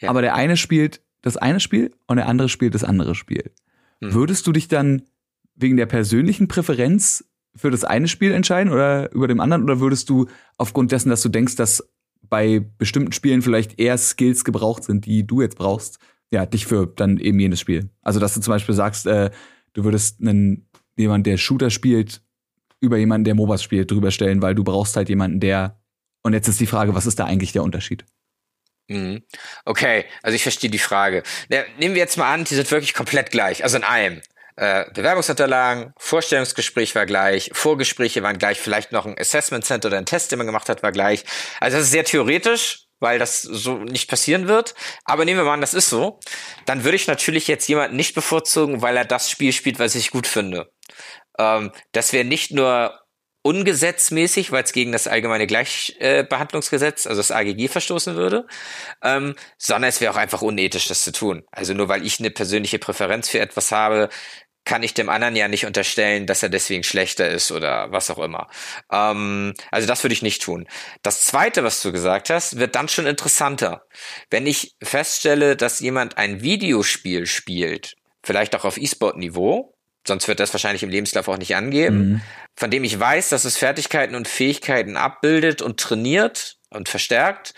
Ja. 0.00 0.10
Aber 0.10 0.22
der 0.22 0.34
eine 0.34 0.56
spielt 0.56 1.02
das 1.20 1.36
eine 1.36 1.60
Spiel 1.60 1.92
und 2.06 2.16
der 2.16 2.26
andere 2.26 2.48
spielt 2.48 2.74
das 2.74 2.82
andere 2.82 3.14
Spiel. 3.14 3.52
Mhm. 4.00 4.14
Würdest 4.14 4.46
du 4.46 4.52
dich 4.52 4.68
dann 4.68 5.02
wegen 5.54 5.76
der 5.76 5.86
persönlichen 5.86 6.48
Präferenz 6.48 7.24
für 7.54 7.70
das 7.70 7.84
eine 7.84 8.08
Spiel 8.08 8.32
entscheiden 8.32 8.72
oder 8.72 9.12
über 9.12 9.28
dem 9.28 9.40
anderen? 9.40 9.62
Oder 9.62 9.80
würdest 9.80 10.08
du 10.08 10.26
aufgrund 10.56 10.90
dessen, 10.90 11.10
dass 11.10 11.22
du 11.22 11.28
denkst, 11.28 11.56
dass 11.56 11.86
bei 12.28 12.64
bestimmten 12.78 13.12
Spielen 13.12 13.42
vielleicht 13.42 13.78
eher 13.78 13.98
Skills 13.98 14.44
gebraucht 14.44 14.84
sind, 14.84 15.04
die 15.06 15.26
du 15.26 15.42
jetzt 15.42 15.58
brauchst, 15.58 15.98
ja, 16.32 16.46
dich 16.46 16.66
für 16.66 16.86
dann 16.86 17.18
eben 17.18 17.38
jenes 17.38 17.60
Spiel. 17.60 17.90
Also, 18.00 18.18
dass 18.18 18.34
du 18.34 18.40
zum 18.40 18.52
Beispiel 18.52 18.74
sagst, 18.74 19.06
äh, 19.06 19.30
du 19.74 19.84
würdest 19.84 20.20
einen, 20.20 20.68
jemand, 20.96 21.26
der 21.26 21.36
Shooter 21.36 21.70
spielt, 21.70 22.22
über 22.80 22.96
jemanden, 22.96 23.24
der 23.24 23.34
MOBAs 23.34 23.62
spielt, 23.62 23.90
drüber 23.90 24.10
stellen, 24.10 24.42
weil 24.42 24.54
du 24.54 24.64
brauchst 24.64 24.96
halt 24.96 25.08
jemanden, 25.08 25.38
der. 25.38 25.78
Und 26.22 26.32
jetzt 26.32 26.48
ist 26.48 26.60
die 26.60 26.66
Frage, 26.66 26.94
was 26.94 27.06
ist 27.06 27.18
da 27.18 27.26
eigentlich 27.26 27.52
der 27.52 27.62
Unterschied? 27.62 28.04
Mhm. 28.88 29.22
Okay, 29.64 30.04
also 30.22 30.34
ich 30.34 30.42
verstehe 30.42 30.70
die 30.70 30.78
Frage. 30.78 31.22
Ja, 31.50 31.62
nehmen 31.78 31.94
wir 31.94 32.02
jetzt 32.02 32.16
mal 32.16 32.32
an, 32.32 32.44
die 32.44 32.54
sind 32.54 32.70
wirklich 32.70 32.94
komplett 32.94 33.30
gleich, 33.30 33.62
also 33.62 33.76
in 33.76 33.84
allem. 33.84 34.20
Äh, 34.56 34.84
Bewerbungsunterlagen, 34.92 35.94
Vorstellungsgespräch 35.96 36.94
war 36.94 37.06
gleich, 37.06 37.50
Vorgespräche 37.54 38.22
waren 38.22 38.38
gleich, 38.38 38.58
vielleicht 38.58 38.92
noch 38.92 39.06
ein 39.06 39.18
Assessment 39.18 39.64
Center 39.64 39.88
oder 39.88 39.98
ein 39.98 40.06
Test, 40.06 40.30
den 40.30 40.38
man 40.38 40.46
gemacht 40.46 40.68
hat, 40.68 40.82
war 40.82 40.92
gleich. 40.92 41.24
Also 41.58 41.78
das 41.78 41.86
ist 41.86 41.92
sehr 41.92 42.04
theoretisch, 42.04 42.88
weil 43.02 43.18
das 43.18 43.42
so 43.42 43.78
nicht 43.78 44.08
passieren 44.08 44.48
wird. 44.48 44.74
Aber 45.04 45.24
nehmen 45.24 45.40
wir 45.40 45.44
mal 45.44 45.54
an, 45.54 45.60
das 45.60 45.74
ist 45.74 45.90
so. 45.90 46.20
Dann 46.64 46.84
würde 46.84 46.96
ich 46.96 47.08
natürlich 47.08 47.48
jetzt 47.48 47.68
jemanden 47.68 47.96
nicht 47.96 48.14
bevorzugen, 48.14 48.80
weil 48.80 48.96
er 48.96 49.04
das 49.04 49.28
Spiel 49.28 49.52
spielt, 49.52 49.78
was 49.78 49.96
ich 49.96 50.12
gut 50.12 50.26
finde. 50.26 50.72
Ähm, 51.38 51.72
das 51.90 52.12
wäre 52.12 52.24
nicht 52.24 52.52
nur 52.52 52.98
ungesetzmäßig, 53.42 54.52
weil 54.52 54.62
es 54.62 54.72
gegen 54.72 54.92
das 54.92 55.08
allgemeine 55.08 55.48
Gleichbehandlungsgesetz, 55.48 57.08
also 57.08 57.18
das 57.18 57.32
AGG, 57.32 57.66
verstoßen 57.66 58.14
würde, 58.14 58.46
ähm, 59.02 59.34
sondern 59.58 59.88
es 59.88 60.00
wäre 60.00 60.12
auch 60.12 60.16
einfach 60.16 60.42
unethisch, 60.42 60.86
das 60.86 61.02
zu 61.02 61.10
tun. 61.10 61.42
Also 61.50 61.74
nur 61.74 61.88
weil 61.88 62.06
ich 62.06 62.20
eine 62.20 62.30
persönliche 62.30 62.78
Präferenz 62.78 63.28
für 63.28 63.40
etwas 63.40 63.72
habe, 63.72 64.10
kann 64.64 64.82
ich 64.82 64.94
dem 64.94 65.08
anderen 65.08 65.34
ja 65.34 65.48
nicht 65.48 65.66
unterstellen, 65.66 66.26
dass 66.26 66.42
er 66.42 66.48
deswegen 66.48 66.84
schlechter 66.84 67.28
ist 67.28 67.50
oder 67.50 67.90
was 67.90 68.10
auch 68.10 68.18
immer. 68.18 68.48
Ähm, 68.90 69.54
also 69.70 69.88
das 69.88 70.04
würde 70.04 70.14
ich 70.14 70.22
nicht 70.22 70.42
tun. 70.42 70.68
Das 71.02 71.24
Zweite, 71.24 71.64
was 71.64 71.82
du 71.82 71.92
gesagt 71.92 72.30
hast, 72.30 72.58
wird 72.58 72.74
dann 72.74 72.88
schon 72.88 73.06
interessanter. 73.06 73.84
Wenn 74.30 74.46
ich 74.46 74.76
feststelle, 74.82 75.56
dass 75.56 75.80
jemand 75.80 76.16
ein 76.16 76.42
Videospiel 76.42 77.26
spielt, 77.26 77.96
vielleicht 78.22 78.54
auch 78.54 78.64
auf 78.64 78.78
E-Sport-Niveau, 78.78 79.74
sonst 80.06 80.28
wird 80.28 80.40
das 80.40 80.52
wahrscheinlich 80.54 80.82
im 80.82 80.90
Lebenslauf 80.90 81.28
auch 81.28 81.38
nicht 81.38 81.56
angeben, 81.56 81.96
mhm. 81.96 82.20
von 82.56 82.70
dem 82.70 82.84
ich 82.84 82.98
weiß, 82.98 83.30
dass 83.30 83.44
es 83.44 83.56
Fertigkeiten 83.56 84.14
und 84.14 84.28
Fähigkeiten 84.28 84.96
abbildet 84.96 85.62
und 85.62 85.80
trainiert 85.80 86.56
und 86.70 86.88
verstärkt, 86.88 87.54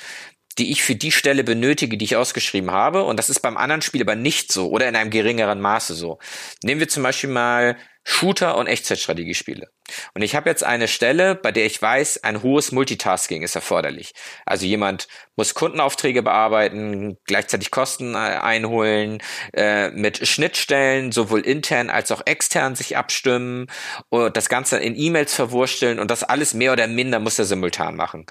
die 0.59 0.71
ich 0.71 0.83
für 0.83 0.95
die 0.95 1.13
Stelle 1.13 1.45
benötige, 1.45 1.97
die 1.97 2.05
ich 2.05 2.17
ausgeschrieben 2.17 2.71
habe. 2.71 3.05
Und 3.05 3.19
das 3.19 3.31
ist 3.31 3.41
beim 3.41 3.57
anderen 3.57 3.83
Spiel 3.83 4.03
aber 4.03 4.17
nicht 4.17 4.53
so 4.53 4.69
oder 4.71 4.89
in 4.89 4.97
einem 4.97 5.11
geringeren 5.11 5.61
Maße 5.61 5.95
so. 5.95 6.19
Nehmen 6.63 6.81
wir 6.81 6.89
zum 6.89 7.03
Beispiel 7.03 7.31
mal 7.31 7.77
Shooter 8.07 8.59
und 8.59 8.67
Echtzeitstrategiespiele. 8.67 9.71
Und 10.15 10.21
ich 10.21 10.35
habe 10.35 10.51
jetzt 10.51 10.63
eine 10.63 10.89
Stelle, 10.89 11.35
bei 11.35 11.53
der 11.53 11.65
ich 11.65 11.81
weiß, 11.81 12.23
ein 12.23 12.43
hohes 12.43 12.71
Multitasking 12.71 13.43
ist 13.43 13.55
erforderlich. 13.55 14.13
Also 14.45 14.67
jemand 14.67 15.09
muss 15.37 15.55
Kundenaufträge 15.55 16.23
bearbeiten, 16.23 17.17
gleichzeitig 17.25 17.71
Kosten 17.71 18.15
äh, 18.15 18.19
einholen, 18.19 19.23
äh, 19.55 19.91
mit 19.91 20.27
Schnittstellen 20.29 21.13
sowohl 21.13 21.41
intern 21.41 21.89
als 21.89 22.13
auch 22.13 22.23
extern 22.27 22.77
sich 22.77 22.99
abstimmen 22.99 23.69
und 24.11 24.37
das 24.37 24.51
Ganze 24.51 24.79
in 24.79 24.97
E-Mails 24.97 25.35
verwursteln 25.35 25.99
und 25.99 26.11
das 26.11 26.25
alles 26.25 26.53
mehr 26.53 26.73
oder 26.73 26.87
minder 26.87 27.21
muss 27.21 27.39
er 27.39 27.47
simultan 27.47 27.97
machen 27.97 28.27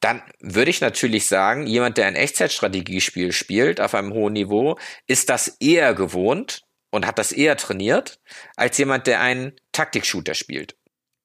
dann 0.00 0.22
würde 0.40 0.70
ich 0.70 0.80
natürlich 0.80 1.26
sagen, 1.26 1.66
jemand, 1.66 1.96
der 1.98 2.06
ein 2.06 2.14
Echtzeitstrategiespiel 2.14 3.32
spielt 3.32 3.80
auf 3.80 3.94
einem 3.94 4.12
hohen 4.12 4.32
Niveau, 4.32 4.78
ist 5.06 5.28
das 5.28 5.48
eher 5.60 5.94
gewohnt 5.94 6.62
und 6.90 7.06
hat 7.06 7.18
das 7.18 7.32
eher 7.32 7.56
trainiert, 7.56 8.20
als 8.56 8.78
jemand, 8.78 9.06
der 9.06 9.20
einen 9.20 9.52
Taktik-Shooter 9.72 10.34
spielt. 10.34 10.76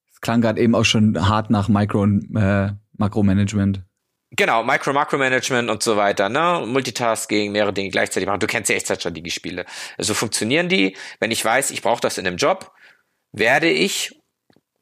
Das 0.09 0.21
klang 0.21 0.41
gerade 0.41 0.61
eben 0.61 0.75
auch 0.75 0.85
schon 0.85 1.27
hart 1.27 1.49
nach 1.49 1.69
Micro- 1.69 2.01
und 2.01 2.35
äh, 2.35 2.71
Makromanagement. 2.97 3.83
Genau, 4.35 4.63
Micro-Macro-Management 4.63 5.69
und 5.69 5.83
so 5.83 5.95
weiter, 5.95 6.27
ne? 6.27 6.65
Multitasking, 6.65 7.51
mehrere 7.51 7.71
Dinge 7.71 7.89
gleichzeitig 7.89 8.27
machen. 8.27 8.39
Du 8.39 8.47
kennst 8.47 8.69
ja 8.69 8.75
Echtzeitstrategiespiele. 8.75 9.65
So 9.99 10.15
funktionieren 10.15 10.69
die. 10.69 10.97
Wenn 11.19 11.29
ich 11.29 11.45
weiß, 11.45 11.69
ich 11.69 11.83
brauche 11.83 12.01
das 12.01 12.17
in 12.17 12.25
einem 12.25 12.37
Job, 12.37 12.73
werde 13.31 13.69
ich 13.69 14.22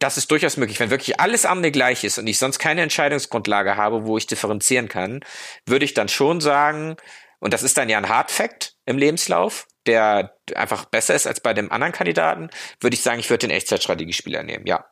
das 0.01 0.17
ist 0.17 0.31
durchaus 0.31 0.57
möglich. 0.57 0.79
Wenn 0.79 0.89
wirklich 0.89 1.19
alles 1.19 1.45
am 1.45 1.61
mir 1.61 1.71
gleich 1.71 2.03
ist 2.03 2.17
und 2.17 2.27
ich 2.27 2.39
sonst 2.39 2.59
keine 2.59 2.81
Entscheidungsgrundlage 2.81 3.77
habe, 3.77 4.05
wo 4.05 4.17
ich 4.17 4.27
differenzieren 4.27 4.87
kann, 4.87 5.21
würde 5.65 5.85
ich 5.85 5.93
dann 5.93 6.07
schon 6.07 6.41
sagen, 6.41 6.95
und 7.39 7.53
das 7.53 7.63
ist 7.63 7.77
dann 7.77 7.89
ja 7.89 7.97
ein 7.97 8.09
Hard 8.09 8.31
Fact 8.31 8.75
im 8.85 8.97
Lebenslauf, 8.97 9.67
der 9.85 10.35
einfach 10.55 10.85
besser 10.85 11.15
ist 11.15 11.27
als 11.27 11.39
bei 11.39 11.53
dem 11.53 11.71
anderen 11.71 11.93
Kandidaten, 11.93 12.49
würde 12.79 12.95
ich 12.95 13.01
sagen, 13.01 13.19
ich 13.19 13.29
würde 13.29 13.47
den 13.47 13.55
Echtzeitstrategiespieler 13.55 14.43
nehmen. 14.43 14.65
Ja, 14.65 14.85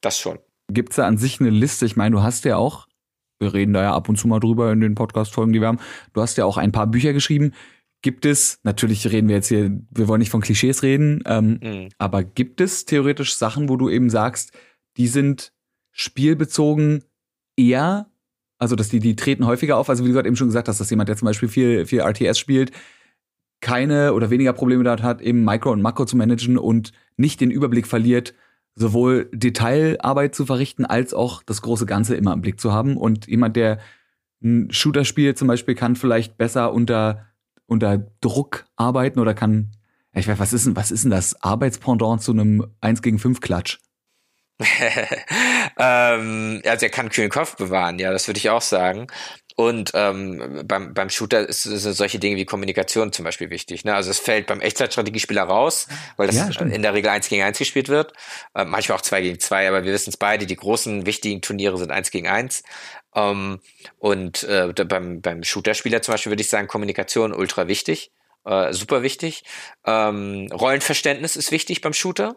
das 0.00 0.18
schon. 0.18 0.38
Gibt 0.70 0.90
es 0.90 0.96
da 0.96 1.06
an 1.06 1.18
sich 1.18 1.40
eine 1.40 1.50
Liste? 1.50 1.86
Ich 1.86 1.96
meine, 1.96 2.16
du 2.16 2.22
hast 2.22 2.44
ja 2.44 2.56
auch, 2.56 2.86
wir 3.40 3.54
reden 3.54 3.72
da 3.72 3.82
ja 3.82 3.94
ab 3.94 4.08
und 4.08 4.16
zu 4.16 4.28
mal 4.28 4.40
drüber 4.40 4.72
in 4.72 4.80
den 4.80 4.94
Podcast-Folgen, 4.94 5.52
die 5.52 5.60
wir 5.60 5.68
haben, 5.68 5.80
du 6.12 6.20
hast 6.20 6.36
ja 6.36 6.44
auch 6.44 6.56
ein 6.56 6.72
paar 6.72 6.86
Bücher 6.88 7.12
geschrieben. 7.12 7.54
Gibt 8.00 8.24
es, 8.26 8.60
natürlich 8.62 9.10
reden 9.10 9.28
wir 9.28 9.36
jetzt 9.36 9.48
hier, 9.48 9.76
wir 9.90 10.06
wollen 10.06 10.20
nicht 10.20 10.30
von 10.30 10.40
Klischees 10.40 10.82
reden, 10.82 11.22
ähm, 11.26 11.58
mhm. 11.62 11.88
aber 11.98 12.22
gibt 12.22 12.60
es 12.60 12.84
theoretisch 12.84 13.34
Sachen, 13.34 13.68
wo 13.68 13.76
du 13.76 13.90
eben 13.90 14.08
sagst, 14.08 14.52
die 14.96 15.08
sind 15.08 15.52
spielbezogen 15.90 17.04
eher, 17.56 18.06
also 18.58 18.76
dass 18.76 18.88
die, 18.88 19.00
die 19.00 19.16
treten 19.16 19.46
häufiger 19.46 19.76
auf, 19.76 19.90
also 19.90 20.04
wie 20.04 20.08
du 20.08 20.14
gerade 20.14 20.28
eben 20.28 20.36
schon 20.36 20.48
gesagt 20.48 20.68
hast, 20.68 20.80
dass 20.80 20.90
jemand, 20.90 21.08
der 21.08 21.16
zum 21.16 21.26
Beispiel 21.26 21.48
viel, 21.48 21.86
viel 21.86 22.00
RTS 22.00 22.38
spielt, 22.38 22.70
keine 23.60 24.14
oder 24.14 24.30
weniger 24.30 24.52
Probleme 24.52 24.84
damit 24.84 25.02
hat, 25.02 25.20
eben 25.20 25.44
Micro 25.44 25.72
und 25.72 25.82
Makro 25.82 26.04
zu 26.04 26.16
managen 26.16 26.56
und 26.56 26.92
nicht 27.16 27.40
den 27.40 27.50
Überblick 27.50 27.88
verliert, 27.88 28.34
sowohl 28.76 29.28
Detailarbeit 29.32 30.34
zu 30.34 30.46
verrichten, 30.46 30.86
als 30.86 31.12
auch 31.12 31.42
das 31.42 31.62
große 31.62 31.86
Ganze 31.86 32.14
immer 32.14 32.32
im 32.32 32.40
Blick 32.40 32.60
zu 32.60 32.72
haben. 32.72 32.96
Und 32.96 33.26
jemand, 33.26 33.56
der 33.56 33.80
ein 34.40 34.70
Shooter 34.70 35.04
spielt 35.04 35.36
zum 35.36 35.48
Beispiel, 35.48 35.74
kann 35.74 35.96
vielleicht 35.96 36.38
besser 36.38 36.72
unter 36.72 37.26
unter 37.68 37.98
Druck 38.20 38.66
arbeiten 38.76 39.20
oder 39.20 39.34
kann, 39.34 39.70
ich 40.12 40.26
weiß, 40.26 40.38
was 40.38 40.52
ist 40.52 40.66
denn, 40.66 40.74
was 40.74 40.90
ist 40.90 41.04
denn 41.04 41.12
das 41.12 41.40
Arbeitspendant 41.42 42.22
zu 42.22 42.32
einem 42.32 42.66
1 42.80 43.02
gegen 43.02 43.18
5 43.18 43.40
Klatsch? 43.40 43.78
ähm, 45.78 46.62
also 46.64 46.86
er 46.86 46.90
kann 46.90 47.10
kühlen 47.10 47.30
Kopf 47.30 47.56
bewahren, 47.56 48.00
ja, 48.00 48.10
das 48.10 48.26
würde 48.26 48.38
ich 48.38 48.50
auch 48.50 48.62
sagen. 48.62 49.06
Und 49.54 49.90
ähm, 49.94 50.62
beim, 50.66 50.94
beim 50.94 51.10
Shooter 51.10 51.48
ist, 51.48 51.64
sind 51.64 51.92
solche 51.94 52.20
Dinge 52.20 52.36
wie 52.36 52.44
Kommunikation 52.44 53.12
zum 53.12 53.24
Beispiel 53.24 53.50
wichtig. 53.50 53.84
Ne? 53.84 53.92
Also 53.92 54.12
es 54.12 54.20
fällt 54.20 54.46
beim 54.46 54.60
Echtzeitstrategiespieler 54.60 55.42
raus, 55.42 55.88
weil 56.16 56.28
das 56.28 56.36
ja, 56.36 56.62
in 56.62 56.82
der 56.82 56.94
Regel 56.94 57.10
eins 57.10 57.28
gegen 57.28 57.42
eins 57.42 57.58
gespielt 57.58 57.88
wird. 57.88 58.12
Äh, 58.54 58.64
manchmal 58.64 58.98
auch 58.98 59.02
zwei 59.02 59.20
gegen 59.20 59.40
zwei, 59.40 59.66
aber 59.66 59.84
wir 59.84 59.92
wissen 59.92 60.10
es 60.10 60.16
beide, 60.16 60.46
die 60.46 60.54
großen, 60.54 61.06
wichtigen 61.06 61.42
Turniere 61.42 61.76
sind 61.76 61.90
eins 61.90 62.12
gegen 62.12 62.28
eins. 62.28 62.62
Ähm, 63.14 63.60
und 63.98 64.42
äh, 64.44 64.72
beim, 64.72 65.20
beim 65.20 65.42
Shooter-Spieler 65.42 66.02
zum 66.02 66.12
Beispiel 66.12 66.32
würde 66.32 66.42
ich 66.42 66.50
sagen, 66.50 66.68
Kommunikation 66.68 67.32
ultra 67.32 67.68
wichtig. 67.68 68.10
Äh, 68.44 68.72
super 68.72 69.02
wichtig. 69.02 69.44
Ähm, 69.84 70.48
Rollenverständnis 70.52 71.36
ist 71.36 71.50
wichtig 71.50 71.80
beim 71.80 71.92
Shooter. 71.92 72.36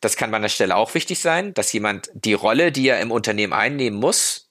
Das 0.00 0.16
kann 0.16 0.30
bei 0.30 0.38
einer 0.38 0.48
Stelle 0.48 0.76
auch 0.76 0.94
wichtig 0.94 1.20
sein, 1.20 1.54
dass 1.54 1.72
jemand 1.72 2.10
die 2.14 2.34
Rolle, 2.34 2.72
die 2.72 2.88
er 2.88 3.00
im 3.00 3.10
Unternehmen 3.10 3.52
einnehmen 3.52 3.98
muss, 3.98 4.48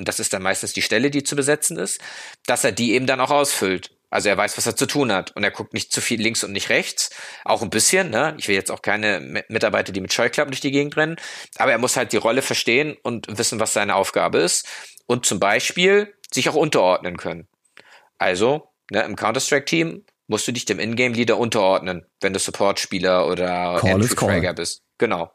und 0.00 0.08
das 0.08 0.18
ist 0.18 0.32
dann 0.32 0.42
meistens 0.42 0.72
die 0.72 0.80
Stelle, 0.80 1.10
die 1.10 1.24
zu 1.24 1.36
besetzen 1.36 1.76
ist, 1.76 2.00
dass 2.46 2.64
er 2.64 2.72
die 2.72 2.92
eben 2.94 3.06
dann 3.06 3.20
auch 3.20 3.30
ausfüllt. 3.30 3.90
Also 4.08 4.30
er 4.30 4.36
weiß, 4.36 4.56
was 4.56 4.66
er 4.66 4.74
zu 4.74 4.86
tun 4.86 5.12
hat 5.12 5.36
und 5.36 5.44
er 5.44 5.50
guckt 5.50 5.74
nicht 5.74 5.92
zu 5.92 6.00
viel 6.00 6.20
links 6.20 6.42
und 6.42 6.52
nicht 6.52 6.70
rechts. 6.70 7.10
Auch 7.44 7.60
ein 7.60 7.68
bisschen, 7.68 8.08
ne? 8.08 8.34
Ich 8.38 8.48
will 8.48 8.54
jetzt 8.54 8.70
auch 8.70 8.80
keine 8.80 9.44
Mitarbeiter, 9.48 9.92
die 9.92 10.00
mit 10.00 10.12
Scheuklappen 10.12 10.50
durch 10.50 10.62
die 10.62 10.72
Gegend 10.72 10.96
rennen. 10.96 11.16
Aber 11.56 11.70
er 11.70 11.78
muss 11.78 11.96
halt 11.96 12.12
die 12.12 12.16
Rolle 12.16 12.40
verstehen 12.40 12.96
und 13.02 13.38
wissen, 13.38 13.60
was 13.60 13.74
seine 13.74 13.94
Aufgabe 13.94 14.38
ist. 14.38 14.66
Und 15.10 15.26
zum 15.26 15.40
Beispiel 15.40 16.14
sich 16.32 16.48
auch 16.48 16.54
unterordnen 16.54 17.16
können. 17.16 17.48
Also, 18.18 18.68
ne, 18.92 19.02
im 19.02 19.16
Counter-Strike-Team 19.16 20.04
musst 20.28 20.46
du 20.46 20.52
dich 20.52 20.66
dem 20.66 20.78
Ingame-Leader 20.78 21.36
unterordnen, 21.36 22.06
wenn 22.20 22.32
du 22.32 22.38
Support-Spieler 22.38 23.26
oder 23.26 23.82
Entry-Fragger 23.82 24.54
bist. 24.54 24.84
Genau. 24.98 25.32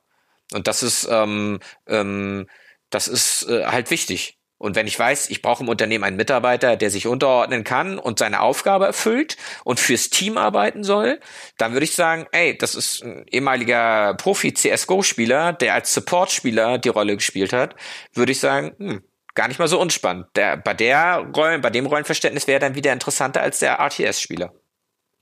Und 0.54 0.68
das 0.68 0.82
ist, 0.82 1.10
ähm, 1.12 1.60
ähm, 1.88 2.48
das 2.90 3.10
ist 3.10 3.50
äh, 3.50 3.66
halt 3.66 3.92
wichtig. 3.92 4.40
Und 4.58 4.78
wenn 4.78 4.88
ich 4.88 4.98
weiß, 4.98 5.30
ich 5.30 5.42
brauche 5.42 5.62
im 5.62 5.68
Unternehmen 5.68 6.06
einen 6.06 6.16
Mitarbeiter, 6.16 6.78
der 6.78 6.90
sich 6.90 7.06
unterordnen 7.06 7.66
kann 7.66 8.00
und 8.00 8.18
seine 8.18 8.40
Aufgabe 8.40 8.86
erfüllt 8.86 9.36
und 9.66 9.82
fürs 9.82 10.10
Team 10.10 10.38
arbeiten 10.38 10.86
soll, 10.86 11.20
dann 11.58 11.74
würde 11.74 11.84
ich 11.84 11.96
sagen, 11.96 12.28
ey, 12.32 12.58
das 12.58 12.76
ist 12.76 13.04
ein 13.04 13.26
ehemaliger 13.28 14.14
Profi-CSGO-Spieler, 14.14 15.52
der 15.52 15.74
als 15.74 15.94
Support-Spieler 15.94 16.78
die 16.78 16.88
Rolle 16.88 17.18
gespielt 17.18 17.52
hat, 17.52 17.76
würde 18.14 18.32
ich 18.32 18.40
sagen, 18.40 18.72
hm, 18.78 19.04
gar 19.36 19.48
nicht 19.48 19.60
mal 19.60 19.68
so 19.68 19.80
unspannend. 19.80 20.28
Der, 20.36 20.58
bei 20.58 20.74
der 20.74 21.30
Rollen, 21.36 21.62
bei 21.62 21.70
dem 21.70 21.86
Rollenverständnis 21.86 22.48
wäre 22.48 22.60
dann 22.60 22.76
wieder 22.76 22.94
interessanter 22.94 23.42
als 23.42 23.60
der 23.60 23.80
RTS-Spieler. 23.80 24.54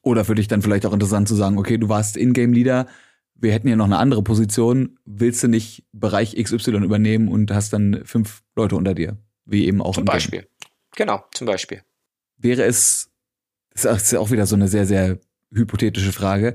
Oder 0.01 0.25
für 0.25 0.35
dich 0.35 0.47
dann 0.47 0.61
vielleicht 0.61 0.85
auch 0.85 0.93
interessant 0.93 1.27
zu 1.27 1.35
sagen, 1.35 1.57
okay, 1.57 1.77
du 1.77 1.89
warst 1.89 2.17
Ingame-Leader, 2.17 2.87
wir 3.35 3.51
hätten 3.51 3.67
hier 3.67 3.75
noch 3.75 3.85
eine 3.85 3.97
andere 3.97 4.23
Position, 4.23 4.99
willst 5.05 5.43
du 5.43 5.47
nicht 5.47 5.85
Bereich 5.91 6.35
XY 6.35 6.77
übernehmen 6.83 7.27
und 7.27 7.51
hast 7.51 7.73
dann 7.73 8.01
fünf 8.05 8.43
Leute 8.55 8.75
unter 8.75 8.93
dir, 8.93 9.17
wie 9.45 9.65
eben 9.65 9.81
auch 9.81 9.95
zum 9.95 10.05
Beispiel. 10.05 10.41
Game. 10.41 10.49
Genau, 10.95 11.23
zum 11.33 11.47
Beispiel. 11.47 11.81
Wäre 12.37 12.63
es, 12.63 13.09
das 13.73 14.03
ist 14.03 14.15
auch 14.15 14.31
wieder 14.31 14.45
so 14.45 14.55
eine 14.55 14.67
sehr, 14.67 14.85
sehr 14.85 15.19
hypothetische 15.51 16.11
Frage, 16.11 16.53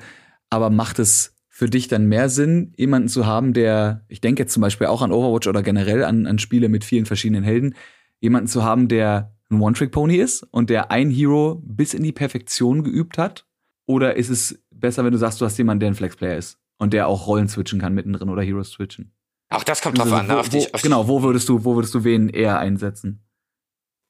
aber 0.51 0.71
macht 0.71 0.99
es 0.99 1.35
für 1.59 1.69
dich 1.69 1.89
dann 1.89 2.07
mehr 2.07 2.29
Sinn, 2.29 2.73
jemanden 2.77 3.09
zu 3.09 3.27
haben, 3.27 3.53
der, 3.53 4.05
ich 4.07 4.21
denke 4.21 4.45
jetzt 4.45 4.53
zum 4.53 4.61
Beispiel 4.61 4.87
auch 4.87 5.03
an 5.03 5.11
Overwatch 5.11 5.49
oder 5.49 5.65
generell 5.65 6.05
an, 6.05 6.25
an 6.25 6.39
Spiele 6.39 6.69
mit 6.69 6.85
vielen 6.85 7.05
verschiedenen 7.05 7.43
Helden, 7.43 7.75
jemanden 8.21 8.47
zu 8.47 8.63
haben, 8.63 8.87
der 8.87 9.35
ein 9.51 9.61
One-Trick-Pony 9.61 10.19
ist 10.19 10.45
und 10.53 10.71
der 10.71 10.93
ein 10.93 11.11
Hero 11.11 11.61
bis 11.65 11.95
in 11.95 12.05
die 12.05 12.13
Perfektion 12.13 12.85
geübt 12.85 13.19
hat? 13.19 13.45
Oder 13.87 14.15
ist 14.15 14.29
es 14.29 14.63
besser, 14.71 15.05
wenn 15.05 15.11
du 15.11 15.19
sagst, 15.19 15.41
du 15.41 15.47
hast 15.47 15.59
jemanden, 15.59 15.81
der 15.81 15.89
ein 15.89 15.95
Flex-Player 15.97 16.37
ist 16.37 16.61
und 16.79 16.93
der 16.93 17.09
auch 17.09 17.27
Rollen 17.27 17.49
switchen 17.49 17.81
kann 17.81 17.93
mittendrin 17.93 18.29
oder 18.29 18.43
Heroes 18.43 18.71
switchen? 18.71 19.13
Auch 19.49 19.65
das 19.65 19.83
kommt 19.83 19.99
drauf 19.99 20.05
also, 20.05 20.15
an, 20.15 20.29
ne? 20.29 20.39
Auf 20.39 20.49
dich, 20.51 20.73
auf 20.73 20.83
genau, 20.83 21.09
wo 21.09 21.25
würdest 21.25 21.49
du, 21.49 21.65
wo 21.65 21.75
würdest 21.75 21.93
du 21.93 22.05
wen 22.05 22.29
eher 22.29 22.61
einsetzen? 22.61 23.28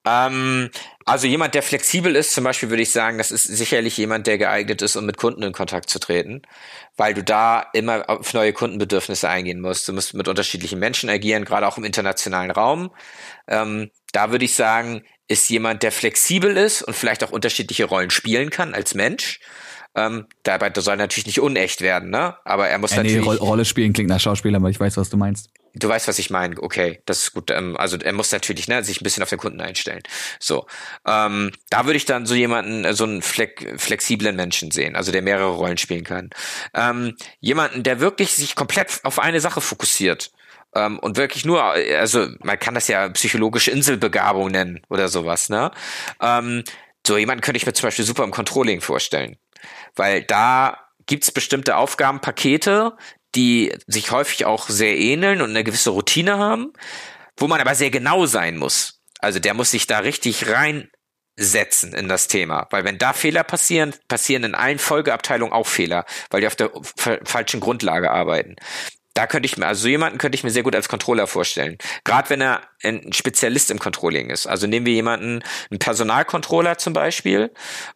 Ähm, 0.09 0.71
also 1.05 1.27
jemand, 1.27 1.55
der 1.55 1.63
flexibel 1.63 2.17
ist, 2.17 2.33
zum 2.33 2.45
Beispiel 2.45 2.71
würde 2.71 2.83
ich 2.83 2.93
sagen, 2.93 3.19
das 3.19 3.31
ist 3.31 3.45
sicherlich 3.45 3.97
jemand, 3.97 4.27
der 4.27 4.39
geeignet 4.39 4.81
ist, 4.83 4.97
um 4.97 5.05
mit 5.07 5.17
Kunden 5.19 5.43
in 5.43 5.53
Kontakt 5.53 5.91
zu 5.91 5.99
treten, 5.99 6.43
weil 6.97 7.15
du 7.15 7.23
da 7.23 7.67
immer 7.73 8.09
auf 8.09 8.33
neue 8.35 8.53
Kundenbedürfnisse 8.53 9.29
eingehen 9.29 9.61
musst. 9.61 9.89
Du 9.89 9.93
musst 9.93 10.15
mit 10.15 10.29
unterschiedlichen 10.29 10.79
Menschen 10.79 11.11
agieren, 11.11 11.45
gerade 11.45 11.67
auch 11.67 11.79
im 11.79 11.85
internationalen 11.85 12.51
Raum. 12.51 12.91
Ähm, 13.47 13.91
da 14.13 14.31
würde 14.31 14.45
ich 14.47 14.55
sagen, 14.55 15.05
ist 15.29 15.51
jemand, 15.51 15.83
der 15.83 15.93
flexibel 15.93 16.57
ist 16.57 16.83
und 16.83 16.95
vielleicht 16.95 17.23
auch 17.23 17.31
unterschiedliche 17.31 17.85
Rollen 17.85 18.11
spielen 18.11 18.49
kann 18.51 18.75
als 18.75 18.95
Mensch. 18.95 19.41
Ähm, 19.95 20.26
dabei 20.43 20.70
soll 20.76 20.97
natürlich 20.97 21.26
nicht 21.26 21.41
unecht 21.41 21.80
werden, 21.80 22.11
ne? 22.11 22.36
Aber 22.45 22.68
er 22.68 22.78
muss 22.78 22.93
ja, 22.93 22.99
natürlich. 22.99 23.26
Nee, 23.26 23.36
Rolle 23.36 23.64
spielen 23.64 23.93
klingt 23.93 24.11
nach 24.11 24.20
Schauspieler, 24.20 24.57
aber 24.57 24.70
ich 24.70 24.78
weiß, 24.78 24.97
was 24.97 25.11
du 25.11 25.16
meinst. 25.16 25.51
Du 25.74 25.89
weißt, 25.89 26.09
was 26.09 26.18
ich 26.18 26.30
meine. 26.30 26.61
Okay, 26.61 27.01
das 27.07 27.22
ist 27.22 27.32
gut. 27.32 27.51
Ähm, 27.51 27.76
also 27.76 27.97
er 27.97 28.12
muss 28.12 28.32
natürlich 28.32 28.68
ne, 28.68 28.82
sich 28.84 29.01
ein 29.01 29.05
bisschen 29.05 29.22
auf 29.22 29.30
den 29.30 29.39
Kunden 29.39 29.61
einstellen. 29.61 30.03
So, 30.41 30.66
ähm, 31.07 31.53
da 31.70 31.84
würde 31.86 31.97
ich 31.97 32.05
dann 32.05 32.26
so 32.26 32.34
jemanden, 32.34 32.84
äh, 32.84 32.95
so 32.95 33.05
einen 33.05 33.22
flexiblen 33.22 34.36
Menschen 34.36 34.70
sehen, 34.70 34.97
also 34.97 35.12
der 35.12 35.22
mehrere 35.22 35.51
Rollen 35.51 35.78
spielen 35.78 36.05
kann. 36.05 36.30
Ähm, 36.74 37.16
jemanden, 37.41 37.82
der 37.82 38.01
wirklich 38.01 38.34
sich 38.34 38.55
komplett 38.55 39.01
auf 39.05 39.18
eine 39.18 39.41
Sache 39.41 39.61
fokussiert 39.61 40.30
ähm, 40.74 40.99
und 40.99 41.16
wirklich 41.16 41.45
nur, 41.45 41.62
also 41.62 42.28
man 42.43 42.59
kann 42.59 42.74
das 42.74 42.89
ja 42.89 43.09
psychologische 43.11 43.70
Inselbegabung 43.70 44.49
nennen 44.51 44.80
oder 44.89 45.09
sowas. 45.09 45.49
Ne? 45.49 45.70
Ähm, 46.20 46.64
so 47.07 47.16
jemanden 47.16 47.43
könnte 47.43 47.57
ich 47.57 47.66
mir 47.66 47.72
zum 47.72 47.86
Beispiel 47.86 48.05
super 48.05 48.24
im 48.24 48.30
Controlling 48.30 48.80
vorstellen, 48.80 49.36
weil 49.99 50.22
da 50.22 50.78
gibt's 51.07 51.30
bestimmte 51.30 51.76
Aufgabenpakete, 51.76 52.96
die 53.34 53.74
sich 53.86 54.11
häufig 54.11 54.44
auch 54.44 54.68
sehr 54.68 54.96
ähneln 54.96 55.40
und 55.40 55.51
eine 55.51 55.64
gewisse 55.64 55.90
Routine 55.90 56.38
haben, 56.38 56.72
wo 57.36 57.46
man 57.46 57.61
aber 57.61 57.74
sehr 57.74 57.90
genau 57.90 58.26
sein 58.26 58.57
muss. 58.57 59.01
Also 59.20 59.38
der 59.38 59.55
muss 59.55 59.70
sich 59.70 59.86
da 59.86 59.99
richtig 59.99 60.46
reinsetzen 60.49 61.92
in 61.92 62.09
das 62.09 62.28
Thema. 62.28 62.66
Weil 62.70 62.84
wenn 62.84 62.99
da 62.99 63.12
Fehler 63.12 63.44
passieren, 63.44 63.94
passieren 64.09 64.44
in 64.44 64.55
allen 64.55 64.78
Folgeabteilungen 64.78 65.53
auch 65.53 65.66
Fehler, 65.66 66.05
weil 66.30 66.40
die 66.40 66.46
auf 66.46 66.57
der 66.57 66.70
falschen 67.24 67.61
Grundlage 67.61 68.11
arbeiten 68.11 68.57
da 69.19 69.27
könnte 69.27 69.47
ich 69.47 69.59
mir, 69.59 69.66
also 69.66 69.83
so 69.83 69.89
jemanden 69.89 70.16
könnte 70.16 70.37
ich 70.37 70.45
mir 70.45 70.51
sehr 70.51 70.62
gut 70.62 70.77
als 70.77 70.89
Controller 70.89 71.27
vorstellen. 71.27 71.77
Gerade 72.05 72.31
wenn 72.31 72.41
er 72.41 72.61
ein 72.85 73.12
Spezialist 73.12 73.69
im 73.73 73.81
Controlling 73.81 74.31
ist. 74.31 74.47
Also 74.47 74.69
nehmen 74.69 74.87
wir 74.87 74.93
jemanden, 74.93 75.43
einen 75.71 75.81
Personalcontroller 75.81 76.79
zum 76.79 76.93
Beispiel, 76.93 77.51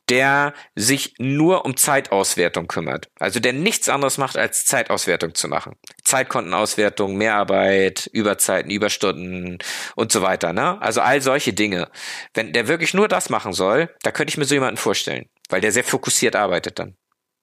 der 0.09 0.53
sich 0.75 1.15
nur 1.19 1.65
um 1.65 1.77
Zeitauswertung 1.77 2.67
kümmert. 2.67 3.09
Also 3.21 3.39
der 3.39 3.53
nichts 3.53 3.89
anderes 3.89 4.19
macht, 4.19 4.37
als 4.37 4.65
Zeitauswertung 4.65 5.37
zu 5.37 5.47
machen. 5.47 5.77
Zeitkontenauswertung, 6.03 7.15
Mehrarbeit, 7.17 8.11
Überzeiten, 8.13 8.73
Überstunden 8.73 9.59
und 9.95 10.11
so 10.11 10.23
weiter. 10.23 10.53
Ne? 10.53 10.83
Also 10.83 11.03
all 11.03 11.23
solche 11.23 11.53
Dinge. 11.53 11.89
Wenn 12.35 12.53
der 12.53 12.67
wirklich 12.67 12.95
nur 12.95 13.07
das 13.07 13.31
machen 13.31 13.53
soll, 13.53 13.95
da 14.03 14.11
könnte 14.11 14.33
ich 14.33 14.39
mir 14.39 14.45
so 14.45 14.57
jemanden 14.57 14.77
vorstellen, 14.77 15.27
weil 15.51 15.61
der 15.61 15.71
sehr 15.71 15.85
fokussiert 15.85 16.35
arbeitet 16.35 16.81
dann. 16.81 16.97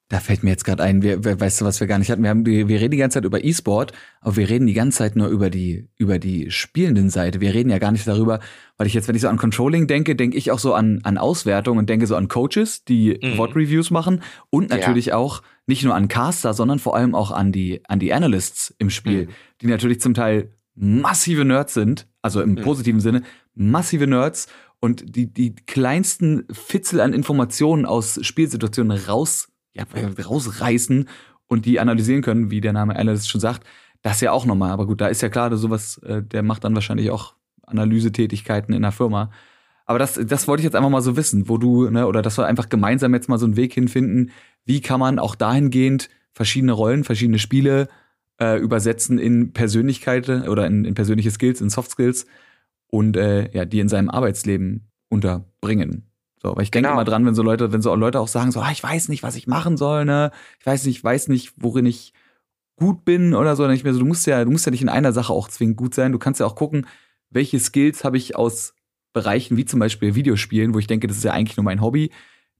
Da 0.09 0.19
fällt 0.19 0.43
mir 0.43 0.49
jetzt 0.49 0.65
gerade 0.65 0.81
ein, 0.81 1.03
wir, 1.03 1.23
weißt 1.23 1.61
du, 1.61 1.65
was 1.65 1.79
wir 1.79 1.85
gar 1.85 1.99
nicht 1.99 2.09
hatten? 2.09 2.23
Wir, 2.23 2.31
haben, 2.31 2.43
wir 2.43 2.67
reden 2.67 2.91
die 2.91 2.97
ganze 2.97 3.15
Zeit 3.15 3.25
über 3.25 3.43
E-Sport, 3.43 3.93
aber 4.21 4.37
wir 4.37 4.49
reden 4.49 4.65
die 4.65 4.73
ganze 4.73 4.97
Zeit 4.97 5.15
nur 5.15 5.27
über 5.27 5.51
die, 5.51 5.87
über 5.97 6.17
die 6.17 6.49
spielenden 6.49 7.11
Seite. 7.11 7.41
Wir 7.41 7.53
reden 7.53 7.69
ja 7.69 7.77
gar 7.77 7.91
nicht 7.91 8.07
darüber, 8.07 8.39
weil 8.77 8.87
ich 8.87 8.95
jetzt, 8.95 9.07
wenn 9.07 9.15
ich 9.15 9.21
so 9.21 9.29
an 9.29 9.37
Controlling 9.37 9.85
denke, 9.85 10.15
denke 10.15 10.35
ich 10.35 10.49
auch 10.49 10.57
so 10.57 10.73
an, 10.73 11.01
an 11.03 11.19
Auswertung 11.19 11.77
und 11.77 11.89
denke 11.89 12.07
so 12.07 12.15
an 12.15 12.27
Coaches, 12.27 12.83
die 12.85 13.19
mhm. 13.21 13.35
VOD-Reviews 13.35 13.91
machen 13.91 14.23
und 14.49 14.71
natürlich 14.71 15.07
ja. 15.07 15.15
auch 15.15 15.43
nicht 15.67 15.83
nur 15.83 15.93
an 15.93 16.07
Caster, 16.07 16.55
sondern 16.55 16.79
vor 16.79 16.95
allem 16.95 17.13
auch 17.13 17.29
an 17.29 17.51
die, 17.51 17.81
an 17.87 17.99
die 17.99 18.11
Analysts 18.11 18.73
im 18.79 18.89
Spiel, 18.89 19.27
mhm. 19.27 19.31
die 19.61 19.67
natürlich 19.67 20.01
zum 20.01 20.15
Teil 20.15 20.51
massive 20.73 21.45
Nerds 21.45 21.75
sind, 21.75 22.07
also 22.23 22.41
im 22.41 22.51
mhm. 22.51 22.61
positiven 22.61 22.99
Sinne, 22.99 23.21
massive 23.53 24.07
Nerds 24.07 24.47
und 24.79 25.15
die, 25.15 25.31
die 25.31 25.53
kleinsten 25.53 26.47
Fitzel 26.51 26.99
an 27.01 27.13
Informationen 27.13 27.85
aus 27.85 28.19
Spielsituationen 28.25 28.97
raus 28.97 29.49
ja, 29.95 30.23
rausreißen 30.25 31.07
und 31.47 31.65
die 31.65 31.79
analysieren 31.79 32.21
können, 32.21 32.51
wie 32.51 32.61
der 32.61 32.73
Name 32.73 32.95
Analyst 32.95 33.29
schon 33.29 33.41
sagt, 33.41 33.65
das 34.01 34.21
ja 34.21 34.31
auch 34.31 34.45
nochmal. 34.45 34.71
Aber 34.71 34.85
gut, 34.85 35.01
da 35.01 35.07
ist 35.07 35.21
ja 35.21 35.29
klar, 35.29 35.55
sowas, 35.57 35.97
äh, 35.99 36.23
der 36.23 36.43
macht 36.43 36.63
dann 36.63 36.75
wahrscheinlich 36.75 37.11
auch 37.11 37.35
Analysetätigkeiten 37.63 38.73
in 38.73 38.81
der 38.81 38.91
Firma. 38.91 39.31
Aber 39.85 39.99
das, 39.99 40.19
das 40.23 40.47
wollte 40.47 40.61
ich 40.61 40.65
jetzt 40.65 40.75
einfach 40.75 40.89
mal 40.89 41.01
so 41.01 41.17
wissen, 41.17 41.49
wo 41.49 41.57
du, 41.57 41.89
ne, 41.89 42.07
oder 42.07 42.21
dass 42.21 42.37
wir 42.37 42.45
einfach 42.45 42.69
gemeinsam 42.69 43.13
jetzt 43.13 43.27
mal 43.27 43.39
so 43.39 43.45
einen 43.45 43.55
Weg 43.55 43.73
hinfinden, 43.73 44.31
wie 44.65 44.81
kann 44.81 44.99
man 44.99 45.17
auch 45.17 45.35
dahingehend 45.35 46.09
verschiedene 46.31 46.73
Rollen, 46.73 47.03
verschiedene 47.03 47.39
Spiele 47.39 47.87
äh, 48.39 48.59
übersetzen 48.59 49.17
in 49.17 49.51
Persönlichkeit 49.51 50.29
oder 50.29 50.67
in, 50.67 50.85
in 50.85 50.93
persönliche 50.93 51.31
Skills, 51.31 51.59
in 51.59 51.69
Soft 51.69 51.91
Skills 51.91 52.27
und 52.87 53.17
äh, 53.17 53.51
ja, 53.51 53.65
die 53.65 53.79
in 53.79 53.89
seinem 53.89 54.09
Arbeitsleben 54.09 54.89
unterbringen. 55.09 56.08
So, 56.41 56.51
aber 56.51 56.61
ich 56.61 56.71
denke 56.71 56.87
genau. 56.87 56.99
immer 56.99 57.05
dran, 57.05 57.25
wenn 57.25 57.35
so 57.35 57.43
Leute, 57.43 57.71
wenn 57.71 57.81
so 57.81 57.93
Leute 57.95 58.19
auch 58.19 58.27
sagen, 58.27 58.51
so, 58.51 58.61
ah, 58.61 58.71
ich 58.71 58.81
weiß 58.81 59.09
nicht, 59.09 59.23
was 59.23 59.35
ich 59.35 59.47
machen 59.47 59.75
soll, 59.75 60.05
ne? 60.05 60.31
Ich 60.59 60.65
weiß 60.65 60.85
nicht, 60.85 60.97
ich 60.97 61.03
weiß 61.03 61.27
nicht, 61.27 61.53
worin 61.57 61.85
ich 61.85 62.13
gut 62.77 63.03
bin 63.03 63.35
oder 63.35 63.55
so. 63.55 63.63
Dann 63.63 63.73
ich 63.73 63.83
mir 63.83 63.93
so, 63.93 63.99
du 63.99 64.05
musst 64.05 64.25
ja, 64.25 64.43
du 64.45 64.51
musst 64.51 64.65
ja 64.65 64.71
nicht 64.71 64.81
in 64.81 64.89
einer 64.89 65.11
Sache 65.11 65.33
auch 65.33 65.49
zwingend 65.49 65.77
gut 65.77 65.93
sein. 65.93 66.13
Du 66.13 66.19
kannst 66.19 66.39
ja 66.39 66.45
auch 66.45 66.55
gucken, 66.55 66.87
welche 67.29 67.59
Skills 67.59 68.03
habe 68.03 68.17
ich 68.17 68.35
aus 68.35 68.73
Bereichen 69.11 69.57
wie 69.57 69.65
zum 69.65 69.79
Beispiel 69.79 70.15
Videospielen, 70.15 70.73
wo 70.73 70.79
ich 70.79 70.87
denke, 70.87 71.07
das 71.07 71.17
ist 71.17 71.23
ja 71.23 71.33
eigentlich 71.33 71.57
nur 71.57 71.63
mein 71.63 71.81
Hobby, 71.81 72.11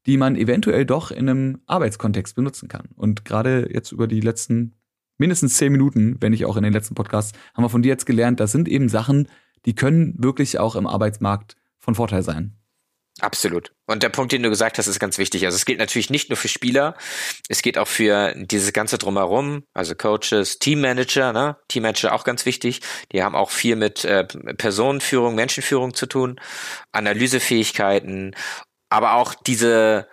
die 0.06 0.18
man 0.18 0.36
eventuell 0.36 0.86
doch 0.86 1.12
in 1.12 1.30
einem 1.30 1.62
Arbeitskontext 1.68 2.36
benutzen 2.36 2.68
kann. 2.68 2.90
Und 2.96 3.24
gerade 3.24 3.70
jetzt 3.72 3.92
über 3.92 4.08
die 4.08 4.22
letzten 4.22 4.74
mindestens 5.18 5.56
zehn 5.58 5.72
Minuten, 5.72 6.18
wenn 6.20 6.32
nicht 6.32 6.46
auch 6.46 6.58
in 6.58 6.64
den 6.64 6.74
letzten 6.74 6.96
Podcasts, 6.96 7.38
haben 7.54 7.64
wir 7.64 7.70
von 7.70 7.82
dir 7.82 7.90
jetzt 7.90 8.06
gelernt, 8.06 8.40
das 8.40 8.52
sind 8.52 8.68
eben 8.68 8.90
Sachen, 8.90 9.28
die 9.66 9.76
können 9.76 10.16
wirklich 10.18 10.60
auch 10.60 10.76
im 10.76 10.88
Arbeitsmarkt 10.88 11.56
von 11.78 11.96
Vorteil 11.96 12.24
sein. 12.24 12.59
Absolut. 13.22 13.72
Und 13.86 14.04
der 14.04 14.10
Punkt, 14.10 14.32
den 14.32 14.44
du 14.44 14.50
gesagt 14.50 14.78
hast, 14.78 14.88
ist 14.88 15.00
ganz 15.00 15.18
wichtig. 15.18 15.46
Also 15.46 15.56
es 15.56 15.66
gilt 15.66 15.80
natürlich 15.80 16.10
nicht 16.10 16.30
nur 16.30 16.38
für 16.38 16.48
Spieler, 16.48 16.96
es 17.48 17.62
geht 17.62 17.78
auch 17.78 17.88
für 17.88 18.34
dieses 18.36 18.72
ganze 18.74 18.98
drumherum, 18.98 19.64
also 19.74 19.96
Coaches, 19.96 20.60
Teammanager, 20.60 21.34
ne? 21.34 21.58
Teammanager 21.68 22.14
auch 22.14 22.24
ganz 22.24 22.46
wichtig. 22.46 22.82
Die 23.12 23.24
haben 23.24 23.36
auch 23.36 23.50
viel 23.50 23.76
mit 23.76 24.06
äh, 24.06 24.26
Personenführung, 24.26 25.36
Menschenführung 25.36 25.94
zu 25.94 26.06
tun, 26.06 26.40
Analysefähigkeiten, 26.92 28.36
aber 28.90 29.14
auch 29.14 29.34
diese 29.34 30.08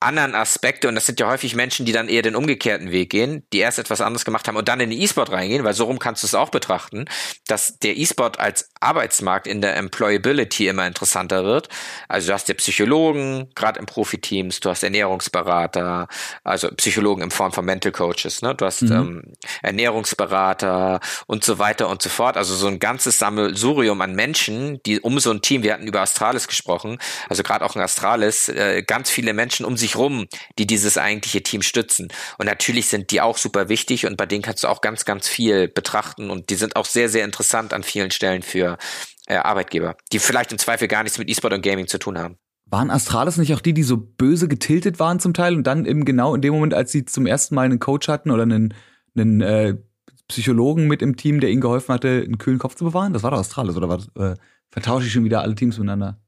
anderen 0.00 0.34
Aspekte, 0.34 0.88
und 0.88 0.94
das 0.94 1.06
sind 1.06 1.20
ja 1.20 1.28
häufig 1.28 1.54
Menschen, 1.54 1.84
die 1.84 1.92
dann 1.92 2.08
eher 2.08 2.22
den 2.22 2.34
umgekehrten 2.34 2.90
Weg 2.90 3.10
gehen, 3.10 3.46
die 3.52 3.58
erst 3.58 3.78
etwas 3.78 4.00
anderes 4.00 4.24
gemacht 4.24 4.48
haben 4.48 4.56
und 4.56 4.66
dann 4.68 4.80
in 4.80 4.90
den 4.90 5.00
E-Sport 5.00 5.30
reingehen, 5.30 5.62
weil 5.62 5.74
so 5.74 5.84
rum 5.84 5.98
kannst 5.98 6.22
du 6.22 6.26
es 6.26 6.34
auch 6.34 6.48
betrachten, 6.48 7.04
dass 7.46 7.78
der 7.78 7.96
E-Sport 7.98 8.40
als 8.40 8.70
Arbeitsmarkt 8.80 9.46
in 9.46 9.60
der 9.60 9.76
Employability 9.76 10.68
immer 10.68 10.86
interessanter 10.86 11.44
wird. 11.44 11.68
Also 12.08 12.28
du 12.28 12.32
hast 12.32 12.48
ja 12.48 12.54
Psychologen, 12.54 13.50
gerade 13.54 13.78
in 13.78 13.86
Profiteams, 13.86 14.60
du 14.60 14.70
hast 14.70 14.82
Ernährungsberater, 14.82 16.08
also 16.44 16.68
Psychologen 16.76 17.22
in 17.22 17.30
Form 17.30 17.52
von 17.52 17.64
Mental 17.66 17.92
Coaches, 17.92 18.40
ne? 18.40 18.54
Du 18.54 18.64
hast 18.64 18.82
mhm. 18.82 18.92
ähm, 18.92 19.22
Ernährungsberater 19.62 21.00
und 21.26 21.44
so 21.44 21.58
weiter 21.58 21.88
und 21.88 22.00
so 22.00 22.08
fort. 22.08 22.38
Also 22.38 22.54
so 22.54 22.68
ein 22.68 22.78
ganzes 22.78 23.18
Sammelsurium 23.18 24.00
an 24.00 24.14
Menschen, 24.14 24.82
die 24.84 25.00
um 25.00 25.20
so 25.20 25.30
ein 25.30 25.42
Team, 25.42 25.62
wir 25.62 25.74
hatten 25.74 25.86
über 25.86 26.00
Astralis 26.00 26.48
gesprochen, 26.48 26.98
also 27.28 27.42
gerade 27.42 27.64
auch 27.64 27.76
in 27.76 27.82
Astralis, 27.82 28.48
äh, 28.48 28.82
ganz 28.82 29.10
viele 29.10 29.34
Menschen 29.34 29.66
um 29.66 29.76
sich 29.76 29.89
sich 29.90 29.96
rum, 29.96 30.26
die 30.58 30.66
dieses 30.66 30.98
eigentliche 30.98 31.42
Team 31.42 31.62
stützen. 31.62 32.08
Und 32.38 32.46
natürlich 32.46 32.88
sind 32.88 33.10
die 33.10 33.20
auch 33.20 33.36
super 33.36 33.68
wichtig 33.68 34.06
und 34.06 34.16
bei 34.16 34.26
denen 34.26 34.42
kannst 34.42 34.64
du 34.64 34.68
auch 34.68 34.80
ganz, 34.80 35.04
ganz 35.04 35.28
viel 35.28 35.68
betrachten 35.68 36.30
und 36.30 36.50
die 36.50 36.54
sind 36.54 36.76
auch 36.76 36.84
sehr, 36.84 37.08
sehr 37.08 37.24
interessant 37.24 37.72
an 37.72 37.82
vielen 37.82 38.10
Stellen 38.10 38.42
für 38.42 38.78
äh, 39.26 39.36
Arbeitgeber, 39.36 39.96
die 40.12 40.18
vielleicht 40.18 40.52
im 40.52 40.58
Zweifel 40.58 40.88
gar 40.88 41.02
nichts 41.02 41.18
mit 41.18 41.28
E-Sport 41.28 41.54
und 41.54 41.62
Gaming 41.62 41.88
zu 41.88 41.98
tun 41.98 42.18
haben. 42.18 42.36
Waren 42.66 42.90
Astralis 42.90 43.36
nicht 43.36 43.52
auch 43.54 43.60
die, 43.60 43.74
die 43.74 43.82
so 43.82 43.96
böse 43.96 44.46
getiltet 44.46 45.00
waren 45.00 45.18
zum 45.18 45.34
Teil 45.34 45.56
und 45.56 45.66
dann 45.66 45.86
eben 45.86 46.04
genau 46.04 46.34
in 46.34 46.40
dem 46.40 46.54
Moment, 46.54 46.72
als 46.72 46.92
sie 46.92 47.04
zum 47.04 47.26
ersten 47.26 47.56
Mal 47.56 47.64
einen 47.64 47.80
Coach 47.80 48.06
hatten 48.06 48.30
oder 48.30 48.44
einen, 48.44 48.74
einen 49.16 49.40
äh, 49.40 49.76
Psychologen 50.28 50.86
mit 50.86 51.02
im 51.02 51.16
Team, 51.16 51.40
der 51.40 51.50
ihnen 51.50 51.60
geholfen 51.60 51.92
hatte, 51.92 52.22
einen 52.24 52.38
kühlen 52.38 52.60
Kopf 52.60 52.76
zu 52.76 52.84
bewahren? 52.84 53.12
Das 53.12 53.24
war 53.24 53.32
doch 53.32 53.38
Astralis, 53.38 53.76
oder 53.76 53.88
was? 53.88 54.08
Äh, 54.14 54.36
vertausche 54.70 55.06
ich 55.06 55.12
schon 55.12 55.24
wieder 55.24 55.42
alle 55.42 55.56
Teams 55.56 55.78
miteinander? 55.78 56.20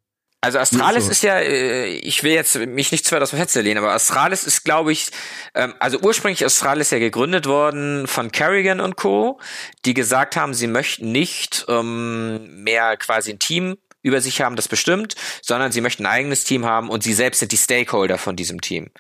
Also 0.45 0.59
Astralis 0.59 1.05
so. 1.05 1.13
ist 1.13 1.23
ja, 1.23 1.39
äh, 1.39 1.87
ich 1.87 2.25
will 2.25 2.33
jetzt 2.33 2.57
mich 2.57 2.91
nicht 2.91 3.07
zu 3.07 3.15
weit 3.15 3.23
aus 3.23 3.31
dem 3.31 3.39
Fenster 3.39 3.63
lehnen, 3.63 3.79
aber 3.79 3.93
Astralis 3.95 4.43
ist, 4.43 4.65
glaube 4.65 4.91
ich, 4.91 5.07
ähm, 5.55 5.73
also 5.79 6.01
ursprünglich 6.01 6.45
Astralis 6.45 6.91
ja 6.91 6.99
gegründet 6.99 7.47
worden 7.47 8.09
von 8.09 8.33
Kerrigan 8.33 8.81
und 8.81 8.97
Co., 8.97 9.39
die 9.85 9.95
gesagt 9.95 10.35
haben, 10.35 10.53
sie 10.53 10.67
möchten 10.67 11.13
nicht 11.13 11.65
ähm, 11.69 12.65
mehr 12.65 12.97
quasi 12.97 13.31
ein 13.31 13.39
Team 13.39 13.77
über 14.03 14.21
sich 14.21 14.41
haben, 14.41 14.57
das 14.57 14.67
bestimmt, 14.67 15.15
sondern 15.43 15.71
sie 15.71 15.81
möchten 15.81 16.07
ein 16.07 16.13
eigenes 16.13 16.43
Team 16.43 16.67
haben 16.67 16.91
und 16.91 17.05
sie 17.05 17.15
selbst 17.15 17.39
sind 17.39 17.53
die 17.53 17.57
Stakeholder 17.57 18.19
von 18.19 18.35
diesem 18.35 18.61
Team. 18.61 18.91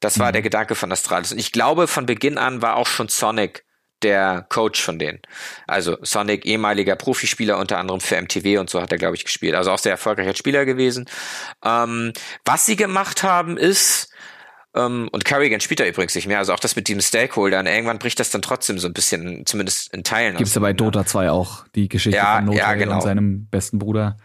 Das 0.00 0.18
war 0.18 0.28
mhm. 0.28 0.32
der 0.32 0.42
Gedanke 0.42 0.74
von 0.74 0.90
Astralis. 0.90 1.30
Und 1.30 1.38
ich 1.38 1.52
glaube, 1.52 1.88
von 1.88 2.06
Beginn 2.06 2.38
an 2.38 2.62
war 2.62 2.76
auch 2.76 2.86
schon 2.86 3.08
Sonic 3.08 3.65
der 4.02 4.46
Coach 4.48 4.82
von 4.82 4.98
denen. 4.98 5.20
Also 5.66 5.96
Sonic, 6.02 6.44
ehemaliger 6.44 6.96
Profispieler, 6.96 7.58
unter 7.58 7.78
anderem 7.78 8.00
für 8.00 8.20
MTV 8.20 8.60
und 8.60 8.70
so 8.70 8.80
hat 8.80 8.92
er, 8.92 8.98
glaube 8.98 9.16
ich, 9.16 9.24
gespielt. 9.24 9.54
Also 9.54 9.70
auch 9.70 9.78
sehr 9.78 9.92
erfolgreicher 9.92 10.34
Spieler 10.34 10.64
gewesen. 10.64 11.06
Ähm, 11.64 12.12
was 12.44 12.66
sie 12.66 12.76
gemacht 12.76 13.22
haben, 13.22 13.56
ist, 13.56 14.12
ähm, 14.76 15.08
und 15.10 15.24
Kerrigan 15.24 15.60
spielt 15.60 15.80
da 15.80 15.86
übrigens 15.86 16.14
nicht 16.14 16.26
mehr, 16.26 16.38
also 16.38 16.52
auch 16.52 16.60
das 16.60 16.76
mit 16.76 16.88
diesem 16.88 17.00
Stakeholder, 17.00 17.60
und 17.60 17.66
irgendwann 17.66 17.98
bricht 17.98 18.20
das 18.20 18.30
dann 18.30 18.42
trotzdem 18.42 18.78
so 18.78 18.86
ein 18.86 18.92
bisschen, 18.92 19.46
zumindest 19.46 19.92
in 19.94 20.04
Teilen. 20.04 20.36
Gibt 20.36 20.48
es 20.48 20.54
ja 20.54 20.60
bei 20.60 20.74
Dota 20.74 21.06
2 21.06 21.30
auch 21.30 21.66
die 21.74 21.88
Geschichte 21.88 22.18
ja, 22.18 22.36
von 22.36 22.44
Notail 22.46 22.58
ja, 22.58 22.74
genau. 22.74 22.96
und 22.96 23.02
seinem 23.02 23.46
besten 23.46 23.78
Bruder. 23.78 24.18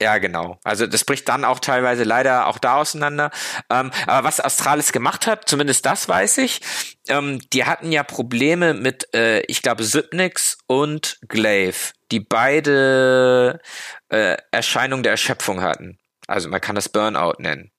Ja, 0.00 0.18
genau. 0.18 0.58
Also 0.64 0.86
das 0.86 1.04
bricht 1.04 1.28
dann 1.28 1.44
auch 1.44 1.60
teilweise 1.60 2.02
leider 2.02 2.48
auch 2.48 2.58
da 2.58 2.76
auseinander. 2.76 3.30
Ähm, 3.70 3.92
aber 4.06 4.26
was 4.26 4.40
Astralis 4.40 4.92
gemacht 4.92 5.26
hat, 5.26 5.48
zumindest 5.48 5.86
das 5.86 6.08
weiß 6.08 6.38
ich, 6.38 6.60
ähm, 7.08 7.40
die 7.52 7.64
hatten 7.64 7.92
ja 7.92 8.02
Probleme 8.02 8.74
mit, 8.74 9.14
äh, 9.14 9.40
ich 9.42 9.62
glaube, 9.62 9.84
Sypnix 9.84 10.58
und 10.66 11.18
Glaive, 11.28 11.92
die 12.10 12.20
beide 12.20 13.60
äh, 14.08 14.36
Erscheinungen 14.50 15.04
der 15.04 15.12
Erschöpfung 15.12 15.62
hatten. 15.62 15.98
Also 16.26 16.48
man 16.48 16.60
kann 16.60 16.74
das 16.74 16.88
Burnout 16.88 17.34
nennen. 17.38 17.70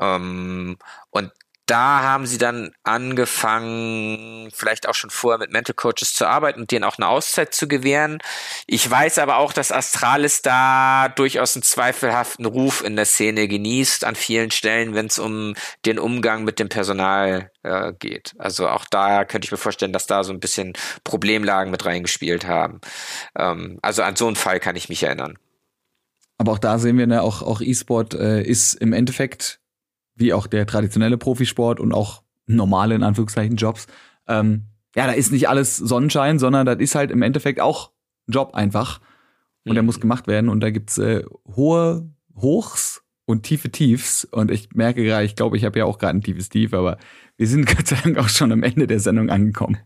Ähm, 0.00 0.78
und 1.10 1.30
da 1.70 2.02
haben 2.02 2.26
sie 2.26 2.38
dann 2.38 2.72
angefangen, 2.82 4.50
vielleicht 4.52 4.88
auch 4.88 4.94
schon 4.94 5.10
vorher 5.10 5.38
mit 5.38 5.52
Mental 5.52 5.74
Coaches 5.74 6.14
zu 6.14 6.26
arbeiten 6.26 6.62
und 6.62 6.72
denen 6.72 6.84
auch 6.84 6.98
eine 6.98 7.06
Auszeit 7.06 7.54
zu 7.54 7.68
gewähren. 7.68 8.18
Ich 8.66 8.90
weiß 8.90 9.18
aber 9.18 9.36
auch, 9.36 9.52
dass 9.52 9.70
Astralis 9.70 10.42
da 10.42 11.08
durchaus 11.08 11.54
einen 11.54 11.62
zweifelhaften 11.62 12.44
Ruf 12.44 12.82
in 12.82 12.96
der 12.96 13.04
Szene 13.04 13.46
genießt 13.46 14.04
an 14.04 14.16
vielen 14.16 14.50
Stellen, 14.50 14.94
wenn 14.94 15.06
es 15.06 15.20
um 15.20 15.54
den 15.86 16.00
Umgang 16.00 16.42
mit 16.42 16.58
dem 16.58 16.68
Personal 16.68 17.52
äh, 17.62 17.92
geht. 17.92 18.34
Also 18.38 18.68
auch 18.68 18.84
da 18.90 19.24
könnte 19.24 19.46
ich 19.46 19.52
mir 19.52 19.58
vorstellen, 19.58 19.92
dass 19.92 20.06
da 20.06 20.24
so 20.24 20.32
ein 20.32 20.40
bisschen 20.40 20.72
Problemlagen 21.04 21.70
mit 21.70 21.86
reingespielt 21.86 22.48
haben. 22.48 22.80
Ähm, 23.38 23.78
also 23.80 24.02
an 24.02 24.16
so 24.16 24.26
einen 24.26 24.36
Fall 24.36 24.58
kann 24.58 24.74
ich 24.74 24.88
mich 24.88 25.04
erinnern. 25.04 25.38
Aber 26.36 26.52
auch 26.52 26.58
da 26.58 26.78
sehen 26.78 26.98
wir, 26.98 27.06
ne, 27.06 27.22
auch, 27.22 27.42
auch 27.42 27.60
E-Sport 27.60 28.14
äh, 28.14 28.42
ist 28.42 28.74
im 28.74 28.92
Endeffekt 28.92 29.59
wie 30.20 30.32
auch 30.32 30.46
der 30.46 30.66
traditionelle 30.66 31.18
Profisport 31.18 31.80
und 31.80 31.92
auch 31.92 32.22
normale, 32.46 32.94
in 32.94 33.02
Anführungszeichen, 33.02 33.56
Jobs. 33.56 33.86
Ähm, 34.28 34.66
ja, 34.94 35.06
da 35.06 35.12
ist 35.12 35.32
nicht 35.32 35.48
alles 35.48 35.76
Sonnenschein, 35.76 36.38
sondern 36.38 36.66
das 36.66 36.78
ist 36.78 36.94
halt 36.94 37.10
im 37.10 37.22
Endeffekt 37.22 37.60
auch 37.60 37.92
Job 38.26 38.54
einfach. 38.54 39.00
Und 39.64 39.72
mhm. 39.72 39.74
der 39.74 39.82
muss 39.82 40.00
gemacht 40.00 40.26
werden. 40.26 40.48
Und 40.48 40.60
da 40.60 40.70
gibt's 40.70 40.98
äh, 40.98 41.24
hohe 41.46 42.10
Hochs 42.36 43.02
und 43.26 43.44
tiefe 43.44 43.70
Tiefs. 43.70 44.24
Und 44.24 44.50
ich 44.50 44.70
merke 44.74 45.04
gerade, 45.04 45.24
ich 45.24 45.36
glaube, 45.36 45.56
ich 45.56 45.64
habe 45.64 45.78
ja 45.78 45.84
auch 45.84 45.98
gerade 45.98 46.18
ein 46.18 46.22
tiefes 46.22 46.48
Tief, 46.48 46.74
aber 46.74 46.98
wir 47.36 47.46
sind 47.46 47.66
Gott 47.76 47.86
sei 47.86 47.96
Dank 48.02 48.18
auch 48.18 48.28
schon 48.28 48.52
am 48.52 48.62
Ende 48.62 48.86
der 48.86 49.00
Sendung 49.00 49.30
angekommen. 49.30 49.78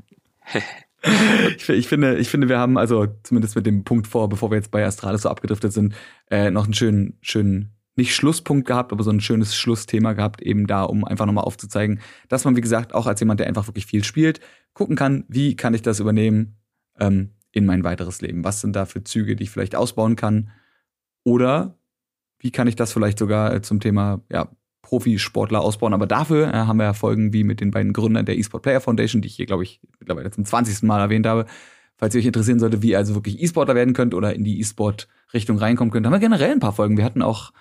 ich, 1.56 1.68
ich, 1.68 1.88
finde, 1.88 2.16
ich 2.16 2.28
finde, 2.28 2.48
wir 2.48 2.58
haben 2.58 2.78
also 2.78 3.06
zumindest 3.22 3.56
mit 3.56 3.66
dem 3.66 3.84
Punkt 3.84 4.06
vor, 4.06 4.28
bevor 4.28 4.50
wir 4.50 4.56
jetzt 4.56 4.70
bei 4.70 4.84
Astralis 4.84 5.22
so 5.22 5.28
abgedriftet 5.28 5.72
sind, 5.72 5.94
äh, 6.30 6.50
noch 6.50 6.64
einen 6.64 6.74
schönen, 6.74 7.18
schönen 7.20 7.73
nicht 7.96 8.14
Schlusspunkt 8.14 8.66
gehabt, 8.66 8.92
aber 8.92 9.04
so 9.04 9.10
ein 9.10 9.20
schönes 9.20 9.54
Schlussthema 9.54 10.12
gehabt, 10.14 10.42
eben 10.42 10.66
da, 10.66 10.82
um 10.82 11.04
einfach 11.04 11.26
nochmal 11.26 11.44
aufzuzeigen, 11.44 12.00
dass 12.28 12.44
man, 12.44 12.56
wie 12.56 12.60
gesagt, 12.60 12.94
auch 12.94 13.06
als 13.06 13.20
jemand, 13.20 13.40
der 13.40 13.46
einfach 13.46 13.68
wirklich 13.68 13.86
viel 13.86 14.04
spielt, 14.04 14.40
gucken 14.72 14.96
kann, 14.96 15.24
wie 15.28 15.56
kann 15.56 15.74
ich 15.74 15.82
das 15.82 16.00
übernehmen 16.00 16.56
ähm, 16.98 17.30
in 17.52 17.66
mein 17.66 17.84
weiteres 17.84 18.20
Leben? 18.20 18.44
Was 18.44 18.60
sind 18.60 18.74
da 18.74 18.84
für 18.84 19.04
Züge, 19.04 19.36
die 19.36 19.44
ich 19.44 19.50
vielleicht 19.50 19.76
ausbauen 19.76 20.16
kann? 20.16 20.50
Oder 21.22 21.78
wie 22.38 22.50
kann 22.50 22.66
ich 22.66 22.76
das 22.76 22.92
vielleicht 22.92 23.18
sogar 23.18 23.54
äh, 23.54 23.62
zum 23.62 23.80
Thema 23.80 24.20
ja, 24.28 24.48
Profisportler 24.82 25.60
ausbauen? 25.60 25.94
Aber 25.94 26.06
dafür 26.06 26.48
äh, 26.48 26.52
haben 26.52 26.78
wir 26.78 26.84
ja 26.84 26.92
Folgen 26.94 27.32
wie 27.32 27.44
mit 27.44 27.60
den 27.60 27.70
beiden 27.70 27.92
Gründern 27.92 28.26
der 28.26 28.36
eSport 28.36 28.64
Player 28.64 28.80
Foundation, 28.80 29.22
die 29.22 29.28
ich 29.28 29.36
hier, 29.36 29.46
glaube 29.46 29.62
ich, 29.62 29.80
mittlerweile 30.00 30.30
zum 30.32 30.44
20. 30.44 30.82
Mal 30.82 31.00
erwähnt 31.00 31.26
habe. 31.26 31.46
Falls 31.96 32.14
ihr 32.14 32.20
euch 32.20 32.26
interessieren 32.26 32.58
sollte, 32.58 32.82
wie 32.82 32.90
ihr 32.90 32.98
also 32.98 33.14
wirklich 33.14 33.40
E-Sportler 33.40 33.76
werden 33.76 33.94
könnt 33.94 34.14
oder 34.14 34.34
in 34.34 34.42
die 34.42 34.58
E-Sport-Richtung 34.58 35.58
reinkommen 35.58 35.92
könnt, 35.92 36.06
haben 36.06 36.12
wir 36.12 36.18
generell 36.18 36.50
ein 36.50 36.60
paar 36.60 36.72
Folgen. 36.72 36.96
Wir 36.96 37.04
hatten 37.04 37.22
auch 37.22 37.52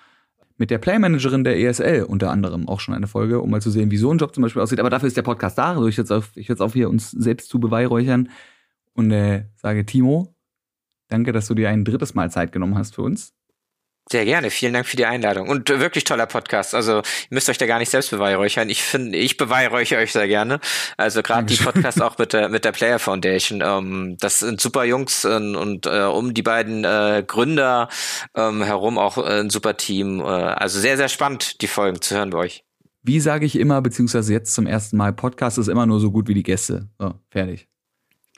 mit 0.56 0.70
der 0.70 0.78
Playmanagerin 0.78 1.44
der 1.44 1.58
ESL 1.58 2.04
unter 2.04 2.30
anderem 2.30 2.68
auch 2.68 2.80
schon 2.80 2.94
eine 2.94 3.06
Folge, 3.06 3.40
um 3.40 3.50
mal 3.50 3.60
zu 3.60 3.70
sehen, 3.70 3.90
wie 3.90 3.96
so 3.96 4.10
ein 4.10 4.18
Job 4.18 4.34
zum 4.34 4.42
Beispiel 4.42 4.62
aussieht. 4.62 4.80
Aber 4.80 4.90
dafür 4.90 5.08
ist 5.08 5.16
der 5.16 5.22
Podcast 5.22 5.58
da. 5.58 5.72
Also 5.72 5.88
ich 5.88 5.96
jetzt 5.96 6.12
auf, 6.12 6.30
ich 6.36 6.48
jetzt 6.48 6.60
auf 6.60 6.72
hier 6.74 6.88
uns 6.88 7.10
selbst 7.10 7.48
zu 7.48 7.58
beweihräuchern 7.58 8.30
und 8.92 9.10
äh, 9.10 9.46
sage 9.56 9.84
Timo, 9.84 10.34
danke, 11.08 11.32
dass 11.32 11.48
du 11.48 11.54
dir 11.54 11.70
ein 11.70 11.84
drittes 11.84 12.14
Mal 12.14 12.30
Zeit 12.30 12.52
genommen 12.52 12.78
hast 12.78 12.94
für 12.94 13.02
uns. 13.02 13.34
Sehr 14.10 14.26
gerne. 14.26 14.50
Vielen 14.50 14.74
Dank 14.74 14.86
für 14.86 14.98
die 14.98 15.06
Einladung. 15.06 15.48
Und 15.48 15.70
wirklich 15.70 16.04
toller 16.04 16.26
Podcast. 16.26 16.74
Also, 16.74 16.98
ihr 16.98 17.02
müsst 17.30 17.48
euch 17.48 17.56
da 17.56 17.64
gar 17.64 17.78
nicht 17.78 17.90
selbst 17.90 18.10
beweihräuchern. 18.10 18.68
Ich 18.68 18.82
finde, 18.82 19.16
ich 19.16 19.38
beweihräuchere 19.38 20.00
euch 20.00 20.12
sehr 20.12 20.28
gerne. 20.28 20.60
Also, 20.98 21.22
gerade 21.22 21.46
die 21.46 21.56
Podcasts 21.56 22.02
auch 22.02 22.18
mit 22.18 22.34
der, 22.34 22.48
mit 22.50 22.66
der 22.66 22.72
Player 22.72 22.98
Foundation. 22.98 23.62
Ähm, 23.64 24.16
das 24.20 24.40
sind 24.40 24.60
super 24.60 24.84
Jungs 24.84 25.24
und, 25.24 25.56
und 25.56 25.86
äh, 25.86 26.02
um 26.02 26.34
die 26.34 26.42
beiden 26.42 26.84
äh, 26.84 27.24
Gründer 27.26 27.88
ähm, 28.34 28.62
herum 28.62 28.98
auch 28.98 29.16
äh, 29.16 29.40
ein 29.40 29.48
super 29.48 29.78
Team. 29.78 30.20
Äh, 30.20 30.24
also, 30.24 30.78
sehr, 30.78 30.98
sehr 30.98 31.08
spannend, 31.08 31.62
die 31.62 31.66
Folgen 31.66 32.02
zu 32.02 32.14
hören 32.14 32.28
bei 32.28 32.38
euch. 32.38 32.64
Wie 33.02 33.20
sage 33.20 33.46
ich 33.46 33.58
immer, 33.58 33.80
beziehungsweise 33.80 34.34
jetzt 34.34 34.54
zum 34.54 34.66
ersten 34.66 34.98
Mal, 34.98 35.14
Podcast 35.14 35.56
ist 35.56 35.68
immer 35.68 35.86
nur 35.86 36.00
so 36.00 36.10
gut 36.10 36.28
wie 36.28 36.34
die 36.34 36.42
Gäste. 36.42 36.88
So, 36.98 37.14
fertig. 37.30 37.68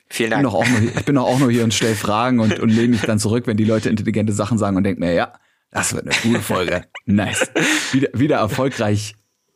Vielen 0.09 0.31
Dank. 0.31 0.45
Ich 0.45 0.53
bin 0.53 0.53
doch 0.53 0.61
auch 0.61 0.69
nur, 0.69 0.83
ich 0.97 1.05
bin 1.05 1.15
doch 1.17 1.27
auch 1.27 1.39
nur 1.41 1.51
hier 1.51 1.65
und 1.65 1.75
stelle 1.75 1.95
Fragen 1.97 2.39
und, 2.39 2.61
und 2.61 2.69
lehne 2.69 2.89
mich 2.89 3.03
dann 3.03 3.19
zurück, 3.19 3.49
wenn 3.49 3.57
die 3.57 3.65
Leute 3.65 3.89
intelligente 3.89 4.33
Sachen 4.33 4.59
sagen 4.59 4.77
und 4.77 4.85
denke 4.85 5.01
mir, 5.01 5.13
ja, 5.13 5.33
das 5.77 5.95
wird 5.95 6.07
eine 6.07 6.17
gute 6.23 6.43
Folge. 6.43 6.85
nice. 7.05 7.51
Wieder, 7.93 8.09
wieder 8.15 8.37
erfolgreich 8.37 9.15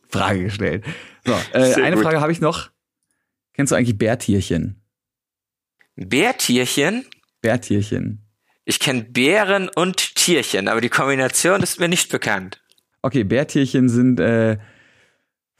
Frage 0.09 0.43
gestellt. 0.43 0.85
So, 1.25 1.33
äh, 1.53 1.73
eine 1.75 1.95
gut. 1.95 2.03
Frage 2.05 2.21
habe 2.21 2.31
ich 2.31 2.41
noch. 2.41 2.69
Kennst 3.53 3.71
du 3.71 3.75
eigentlich 3.75 3.97
Bärtierchen? 3.97 4.81
Bärtierchen? 5.95 7.05
Bärtierchen. 7.41 8.25
Ich 8.65 8.79
kenne 8.79 9.03
Bären 9.03 9.69
und 9.69 10.15
Tierchen, 10.15 10.67
aber 10.67 10.81
die 10.81 10.89
Kombination 10.89 11.61
ist 11.61 11.79
mir 11.79 11.87
nicht 11.87 12.11
bekannt. 12.11 12.61
Okay, 13.01 13.23
Bärtierchen 13.23 13.89
sind 13.89 14.19
äh, 14.19 14.57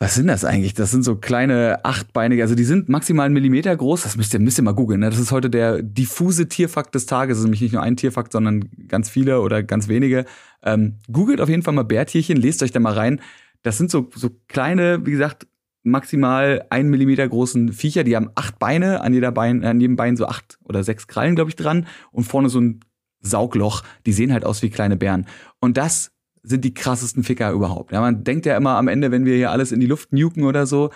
was 0.02 0.16
sind 0.16 0.26
das 0.26 0.44
eigentlich? 0.44 0.74
Das 0.74 0.90
sind 0.90 1.04
so 1.04 1.16
kleine 1.16 1.86
achtbeinige, 1.86 2.42
also 2.42 2.56
die 2.56 2.64
sind 2.64 2.90
maximal 2.90 3.26
einen 3.26 3.36
Millimeter 3.36 3.78
groß. 3.78 4.02
Das 4.02 4.18
müsst 4.18 4.34
ihr, 4.34 4.40
müsst 4.40 4.58
ihr 4.58 4.64
mal 4.64 4.72
googeln. 4.72 5.02
Ne? 5.02 5.12
Das 5.12 5.20
ist 5.20 5.32
heute 5.32 5.52
der 5.52 5.84
diffuse 5.84 6.50
Tierfakt 6.50 6.96
des 6.96 7.06
Tages. 7.06 7.36
Das 7.36 7.42
ist 7.42 7.44
nämlich 7.44 7.62
nicht 7.62 7.74
nur 7.74 7.84
ein 7.84 7.96
Tierfakt, 7.98 8.32
sondern 8.32 8.68
ganz 8.88 9.12
viele 9.12 9.42
oder 9.42 9.62
ganz 9.62 9.90
wenige. 9.90 10.26
Ähm, 10.64 10.96
googelt 11.12 11.40
auf 11.40 11.50
jeden 11.50 11.62
Fall 11.62 11.76
mal 11.76 11.84
Bärtierchen, 11.84 12.36
lest 12.36 12.64
euch 12.64 12.72
da 12.72 12.80
mal 12.80 12.94
rein. 12.94 13.22
Das 13.62 13.78
sind 13.78 13.92
so, 13.92 14.10
so 14.16 14.32
kleine, 14.48 15.06
wie 15.06 15.12
gesagt, 15.12 15.46
maximal 15.84 16.66
einen 16.72 16.90
Millimeter 16.90 17.28
großen 17.28 17.72
Viecher. 17.72 18.04
Die 18.04 18.16
haben 18.16 18.32
acht 18.34 18.58
Beine, 18.58 19.02
an 19.02 19.14
jeder 19.14 19.32
Bein, 19.32 19.64
an 19.64 19.80
jedem 19.80 19.98
Bein 19.98 20.18
so 20.18 20.26
acht 20.26 20.58
oder 20.64 20.84
sechs 20.84 21.06
Krallen, 21.06 21.36
glaube 21.36 21.52
ich, 21.52 21.56
dran. 21.56 21.86
Und 22.12 22.24
vorne 22.24 22.50
so 22.50 22.60
ein 22.60 22.80
Saugloch. 23.20 23.84
Die 24.08 24.14
sehen 24.14 24.34
halt 24.34 24.46
aus 24.46 24.64
wie 24.64 24.72
kleine 24.72 24.98
Bären. 24.98 25.28
Und 25.60 25.78
das 25.78 26.12
sind 26.44 26.66
die 26.66 26.74
krassesten 26.74 27.24
Ficker 27.24 27.52
überhaupt. 27.52 27.92
Ja, 27.92 28.02
man 28.02 28.24
denkt 28.24 28.46
ja 28.46 28.58
immer 28.58 28.78
am 28.78 28.88
Ende, 28.88 29.12
wenn 29.12 29.26
wir 29.26 29.36
hier 29.36 29.52
alles 29.52 29.72
in 29.72 29.80
die 29.80 29.88
Luft 29.88 30.12
nuken 30.14 30.44
oder 30.44 30.66
so, 30.66 30.90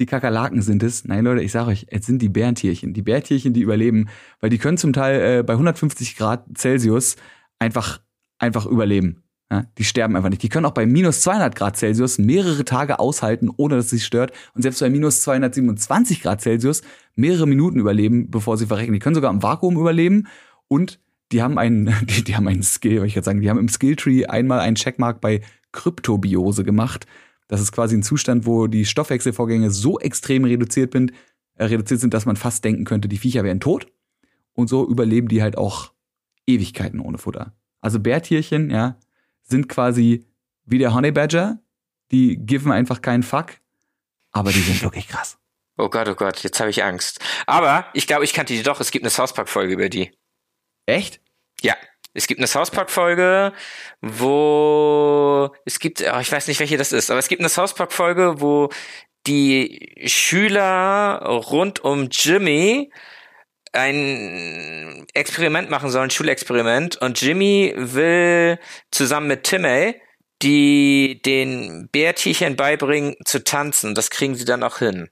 die 0.00 0.06
Kakerlaken 0.06 0.62
sind 0.62 0.82
es. 0.82 1.04
Nein, 1.04 1.24
Leute, 1.24 1.42
ich 1.42 1.52
sage 1.52 1.70
euch, 1.70 1.86
es 1.90 2.06
sind 2.06 2.22
die 2.22 2.28
Bärentierchen. 2.28 2.94
Die 2.94 3.02
Bärtierchen, 3.02 3.52
die 3.52 3.62
überleben, 3.62 4.08
weil 4.40 4.50
die 4.50 4.58
können 4.58 4.78
zum 4.78 4.92
Teil 4.92 5.38
äh, 5.38 5.42
bei 5.42 5.54
150 5.54 6.16
Grad 6.16 6.46
Celsius 6.56 7.16
einfach, 7.58 8.00
einfach 8.38 8.66
überleben. 8.66 9.24
Ja, 9.50 9.64
die 9.78 9.84
sterben 9.84 10.14
einfach 10.14 10.28
nicht. 10.28 10.42
Die 10.42 10.50
können 10.50 10.66
auch 10.66 10.72
bei 10.72 10.84
minus 10.84 11.22
200 11.22 11.56
Grad 11.56 11.76
Celsius 11.76 12.18
mehrere 12.18 12.64
Tage 12.64 12.98
aushalten, 12.98 13.48
ohne 13.56 13.76
dass 13.76 13.88
sie 13.88 13.98
stört. 13.98 14.32
Und 14.54 14.62
selbst 14.62 14.80
bei 14.80 14.90
minus 14.90 15.22
227 15.22 16.22
Grad 16.22 16.42
Celsius 16.42 16.82
mehrere 17.16 17.46
Minuten 17.46 17.80
überleben, 17.80 18.30
bevor 18.30 18.58
sie 18.58 18.66
verrecken. 18.66 18.92
Die 18.92 18.98
können 18.98 19.14
sogar 19.14 19.32
im 19.32 19.42
Vakuum 19.42 19.78
überleben. 19.78 20.28
Und 20.68 21.00
die 21.32 21.42
haben 21.42 21.58
einen, 21.58 21.94
die, 22.06 22.24
die 22.24 22.36
haben 22.36 22.48
einen 22.48 22.62
Skill, 22.62 23.04
ich 23.04 23.14
jetzt 23.14 23.26
sagen, 23.26 23.40
die 23.40 23.50
haben 23.50 23.58
im 23.58 23.68
Skilltree 23.68 24.26
einmal 24.26 24.60
einen 24.60 24.76
Checkmark 24.76 25.20
bei 25.20 25.42
Kryptobiose 25.72 26.64
gemacht. 26.64 27.06
Das 27.48 27.60
ist 27.60 27.72
quasi 27.72 27.96
ein 27.96 28.02
Zustand, 28.02 28.46
wo 28.46 28.66
die 28.66 28.84
Stoffwechselvorgänge 28.84 29.70
so 29.70 29.98
extrem 29.98 30.44
reduziert, 30.44 30.90
bin, 30.90 31.12
äh, 31.56 31.64
reduziert 31.64 32.00
sind, 32.00 32.14
dass 32.14 32.26
man 32.26 32.36
fast 32.36 32.64
denken 32.64 32.84
könnte, 32.84 33.08
die 33.08 33.18
Viecher 33.18 33.44
wären 33.44 33.60
tot. 33.60 33.86
Und 34.52 34.68
so 34.68 34.86
überleben 34.86 35.28
die 35.28 35.42
halt 35.42 35.56
auch 35.56 35.92
Ewigkeiten 36.46 37.00
ohne 37.00 37.18
Futter. 37.18 37.54
Also 37.80 38.00
Bärtierchen, 38.00 38.70
ja, 38.70 38.98
sind 39.42 39.68
quasi 39.68 40.26
wie 40.64 40.78
der 40.78 40.94
Honey 40.94 41.12
Badger. 41.12 41.60
Die 42.10 42.38
geben 42.38 42.72
einfach 42.72 43.02
keinen 43.02 43.22
Fuck, 43.22 43.52
aber 44.32 44.50
die 44.50 44.60
sind 44.60 44.82
wirklich 44.82 45.08
krass. 45.08 45.38
Oh 45.76 45.88
Gott, 45.88 46.08
oh 46.08 46.14
Gott, 46.14 46.42
jetzt 46.42 46.58
habe 46.58 46.70
ich 46.70 46.82
Angst. 46.82 47.20
Aber 47.46 47.86
ich 47.92 48.06
glaube, 48.06 48.24
ich 48.24 48.32
kannte 48.32 48.52
die 48.52 48.62
doch. 48.62 48.80
Es 48.80 48.90
gibt 48.90 49.04
eine 49.04 49.10
South 49.10 49.32
Park 49.32 49.48
Folge 49.48 49.74
über 49.74 49.88
die. 49.88 50.10
Echt? 50.88 51.20
Ja. 51.60 51.76
Es 52.14 52.26
gibt 52.26 52.40
eine 52.40 52.46
South 52.46 52.70
Park 52.70 52.90
Folge, 52.90 53.52
wo 54.00 55.50
es 55.64 55.78
gibt, 55.78 56.02
oh, 56.02 56.18
ich 56.18 56.32
weiß 56.32 56.48
nicht, 56.48 56.58
welche 56.58 56.76
das 56.76 56.92
ist, 56.92 57.10
aber 57.10 57.20
es 57.20 57.28
gibt 57.28 57.40
eine 57.40 57.48
South 57.48 57.74
Park 57.74 57.92
Folge, 57.92 58.40
wo 58.40 58.70
die 59.26 59.94
Schüler 60.06 61.20
rund 61.22 61.84
um 61.84 62.08
Jimmy 62.10 62.90
ein 63.72 65.06
Experiment 65.12 65.68
machen 65.68 65.90
sollen, 65.90 66.04
ein 66.04 66.10
Schulexperiment. 66.10 66.96
Und 66.96 67.20
Jimmy 67.20 67.74
will 67.76 68.58
zusammen 68.90 69.28
mit 69.28 69.44
Timmy 69.44 70.00
die 70.42 71.20
den 71.24 71.88
Bärtierchen 71.90 72.56
beibringen 72.56 73.16
zu 73.24 73.42
tanzen. 73.42 73.94
Das 73.94 74.10
kriegen 74.10 74.36
sie 74.36 74.44
dann 74.44 74.62
auch 74.62 74.78
hin. 74.78 75.10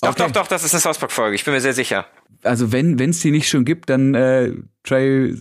Doch, 0.00 0.10
okay. 0.10 0.22
doch, 0.24 0.30
doch, 0.32 0.46
das 0.46 0.64
ist 0.64 0.72
eine 0.74 0.80
South 0.80 0.98
Park-Folge, 0.98 1.34
ich 1.34 1.44
bin 1.44 1.54
mir 1.54 1.60
sehr 1.60 1.74
sicher. 1.74 2.06
Also 2.42 2.72
wenn 2.72 2.98
es 2.98 3.20
die 3.20 3.30
nicht 3.30 3.48
schon 3.48 3.64
gibt, 3.64 3.90
dann 3.90 4.14
äh, 4.14 4.52
Trey 4.82 5.34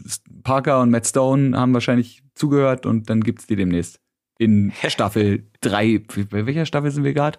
Parker 0.44 0.82
und 0.82 0.90
Matt 0.90 1.08
Stone 1.08 1.58
haben 1.58 1.74
wahrscheinlich 1.74 2.24
zugehört 2.36 2.86
und 2.86 3.10
dann 3.10 3.22
gibt's 3.22 3.48
die 3.48 3.56
demnächst. 3.56 4.00
In 4.40 4.72
Staffel 4.88 5.48
3. 5.62 6.04
Bei 6.30 6.46
welcher 6.46 6.66
Staffel 6.66 6.92
sind 6.92 7.04
wir 7.04 7.14
gerade? 7.14 7.38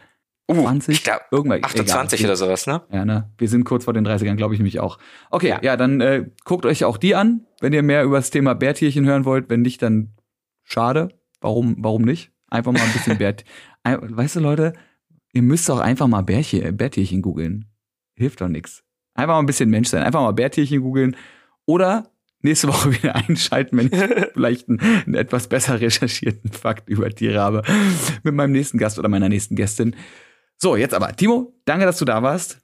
Uh, 0.51 0.63
20? 0.63 0.97
Ich 0.97 1.05
glaub, 1.05 1.23
Irgendwann, 1.31 1.65
28 1.65 2.21
egal. 2.21 2.31
oder 2.31 2.37
sowas, 2.37 2.67
ne? 2.67 2.83
Ja, 2.93 3.05
ne? 3.05 3.33
Wir 3.39 3.49
sind 3.49 3.65
kurz 3.65 3.85
vor 3.85 3.95
den 3.95 4.07
30ern, 4.07 4.35
glaube 4.37 4.55
ich 4.55 4.61
nämlich 4.61 4.79
auch. 4.79 4.99
Okay, 5.31 5.49
ja, 5.49 5.61
ja 5.63 5.77
dann 5.77 6.03
äh, 6.03 6.27
guckt 6.45 6.67
euch 6.67 6.85
auch 6.85 6.99
die 6.99 7.15
an, 7.15 7.47
wenn 7.61 7.73
ihr 7.73 7.83
mehr 7.83 8.05
über 8.05 8.17
das 8.17 8.31
Thema 8.31 8.55
Bärtierchen 8.55 9.07
hören 9.07 9.25
wollt. 9.25 9.49
Wenn 9.49 9.63
nicht, 9.63 9.81
dann 9.81 10.15
schade. 10.63 11.09
Warum, 11.41 11.77
warum 11.79 12.03
nicht? 12.03 12.31
Einfach 12.51 12.73
mal 12.73 12.83
ein 12.83 12.93
bisschen 12.93 13.17
Bärt. 13.19 13.45
Weißt 13.85 14.37
du, 14.37 14.41
Leute, 14.41 14.75
ihr 15.33 15.43
müsst 15.43 15.71
auch 15.71 15.81
einfach 15.81 16.09
mal 16.09 16.23
Bärtierchen 16.23 17.23
googeln. 17.23 17.71
Hilft 18.15 18.43
doch 18.43 18.49
nix. 18.49 18.84
Einfach 19.15 19.35
mal 19.35 19.41
ein 19.41 19.47
bisschen 19.47 19.71
Mensch 19.71 19.89
sein. 19.89 20.03
Einfach 20.03 20.21
mal 20.21 20.33
Bärtierchen 20.33 20.83
googeln. 20.83 21.17
Oder 21.67 22.11
nächste 22.41 22.69
Woche 22.69 22.93
wieder 23.03 23.15
einschalten, 23.17 23.79
wenn 23.79 23.87
ich 23.87 24.31
vielleicht 24.35 24.69
einen, 24.69 24.81
einen, 24.81 25.15
etwas 25.15 25.49
besser 25.49 25.81
recherchierten 25.81 26.53
Fakt 26.53 26.89
über 26.89 27.11
Tiere 27.11 27.41
habe. 27.41 27.63
Mit 28.23 28.35
meinem 28.35 28.53
nächsten 28.53 28.79
Gast 28.79 28.99
oder 28.99 29.09
meiner 29.09 29.29
nächsten 29.29 29.57
Gästin. 29.57 29.97
So, 30.57 30.77
jetzt 30.77 30.95
aber. 30.95 31.15
Timo, 31.17 31.55
danke, 31.65 31.87
dass 31.87 31.99
du 31.99 32.05
da 32.05 32.23
warst. 32.23 32.61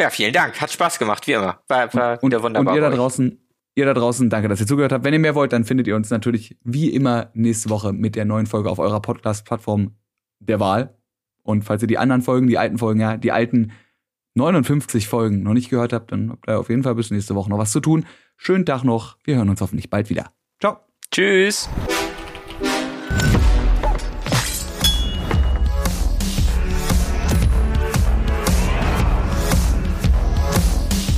Ja, 0.00 0.10
vielen 0.10 0.32
Dank. 0.32 0.60
Hat 0.60 0.70
Spaß 0.70 0.98
gemacht, 0.98 1.26
wie 1.26 1.32
immer. 1.32 1.60
War, 1.68 1.92
war 1.92 2.22
und, 2.22 2.32
wunderbar. 2.32 2.72
Und 2.72 2.74
ihr 2.74 2.80
da 2.80 2.90
draußen, 2.90 3.38
ihr 3.74 3.84
da 3.84 3.94
draußen, 3.94 4.30
danke, 4.30 4.48
dass 4.48 4.60
ihr 4.60 4.66
zugehört 4.66 4.92
habt. 4.92 5.04
Wenn 5.04 5.12
ihr 5.12 5.18
mehr 5.18 5.34
wollt, 5.34 5.52
dann 5.52 5.64
findet 5.64 5.88
ihr 5.88 5.96
uns 5.96 6.10
natürlich 6.10 6.56
wie 6.62 6.90
immer 6.90 7.30
nächste 7.34 7.68
Woche 7.70 7.92
mit 7.92 8.14
der 8.14 8.24
neuen 8.24 8.46
Folge 8.46 8.70
auf 8.70 8.78
eurer 8.78 9.00
Podcast-Plattform 9.00 9.96
der 10.38 10.60
Wahl. 10.60 10.96
Und 11.42 11.62
falls 11.62 11.82
ihr 11.82 11.88
die 11.88 11.98
anderen 11.98 12.22
Folgen, 12.22 12.46
die 12.46 12.58
alten 12.58 12.78
Folgen, 12.78 13.00
ja, 13.00 13.16
die 13.16 13.32
alten 13.32 13.72
59 14.38 15.06
Folgen 15.08 15.42
noch 15.42 15.52
nicht 15.52 15.68
gehört 15.68 15.92
habt, 15.92 16.12
dann 16.12 16.30
habt 16.30 16.48
ihr 16.48 16.58
auf 16.58 16.70
jeden 16.70 16.82
Fall 16.82 16.94
bis 16.94 17.10
nächste 17.10 17.34
Woche 17.34 17.50
noch 17.50 17.58
was 17.58 17.72
zu 17.72 17.80
tun. 17.80 18.06
Schönen 18.36 18.64
Tag 18.64 18.84
noch. 18.84 19.18
Wir 19.24 19.36
hören 19.36 19.50
uns 19.50 19.60
hoffentlich 19.60 19.90
bald 19.90 20.08
wieder. 20.08 20.30
Ciao. 20.60 20.78
Tschüss. 21.10 21.68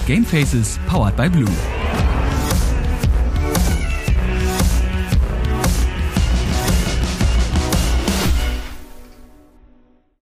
Game 0.06 0.24
Faces 0.24 0.80
powered 0.88 1.16
by 1.16 1.28
Blue. 1.28 1.79